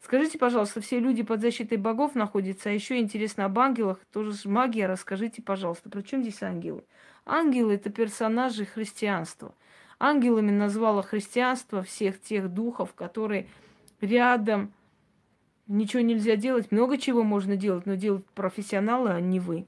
Скажите, 0.00 0.36
пожалуйста, 0.36 0.80
все 0.80 0.98
люди 0.98 1.22
под 1.22 1.42
защитой 1.42 1.78
богов 1.78 2.16
находятся, 2.16 2.70
а 2.70 2.72
еще 2.72 2.98
интересно 2.98 3.44
об 3.44 3.56
ангелах, 3.60 4.00
тоже 4.12 4.32
магия, 4.46 4.86
расскажите, 4.86 5.42
пожалуйста, 5.42 5.88
при 5.88 6.02
чем 6.02 6.22
здесь 6.22 6.42
ангелы? 6.42 6.82
Ангелы– 7.24 7.74
это 7.76 7.88
персонажи 7.88 8.64
христианства. 8.64 9.54
Ангелами 10.00 10.50
назвало 10.50 11.04
христианство 11.04 11.84
всех 11.84 12.20
тех 12.20 12.48
духов, 12.48 12.94
которые 12.94 13.46
рядом, 14.00 14.72
ничего 15.66 16.02
нельзя 16.02 16.36
делать, 16.36 16.72
много 16.72 16.98
чего 16.98 17.22
можно 17.22 17.56
делать, 17.56 17.86
но 17.86 17.94
делать 17.94 18.24
профессионалы, 18.34 19.10
а 19.10 19.20
не 19.20 19.40
вы. 19.40 19.66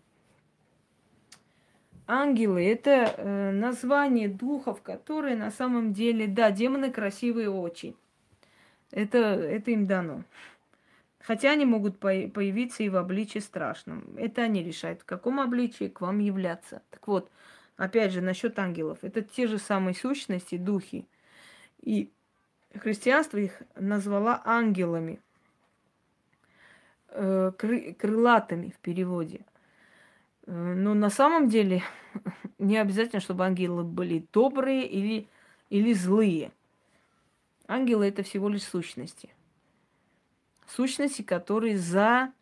Ангелы– 2.06 2.62
это 2.66 3.14
э, 3.16 3.50
название 3.52 4.28
духов, 4.28 4.82
которые 4.82 5.36
на 5.36 5.50
самом 5.50 5.94
деле, 5.94 6.26
да, 6.26 6.50
демоны 6.50 6.90
красивые 6.90 7.48
очень. 7.48 7.96
Это, 8.90 9.18
это 9.18 9.70
им 9.70 9.86
дано. 9.86 10.22
Хотя 11.18 11.52
они 11.52 11.64
могут 11.64 11.98
появиться 11.98 12.82
и 12.82 12.90
в 12.90 12.96
обличии 12.96 13.38
страшном. 13.38 14.04
Это 14.18 14.42
они 14.42 14.62
решают, 14.62 15.00
в 15.00 15.04
каком 15.06 15.40
обличии 15.40 15.88
к 15.88 16.02
вам 16.02 16.18
являться. 16.18 16.82
Так 16.90 17.08
вот, 17.08 17.30
опять 17.78 18.12
же, 18.12 18.20
насчет 18.20 18.58
ангелов. 18.58 18.98
Это 19.00 19.22
те 19.22 19.46
же 19.46 19.58
самые 19.58 19.94
сущности, 19.94 20.58
духи. 20.58 21.06
И 21.80 22.10
христианство 22.78 23.38
их 23.38 23.62
назвало 23.74 24.42
ангелами, 24.44 25.20
э, 27.14 27.52
крылатыми 27.98 28.70
в 28.70 28.78
переводе. 28.80 29.40
Э, 30.46 30.52
но 30.52 30.94
на 30.94 31.10
самом 31.10 31.48
деле 31.48 31.82
не 32.58 32.76
обязательно, 32.76 33.20
чтобы 33.20 33.44
ангелы 33.46 33.84
были 33.84 34.26
добрые 34.32 34.86
или, 34.86 35.26
или 35.70 35.92
злые– 35.92 36.52
Ангелы 37.66 38.08
это 38.08 38.22
всего 38.22 38.48
лишь 38.48 38.64
сущности. 38.64 39.30
Сущности, 40.66 41.22
которые 41.22 41.78
за, 41.78 42.32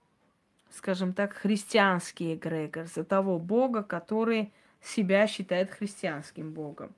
скажем 0.70 1.12
так, 1.12 1.34
христианский 1.34 2.34
эгрегор, 2.34 2.86
за 2.86 3.04
того 3.04 3.38
Бога, 3.38 3.82
который 3.82 4.52
себя 4.80 5.26
считает 5.28 5.70
христианским 5.70 6.52
Богом. 6.52 6.92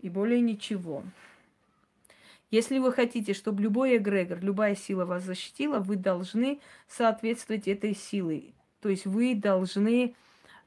И 0.00 0.08
более 0.08 0.40
ничего. 0.40 1.02
Если 2.50 2.78
вы 2.78 2.92
хотите, 2.92 3.32
чтобы 3.32 3.62
любой 3.62 3.96
эгрегор, 3.96 4.40
любая 4.40 4.74
сила 4.74 5.04
вас 5.04 5.22
защитила, 5.22 5.78
вы 5.78 5.96
должны 5.96 6.60
соответствовать 6.88 7.68
этой 7.68 7.94
силой. 7.94 8.54
То 8.80 8.88
есть 8.88 9.06
вы 9.06 9.34
должны 9.34 10.14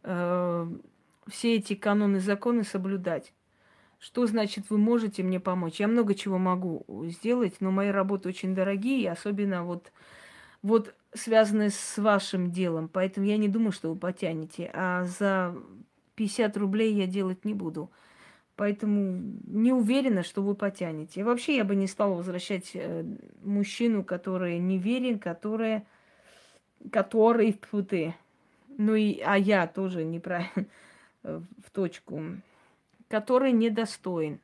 э, 0.04 0.68
все 1.28 1.56
эти 1.56 1.76
каноны 1.76 2.20
законы 2.20 2.64
соблюдать. 2.64 3.34
Что 4.00 4.28
значит 4.28 4.70
вы 4.70 4.78
можете 4.78 5.24
мне 5.24 5.40
помочь? 5.40 5.80
Я 5.80 5.88
много 5.88 6.14
чего 6.14 6.38
могу 6.38 6.86
сделать, 7.08 7.56
но 7.60 7.72
мои 7.72 7.90
работы 7.90 8.30
очень 8.30 8.54
дорогие, 8.54 9.12
особенно 9.12 9.64
вот, 9.64 9.92
вот 10.62 10.94
связанные 11.14 11.70
с 11.70 11.98
вашим 11.98 12.52
делом. 12.52 12.90
Поэтому 12.90 13.26
я 13.26 13.38
не 13.38 13.48
думаю, 13.48 13.72
что 13.72 13.90
вы 13.90 13.96
потянете. 13.98 14.70
А 14.74 15.06
за 15.06 15.56
50 16.16 16.58
рублей 16.58 16.94
я 16.94 17.08
делать 17.08 17.46
не 17.46 17.54
буду. 17.54 17.90
Поэтому 18.56 19.40
не 19.48 19.74
уверена, 19.74 20.24
что 20.24 20.44
вы 20.44 20.56
потянете. 20.56 21.22
И 21.22 21.24
вообще 21.24 21.56
я 21.56 21.64
бы 21.64 21.76
не 21.76 21.88
стала 21.88 22.14
возвращать 22.14 22.72
э, 22.76 23.04
мужчину, 23.44 24.04
который 24.04 24.60
не 24.60 24.78
верен, 24.78 25.18
который, 25.18 25.82
который 26.92 27.60
в 27.72 27.84
ты. 27.84 28.16
Ну 28.78 28.94
и, 28.94 29.20
а 29.22 29.38
я 29.38 29.66
тоже 29.68 30.04
неправильно 30.04 30.68
э, 31.24 31.42
в 31.66 31.72
точку 31.72 32.22
который 33.14 33.52
недостоин 33.52 34.40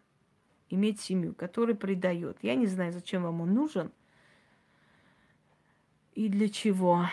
иметь 0.69 1.01
семью, 1.01 1.33
который 1.33 1.73
предает. 1.73 2.37
Я 2.43 2.53
не 2.53 2.67
знаю, 2.67 2.93
зачем 2.93 3.23
вам 3.23 3.41
он 3.41 3.55
нужен 3.55 3.91
и 6.13 6.29
для 6.29 6.47
чего. 6.49 7.05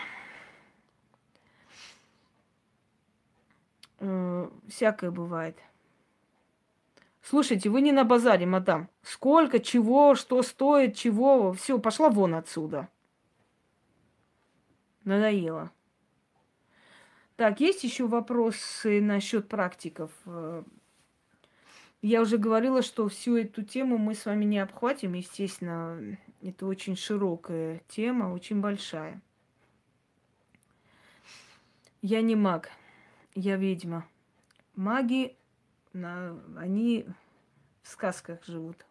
Э, 4.01 4.51
всякое 4.69 5.11
бывает. 5.11 5.57
Слушайте, 7.29 7.71
вы 7.71 7.81
не 7.81 7.91
на 7.91 8.05
базаре, 8.05 8.47
мадам. 8.47 8.89
Сколько, 9.03 9.59
чего, 9.59 10.15
что 10.15 10.41
стоит, 10.43 10.95
чего. 10.95 11.53
Все, 11.55 11.81
пошла 11.81 12.09
вон 12.09 12.37
отсюда. 12.37 12.89
Надоело. 15.03 15.73
Так, 17.35 17.59
есть 17.59 17.83
еще 17.83 18.07
вопросы 18.07 19.01
насчет 19.01 19.49
практиков? 19.49 20.13
Я 22.01 22.23
уже 22.23 22.39
говорила, 22.39 22.81
что 22.81 23.09
всю 23.09 23.37
эту 23.37 23.65
тему 23.65 23.99
мы 23.99 24.15
с 24.15 24.25
вами 24.25 24.45
не 24.45 24.61
обхватим. 24.61 25.15
Естественно, 25.15 26.17
это 26.43 26.65
очень 26.65 26.95
широкая 26.95 27.83
тема, 27.89 28.33
очень 28.33 28.61
большая. 28.61 29.21
Я 32.03 32.23
не 32.23 32.37
маг, 32.37 32.71
я 33.35 33.57
ведьма. 33.57 34.07
Маги, 34.77 35.37
они 36.57 37.07
в 37.83 37.89
сказках 37.89 38.45
живут. 38.45 38.85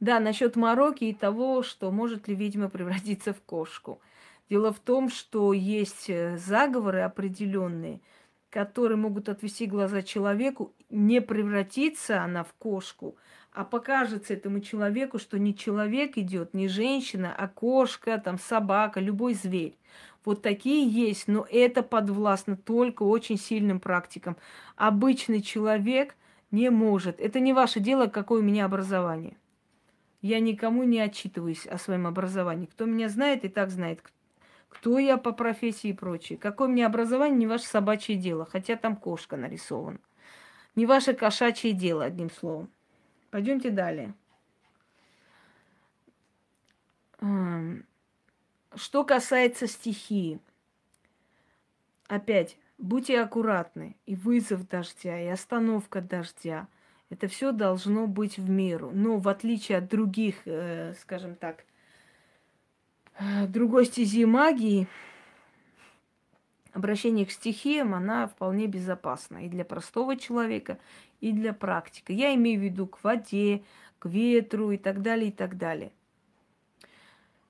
Да, 0.00 0.20
насчет 0.20 0.56
мороки 0.56 1.04
и 1.04 1.14
того, 1.14 1.62
что 1.62 1.90
может 1.90 2.28
ли 2.28 2.34
ведьма 2.34 2.68
превратиться 2.68 3.32
в 3.32 3.40
кошку. 3.40 4.00
Дело 4.50 4.72
в 4.72 4.78
том, 4.78 5.08
что 5.08 5.52
есть 5.52 6.10
э, 6.10 6.36
заговоры 6.36 7.00
определенные– 7.00 8.00
которые 8.56 8.96
могут 8.96 9.28
отвести 9.28 9.66
глаза 9.66 10.00
человеку, 10.00 10.72
не 10.88 11.20
превратится 11.20 12.22
она 12.22 12.42
в 12.42 12.54
кошку, 12.54 13.16
а 13.52 13.64
покажется 13.64 14.32
этому 14.32 14.60
человеку, 14.60 15.18
что 15.18 15.38
не 15.38 15.54
человек 15.54 16.16
идет, 16.16 16.54
не 16.54 16.66
женщина, 16.66 17.34
а 17.36 17.48
кошка, 17.48 18.16
там, 18.18 18.38
собака, 18.38 18.98
любой 18.98 19.34
зверь. 19.34 19.76
Вот 20.26 20.42
такие 20.42 20.86
есть, 20.88 21.28
но 21.28 21.46
это 21.48 21.84
подвластно 21.84 22.56
только 22.56 23.04
очень 23.04 23.38
сильным 23.38 23.78
практикам. 23.78 24.36
Обычный 24.74 25.40
человек 25.40 26.16
не 26.50 26.68
может. 26.68 27.20
Это 27.20 27.38
не 27.38 27.52
ваше 27.52 27.78
дело, 27.78 28.08
какое 28.08 28.40
у 28.40 28.44
меня 28.44 28.64
образование. 28.64 29.36
Я 30.22 30.40
никому 30.40 30.82
не 30.82 30.98
отчитываюсь 31.00 31.64
о 31.66 31.78
своем 31.78 32.08
образовании. 32.08 32.66
Кто 32.66 32.86
меня 32.86 33.08
знает, 33.08 33.44
и 33.44 33.48
так 33.48 33.70
знает. 33.70 34.02
кто 34.68 34.98
я 34.98 35.16
по 35.16 35.32
профессии 35.32 35.90
и 35.90 35.94
прочее. 35.94 36.38
Какое 36.38 36.68
мне 36.68 36.84
образование, 36.84 37.38
не 37.38 37.46
ваше 37.46 37.66
собачье 37.66 38.16
дело, 38.16 38.44
хотя 38.44 38.76
там 38.76 38.96
кошка 38.96 39.36
нарисована. 39.36 40.00
Не 40.74 40.86
ваше 40.86 41.14
кошачье 41.14 41.72
дело, 41.72 42.04
одним 42.04 42.30
словом. 42.30 42.68
Пойдемте 43.30 43.70
далее. 43.70 44.12
Что 48.76 49.04
касается 49.04 49.66
стихии, 49.66 50.38
опять, 52.08 52.58
будьте 52.76 53.18
аккуратны. 53.20 53.96
И 54.04 54.14
вызов 54.14 54.68
дождя, 54.68 55.18
и 55.18 55.26
остановка 55.26 56.02
дождя. 56.02 56.68
Это 57.08 57.26
все 57.26 57.52
должно 57.52 58.06
быть 58.06 58.36
в 58.36 58.50
меру. 58.50 58.90
Но 58.92 59.18
в 59.18 59.28
отличие 59.28 59.78
от 59.78 59.88
других, 59.88 60.42
э, 60.44 60.92
скажем 61.00 61.36
так, 61.36 61.64
э, 63.18 63.46
другой 63.46 63.86
стези 63.86 64.26
магии, 64.26 64.88
обращение 66.74 67.24
к 67.24 67.30
стихиям, 67.30 67.94
она 67.94 68.26
вполне 68.26 68.66
безопасна 68.66 69.46
и 69.46 69.48
для 69.48 69.64
простого 69.64 70.16
человека, 70.16 70.78
и 71.20 71.32
для 71.32 71.54
практика. 71.54 72.12
Я 72.12 72.34
имею 72.34 72.60
в 72.60 72.64
виду 72.64 72.86
к 72.86 73.02
воде, 73.02 73.62
к 73.98 74.06
ветру 74.06 74.72
и 74.72 74.76
так 74.76 75.00
далее, 75.00 75.30
и 75.30 75.32
так 75.32 75.56
далее. 75.56 75.92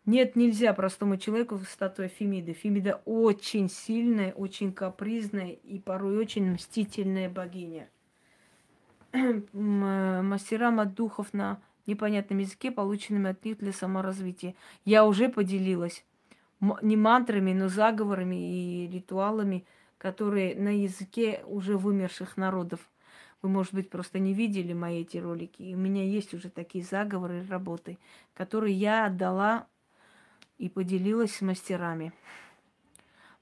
Нет, 0.07 0.37
нельзя 0.37 0.73
простому 0.73 1.17
человеку 1.17 1.59
статуя 1.69 2.07
Фемиды. 2.07 2.53
Фемида 2.53 3.03
очень 3.05 3.69
сильная, 3.69 4.33
очень 4.33 4.73
капризная 4.73 5.51
и 5.51 5.81
порой 5.81 6.17
очень 6.17 6.53
мстительная 6.53 7.29
богиня. 7.29 7.89
Мастера 9.53 10.69
от 10.81 10.95
духов 10.95 11.35
на 11.35 11.59
непонятном 11.87 12.39
языке, 12.39 12.71
полученными 12.71 13.31
от 13.31 13.45
них 13.45 13.59
для 13.59 13.73
саморазвития. 13.73 14.55
Я 14.85 15.05
уже 15.05 15.29
поделилась 15.29 16.05
не 16.83 16.97
мантрами, 16.97 17.53
но 17.53 17.69
заговорами 17.69 18.37
и 18.37 18.89
ритуалами, 18.89 19.65
которые 19.99 20.55
на 20.55 20.83
языке 20.83 21.43
уже 21.47 21.77
вымерших 21.77 22.37
народов. 22.37 22.81
Вы, 23.43 23.49
может 23.49 23.75
быть, 23.75 23.91
просто 23.91 24.21
не 24.21 24.35
видели 24.35 24.73
мои 24.73 25.01
эти 25.03 25.19
ролики. 25.19 25.63
И 25.63 25.75
у 25.75 25.79
меня 25.79 26.05
есть 26.05 26.33
уже 26.33 26.49
такие 26.49 26.85
заговоры 26.85 27.45
работы, 27.49 27.99
которые 28.35 28.75
я 28.75 29.07
отдала 29.07 29.67
и 30.59 30.69
поделилась 30.69 31.37
с 31.37 31.41
мастерами. 31.41 32.13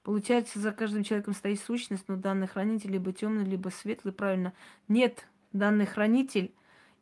Получается, 0.02 0.58
за 0.58 0.72
каждым 0.72 1.02
человеком 1.02 1.34
стоит 1.34 1.60
сущность, 1.60 2.04
но 2.08 2.16
данный 2.16 2.46
хранитель 2.46 2.90
либо 2.90 3.12
темный, 3.12 3.44
либо 3.44 3.70
светлый, 3.70 4.12
правильно? 4.12 4.52
Нет, 4.86 5.26
данный 5.52 5.86
хранитель 5.86 6.52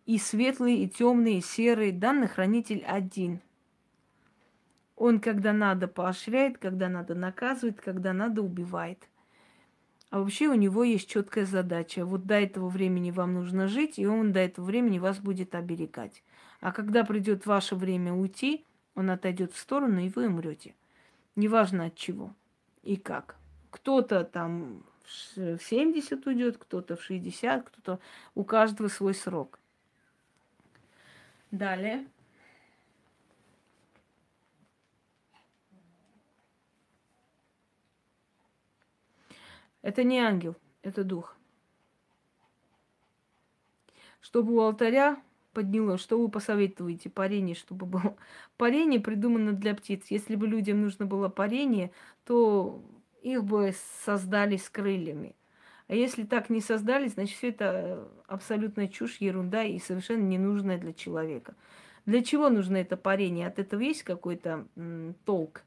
и 0.07 0.19
светлый, 0.19 0.77
и 0.77 0.89
темный, 0.89 1.39
и 1.39 1.41
серый. 1.41 1.91
Данный 1.91 2.29
хранитель 2.29 2.85
один. 2.87 3.41
Он, 4.97 5.19
когда 5.19 5.53
надо, 5.53 5.89
поощряет, 5.89 6.59
когда 6.59 6.89
надо, 6.89 7.17
наказывает, 7.17 7.81
когда 7.81 8.13
надо, 8.13 8.43
убивает. 8.43 9.09
А 10.11 10.21
вообще 10.21 10.47
у 10.47 10.55
него 10.55 10.85
есть 10.85 11.09
четкая 11.09 11.47
задача. 11.47 12.05
Вот 12.05 12.27
до 12.27 12.35
этого 12.35 12.69
времени 12.69 13.11
вам 13.11 13.35
нужно 13.35 13.67
жить, 13.67 13.99
и 13.99 14.07
он 14.07 14.33
до 14.33 14.41
этого 14.41 14.65
времени 14.65 14.99
вас 14.99 15.19
будет 15.19 15.55
оберегать. 15.55 16.23
А 16.61 16.71
когда 16.71 17.03
придет 17.03 17.47
ваше 17.47 17.75
время 17.75 18.13
уйти, 18.13 18.65
он 18.95 19.11
отойдет 19.11 19.53
в 19.53 19.59
сторону, 19.59 20.01
и 20.01 20.09
вы 20.09 20.27
умрете. 20.27 20.75
Неважно 21.37 21.87
от 21.87 21.95
чего 21.95 22.35
и 22.83 22.97
как. 22.97 23.37
Кто-то 23.71 24.25
там 24.25 24.85
в 25.37 25.59
70 25.59 26.27
уйдет, 26.27 26.59
кто-то 26.59 26.97
в 26.97 27.03
60, 27.03 27.65
кто-то... 27.69 28.01
У 28.35 28.45
каждого 28.45 28.89
свой 28.89 29.15
срок. 29.15 29.59
Далее. 31.51 32.07
Это 39.83 40.05
не 40.05 40.21
ангел, 40.21 40.57
это 40.83 41.03
дух. 41.03 41.37
Чтобы 44.21 44.55
у 44.55 44.61
алтаря 44.61 45.21
поднялось. 45.53 46.01
Что 46.01 46.19
вы 46.19 46.29
посоветуете? 46.29 47.11
Парение, 47.11 47.55
чтобы 47.55 47.87
было. 47.87 48.17
Парение 48.57 49.01
придумано 49.01 49.53
для 49.53 49.75
птиц. 49.75 50.07
Если 50.09 50.37
бы 50.37 50.47
людям 50.47 50.81
нужно 50.81 51.07
было 51.07 51.29
парение, 51.29 51.93
то 52.25 52.83
их 53.23 53.45
бы 53.45 53.75
создали 54.05 54.57
с 54.57 54.69
крыльями. 54.69 55.37
А 55.89 55.95
если 55.95 56.25
так 56.25 56.49
не 56.51 56.61
создали, 56.61 57.09
значит, 57.09 57.37
все 57.37 57.51
это 57.51 58.09
абсолютная 58.27 58.89
чушь, 58.89 59.19
ерунда 59.19 59.65
и 59.65 59.79
совершенно 59.79 60.23
ненужная 60.23 60.79
для 60.79 60.93
человека. 60.93 61.55
Для 62.07 62.23
чего 62.23 62.49
нужно 62.49 62.79
это 62.79 62.97
парение? 62.97 63.47
От 63.47 63.59
этого 63.59 63.81
есть 63.81 64.03
какой-то 64.03 64.67
толк? 65.25 65.63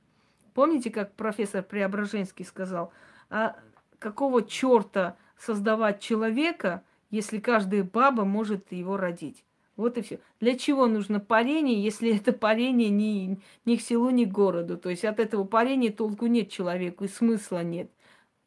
Помните, 0.53 0.89
как 0.89 1.13
профессор 1.13 1.63
Преображенский 1.63 2.45
сказал, 2.45 2.91
а 3.29 3.57
какого 3.99 4.41
черта 4.43 5.17
создавать 5.37 5.99
человека, 5.99 6.83
если 7.11 7.39
каждая 7.39 7.83
баба 7.83 8.25
может 8.25 8.71
его 8.71 8.97
родить? 8.97 9.43
Вот 9.75 9.97
и 9.97 10.01
все. 10.01 10.19
Для 10.39 10.57
чего 10.57 10.87
нужно 10.87 11.19
парение, 11.19 11.83
если 11.83 12.15
это 12.15 12.31
парение 12.31 12.89
ни, 12.89 13.41
ни 13.65 13.75
к 13.75 13.81
селу, 13.81 14.09
ни 14.09 14.25
к 14.25 14.31
городу? 14.31 14.77
То 14.77 14.89
есть 14.89 15.03
от 15.03 15.19
этого 15.19 15.43
парения 15.43 15.91
толку 15.91 16.27
нет 16.27 16.49
человеку 16.49 17.03
и 17.03 17.09
смысла 17.09 17.63
нет. 17.63 17.91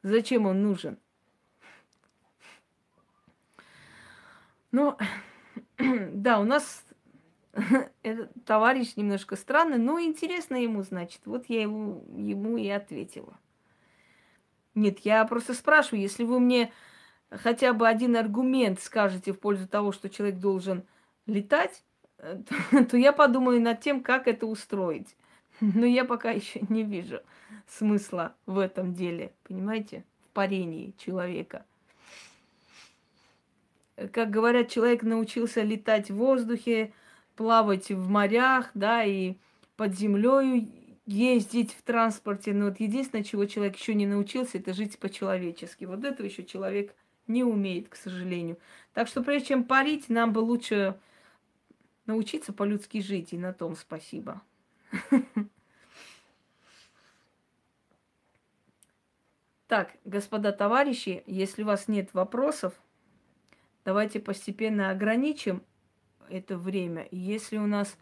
Зачем 0.02 0.46
он 0.46 0.62
нужен? 0.62 0.98
Ну, 4.70 4.96
да, 5.78 6.40
у 6.40 6.44
нас 6.44 6.84
этот 8.02 8.32
товарищ 8.46 8.96
немножко 8.96 9.36
странный, 9.36 9.78
но 9.78 10.00
интересно 10.00 10.56
ему, 10.56 10.82
значит. 10.82 11.20
Вот 11.26 11.46
я 11.48 11.62
ему, 11.62 12.04
ему 12.16 12.56
и 12.56 12.68
ответила. 12.68 13.38
Нет, 14.74 15.00
я 15.00 15.24
просто 15.24 15.54
спрашиваю, 15.54 16.00
если 16.00 16.24
вы 16.24 16.40
мне 16.40 16.72
хотя 17.30 17.72
бы 17.72 17.86
один 17.86 18.16
аргумент 18.16 18.80
скажете 18.80 19.32
в 19.32 19.40
пользу 19.40 19.68
того, 19.68 19.92
что 19.92 20.08
человек 20.08 20.38
должен 20.38 20.84
летать, 21.28 21.84
э, 22.18 22.42
то, 22.90 22.96
я 22.96 23.12
подумаю 23.12 23.60
над 23.60 23.80
тем, 23.80 24.02
как 24.02 24.26
это 24.26 24.46
устроить. 24.46 25.16
Но 25.60 25.86
я 25.86 26.04
пока 26.04 26.30
еще 26.32 26.60
не 26.68 26.82
вижу 26.82 27.20
смысла 27.66 28.34
в 28.46 28.58
этом 28.58 28.94
деле, 28.94 29.32
понимаете, 29.44 30.04
в 30.24 30.28
парении 30.32 30.94
человека. 30.98 31.64
Как 34.12 34.30
говорят, 34.30 34.68
человек 34.68 35.02
научился 35.02 35.62
летать 35.62 36.10
в 36.10 36.16
воздухе, 36.16 36.92
плавать 37.36 37.90
в 37.90 38.08
морях, 38.08 38.70
да, 38.74 39.04
и 39.04 39.36
под 39.76 39.94
землей 39.94 40.70
ездить 41.04 41.72
в 41.72 41.82
транспорте. 41.82 42.52
Но 42.54 42.66
вот 42.66 42.80
единственное, 42.80 43.24
чего 43.24 43.44
человек 43.46 43.76
еще 43.76 43.94
не 43.94 44.06
научился, 44.06 44.58
это 44.58 44.72
жить 44.72 44.98
по-человечески. 44.98 45.84
Вот 45.84 46.04
этого 46.04 46.26
еще 46.26 46.44
человек 46.44 46.94
не 47.26 47.44
умеет, 47.44 47.88
к 47.88 47.96
сожалению. 47.96 48.58
Так 48.94 49.08
что 49.08 49.22
прежде 49.22 49.48
чем 49.48 49.64
парить, 49.64 50.08
нам 50.08 50.32
бы 50.32 50.38
лучше 50.38 50.98
научиться 52.08 52.52
по-людски 52.52 53.00
жить, 53.00 53.32
и 53.32 53.38
на 53.38 53.52
том 53.52 53.76
спасибо. 53.76 54.42
Так, 59.68 59.92
господа 60.06 60.50
товарищи, 60.52 61.22
если 61.26 61.62
у 61.62 61.66
вас 61.66 61.88
нет 61.88 62.14
вопросов, 62.14 62.72
давайте 63.84 64.18
постепенно 64.18 64.88
ограничим 64.90 65.62
это 66.30 66.56
время. 66.56 67.06
Если 67.10 67.58
у 67.58 67.66
нас 67.66 67.98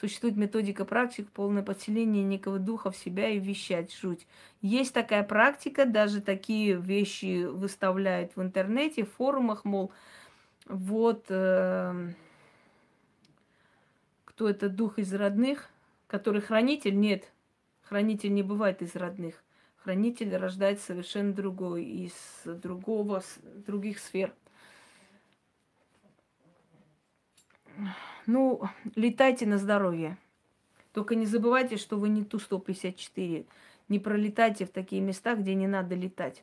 существует 0.00 0.36
методика 0.36 0.86
практик, 0.86 1.30
полное 1.30 1.62
подселение 1.62 2.24
некого 2.24 2.58
духа 2.58 2.90
в 2.90 2.96
себя 2.96 3.28
и 3.28 3.38
вещать 3.38 3.94
жуть. 3.94 4.26
Есть 4.62 4.94
такая 4.94 5.22
практика, 5.22 5.84
даже 5.84 6.22
такие 6.22 6.76
вещи 6.80 7.44
выставляют 7.44 8.34
в 8.36 8.42
интернете, 8.42 9.04
в 9.04 9.12
форумах, 9.12 9.66
мол, 9.66 9.92
вот... 10.66 11.26
Э- 11.28 12.12
кто 14.40 14.48
это 14.48 14.70
дух 14.70 14.98
из 14.98 15.12
родных, 15.12 15.68
который 16.06 16.40
хранитель? 16.40 16.98
Нет, 16.98 17.30
хранитель 17.82 18.32
не 18.32 18.42
бывает 18.42 18.80
из 18.80 18.96
родных. 18.96 19.34
Хранитель 19.76 20.34
рождает 20.34 20.80
совершенно 20.80 21.34
другой, 21.34 21.84
из 21.84 22.14
другого, 22.46 23.22
других 23.66 23.98
сфер. 23.98 24.32
Ну, 28.26 28.62
летайте 28.94 29.44
на 29.44 29.58
здоровье. 29.58 30.16
Только 30.94 31.16
не 31.16 31.26
забывайте, 31.26 31.76
что 31.76 31.98
вы 31.98 32.08
не 32.08 32.24
Ту-154. 32.24 33.46
Не 33.90 33.98
пролетайте 33.98 34.64
в 34.64 34.70
такие 34.70 35.02
места, 35.02 35.34
где 35.34 35.54
не 35.54 35.66
надо 35.66 35.94
летать. 35.94 36.42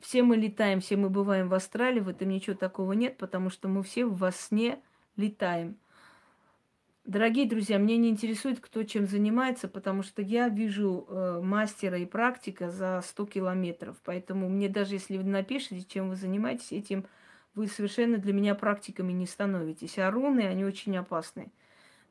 Все 0.00 0.24
мы 0.24 0.36
летаем, 0.36 0.80
все 0.80 0.96
мы 0.96 1.10
бываем 1.10 1.48
в 1.48 1.54
Австралии, 1.54 2.00
в 2.00 2.08
этом 2.08 2.30
ничего 2.30 2.56
такого 2.56 2.94
нет, 2.94 3.16
потому 3.18 3.50
что 3.50 3.68
мы 3.68 3.84
все 3.84 4.04
во 4.04 4.32
сне 4.32 4.80
летаем. 5.16 5.76
Дорогие 7.04 7.46
друзья, 7.48 7.78
мне 7.78 7.96
не 7.98 8.08
интересует, 8.08 8.58
кто 8.58 8.82
чем 8.82 9.06
занимается, 9.06 9.68
потому 9.68 10.02
что 10.02 10.22
я 10.22 10.48
вижу 10.48 11.06
э, 11.08 11.40
мастера 11.40 11.98
и 11.98 12.04
практика 12.04 12.68
за 12.68 13.00
100 13.00 13.26
километров. 13.26 13.96
Поэтому 14.04 14.48
мне 14.48 14.68
даже 14.68 14.94
если 14.94 15.16
вы 15.16 15.22
напишете, 15.22 15.84
чем 15.88 16.08
вы 16.08 16.16
занимаетесь, 16.16 16.72
этим 16.72 17.06
вы 17.54 17.68
совершенно 17.68 18.18
для 18.18 18.32
меня 18.32 18.56
практиками 18.56 19.12
не 19.12 19.26
становитесь. 19.26 19.98
А 19.98 20.10
руны, 20.10 20.40
они 20.40 20.64
очень 20.64 20.96
опасны. 20.96 21.52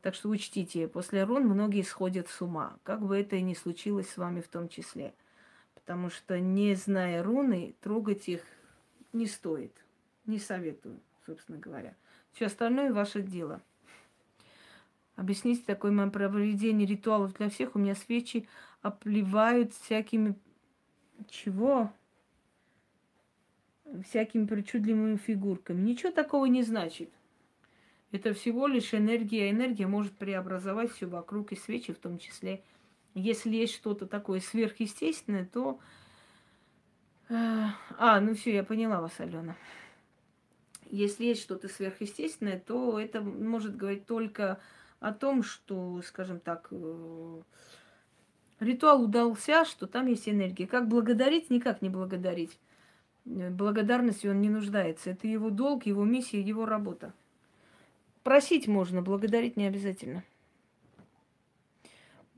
Так 0.02 0.16
что 0.16 0.30
учтите, 0.30 0.88
после 0.88 1.24
рун 1.24 1.44
многие 1.44 1.82
сходят 1.82 2.30
с 2.30 2.42
ума, 2.42 2.78
как 2.84 3.06
бы 3.06 3.18
это 3.18 3.36
и 3.36 3.42
не 3.42 3.56
случилось 3.56 4.10
с 4.10 4.18
вами 4.18 4.40
в 4.40 4.48
том 4.48 4.70
числе. 4.70 5.14
Потому 5.74 6.10
что, 6.10 6.40
не 6.40 6.74
зная 6.76 7.22
руны, 7.22 7.76
трогать 7.82 8.30
их 8.30 8.44
не 9.12 9.28
стоит. 9.28 9.74
Не 10.26 10.40
советую, 10.40 11.02
собственно 11.26 11.58
говоря. 11.58 11.96
Все 12.36 12.48
остальное 12.48 12.92
ваше 12.92 13.22
дело. 13.22 13.62
Объясните 15.16 15.64
такое 15.66 15.94
мое 15.94 16.10
проведение 16.10 16.86
ритуалов 16.86 17.34
для 17.34 17.50
всех. 17.50 17.76
У 17.76 17.80
меня 17.80 17.96
свечи 17.96 18.46
обливают 18.82 19.74
всякими... 19.74 20.36
Чего? 21.30 21.94
Всякими 24.06 24.46
причудливыми 24.46 25.16
фигурками. 25.16 25.80
Ничего 25.80 26.12
такого 26.12 26.46
не 26.48 26.62
значит. 26.64 27.10
Это 28.12 28.34
всего 28.34 28.68
лишь 28.68 28.94
энергия. 28.94 29.50
Энергия 29.50 29.88
может 29.88 30.12
преобразовать 30.18 30.92
все 30.92 31.06
вокруг 31.06 31.54
и 31.54 31.56
свечи 31.56 31.94
в 31.94 32.00
том 32.00 32.20
числе. 32.20 32.62
Если 33.14 33.56
есть 33.56 33.76
что-то 33.76 34.08
такое 34.08 34.42
сверхъестественное, 34.42 35.46
то... 35.46 35.80
Э, 37.30 37.68
а, 37.98 38.20
ну 38.20 38.36
все, 38.36 38.56
я 38.56 38.64
поняла 38.66 39.00
вас, 39.00 39.18
Алена. 39.22 39.56
Если 40.90 41.26
есть 41.26 41.42
что-то 41.42 41.68
сверхъестественное, 41.68 42.60
то 42.60 43.00
это 43.00 43.22
может 43.22 43.76
говорить 43.76 44.06
только 44.06 44.60
о 45.00 45.14
том, 45.14 45.44
что, 45.44 46.02
скажем 46.04 46.40
так, 46.40 46.68
э, 46.72 47.42
ритуал 48.60 49.04
удался, 49.04 49.66
что 49.66 49.88
там 49.88 50.08
есть 50.08 50.30
энергия. 50.30 50.68
Как 50.68 50.88
благодарить, 50.88 51.50
никак 51.50 51.82
не 51.82 51.90
благодарить. 51.90 52.58
Э, 53.26 53.50
благодарностью 53.50 54.32
он 54.32 54.42
не 54.42 54.50
нуждается. 54.50 55.12
Это 55.12 55.28
его 55.28 55.50
долг, 55.50 55.86
его 55.86 56.04
миссия, 56.04 56.42
его 56.42 56.66
работа. 56.66 57.14
Просить 58.24 58.68
можно, 58.68 59.02
благодарить 59.02 59.58
не 59.58 59.68
обязательно. 59.68 60.24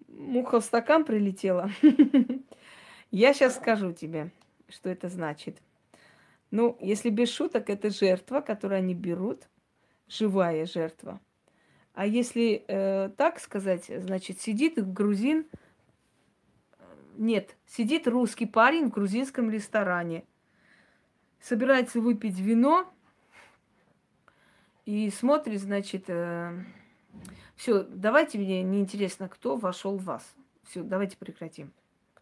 Муха 0.07 0.59
в 0.59 0.65
стакан 0.65 1.05
прилетела. 1.05 1.69
Я 3.11 3.33
сейчас 3.33 3.55
скажу 3.55 3.93
тебе, 3.93 4.31
что 4.67 4.89
это 4.89 5.07
значит. 5.07 5.61
Ну, 6.51 6.77
если 6.79 7.09
без 7.09 7.29
шуток, 7.29 7.69
это 7.69 7.89
жертва, 7.89 8.41
которую 8.41 8.79
они 8.79 8.93
берут, 8.93 9.49
живая 10.07 10.65
жертва. 10.65 11.19
А 11.93 12.05
если 12.05 12.63
э, 12.67 13.09
так 13.17 13.39
сказать, 13.39 13.85
значит, 13.87 14.39
сидит 14.39 14.75
грузин, 14.93 15.47
нет, 17.17 17.57
сидит 17.65 18.07
русский 18.07 18.45
парень 18.45 18.85
в 18.85 18.91
грузинском 18.91 19.49
ресторане, 19.49 20.23
собирается 21.41 21.99
выпить 21.99 22.39
вино, 22.39 22.87
и 24.85 25.09
смотрит, 25.09 25.59
значит, 25.59 26.05
э, 26.07 26.63
все, 27.57 27.83
давайте 27.83 28.37
мне 28.37 28.63
неинтересно, 28.63 29.27
кто 29.27 29.57
вошел 29.57 29.97
в 29.97 30.05
вас. 30.05 30.23
Все, 30.63 30.81
давайте 30.81 31.17
прекратим. 31.17 31.73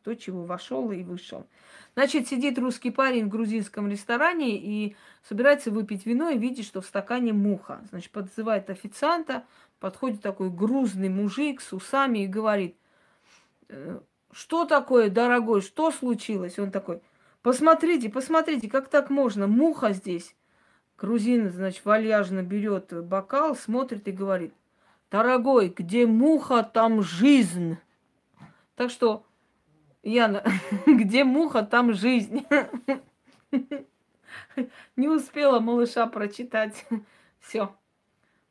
Кто 0.05 0.13
чего 0.13 0.43
вошел 0.43 0.91
и 0.91 1.01
вышел. 1.01 1.47
Значит, 1.95 2.27
сидит 2.27 2.59
русский 2.59 2.91
парень 2.91 3.25
в 3.25 3.29
грузинском 3.29 3.89
ресторане 3.89 4.55
и 4.55 4.95
собирается 5.23 5.71
выпить 5.71 6.05
вино 6.05 6.29
и 6.29 6.37
видит, 6.37 6.67
что 6.67 6.81
в 6.81 6.85
стакане 6.85 7.33
муха. 7.33 7.81
Значит, 7.89 8.11
подзывает 8.11 8.69
официанта, 8.69 9.45
подходит 9.79 10.21
такой 10.21 10.51
грузный 10.51 11.09
мужик 11.09 11.59
с 11.59 11.73
усами 11.73 12.19
и 12.19 12.27
говорит, 12.27 12.75
«Э, 13.67 13.99
что 14.31 14.65
такое, 14.65 15.09
дорогой, 15.09 15.61
что 15.61 15.89
случилось? 15.89 16.59
Он 16.59 16.69
такой, 16.69 17.01
посмотрите, 17.41 18.07
посмотрите, 18.11 18.69
как 18.69 18.89
так 18.89 19.09
можно, 19.09 19.47
муха 19.47 19.91
здесь. 19.91 20.35
Грузин, 20.99 21.49
значит, 21.49 21.83
вальяжно 21.83 22.43
берет 22.43 22.93
бокал, 23.07 23.55
смотрит 23.55 24.07
и 24.07 24.11
говорит, 24.11 24.53
дорогой, 25.09 25.73
где 25.75 26.05
муха, 26.05 26.61
там 26.61 27.01
жизнь. 27.01 27.79
Так 28.75 28.91
что, 28.91 29.25
Яна, 30.05 30.43
где 30.87 31.25
муха, 31.25 31.63
там 31.63 31.93
жизнь. 31.93 32.45
Не 34.95 35.09
успела 35.09 35.59
малыша 35.59 36.07
прочитать. 36.07 36.85
Все. 37.39 37.75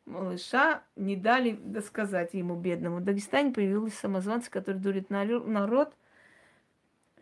Малыша 0.05 0.83
не 0.97 1.17
дали 1.17 1.53
досказать 1.53 2.35
ему, 2.35 2.57
бедному. 2.57 2.97
В 2.99 3.05
Дагестане 3.05 3.55
появилась 3.55 3.95
самозванцы, 3.95 4.51
которые 4.51 4.83
дурят 4.83 5.09
народ– 5.09 5.95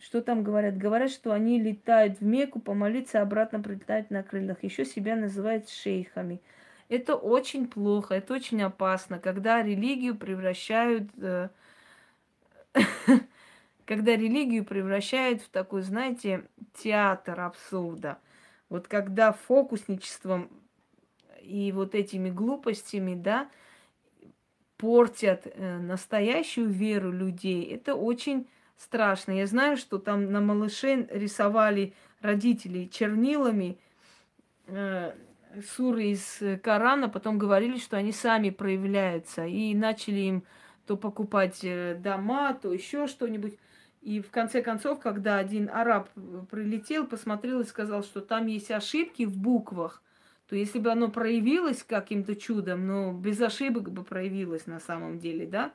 что 0.03 0.21
там 0.21 0.43
говорят? 0.43 0.77
Говорят, 0.79 1.13
что 1.13 1.31
они 1.33 1.61
летают 1.61 2.19
в 2.19 2.25
Мекку 2.25 2.61
помолиться, 2.61 3.21
а 3.21 3.23
обратно 3.23 3.61
прилетают 3.61 4.11
на 4.11 4.25
крыльях. 4.25 4.65
Еще 4.65 4.85
себя 4.85 5.15
называют 5.15 5.69
шейхами. 5.69 6.41
Это 6.89 7.15
очень 7.15 7.69
плохо, 7.69 8.17
это 8.17 8.35
очень 8.35 8.61
опасно, 8.63 9.21
когда 9.21 9.63
религию 9.63 10.17
превращают, 10.17 11.09
э, 11.19 11.51
когда 13.87 14.17
религию 14.17 14.65
превращают 14.65 15.43
в 15.43 15.49
такой, 15.49 15.83
знаете, 15.83 16.45
театр 16.75 17.41
абсурда. 17.41 18.19
Вот 18.69 18.89
когда 18.89 19.33
фокусничеством 19.33 20.49
и 21.41 21.73
вот 21.73 21.95
этими 21.95 22.31
глупостями, 22.31 23.15
да, 23.15 23.49
портят 24.77 25.47
э, 25.47 25.79
настоящую 25.79 26.69
веру 26.69 27.13
людей, 27.13 27.65
это 27.65 27.95
очень 27.95 28.49
страшно. 28.77 29.33
Я 29.33 29.47
знаю, 29.47 29.77
что 29.77 29.99
там 29.99 30.33
на 30.33 30.41
малыше 30.41 31.07
рисовали 31.11 31.95
родители 32.21 32.87
чернилами 32.87 33.79
э, 34.67 35.13
суры 35.75 36.05
из 36.07 36.41
Корана, 36.63 37.09
потом 37.09 37.39
говорили, 37.39 37.79
что 37.79 37.97
они 37.97 38.13
сами 38.13 38.51
проявляются, 38.51 39.45
и 39.47 39.75
начали 39.75 40.21
им 40.21 40.45
то 40.87 40.97
покупать 40.97 41.61
э, 41.63 41.95
дома, 41.95 42.55
то 42.55 42.73
еще 42.73 43.07
что-нибудь. 43.07 43.59
И 44.03 44.21
в 44.21 44.31
конце 44.31 44.63
концов, 44.63 44.99
когда 44.99 45.39
один 45.39 45.71
араб 45.73 46.11
прилетел, 46.51 47.07
посмотрел 47.07 47.61
и 47.61 47.65
сказал, 47.65 48.03
что 48.03 48.21
там 48.21 48.49
есть 48.49 48.73
ошибки 48.73 49.25
в 49.25 49.37
буквах, 49.37 50.03
то 50.49 50.57
если 50.57 50.81
бы 50.81 50.91
оно 50.91 51.09
проявилось 51.09 51.85
каким-то 51.85 52.35
чудом, 52.35 52.87
но 52.87 53.13
без 53.13 53.41
ошибок 53.41 53.93
бы 53.93 54.03
проявилось 54.03 54.67
на 54.67 54.81
самом 54.81 55.21
деле, 55.21 55.47
да, 55.47 55.73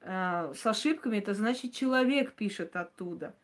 э, 0.00 0.54
с 0.56 0.66
ошибками, 0.66 1.18
это 1.18 1.34
значит 1.34 1.74
человек 1.74 2.32
пишет 2.32 2.74
оттуда. 2.76 3.34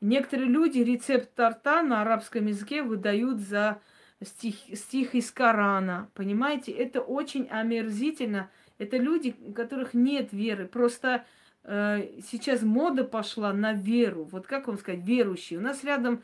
Некоторые 0.00 0.48
люди 0.48 0.78
рецепт 0.78 1.34
торта 1.34 1.82
на 1.82 2.00
арабском 2.00 2.46
языке 2.46 2.82
выдают 2.82 3.40
за 3.40 3.82
стих, 4.24 4.54
стих 4.72 5.14
из 5.14 5.30
Корана. 5.30 6.08
Понимаете, 6.14 6.72
это 6.72 7.02
очень 7.02 7.46
омерзительно. 7.48 8.50
Это 8.78 8.96
люди, 8.96 9.36
у 9.44 9.52
которых 9.52 9.92
нет 9.92 10.32
веры. 10.32 10.66
Просто 10.66 11.08
э, 11.16 11.20
сейчас 11.64 12.62
мода 12.62 13.04
пошла 13.04 13.52
на 13.52 13.72
веру. 13.72 14.24
Вот 14.24 14.46
как 14.46 14.66
вам 14.66 14.78
сказать, 14.78 15.04
верующие. 15.04 15.58
У 15.58 15.62
нас 15.62 15.84
рядом, 15.84 16.22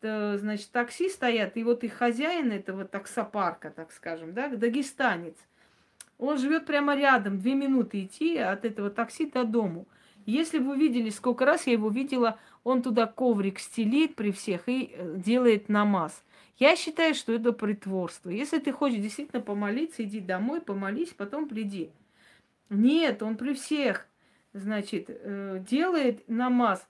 э, 0.00 0.38
значит, 0.38 0.70
такси 0.70 1.08
стоят, 1.08 1.56
и 1.56 1.64
вот 1.64 1.84
их 1.84 1.94
хозяин 1.94 2.50
этого 2.50 2.84
таксопарка, 2.84 3.70
так 3.70 3.92
скажем, 3.92 4.34
да, 4.34 4.48
дагестанец– 4.48 5.36
он 6.22 6.38
живет 6.38 6.66
прямо 6.66 6.94
рядом, 6.94 7.40
две 7.40 7.54
минуты 7.54 8.04
идти 8.04 8.38
от 8.38 8.64
этого 8.64 8.90
такси 8.90 9.26
до 9.26 9.42
дому. 9.42 9.88
Если 10.24 10.58
вы 10.58 10.76
видели, 10.76 11.10
сколько 11.10 11.44
раз 11.44 11.66
я 11.66 11.72
его 11.72 11.88
видела, 11.88 12.38
он 12.62 12.80
туда 12.80 13.08
коврик 13.08 13.58
стелит 13.58 14.14
при 14.14 14.30
всех 14.30 14.68
и 14.68 14.92
э, 14.94 15.16
делает 15.16 15.68
намаз. 15.68 16.22
Я 16.58 16.76
считаю, 16.76 17.16
что 17.16 17.32
это 17.32 17.50
притворство. 17.52 18.30
Если 18.30 18.60
ты 18.60 18.70
хочешь 18.70 19.00
действительно 19.00 19.42
помолиться, 19.42 20.04
иди 20.04 20.20
домой, 20.20 20.60
помолись, 20.60 21.08
потом 21.08 21.48
приди. 21.48 21.90
Нет, 22.70 23.20
он 23.24 23.36
при 23.36 23.52
всех, 23.54 24.06
значит, 24.52 25.06
э, 25.08 25.62
делает 25.68 26.28
намаз. 26.28 26.86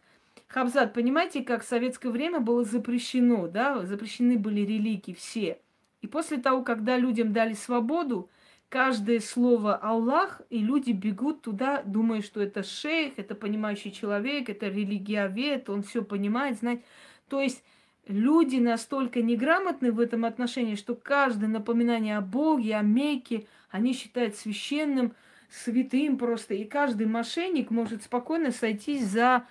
Хабзат, 0.49 0.93
понимаете, 0.93 1.43
как 1.43 1.63
в 1.63 1.69
советское 1.69 2.11
время 2.11 2.41
было 2.41 2.65
запрещено, 2.65 3.49
да, 3.49 3.85
запрещены 3.87 4.39
были 4.39 4.61
религии 4.61 5.15
все. 5.15 5.59
И 6.03 6.07
после 6.07 6.37
того, 6.37 6.63
когда 6.63 6.99
людям 6.99 7.33
дали 7.33 7.55
свободу, 7.55 8.29
каждое 8.69 9.21
слово 9.21 9.77
Аллах, 9.77 10.43
и 10.51 10.59
люди 10.59 10.93
бегут 10.93 11.43
туда, 11.43 11.83
думая, 11.83 12.23
что 12.23 12.41
это 12.41 12.63
шейх, 12.63 13.15
это 13.19 13.35
понимающий 13.35 13.93
человек, 13.93 14.49
это 14.49 14.69
религиовед, 14.69 15.71
он 15.71 15.83
все 15.83 16.03
понимает, 16.03 16.59
знает. 16.59 16.83
То 17.29 17.41
есть 17.41 17.63
люди 18.07 18.57
настолько 18.57 19.23
неграмотны 19.23 19.93
в 19.93 20.01
этом 20.01 20.25
отношении, 20.25 20.75
что 20.75 20.95
каждое 20.95 21.49
напоминание 21.49 22.19
о 22.19 22.21
Боге, 22.23 22.77
о 22.77 22.83
Мекке, 22.83 23.47
они 23.71 23.93
считают 23.95 24.37
священным, 24.37 25.15
святым 25.53 26.19
просто. 26.19 26.55
И 26.55 26.65
каждый 26.65 27.07
мошенник 27.07 27.71
может 27.71 28.03
спокойно 28.03 28.51
сойтись 28.51 29.07
за 29.07 29.47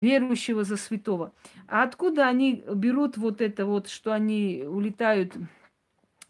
верующего, 0.00 0.64
за 0.64 0.76
святого. 0.76 1.32
А 1.66 1.82
откуда 1.82 2.28
они 2.28 2.64
берут 2.74 3.16
вот 3.16 3.40
это 3.40 3.66
вот, 3.66 3.88
что 3.88 4.12
они 4.12 4.64
улетают 4.66 5.34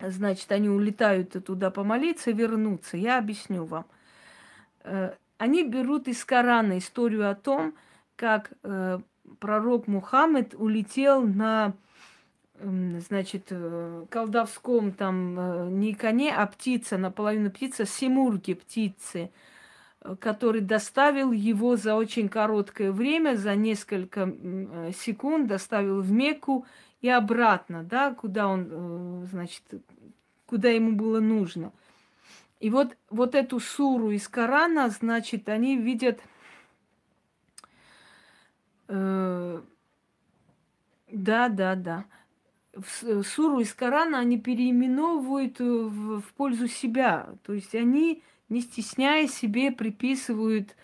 значит, 0.00 0.50
они 0.50 0.68
улетают 0.68 1.44
туда 1.44 1.70
помолиться, 1.70 2.30
вернуться. 2.30 2.96
Я 2.96 3.18
объясню 3.18 3.64
вам. 3.64 3.84
Э, 4.82 5.14
они 5.36 5.64
берут 5.64 6.08
из 6.08 6.24
Корана 6.24 6.78
историю 6.78 7.30
о 7.30 7.34
том, 7.34 7.74
как 8.16 8.52
э, 8.62 8.98
пророк 9.38 9.86
Мухаммед 9.86 10.54
улетел 10.54 11.22
на 11.22 11.74
значит, 12.62 13.46
э, 13.50 14.04
колдовском 14.10 14.92
там 14.92 15.38
э, 15.38 15.70
не 15.70 15.94
коне, 15.94 16.34
а 16.34 16.46
птица, 16.46 16.98
наполовину 16.98 17.50
птица, 17.50 17.86
симурги 17.86 18.54
птицы, 18.54 19.30
э, 20.00 20.16
который 20.16 20.60
доставил 20.60 21.32
его 21.32 21.76
за 21.76 21.94
очень 21.94 22.28
короткое 22.28 22.92
время, 22.92 23.36
за 23.36 23.54
несколько 23.54 24.32
секунд, 24.94 25.48
доставил 25.48 26.00
в 26.00 26.10
Мекку 26.10 26.66
и 27.00 27.08
обратно, 27.08 27.82
да, 27.82 28.12
куда 28.14 28.48
он, 28.48 29.26
значит, 29.30 29.62
куда 30.46 30.68
ему 30.68 30.92
было 30.92 31.20
нужно. 31.20 31.72
И 32.58 32.68
вот, 32.68 32.94
вот 33.08 33.34
эту 33.34 33.58
суру 33.58 34.10
из 34.10 34.28
Корана, 34.28 34.90
значит, 34.90 35.48
они 35.48 35.78
видят 35.78 36.20
э, 38.88 39.62
да, 41.10 41.48
да, 41.48 41.74
да 41.74 42.04
суру 43.24 43.60
из 43.60 43.72
Корана 43.74 44.18
они 44.18 44.38
переименовывают 44.38 45.60
э, 45.60 45.64
в, 45.64 46.20
в 46.20 46.32
пользу 46.34 46.68
себя. 46.68 47.28
То 47.44 47.52
есть 47.52 47.74
они, 47.74 48.22
не 48.48 48.60
стесняя 48.60 49.26
себе, 49.26 49.70
приписывают 49.70 50.76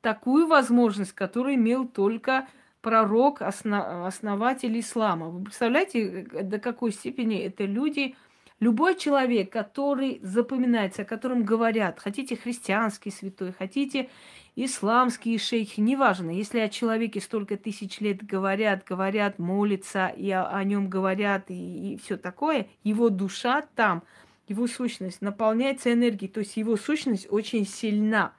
такую 0.00 0.46
возможность, 0.46 1.12
которую 1.12 1.54
имел 1.54 1.86
только 1.86 2.48
пророк, 2.80 3.42
основ, 3.42 4.06
основатель 4.06 4.78
ислама. 4.78 5.28
Вы 5.28 5.44
представляете, 5.44 6.26
э, 6.32 6.42
до 6.42 6.58
какой 6.58 6.92
степени 6.92 7.38
это 7.38 7.64
люди, 7.64 8.16
любой 8.58 8.96
человек, 8.96 9.52
который 9.52 10.20
запоминается, 10.22 11.02
о 11.02 11.06
котором 11.06 11.44
говорят, 11.44 12.00
хотите 12.00 12.36
христианский 12.36 13.10
святой, 13.10 13.52
хотите 13.52 14.08
исламские 14.56 15.38
шейхи, 15.38 15.80
неважно, 15.80 16.30
если 16.30 16.58
о 16.58 16.68
человеке 16.68 17.20
столько 17.20 17.56
тысяч 17.56 18.00
лет 18.00 18.24
говорят, 18.24 18.84
говорят, 18.84 19.38
молятся, 19.38 20.08
и 20.08 20.30
о, 20.30 20.48
о 20.48 20.64
нем 20.64 20.88
говорят, 20.88 21.50
и, 21.50 21.94
и 21.94 21.96
все 21.98 22.16
такое, 22.16 22.68
его 22.82 23.08
душа 23.08 23.62
там, 23.74 24.02
его 24.48 24.66
сущность 24.66 25.22
наполняется 25.22 25.92
энергией, 25.92 26.30
то 26.30 26.40
есть 26.40 26.56
его 26.56 26.76
сущность 26.76 27.26
очень 27.30 27.66
сильна. 27.66 28.32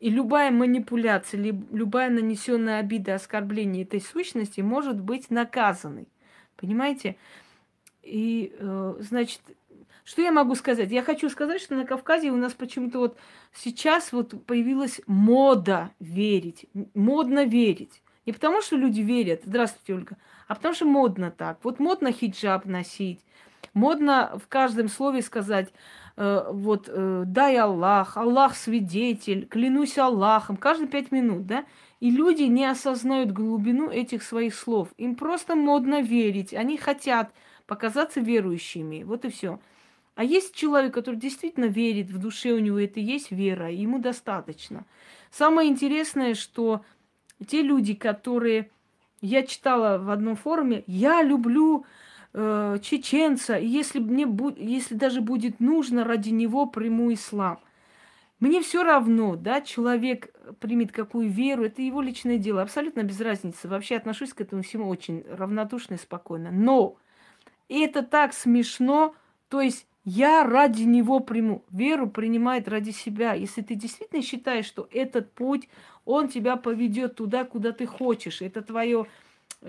И 0.00 0.08
любая 0.08 0.50
манипуляция, 0.50 1.38
любая 1.38 2.08
нанесенная 2.08 2.80
обида, 2.80 3.16
оскорбление 3.16 3.82
этой 3.82 4.00
сущности 4.00 4.62
может 4.62 4.98
быть 4.98 5.30
наказанной. 5.30 6.08
Понимаете? 6.56 7.16
И, 8.02 8.54
э, 8.58 8.94
значит, 9.00 9.42
что 10.10 10.22
я 10.22 10.32
могу 10.32 10.56
сказать? 10.56 10.90
Я 10.90 11.04
хочу 11.04 11.30
сказать, 11.30 11.62
что 11.62 11.76
на 11.76 11.86
Кавказе 11.86 12.32
у 12.32 12.36
нас 12.36 12.52
почему-то 12.52 12.98
вот 12.98 13.16
сейчас 13.54 14.10
вот 14.10 14.44
появилась 14.44 15.00
мода 15.06 15.92
верить. 16.00 16.66
Модно 16.94 17.44
верить. 17.44 18.02
Не 18.26 18.32
потому, 18.32 18.60
что 18.60 18.74
люди 18.74 19.02
верят, 19.02 19.42
здравствуйте, 19.44 19.94
Ольга, 19.94 20.16
а 20.48 20.56
потому 20.56 20.74
что 20.74 20.84
модно 20.86 21.30
так. 21.30 21.60
Вот 21.62 21.78
модно 21.78 22.10
хиджаб 22.10 22.64
носить, 22.64 23.20
модно 23.72 24.36
в 24.44 24.48
каждом 24.48 24.88
слове 24.88 25.22
сказать, 25.22 25.68
э, 26.16 26.44
вот, 26.50 26.88
э, 26.88 27.22
дай 27.26 27.56
Аллах, 27.58 28.16
Аллах 28.16 28.56
свидетель, 28.56 29.46
клянусь 29.46 29.96
Аллахом, 29.96 30.56
каждые 30.56 30.88
пять 30.88 31.12
минут, 31.12 31.46
да? 31.46 31.64
И 32.00 32.10
люди 32.10 32.42
не 32.42 32.64
осознают 32.64 33.30
глубину 33.30 33.88
этих 33.88 34.24
своих 34.24 34.56
слов. 34.56 34.88
Им 34.96 35.14
просто 35.14 35.54
модно 35.54 36.02
верить. 36.02 36.52
Они 36.52 36.76
хотят 36.76 37.30
показаться 37.68 38.18
верующими. 38.18 39.04
Вот 39.04 39.24
и 39.24 39.30
все. 39.30 39.60
А 40.20 40.22
есть 40.22 40.54
человек, 40.54 40.92
который 40.92 41.16
действительно 41.16 41.64
верит, 41.64 42.10
в 42.10 42.18
душе 42.18 42.52
у 42.52 42.58
него 42.58 42.78
это 42.78 43.00
есть 43.00 43.30
вера, 43.30 43.70
ему 43.70 43.98
достаточно. 43.98 44.84
Самое 45.30 45.70
интересное, 45.70 46.34
что 46.34 46.84
те 47.46 47.62
люди, 47.62 47.94
которые... 47.94 48.70
Я 49.22 49.46
читала 49.46 49.96
в 49.96 50.10
одном 50.10 50.36
форуме, 50.36 50.84
я 50.86 51.22
люблю 51.22 51.86
э, 52.34 52.76
чеченца, 52.82 53.56
и 53.56 53.66
если, 53.66 53.98
мне 53.98 54.26
бу... 54.26 54.54
если 54.54 54.94
даже 54.94 55.22
будет 55.22 55.58
нужно, 55.58 56.04
ради 56.04 56.28
него 56.28 56.66
приму 56.66 57.10
ислам. 57.14 57.58
Мне 58.40 58.60
все 58.60 58.84
равно, 58.84 59.36
да, 59.36 59.62
человек 59.62 60.34
примет 60.58 60.92
какую 60.92 61.30
веру, 61.30 61.64
это 61.64 61.80
его 61.80 62.02
личное 62.02 62.36
дело, 62.36 62.60
абсолютно 62.60 63.04
без 63.04 63.22
разницы. 63.22 63.68
Вообще 63.68 63.96
отношусь 63.96 64.34
к 64.34 64.42
этому 64.42 64.64
всему 64.64 64.90
очень 64.90 65.24
равнодушно 65.30 65.94
и 65.94 65.98
спокойно. 65.98 66.50
Но 66.50 66.98
это 67.70 68.02
так 68.02 68.34
смешно, 68.34 69.14
то 69.48 69.62
есть 69.62 69.86
я 70.10 70.42
ради 70.42 70.82
него 70.82 71.20
приму. 71.20 71.62
Веру 71.70 72.10
принимает 72.10 72.66
ради 72.66 72.90
себя. 72.90 73.34
Если 73.34 73.62
ты 73.62 73.76
действительно 73.76 74.22
считаешь, 74.22 74.64
что 74.66 74.88
этот 74.90 75.32
путь, 75.32 75.68
он 76.04 76.28
тебя 76.28 76.56
поведет 76.56 77.14
туда, 77.14 77.44
куда 77.44 77.70
ты 77.70 77.86
хочешь. 77.86 78.42
Это 78.42 78.60
твое 78.60 79.06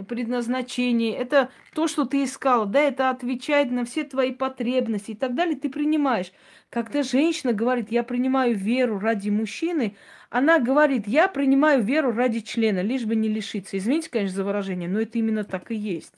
предназначение, 0.08 1.16
это 1.16 1.50
то, 1.74 1.86
что 1.86 2.06
ты 2.06 2.24
искал, 2.24 2.66
да, 2.66 2.80
это 2.80 3.10
отвечает 3.10 3.72
на 3.72 3.84
все 3.84 4.06
твои 4.06 4.32
потребности 4.32 5.12
и 5.12 5.16
так 5.16 5.36
далее, 5.36 5.58
ты 5.58 5.70
принимаешь. 5.70 6.32
Когда 6.70 7.04
женщина 7.04 7.52
говорит, 7.52 7.92
я 7.92 8.02
принимаю 8.02 8.56
веру 8.56 9.00
ради 9.00 9.30
мужчины, 9.30 9.96
она 10.30 10.60
говорит, 10.60 11.08
я 11.08 11.28
принимаю 11.28 11.84
веру 11.84 12.14
ради 12.14 12.40
члена, 12.40 12.80
лишь 12.80 13.04
бы 13.04 13.16
не 13.16 13.28
лишиться. 13.28 13.78
Извините, 13.78 14.10
конечно, 14.10 14.38
за 14.38 14.44
выражение, 14.46 14.88
но 14.88 15.02
это 15.02 15.18
именно 15.18 15.44
так 15.44 15.72
и 15.72 15.76
есть. 15.76 16.14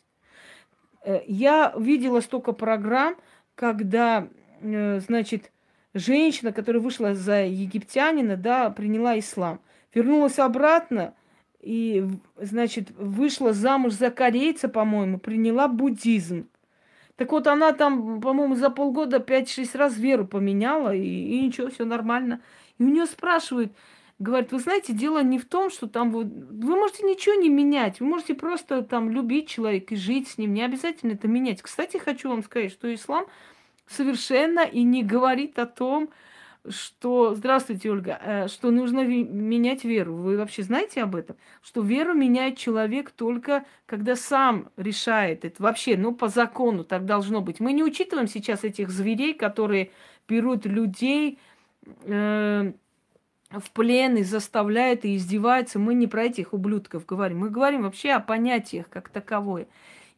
Э, 1.04 1.22
я 1.28 1.74
видела 1.76 2.22
столько 2.22 2.52
программ, 2.52 3.16
когда, 3.56 4.28
э, 4.62 5.00
значит, 5.00 5.52
женщина, 5.94 6.52
которая 6.52 6.82
вышла 6.82 7.14
за 7.14 7.44
египтянина, 7.46 8.38
да, 8.38 8.70
приняла 8.70 9.18
ислам, 9.18 9.60
вернулась 9.94 10.40
обратно 10.40 11.14
и, 11.62 12.06
значит, 12.38 12.92
вышла 12.92 13.54
замуж 13.54 13.94
за 13.94 14.12
корейца, 14.12 14.68
по-моему, 14.68 15.20
приняла 15.20 15.68
буддизм. 15.68 16.48
Так 17.16 17.32
вот, 17.32 17.48
она 17.48 17.74
там, 17.74 18.20
по-моему, 18.22 18.56
за 18.56 18.70
полгода 18.70 19.18
5-6 19.18 19.78
раз 19.78 19.98
веру 19.98 20.26
поменяла, 20.26 20.94
и, 20.96 21.08
и 21.08 21.46
ничего, 21.46 21.70
все 21.70 21.86
нормально. 21.86 22.42
И 22.80 22.84
у 22.84 22.90
нее 22.90 23.06
спрашивают, 23.06 23.72
говорит, 24.20 24.52
вы 24.52 24.60
знаете, 24.60 24.94
дело 24.94 25.22
не 25.24 25.40
в 25.40 25.46
том, 25.46 25.70
что 25.70 25.88
там 25.88 26.12
вы, 26.12 26.24
вы 26.24 26.76
можете 26.76 27.04
ничего 27.04 27.36
не 27.36 27.50
менять, 27.50 28.00
вы 28.00 28.06
можете 28.08 28.36
просто 28.36 28.82
там 28.84 29.10
любить 29.10 29.50
человека 29.50 29.96
и 29.96 29.98
жить 29.98 30.28
с 30.28 30.38
ним, 30.38 30.54
не 30.54 30.64
обязательно 30.64 31.14
это 31.14 31.28
менять. 31.28 31.62
Кстати, 31.62 31.98
хочу 31.98 32.30
вам 32.30 32.44
сказать, 32.44 32.72
что 32.72 32.94
ислам 32.94 33.26
совершенно 33.88 34.62
и 34.62 34.84
не 34.84 35.04
говорит 35.04 35.60
о 35.60 35.66
том, 35.66 36.10
что, 36.70 37.36
здравствуйте, 37.36 37.92
Ольга, 37.92 38.20
э, 38.24 38.48
что 38.48 38.72
нужно 38.72 39.06
менять 39.06 39.84
веру. 39.84 40.16
Вы 40.16 40.38
вообще 40.38 40.64
знаете 40.64 41.04
об 41.04 41.16
этом? 41.16 41.36
Что 41.62 41.82
веру 41.82 42.14
меняет 42.14 42.58
человек 42.58 43.12
только, 43.12 43.66
когда 43.86 44.16
сам 44.16 44.70
решает 44.78 45.44
это. 45.44 45.62
Вообще, 45.62 45.98
ну, 45.98 46.16
по 46.16 46.30
закону 46.30 46.86
так 46.86 47.06
должно 47.06 47.42
быть. 47.42 47.60
Мы 47.60 47.74
не 47.74 47.84
учитываем 47.84 48.28
сейчас 48.28 48.64
этих 48.64 48.90
зверей, 48.90 49.34
которые 49.34 49.92
берут 50.28 50.66
людей, 50.66 51.38
э, 52.06 52.72
в 53.60 53.72
плен 53.72 54.18
и 54.18 54.24
заставляют 54.24 55.06
и 55.06 55.16
издеваются. 55.16 55.80
Мы 55.80 55.94
не 55.94 56.08
про 56.08 56.24
этих 56.26 56.54
ублюдков 56.54 57.06
говорим. 57.06 57.40
Мы 57.40 57.50
говорим 57.50 57.84
вообще 57.84 58.12
о 58.12 58.20
понятиях 58.20 58.90
как 58.90 59.10
таковое. 59.10 59.68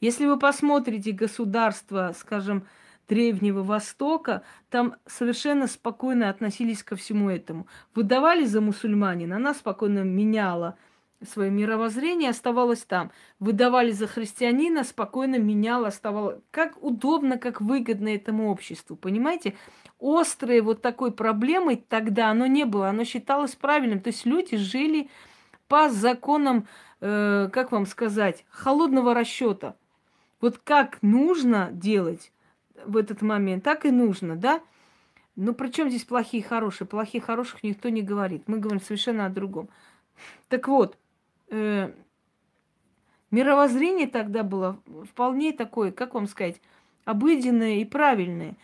Если 0.02 0.26
вы 0.26 0.38
посмотрите 0.38 1.12
государство, 1.12 2.14
скажем, 2.18 2.66
Древнего 3.08 3.62
Востока, 3.62 4.42
там 4.70 4.96
совершенно 5.06 5.68
спокойно 5.68 6.30
относились 6.30 6.84
ко 6.84 6.96
всему 6.96 7.30
этому. 7.30 7.68
Выдавали 7.94 8.46
за 8.46 8.62
мусульманина, 8.62 9.36
она 9.36 9.54
спокойно 9.54 10.00
меняла 10.00 10.76
свое 11.24 11.52
мировоззрение, 11.52 12.32
оставалась 12.32 12.84
там. 12.84 13.12
Выдавали 13.40 13.92
за 13.92 14.08
христианина, 14.08 14.84
спокойно 14.84 15.38
меняла, 15.38 15.88
оставалась. 15.88 16.40
Как 16.52 16.82
удобно, 16.84 17.38
как 17.38 17.62
выгодно 17.62 18.10
этому 18.10 18.50
обществу, 18.50 18.96
понимаете? 18.96 19.56
Острой 20.00 20.62
вот 20.62 20.82
такой 20.82 21.12
проблемой 21.12 21.78
тогда 21.78 22.30
оно 22.30 22.46
не 22.46 22.66
было, 22.66 22.90
оно 22.90 23.04
считалось 23.04 23.56
правильным. 23.56 24.00
То 24.00 24.10
есть 24.10 24.26
люди 24.26 24.58
жили 24.58 25.10
по 25.68 25.90
законам, 25.90 26.68
э, 27.02 27.50
как 27.52 27.72
вам 27.72 27.86
сказать, 27.86 28.46
холодного 28.50 29.14
расчета. 29.14 29.76
Вот 30.42 30.58
как 30.58 31.02
нужно 31.02 31.70
делать 31.72 32.32
в 32.86 32.98
этот 32.98 33.22
момент, 33.22 33.64
так 33.64 33.86
и 33.86 33.92
нужно, 33.92 34.36
да? 34.36 34.62
Но 35.36 35.54
при 35.54 35.70
чем 35.70 35.90
здесь 35.90 36.06
плохие 36.06 36.44
и 36.44 36.46
хорошие? 36.46 36.88
Плохие 36.88 37.22
и 37.22 37.26
хороших 37.26 37.64
никто 37.64 37.90
не 37.90 38.02
говорит. 38.02 38.44
Мы 38.48 38.58
говорим 38.58 38.82
совершенно 38.82 39.26
о 39.26 39.30
другом. 39.30 39.70
Так 40.48 40.68
вот, 40.68 40.98
э, 41.50 41.92
мировоззрение 43.32 44.08
тогда 44.08 44.44
было 44.44 44.80
вполне 45.10 45.52
такое, 45.52 45.92
как 45.92 46.14
вам 46.14 46.28
сказать, 46.28 46.62
обыденное 47.04 47.78
и 47.78 47.86
правильное. 47.86 48.56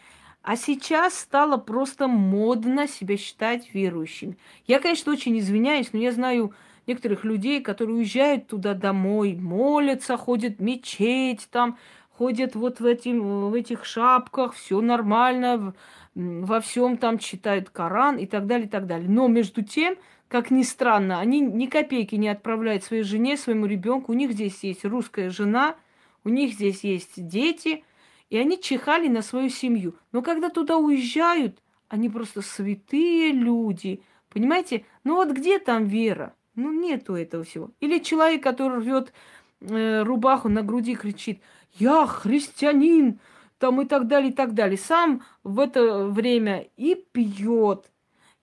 А 0.44 0.56
сейчас 0.56 1.20
стало 1.20 1.58
просто 1.58 2.08
модно 2.08 2.88
себя 2.88 3.16
считать 3.18 3.74
верующими. 3.74 4.38
Я, 4.66 4.80
конечно, 4.80 5.12
очень 5.12 5.38
извиняюсь, 5.38 5.94
но 5.94 6.00
я 6.00 6.12
знаю 6.12 6.54
некоторых 6.88 7.24
людей, 7.24 7.62
которые 7.62 7.98
уезжают 7.98 8.48
туда 8.48 8.74
домой, 8.74 9.36
молятся, 9.36 10.18
ходят 10.18 10.58
в 10.58 10.62
мечеть, 10.62 11.48
там, 11.52 11.78
ходят 12.10 12.56
вот 12.56 12.80
в, 12.80 12.86
этим, 12.86 13.50
в 13.50 13.54
этих 13.54 13.86
шапках, 13.86 14.56
все 14.56 14.82
нормально, 14.82 15.76
во 16.16 16.60
всем 16.60 16.98
там 16.98 17.20
читают 17.20 17.70
Коран 17.70 18.18
и 18.18 18.26
так 18.26 18.48
далее, 18.48 18.66
и 18.66 18.70
так 18.70 18.88
далее. 18.88 19.08
Но 19.08 19.28
между 19.28 19.62
тем, 19.62 19.96
как 20.28 20.50
ни 20.50 20.64
странно, 20.64 21.20
они 21.20 21.40
ни 21.40 21.68
копейки 21.68 22.16
не 22.16 22.30
отправляют 22.30 22.84
своей 22.84 23.04
жене, 23.04 23.38
своему 23.38 23.68
ребенку. 23.68 24.12
У 24.12 24.16
них 24.16 24.32
здесь 24.32 24.64
есть 24.64 24.86
русская 24.86 25.30
жена– 25.30 25.76
у 26.24 26.30
них 26.30 26.54
здесь 26.54 26.84
есть 26.84 27.28
дети, 27.28 27.84
и 28.32 28.38
они 28.38 28.60
чихали 28.60 29.10
на 29.10 29.22
свою 29.22 29.50
семью. 29.50 29.96
Но 30.14 30.22
когда 30.22 30.50
туда 30.50 30.78
уезжают, 30.78 31.62
они 31.90 32.10
просто 32.10 32.42
святые 32.42 33.34
люди. 33.34 34.02
Понимаете? 34.30 34.86
Ну 35.04 35.16
вот 35.16 35.32
где 35.32 35.60
там 35.60 35.86
вера? 35.86 36.34
Ну 36.56 36.72
нету 36.72 37.14
этого 37.14 37.44
всего. 37.44 37.72
Или 37.82 38.00
человек, 38.00 38.42
который 38.42 38.80
рвет 38.80 39.12
э, 39.60 40.04
рубаху 40.04 40.48
на 40.48 40.62
груди, 40.62 40.96
кричит, 40.96 41.42
я 41.74 42.08
христианин, 42.08 43.20
там 43.58 43.82
и 43.82 43.86
так 43.86 44.08
далее, 44.08 44.32
и 44.32 44.34
так 44.34 44.54
далее. 44.54 44.78
Сам 44.78 45.24
в 45.44 45.60
это 45.60 46.06
время 46.06 46.68
и 46.78 46.96
пьет, 46.96 47.92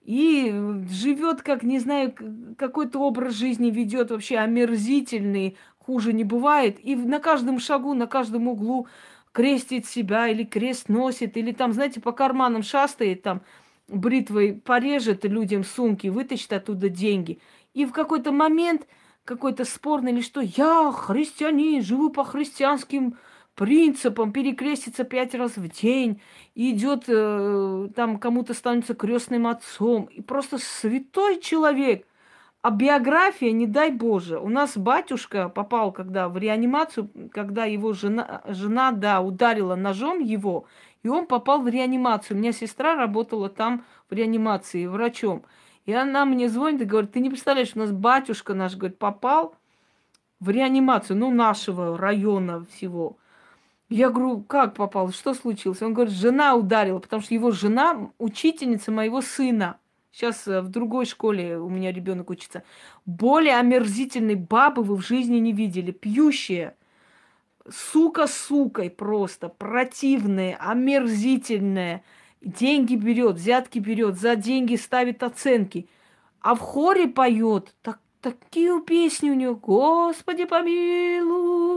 и 0.03 0.53
живет, 0.91 1.41
как, 1.41 1.63
не 1.63 1.79
знаю, 1.79 2.15
какой-то 2.59 2.99
образ 3.01 3.33
жизни 3.33 3.71
ведет 3.71 4.11
вообще 4.11 4.37
омерзительный, 4.37 5.57
хуже 5.79 6.13
не 6.13 6.25
бывает. 6.25 6.79
И 6.85 6.95
на 6.95 7.21
каждом 7.21 7.59
шагу, 7.59 7.95
на 7.95 8.07
каждом 8.07 8.49
углу 8.49 8.87
крестит 9.33 9.87
себя, 9.87 10.29
или 10.29 10.45
крест 10.45 10.89
носит, 10.89 11.37
или 11.37 11.53
там, 11.53 11.73
знаете, 11.73 12.01
по 12.01 12.13
карманам 12.13 12.63
шастает, 12.63 13.23
там, 13.23 13.43
бритвой 13.89 14.55
порежет 14.55 15.25
людям 15.25 15.65
сумки, 15.65 16.09
вытащит 16.09 16.53
оттуда 16.53 16.89
деньги. 16.89 17.39
И 17.75 17.85
в 17.87 17.93
какой-то 17.93 18.33
момент 18.33 18.87
какой-то 19.25 19.65
спорный 19.65 20.13
или 20.13 20.21
что, 20.23 20.41
я 20.41 20.91
христианин, 20.91 21.83
живу 21.83 22.11
по 22.11 22.25
христианским 22.25 23.19
принципам, 23.55 24.33
перекрестится 24.33 25.05
пять 25.05 25.35
раз 25.35 25.57
в 25.57 25.69
день, 25.69 26.23
идет 26.55 27.05
э, 27.09 27.89
там 27.95 28.19
кому-то 28.19 28.55
становится 28.55 28.95
крестным 28.95 29.47
отцом. 29.47 30.05
И 30.05 30.23
просто 30.23 30.59
святой 30.59 31.41
человек– 31.41 32.07
а 32.61 32.71
биография, 32.71 33.53
не 33.53 33.67
дай 33.67 33.91
Боже. 33.91 34.39
У 34.39 34.49
нас 34.49 34.77
батюшка 34.77 35.49
попал 35.49 35.93
когда 35.93 36.29
в 36.29 36.37
реанимацию, 36.37 37.09
когда 37.33 37.65
его 37.65 37.93
жена, 37.93 38.43
жена 38.47 38.93
да, 38.93 39.21
ударила 39.21 39.77
ножом 39.77 40.19
его, 40.19 40.67
и 41.03 41.09
он 41.09 41.27
попал 41.27 41.63
в 41.63 41.69
реанимацию. 41.69 42.37
У 42.37 42.41
меня 42.41 42.53
сестра 42.53 42.97
работала 42.97 43.49
там 43.49 43.85
в 44.11 44.13
реанимации 44.13 44.87
врачом. 44.87 45.45
И 45.87 45.93
она 45.93 46.25
мне 46.25 46.49
звонит 46.49 46.83
и 46.83 46.85
говорит, 46.85 47.13
ты 47.13 47.21
не 47.21 47.31
представляешь, 47.31 47.73
у 47.75 47.79
нас 47.79 47.93
батюшка 47.93 48.55
наш, 48.55 48.77
говорит, 48.77 48.99
попал 48.99 49.55
в 50.41 50.51
реанимацию, 50.51 51.17
ну, 51.17 51.31
нашего 51.31 51.97
района 51.97 52.67
всего. 52.73 53.17
Я 53.89 54.11
говорю, 54.11 54.43
как 54.43 54.75
попал, 54.75 55.11
что 55.13 55.33
случилось? 55.33 55.81
Он 55.81 55.95
говорит, 55.95 56.13
жена 56.13 56.55
ударила, 56.57 56.99
потому 56.99 57.23
что 57.23 57.33
его 57.33 57.53
жена 57.53 58.11
учительница 58.19 58.93
моего 58.93 59.23
сына. 59.23 59.79
Сейчас 60.19 60.49
э, 60.49 60.61
в 60.63 60.69
другой 60.69 61.07
школе 61.07 61.59
у 61.59 61.69
меня 61.69 61.93
ребенок 61.93 62.29
учится. 62.31 62.65
Более 63.07 63.57
омерзительной 63.57 64.35
бабы 64.35 64.83
вы 64.83 64.97
в 64.97 65.07
жизни 65.07 65.37
не 65.37 65.53
видели. 65.53 65.93
Пьющая. 65.93 66.77
Сука 67.71 68.27
сукой 68.27 68.91
просто. 68.91 69.49
Противная, 69.49 70.57
омерзительная. 70.59 72.03
Деньги 72.41 72.97
берет, 72.97 73.37
взятки 73.37 73.79
берет, 73.79 74.19
за 74.19 74.35
деньги 74.35 74.75
ставит 74.75 75.23
оценки. 75.23 75.89
А 76.41 76.57
в 76.57 76.59
хоре 76.59 77.07
поет. 77.07 77.77
Так, 77.83 78.01
такие 78.21 78.83
песни 78.83 79.31
у 79.31 79.35
нее. 79.35 79.55
Господи, 79.55 80.47
помилуй 80.47 81.69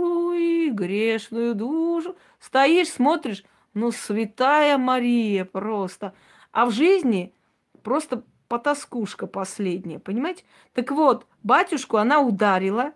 грешную 0.72 1.54
душу. 1.54 2.16
Стоишь, 2.40 2.90
смотришь. 2.90 3.44
Ну, 3.76 3.92
святая 3.92 4.80
Мария 4.80 5.46
просто. 5.46 6.16
А 6.52 6.66
в 6.66 6.72
жизни 6.72 7.36
просто 7.84 8.24
потаскушка 8.52 9.28
последняя, 9.28 9.98
понимаете? 9.98 10.44
Так 10.74 10.92
вот, 10.92 11.26
батюшку 11.42 11.96
она 11.96 12.20
ударила, 12.20 12.92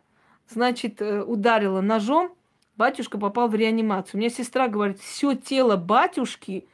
значит, 0.50 1.02
э, 1.02 1.24
ударила 1.24 1.80
ножом, 1.80 2.34
батюшка 2.76 3.18
попал 3.18 3.48
в 3.48 3.56
реанимацию. 3.56 4.16
У 4.16 4.18
меня 4.18 4.30
сестра 4.30 4.68
говорит, 4.68 5.00
все 5.00 5.34
тело 5.34 5.78
батюшки 5.78 6.68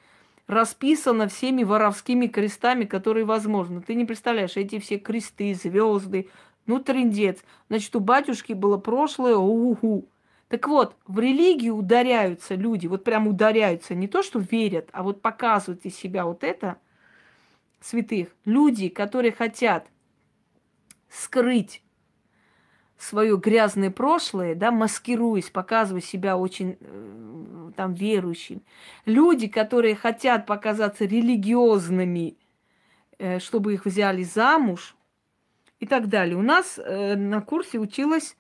расписано 0.47 1.27
всеми 1.27 1.61
воровскими 1.61 2.25
крестами, 2.25 2.85
которые 2.85 3.23
возможны. 3.23 3.81
Ты 3.81 3.93
не 3.93 4.05
представляешь, 4.05 4.57
эти 4.57 4.79
все 4.79 4.97
кресты, 4.97 5.53
звезды, 5.53 6.31
ну 6.65 6.79
трендец. 6.79 7.37
Значит, 7.69 7.95
у 7.95 7.99
батюшки 7.99 8.53
было 8.53 8.77
прошлое, 8.77 9.35
уху. 9.35 10.07
Так 10.47 10.67
вот, 10.67 10.95
в 11.05 11.19
религию 11.19 11.75
ударяются 11.75 12.55
люди, 12.55 12.87
вот 12.87 13.03
прям 13.03 13.27
ударяются, 13.27 13.93
не 13.93 14.07
то, 14.07 14.23
что 14.23 14.39
верят, 14.39 14.89
а 14.91 15.03
вот 15.03 15.21
показывают 15.21 15.85
из 15.85 15.95
себя 15.95 16.25
вот 16.25 16.43
это– 16.43 16.77
святых, 17.81 18.29
люди, 18.45 18.89
которые 18.89 19.31
хотят 19.31 19.87
скрыть 21.09 21.83
свое 22.97 23.35
грязное 23.37 23.89
прошлое, 23.89 24.53
да, 24.53 24.71
маскируясь, 24.71 25.49
показывая 25.49 26.01
себя 26.01 26.37
очень 26.37 26.77
э, 26.79 27.71
там 27.75 27.93
верующим. 27.93 28.61
Люди, 29.05 29.47
которые 29.47 29.95
хотят 29.95 30.45
показаться 30.45 31.05
религиозными, 31.05 32.37
э, 33.17 33.39
чтобы 33.39 33.73
их 33.73 33.85
взяли 33.85 34.21
замуж 34.21 34.95
и 35.79 35.87
так 35.87 36.09
далее. 36.09 36.37
У 36.37 36.43
нас 36.43 36.77
э, 36.77 37.15
на 37.15 37.41
курсе 37.41 37.79
училась 37.79 38.37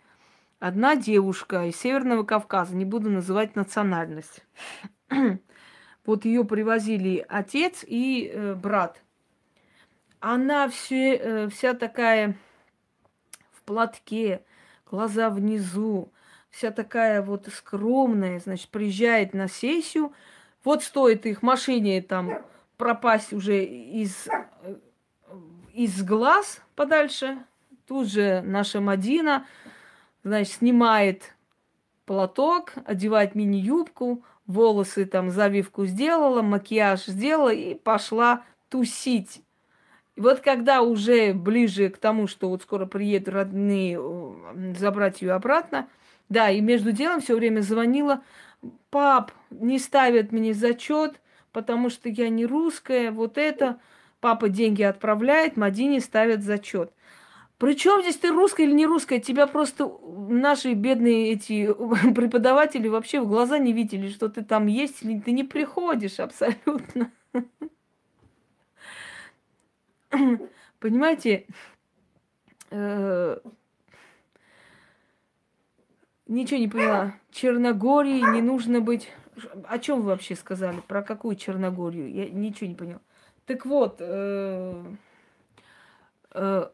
одна 0.59 0.95
девушка 0.95 1.65
из 1.65 1.75
Северного 1.77 2.23
Кавказа, 2.23 2.75
не 2.75 2.85
буду 2.85 3.09
называть 3.09 3.55
национальность. 3.55 4.45
вот 6.05 6.25
ее 6.25 6.45
привозили 6.45 7.25
отец 7.27 7.83
и 7.85 8.55
брат 8.61 9.01
она 10.21 10.69
все, 10.69 11.15
э, 11.15 11.49
вся 11.49 11.73
такая 11.73 12.37
в 13.51 13.63
платке, 13.63 14.43
глаза 14.89 15.29
внизу, 15.29 16.11
вся 16.51 16.71
такая 16.71 17.21
вот 17.21 17.47
скромная, 17.51 18.39
значит, 18.39 18.69
приезжает 18.69 19.33
на 19.33 19.47
сессию. 19.47 20.13
Вот 20.63 20.83
стоит 20.83 21.25
их 21.25 21.41
машине 21.41 22.01
там 22.01 22.43
пропасть 22.77 23.33
уже 23.33 23.65
из, 23.65 24.27
э, 24.27 24.75
из 25.73 26.03
глаз 26.03 26.61
подальше. 26.75 27.39
Тут 27.87 28.07
же 28.07 28.41
наша 28.45 28.79
Мадина, 28.79 29.47
значит, 30.23 30.53
снимает 30.53 31.35
платок, 32.05 32.73
одевает 32.85 33.33
мини-юбку, 33.33 34.23
волосы 34.45 35.05
там 35.05 35.31
завивку 35.31 35.85
сделала, 35.85 36.43
макияж 36.43 37.05
сделала 37.05 37.51
и 37.51 37.73
пошла 37.73 38.43
тусить 38.69 39.41
вот 40.21 40.39
когда 40.39 40.81
уже 40.81 41.33
ближе 41.33 41.89
к 41.89 41.97
тому, 41.97 42.27
что 42.27 42.49
вот 42.49 42.61
скоро 42.61 42.85
приедут 42.85 43.33
родные 43.33 43.99
забрать 44.77 45.21
ее 45.21 45.33
обратно, 45.33 45.87
да, 46.29 46.49
и 46.49 46.61
между 46.61 46.91
делом 46.91 47.19
все 47.19 47.35
время 47.35 47.61
звонила, 47.61 48.23
пап, 48.89 49.31
не 49.49 49.79
ставят 49.79 50.31
мне 50.31 50.53
зачет, 50.53 51.19
потому 51.51 51.89
что 51.89 52.07
я 52.09 52.29
не 52.29 52.45
русская, 52.45 53.11
вот 53.11 53.37
это. 53.37 53.79
Папа 54.19 54.49
деньги 54.49 54.83
отправляет, 54.83 55.57
Мадине 55.57 55.99
ставят 55.99 56.43
зачет. 56.43 56.91
Причем 57.57 58.01
здесь 58.01 58.17
ты 58.17 58.29
русская 58.29 58.63
или 58.63 58.73
не 58.73 58.85
русская? 58.85 59.19
Тебя 59.19 59.47
просто 59.47 59.91
наши 60.29 60.73
бедные 60.73 61.31
эти 61.33 61.73
преподаватели 62.13 62.87
вообще 62.87 63.19
в 63.19 63.27
глаза 63.27 63.57
не 63.57 63.73
видели, 63.73 64.09
что 64.09 64.29
ты 64.29 64.43
там 64.43 64.67
есть, 64.67 64.99
ты 64.99 65.31
не 65.31 65.43
приходишь 65.43 66.19
абсолютно. 66.19 67.11
Понимаете, 70.79 71.47
э, 72.69 73.37
ничего 76.27 76.59
не 76.59 76.67
поняла. 76.67 77.15
Черногории 77.31 78.33
не 78.33 78.41
нужно 78.41 78.81
быть... 78.81 79.09
О 79.65 79.79
чем 79.79 80.01
вы 80.01 80.07
вообще 80.07 80.35
сказали? 80.35 80.81
Про 80.87 81.01
какую 81.01 81.35
Черногорию? 81.35 82.11
Я 82.11 82.29
ничего 82.29 82.69
не 82.69 82.75
поняла. 82.75 83.01
Так 83.45 83.65
вот, 83.65 83.97
э, 83.99 84.83
э, 86.33 86.69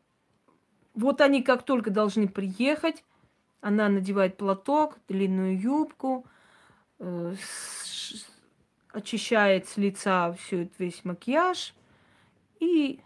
вот 0.96 1.22
они 1.22 1.44
как 1.44 1.64
только 1.64 1.92
должны 1.92 2.28
приехать, 2.28 3.04
она 3.62 3.90
надевает 3.90 4.38
платок, 4.38 4.98
длинную 5.08 5.60
юбку, 5.60 6.26
э, 7.00 7.36
очищает 8.92 9.68
с 9.68 9.78
лица 9.78 10.34
все 10.34 10.70
весь 10.78 11.06
макияж 11.06 11.76
и 12.60 13.00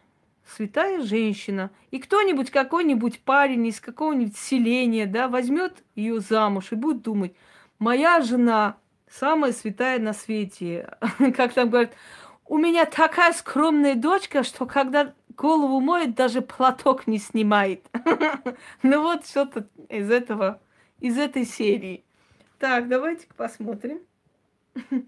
святая 0.56 1.02
женщина, 1.02 1.72
и 1.92 2.00
кто-нибудь, 2.00 2.52
какой-нибудь 2.52 3.22
парень 3.22 3.68
из 3.68 3.80
какого-нибудь 3.80 4.38
селения, 4.38 5.06
да, 5.06 5.28
возьмет 5.28 5.84
ее 5.96 6.20
замуж 6.20 6.72
и 6.72 6.76
будет 6.76 7.02
думать, 7.02 7.34
моя 7.80 8.22
жена 8.22 8.78
самая 9.10 9.52
святая 9.52 10.00
на 10.00 10.14
свете. 10.14 10.96
Как 11.36 11.54
там 11.54 11.70
говорят, 11.70 11.94
у 12.46 12.58
меня 12.58 12.86
такая 12.86 13.34
скромная 13.34 13.96
дочка, 13.96 14.44
что 14.44 14.66
когда 14.66 15.14
голову 15.36 15.80
моет, 15.80 16.16
даже 16.16 16.42
платок 16.42 17.08
не 17.08 17.18
снимает. 17.18 17.86
Ну 18.84 19.02
вот 19.02 19.26
что-то 19.26 19.68
из 19.90 20.10
этого, 20.12 20.62
из 21.00 21.18
этой 21.18 21.46
серии. 21.46 22.04
Так, 22.60 22.88
давайте 22.88 23.28
посмотрим. 23.36 24.00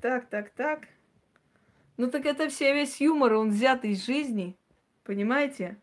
Так, 0.00 0.28
так, 0.28 0.50
так. 0.50 0.80
Ну 1.98 2.08
так 2.08 2.24
это 2.26 2.48
все 2.48 2.72
весь 2.72 3.00
юмор, 3.00 3.34
он 3.34 3.50
взят 3.50 3.84
из 3.84 4.06
жизни. 4.06 4.56
Понимаете? 5.02 5.76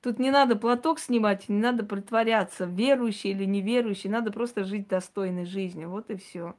Тут 0.00 0.18
не 0.18 0.30
надо 0.30 0.56
платок 0.56 0.98
снимать, 0.98 1.48
не 1.48 1.60
надо 1.60 1.84
притворяться, 1.84 2.64
верующий 2.64 3.30
или 3.30 3.44
неверующий, 3.44 4.08
надо 4.08 4.32
просто 4.32 4.64
жить 4.64 4.88
достойной 4.88 5.44
жизнью. 5.44 5.90
Вот 5.90 6.10
и 6.10 6.16
все. 6.16 6.56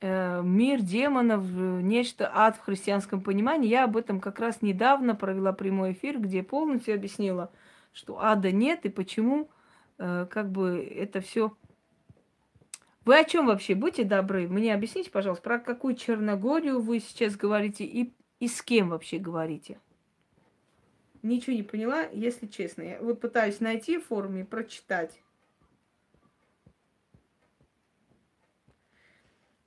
Э, 0.00 0.42
мир 0.42 0.80
демонов, 0.80 1.44
нечто 1.44 2.30
ад 2.34 2.56
в 2.56 2.60
христианском 2.60 3.20
понимании. 3.20 3.68
Я 3.68 3.84
об 3.84 3.96
этом 3.96 4.18
как 4.18 4.40
раз 4.40 4.62
недавно 4.62 5.14
провела 5.14 5.52
прямой 5.52 5.92
эфир, 5.92 6.18
где 6.18 6.42
полностью 6.42 6.94
объяснила, 6.94 7.52
что 7.92 8.18
ада 8.18 8.50
нет 8.50 8.84
и 8.84 8.88
почему 8.88 9.44
э, 9.44 9.53
как 9.96 10.50
бы 10.50 10.84
это 10.84 11.20
все. 11.20 11.56
Вы 13.04 13.18
о 13.18 13.24
чем 13.24 13.46
вообще? 13.46 13.74
Будьте 13.74 14.04
добры, 14.04 14.48
мне 14.48 14.74
объясните, 14.74 15.10
пожалуйста, 15.10 15.42
про 15.42 15.58
какую 15.58 15.94
Черногорию 15.94 16.80
вы 16.80 17.00
сейчас 17.00 17.36
говорите 17.36 17.84
и, 17.84 18.14
и 18.40 18.48
с 18.48 18.62
кем 18.62 18.88
вообще 18.88 19.18
говорите? 19.18 19.78
Ничего 21.22 21.54
не 21.54 21.62
поняла, 21.62 22.02
если 22.12 22.46
честно. 22.46 22.82
Я 22.82 22.98
вот 23.00 23.20
пытаюсь 23.20 23.60
найти 23.60 23.98
в 23.98 24.06
форуме, 24.06 24.44
прочитать. 24.44 25.20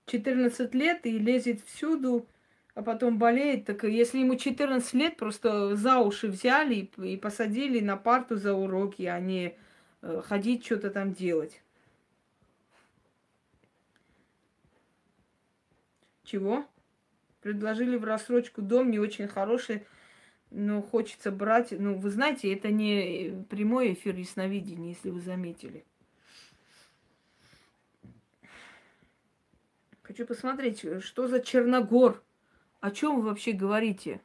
14 0.07 0.73
лет 0.73 1.05
и 1.05 1.19
лезет 1.19 1.61
всюду, 1.61 2.27
а 2.73 2.81
потом 2.81 3.17
болеет. 3.17 3.65
Так 3.65 3.83
если 3.83 4.19
ему 4.19 4.35
14 4.35 4.93
лет, 4.93 5.17
просто 5.17 5.75
за 5.75 5.99
уши 5.99 6.27
взяли 6.27 6.89
и 6.97 7.17
посадили 7.17 7.81
на 7.81 7.97
парту 7.97 8.35
за 8.37 8.53
уроки, 8.53 9.03
а 9.03 9.19
не 9.19 9.47
э, 9.47 9.55
ходить 10.25 10.65
что-то 10.65 10.89
там 10.89 11.13
делать. 11.13 11.61
Чего? 16.23 16.65
Предложили 17.41 17.95
в 17.95 18.03
рассрочку 18.03 18.61
дом 18.61 18.91
не 18.91 18.99
очень 18.99 19.27
хороший 19.27 19.85
ну, 20.49 20.81
хочется 20.81 21.31
брать. 21.31 21.71
Ну, 21.71 21.95
вы 21.95 22.09
знаете, 22.09 22.53
это 22.53 22.69
не 22.71 23.45
прямой 23.49 23.93
эфир 23.93 24.15
ясновидения, 24.15 24.89
если 24.89 25.09
вы 25.09 25.19
заметили. 25.19 25.85
Хочу 30.03 30.25
посмотреть, 30.25 30.85
что 31.03 31.27
за 31.27 31.41
Черногор. 31.41 32.23
О 32.79 32.91
чем 32.91 33.17
вы 33.17 33.23
вообще 33.23 33.51
говорите? 33.51 34.21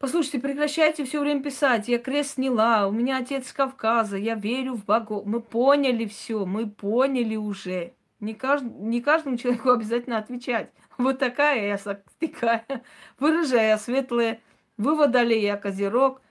Послушайте, 0.00 0.38
прекращайте 0.38 1.04
все 1.04 1.20
время 1.20 1.42
писать. 1.42 1.86
Я 1.86 1.98
крест 1.98 2.36
сняла, 2.36 2.88
у 2.88 2.90
меня 2.90 3.18
отец 3.18 3.48
с 3.48 3.52
Кавказа, 3.52 4.16
я 4.16 4.34
верю 4.34 4.72
в 4.72 4.86
богов. 4.86 5.26
Мы 5.26 5.42
поняли 5.42 6.06
все, 6.06 6.46
мы 6.46 6.66
поняли 6.66 7.36
уже. 7.36 7.92
Не, 8.18 8.32
кажд... 8.32 8.64
не 8.64 9.02
каждому 9.02 9.36
человеку 9.36 9.68
обязательно 9.72 10.16
отвечать. 10.16 10.70
Вот 10.96 11.18
такая 11.18 11.66
я 11.66 11.96
такая. 12.18 12.64
Вы 13.18 13.30
рыжая, 13.36 13.76
светлая. 13.76 14.40
Вы 14.78 14.96
водолей, 14.96 15.42
я 15.42 15.58
козерог. 15.58 16.22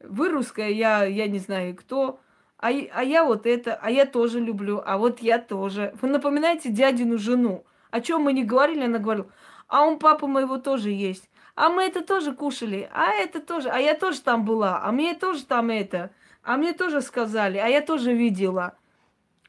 Вы 0.00 0.28
русская, 0.28 0.68
я, 0.68 1.04
я 1.04 1.26
не 1.26 1.38
знаю 1.38 1.74
кто. 1.74 2.20
А, 2.58 2.68
а 2.68 3.02
я 3.02 3.24
вот 3.24 3.46
это, 3.46 3.78
а 3.80 3.90
я 3.90 4.04
тоже 4.04 4.40
люблю, 4.40 4.82
а 4.84 4.98
вот 4.98 5.20
я 5.20 5.38
тоже. 5.38 5.94
Вы 6.02 6.08
напоминаете 6.08 6.68
дядину 6.68 7.16
жену. 7.16 7.64
О 7.90 8.02
чем 8.02 8.24
мы 8.24 8.34
не 8.34 8.44
говорили, 8.44 8.84
она 8.84 8.98
говорила, 8.98 9.28
а 9.68 9.86
он 9.86 9.98
папа 9.98 10.26
моего 10.26 10.58
тоже 10.58 10.90
есть. 10.90 11.30
А 11.56 11.70
мы 11.70 11.84
это 11.84 12.02
тоже 12.02 12.34
кушали, 12.34 12.88
а 12.92 13.12
это 13.12 13.40
тоже, 13.40 13.70
а 13.70 13.78
я 13.78 13.94
тоже 13.94 14.20
там 14.20 14.44
была, 14.44 14.82
а 14.84 14.92
мне 14.92 15.14
тоже 15.14 15.44
там 15.46 15.70
это, 15.70 16.10
а 16.42 16.58
мне 16.58 16.74
тоже 16.74 17.00
сказали, 17.00 17.56
а 17.56 17.66
я 17.66 17.80
тоже 17.80 18.12
видела. 18.12 18.76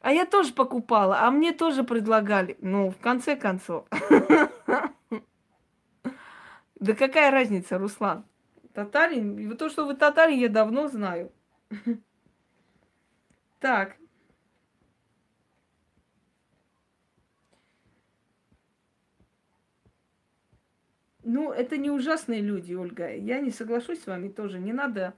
А 0.00 0.12
я 0.12 0.24
тоже 0.24 0.54
покупала, 0.54 1.20
а 1.20 1.30
мне 1.30 1.52
тоже 1.52 1.84
предлагали. 1.84 2.56
Ну, 2.60 2.90
в 2.90 2.98
конце 2.98 3.36
концов. 3.36 3.86
Да 6.80 6.94
какая 6.94 7.32
разница, 7.32 7.76
Руслан? 7.76 8.24
Татарин? 8.72 9.56
То, 9.56 9.68
что 9.68 9.84
вы 9.84 9.94
татарин, 9.94 10.38
я 10.38 10.48
давно 10.48 10.88
знаю. 10.88 11.30
Так. 13.60 13.96
Ну, 21.30 21.52
это 21.52 21.76
не 21.76 21.90
ужасные 21.90 22.40
люди, 22.40 22.72
Ольга. 22.72 23.14
Я 23.14 23.40
не 23.40 23.50
соглашусь 23.50 24.00
с 24.02 24.06
вами 24.06 24.28
тоже. 24.28 24.58
Не 24.58 24.72
надо 24.72 25.12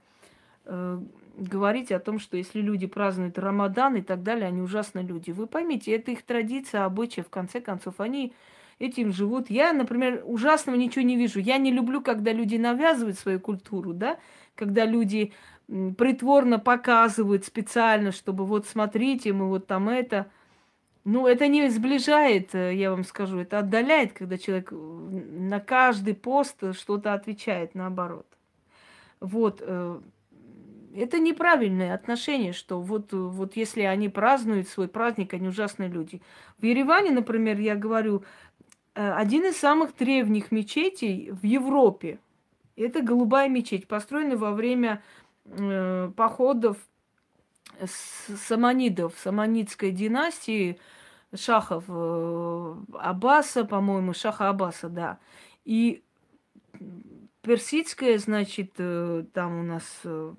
э, 0.65 0.99
говорить 1.37 1.89
о 1.93 2.01
том, 2.01 2.19
что 2.19 2.35
если 2.35 2.59
люди 2.59 2.85
празднуют 2.85 3.39
Рамадан 3.39 3.95
и 3.95 4.01
так 4.01 4.21
далее, 4.21 4.47
они 4.47 4.59
ужасные 4.59 5.05
люди. 5.05 5.31
Вы 5.31 5.47
поймите, 5.47 5.95
это 5.95 6.11
их 6.11 6.23
традиция, 6.23 6.83
обычаи, 6.83 7.21
в 7.21 7.29
конце 7.29 7.61
концов, 7.61 8.01
они 8.01 8.33
этим 8.77 9.13
живут. 9.13 9.49
Я, 9.49 9.71
например, 9.71 10.21
ужасного 10.25 10.75
ничего 10.75 11.05
не 11.05 11.15
вижу. 11.15 11.39
Я 11.39 11.57
не 11.57 11.71
люблю, 11.71 12.01
когда 12.01 12.33
люди 12.33 12.57
навязывают 12.57 13.17
свою 13.17 13.39
культуру, 13.39 13.93
да, 13.93 14.19
когда 14.55 14.83
люди 14.85 15.31
притворно 15.97 16.59
показывают 16.59 17.45
специально, 17.45 18.11
чтобы 18.11 18.45
вот 18.45 18.67
смотрите, 18.67 19.31
мы 19.31 19.47
вот 19.47 19.65
там 19.65 19.87
это. 19.87 20.29
Ну, 21.03 21.25
это 21.25 21.47
не 21.47 21.67
сближает, 21.69 22.53
э, 22.53 22.75
я 22.75 22.91
вам 22.91 23.03
скажу, 23.03 23.39
это 23.39 23.59
отдаляет, 23.59 24.13
когда 24.13 24.37
человек 24.37 24.71
на 24.71 25.59
каждый 25.59 26.13
пост 26.13 26.57
что-то 26.73 27.13
отвечает 27.13 27.73
наоборот. 27.73 28.27
Вот, 29.19 29.61
э, 29.65 29.99
это 30.95 31.19
неправильное 31.19 31.93
отношение, 31.93 32.53
что 32.53 32.81
вот, 32.81 33.13
вот 33.13 33.55
если 33.55 33.81
они 33.81 34.09
празднуют 34.09 34.67
свой 34.67 34.87
праздник, 34.87 35.33
они 35.33 35.47
ужасные 35.47 35.89
люди. 35.89 36.21
В 36.57 36.65
Ереване, 36.65 37.11
например, 37.11 37.59
я 37.59 37.75
говорю, 37.75 38.23
э, 38.95 39.11
один 39.11 39.45
из 39.45 39.57
самых 39.57 39.95
древних 39.95 40.51
мечетей 40.51 41.31
в 41.31 41.43
Европе. 41.45 42.19
Это 42.75 43.01
голубая 43.01 43.49
мечеть, 43.49 43.87
построенная 43.87 44.37
во 44.37 44.51
время 44.51 45.01
э, 45.45 46.11
походов 46.15 46.77
саманидов, 47.85 49.13
саманидской 49.17 49.91
династии, 49.91 50.79
шахов 51.35 51.85
э, 51.87 52.75
Аббаса, 52.99 53.65
по-моему, 53.65 54.13
шаха 54.13 54.49
Аббаса, 54.49 54.89
да. 54.89 55.19
И 55.65 56.03
персидская, 57.41 58.17
значит, 58.17 58.73
э, 58.77 59.25
там 59.33 59.59
у 59.59 59.63
нас 59.63 59.83
э, 60.03 60.33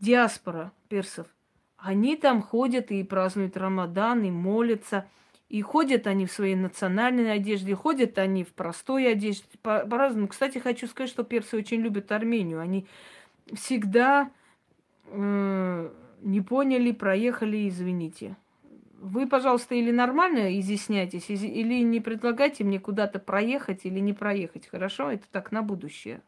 диаспора 0.00 0.72
персов, 0.88 1.26
они 1.76 2.16
там 2.16 2.42
ходят 2.42 2.90
и 2.90 3.02
празднуют 3.04 3.56
Рамадан, 3.56 4.24
и 4.24 4.30
молятся. 4.30 5.06
И 5.48 5.62
ходят 5.62 6.06
они 6.06 6.26
в 6.26 6.32
своей 6.32 6.54
национальной 6.54 7.32
одежде, 7.32 7.74
ходят 7.74 8.18
они 8.18 8.44
в 8.44 8.52
простой 8.52 9.10
одежде, 9.10 9.44
по-разному. 9.62 10.28
Кстати, 10.28 10.58
хочу 10.58 10.86
сказать, 10.86 11.10
что 11.10 11.24
персы 11.24 11.56
очень 11.56 11.80
любят 11.80 12.12
Армению. 12.12 12.60
Они 12.60 12.86
всегда 13.52 14.30
не 15.12 16.40
поняли, 16.40 16.92
проехали, 16.92 17.68
извините. 17.68 18.36
Вы, 19.00 19.26
пожалуйста, 19.26 19.74
или 19.74 19.90
нормально 19.90 20.58
изъясняйтесь, 20.60 21.30
или 21.30 21.82
не 21.82 22.00
предлагайте 22.00 22.64
мне 22.64 22.78
куда-то 22.78 23.18
проехать 23.18 23.86
или 23.86 23.98
не 23.98 24.12
проехать. 24.12 24.66
Хорошо? 24.66 25.10
Это 25.10 25.24
так 25.30 25.52
на 25.52 25.62
будущее. 25.62 26.22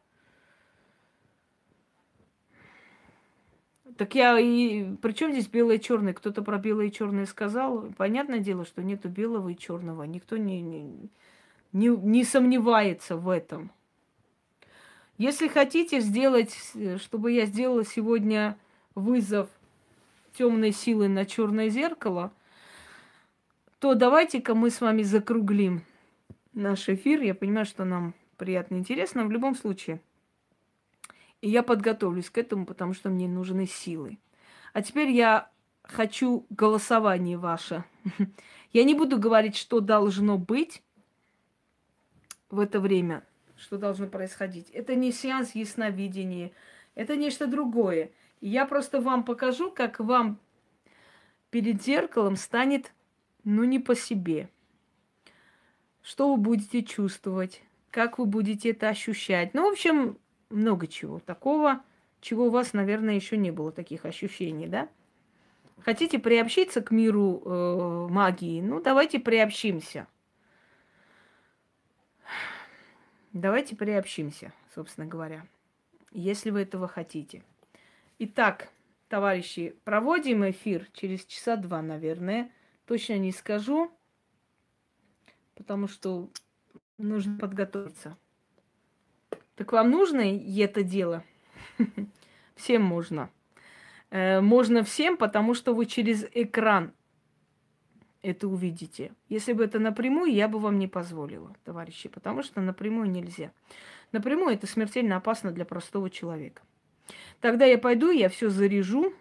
Так 3.99 4.15
я 4.15 4.39
и... 4.39 4.97
Причем 5.03 5.33
здесь 5.33 5.49
белое 5.49 5.77
и 5.77 5.81
черное? 5.81 6.15
Кто-то 6.15 6.43
про 6.43 6.57
белое 6.57 6.87
и 6.87 6.93
черное 6.93 7.27
сказал. 7.27 7.93
Понятное 7.99 8.39
дело, 8.39 8.65
что 8.65 8.83
нету 8.83 9.11
белого 9.11 9.51
и 9.51 9.57
черного. 9.57 10.05
Никто 10.05 10.39
не, 10.39 10.63
не, 10.63 11.11
не, 11.73 11.89
не 11.89 12.25
сомневается 12.25 13.17
в 13.17 13.29
этом. 13.29 13.71
Если 15.19 15.47
хотите 15.47 16.01
сделать, 16.01 16.57
чтобы 16.97 17.33
я 17.33 17.45
сделала 17.45 17.85
сегодня 17.85 18.57
вызов 18.95 19.49
темной 20.37 20.73
силы 20.73 21.09
на 21.09 21.27
черное 21.27 21.69
зеркало– 21.69 22.33
то 23.83 23.97
давайте-ка 23.97 24.55
мы 24.55 24.71
с 24.71 24.81
вами 24.81 25.03
закруглим 25.03 25.83
наш 26.53 26.89
эфир. 26.89 27.21
Я 27.21 27.35
понимаю, 27.35 27.67
что 27.67 27.85
нам 27.85 28.15
приятно 28.37 28.77
и 28.77 28.79
интересно 28.79 29.27
в 29.27 29.33
любом 29.33 29.57
случае. 29.57 30.01
И 31.41 31.51
я 31.51 31.65
подготовлюсь 31.65 32.31
к 32.31 32.39
этому, 32.39 32.65
потому 32.65 32.95
что 32.95 33.11
мне 33.11 33.27
нужны 33.27 33.67
силы. 33.67 34.19
А 34.73 34.83
теперь 34.83 35.11
я 35.11 35.51
хочу 35.83 36.47
голосование 36.49 37.37
ваше. 37.37 37.83
Я 38.73 38.85
не 38.85 38.95
буду 38.95 39.19
говорить, 39.19 39.57
что 39.57 39.81
должно 39.81 40.39
быть 40.39 40.81
в 42.51 42.61
это 42.61 42.79
время, 42.79 43.25
что 43.57 43.79
должно 43.79 44.07
происходить. 44.07 44.71
Это 44.71 44.95
не 44.95 45.11
сеанс 45.11 45.57
ясновидения, 45.57 46.53
это 46.95 47.17
нечто 47.17 47.49
другое. 47.49 48.13
Я 48.43 48.67
просто 48.67 49.01
вам 49.01 49.25
покажу, 49.25 49.71
как 49.71 50.01
вам 50.01 50.39
перед 51.51 51.81
зеркалом 51.81 52.35
станет 52.35 52.93
ну 53.45 53.63
не 53.63 53.79
по 53.79 53.95
себе. 53.95 54.49
Что 56.03 56.35
вы 56.35 56.43
будете 56.43 56.83
чувствовать, 56.83 57.63
как 57.93 58.19
вы 58.19 58.27
будете 58.27 58.71
это 58.71 58.89
ощущать. 58.89 59.55
Ну, 59.55 59.69
в 59.69 59.73
общем, 59.73 60.19
много 60.51 60.89
чего 60.89 61.21
такого, 61.21 61.85
чего 62.21 62.47
у 62.47 62.51
вас, 62.51 62.73
наверное, 62.73 63.15
еще 63.15 63.37
не 63.37 63.53
было 63.53 63.71
таких 63.71 64.05
ощущений, 64.05 64.67
да? 64.67 64.89
Хотите 65.79 66.19
приобщиться 66.19 66.81
к 66.81 66.91
миру 66.91 67.43
э, 67.45 68.09
магии? 68.11 68.61
Ну, 68.61 68.83
давайте 68.83 69.21
приобщимся. 69.21 70.09
Давайте 73.33 73.77
приобщимся, 73.77 74.53
собственно 74.75 75.07
говоря, 75.07 75.47
если 76.11 76.51
вы 76.51 76.63
этого 76.63 76.89
хотите. 76.89 77.45
Итак, 78.25 78.69
товарищи, 79.09 79.75
проводим 79.83 80.49
эфир 80.49 80.87
через 80.93 81.25
часа 81.25 81.57
два, 81.57 81.83
наверное. 81.83 82.53
Точно 82.87 83.19
не 83.19 83.33
скажу, 83.33 83.91
потому 85.57 85.89
что 85.89 86.31
нужно 86.99 87.37
подготовиться. 87.37 88.17
Так 89.57 89.73
вам 89.73 89.91
нужно 89.91 90.21
это 90.21 90.85
дело? 90.85 91.25
Всем 92.55 92.83
можно. 92.83 93.29
Э, 94.11 94.41
можно 94.41 94.85
всем, 94.85 95.17
потому 95.17 95.55
что 95.55 95.75
вы 95.75 95.87
через 95.87 96.25
экран 96.33 96.93
это 98.23 98.47
увидите. 98.47 99.11
Если 99.29 99.53
бы 99.53 99.65
это 99.65 99.81
напрямую, 99.81 100.33
я 100.33 100.47
бы 100.47 100.61
вам 100.61 100.79
не 100.79 100.87
позволила, 100.87 101.57
товарищи, 101.65 102.09
потому 102.09 102.45
что 102.45 102.61
напрямую 102.61 103.11
нельзя. 103.11 103.51
Напрямую 104.13 104.55
это 104.55 104.69
смертельно 104.69 105.17
опасно 105.17 105.51
для 105.51 105.65
простого 105.65 106.09
человека. 106.09 106.63
Тогда 107.41 107.65
я 107.65 107.79
пойду, 107.79 108.11
я 108.11 108.29
все 108.29 108.51
заряжу, 108.51 109.13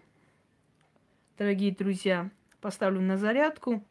дорогие 1.38 1.74
друзья, 1.74 2.30
поставлю 2.60 3.00
на 3.00 3.16
зарядку. 3.16 3.84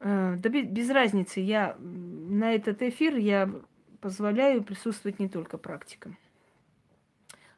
Э, 0.00 0.34
да 0.36 0.48
без 0.48 0.90
разницы, 0.90 1.40
я 1.40 1.76
на 1.78 2.54
этот 2.54 2.82
эфир 2.82 3.16
я 3.16 3.50
позволяю 4.00 4.64
присутствовать 4.64 5.20
не 5.20 5.28
только 5.28 5.58
практикам. 5.58 6.18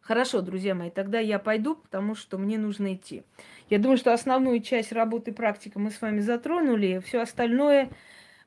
Хорошо, 0.03 0.43
друзья 0.43 0.75
мои, 0.75 0.91
тогда 0.91 1.19
я 1.19 1.39
пойду, 1.39 1.77
потому 1.77 2.15
что 2.15 2.37
мне 2.37 2.59
нужно 2.59 2.93
идти. 2.93 3.23
Я 3.71 3.79
думаю, 3.79 3.97
что 3.97 4.13
основную 4.13 4.61
часть 4.61 4.93
работы 4.93 5.33
практика 5.33 5.79
мы 5.79 5.91
с 5.91 6.03
вами 6.03 6.21
затронули, 6.21 7.03
все 7.07 7.23
остальное 7.23 7.89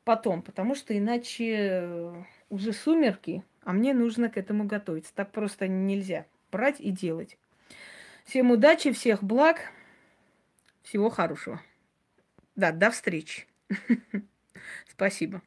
потом, 0.04 0.44
потому 0.44 0.76
что 0.76 0.96
иначе 0.96 1.56
э, 1.58 2.24
уже 2.52 2.74
сумерки, 2.74 3.44
а 3.68 3.74
мне 3.74 3.94
нужно 3.94 4.30
к 4.30 4.38
этому 4.38 4.64
готовиться. 4.64 5.14
Так 5.14 5.34
просто 5.34 5.68
нельзя 5.68 6.26
брать 6.54 6.80
и 6.80 6.90
делать. 6.90 7.38
Всем 8.24 8.50
удачи, 8.50 8.94
всех 8.94 9.22
благ, 9.22 9.74
всего 10.84 11.10
хорошего. 11.10 11.62
Да, 12.56 12.72
до 12.72 12.92
встречи. 12.92 13.46
Спасибо. 14.88 15.42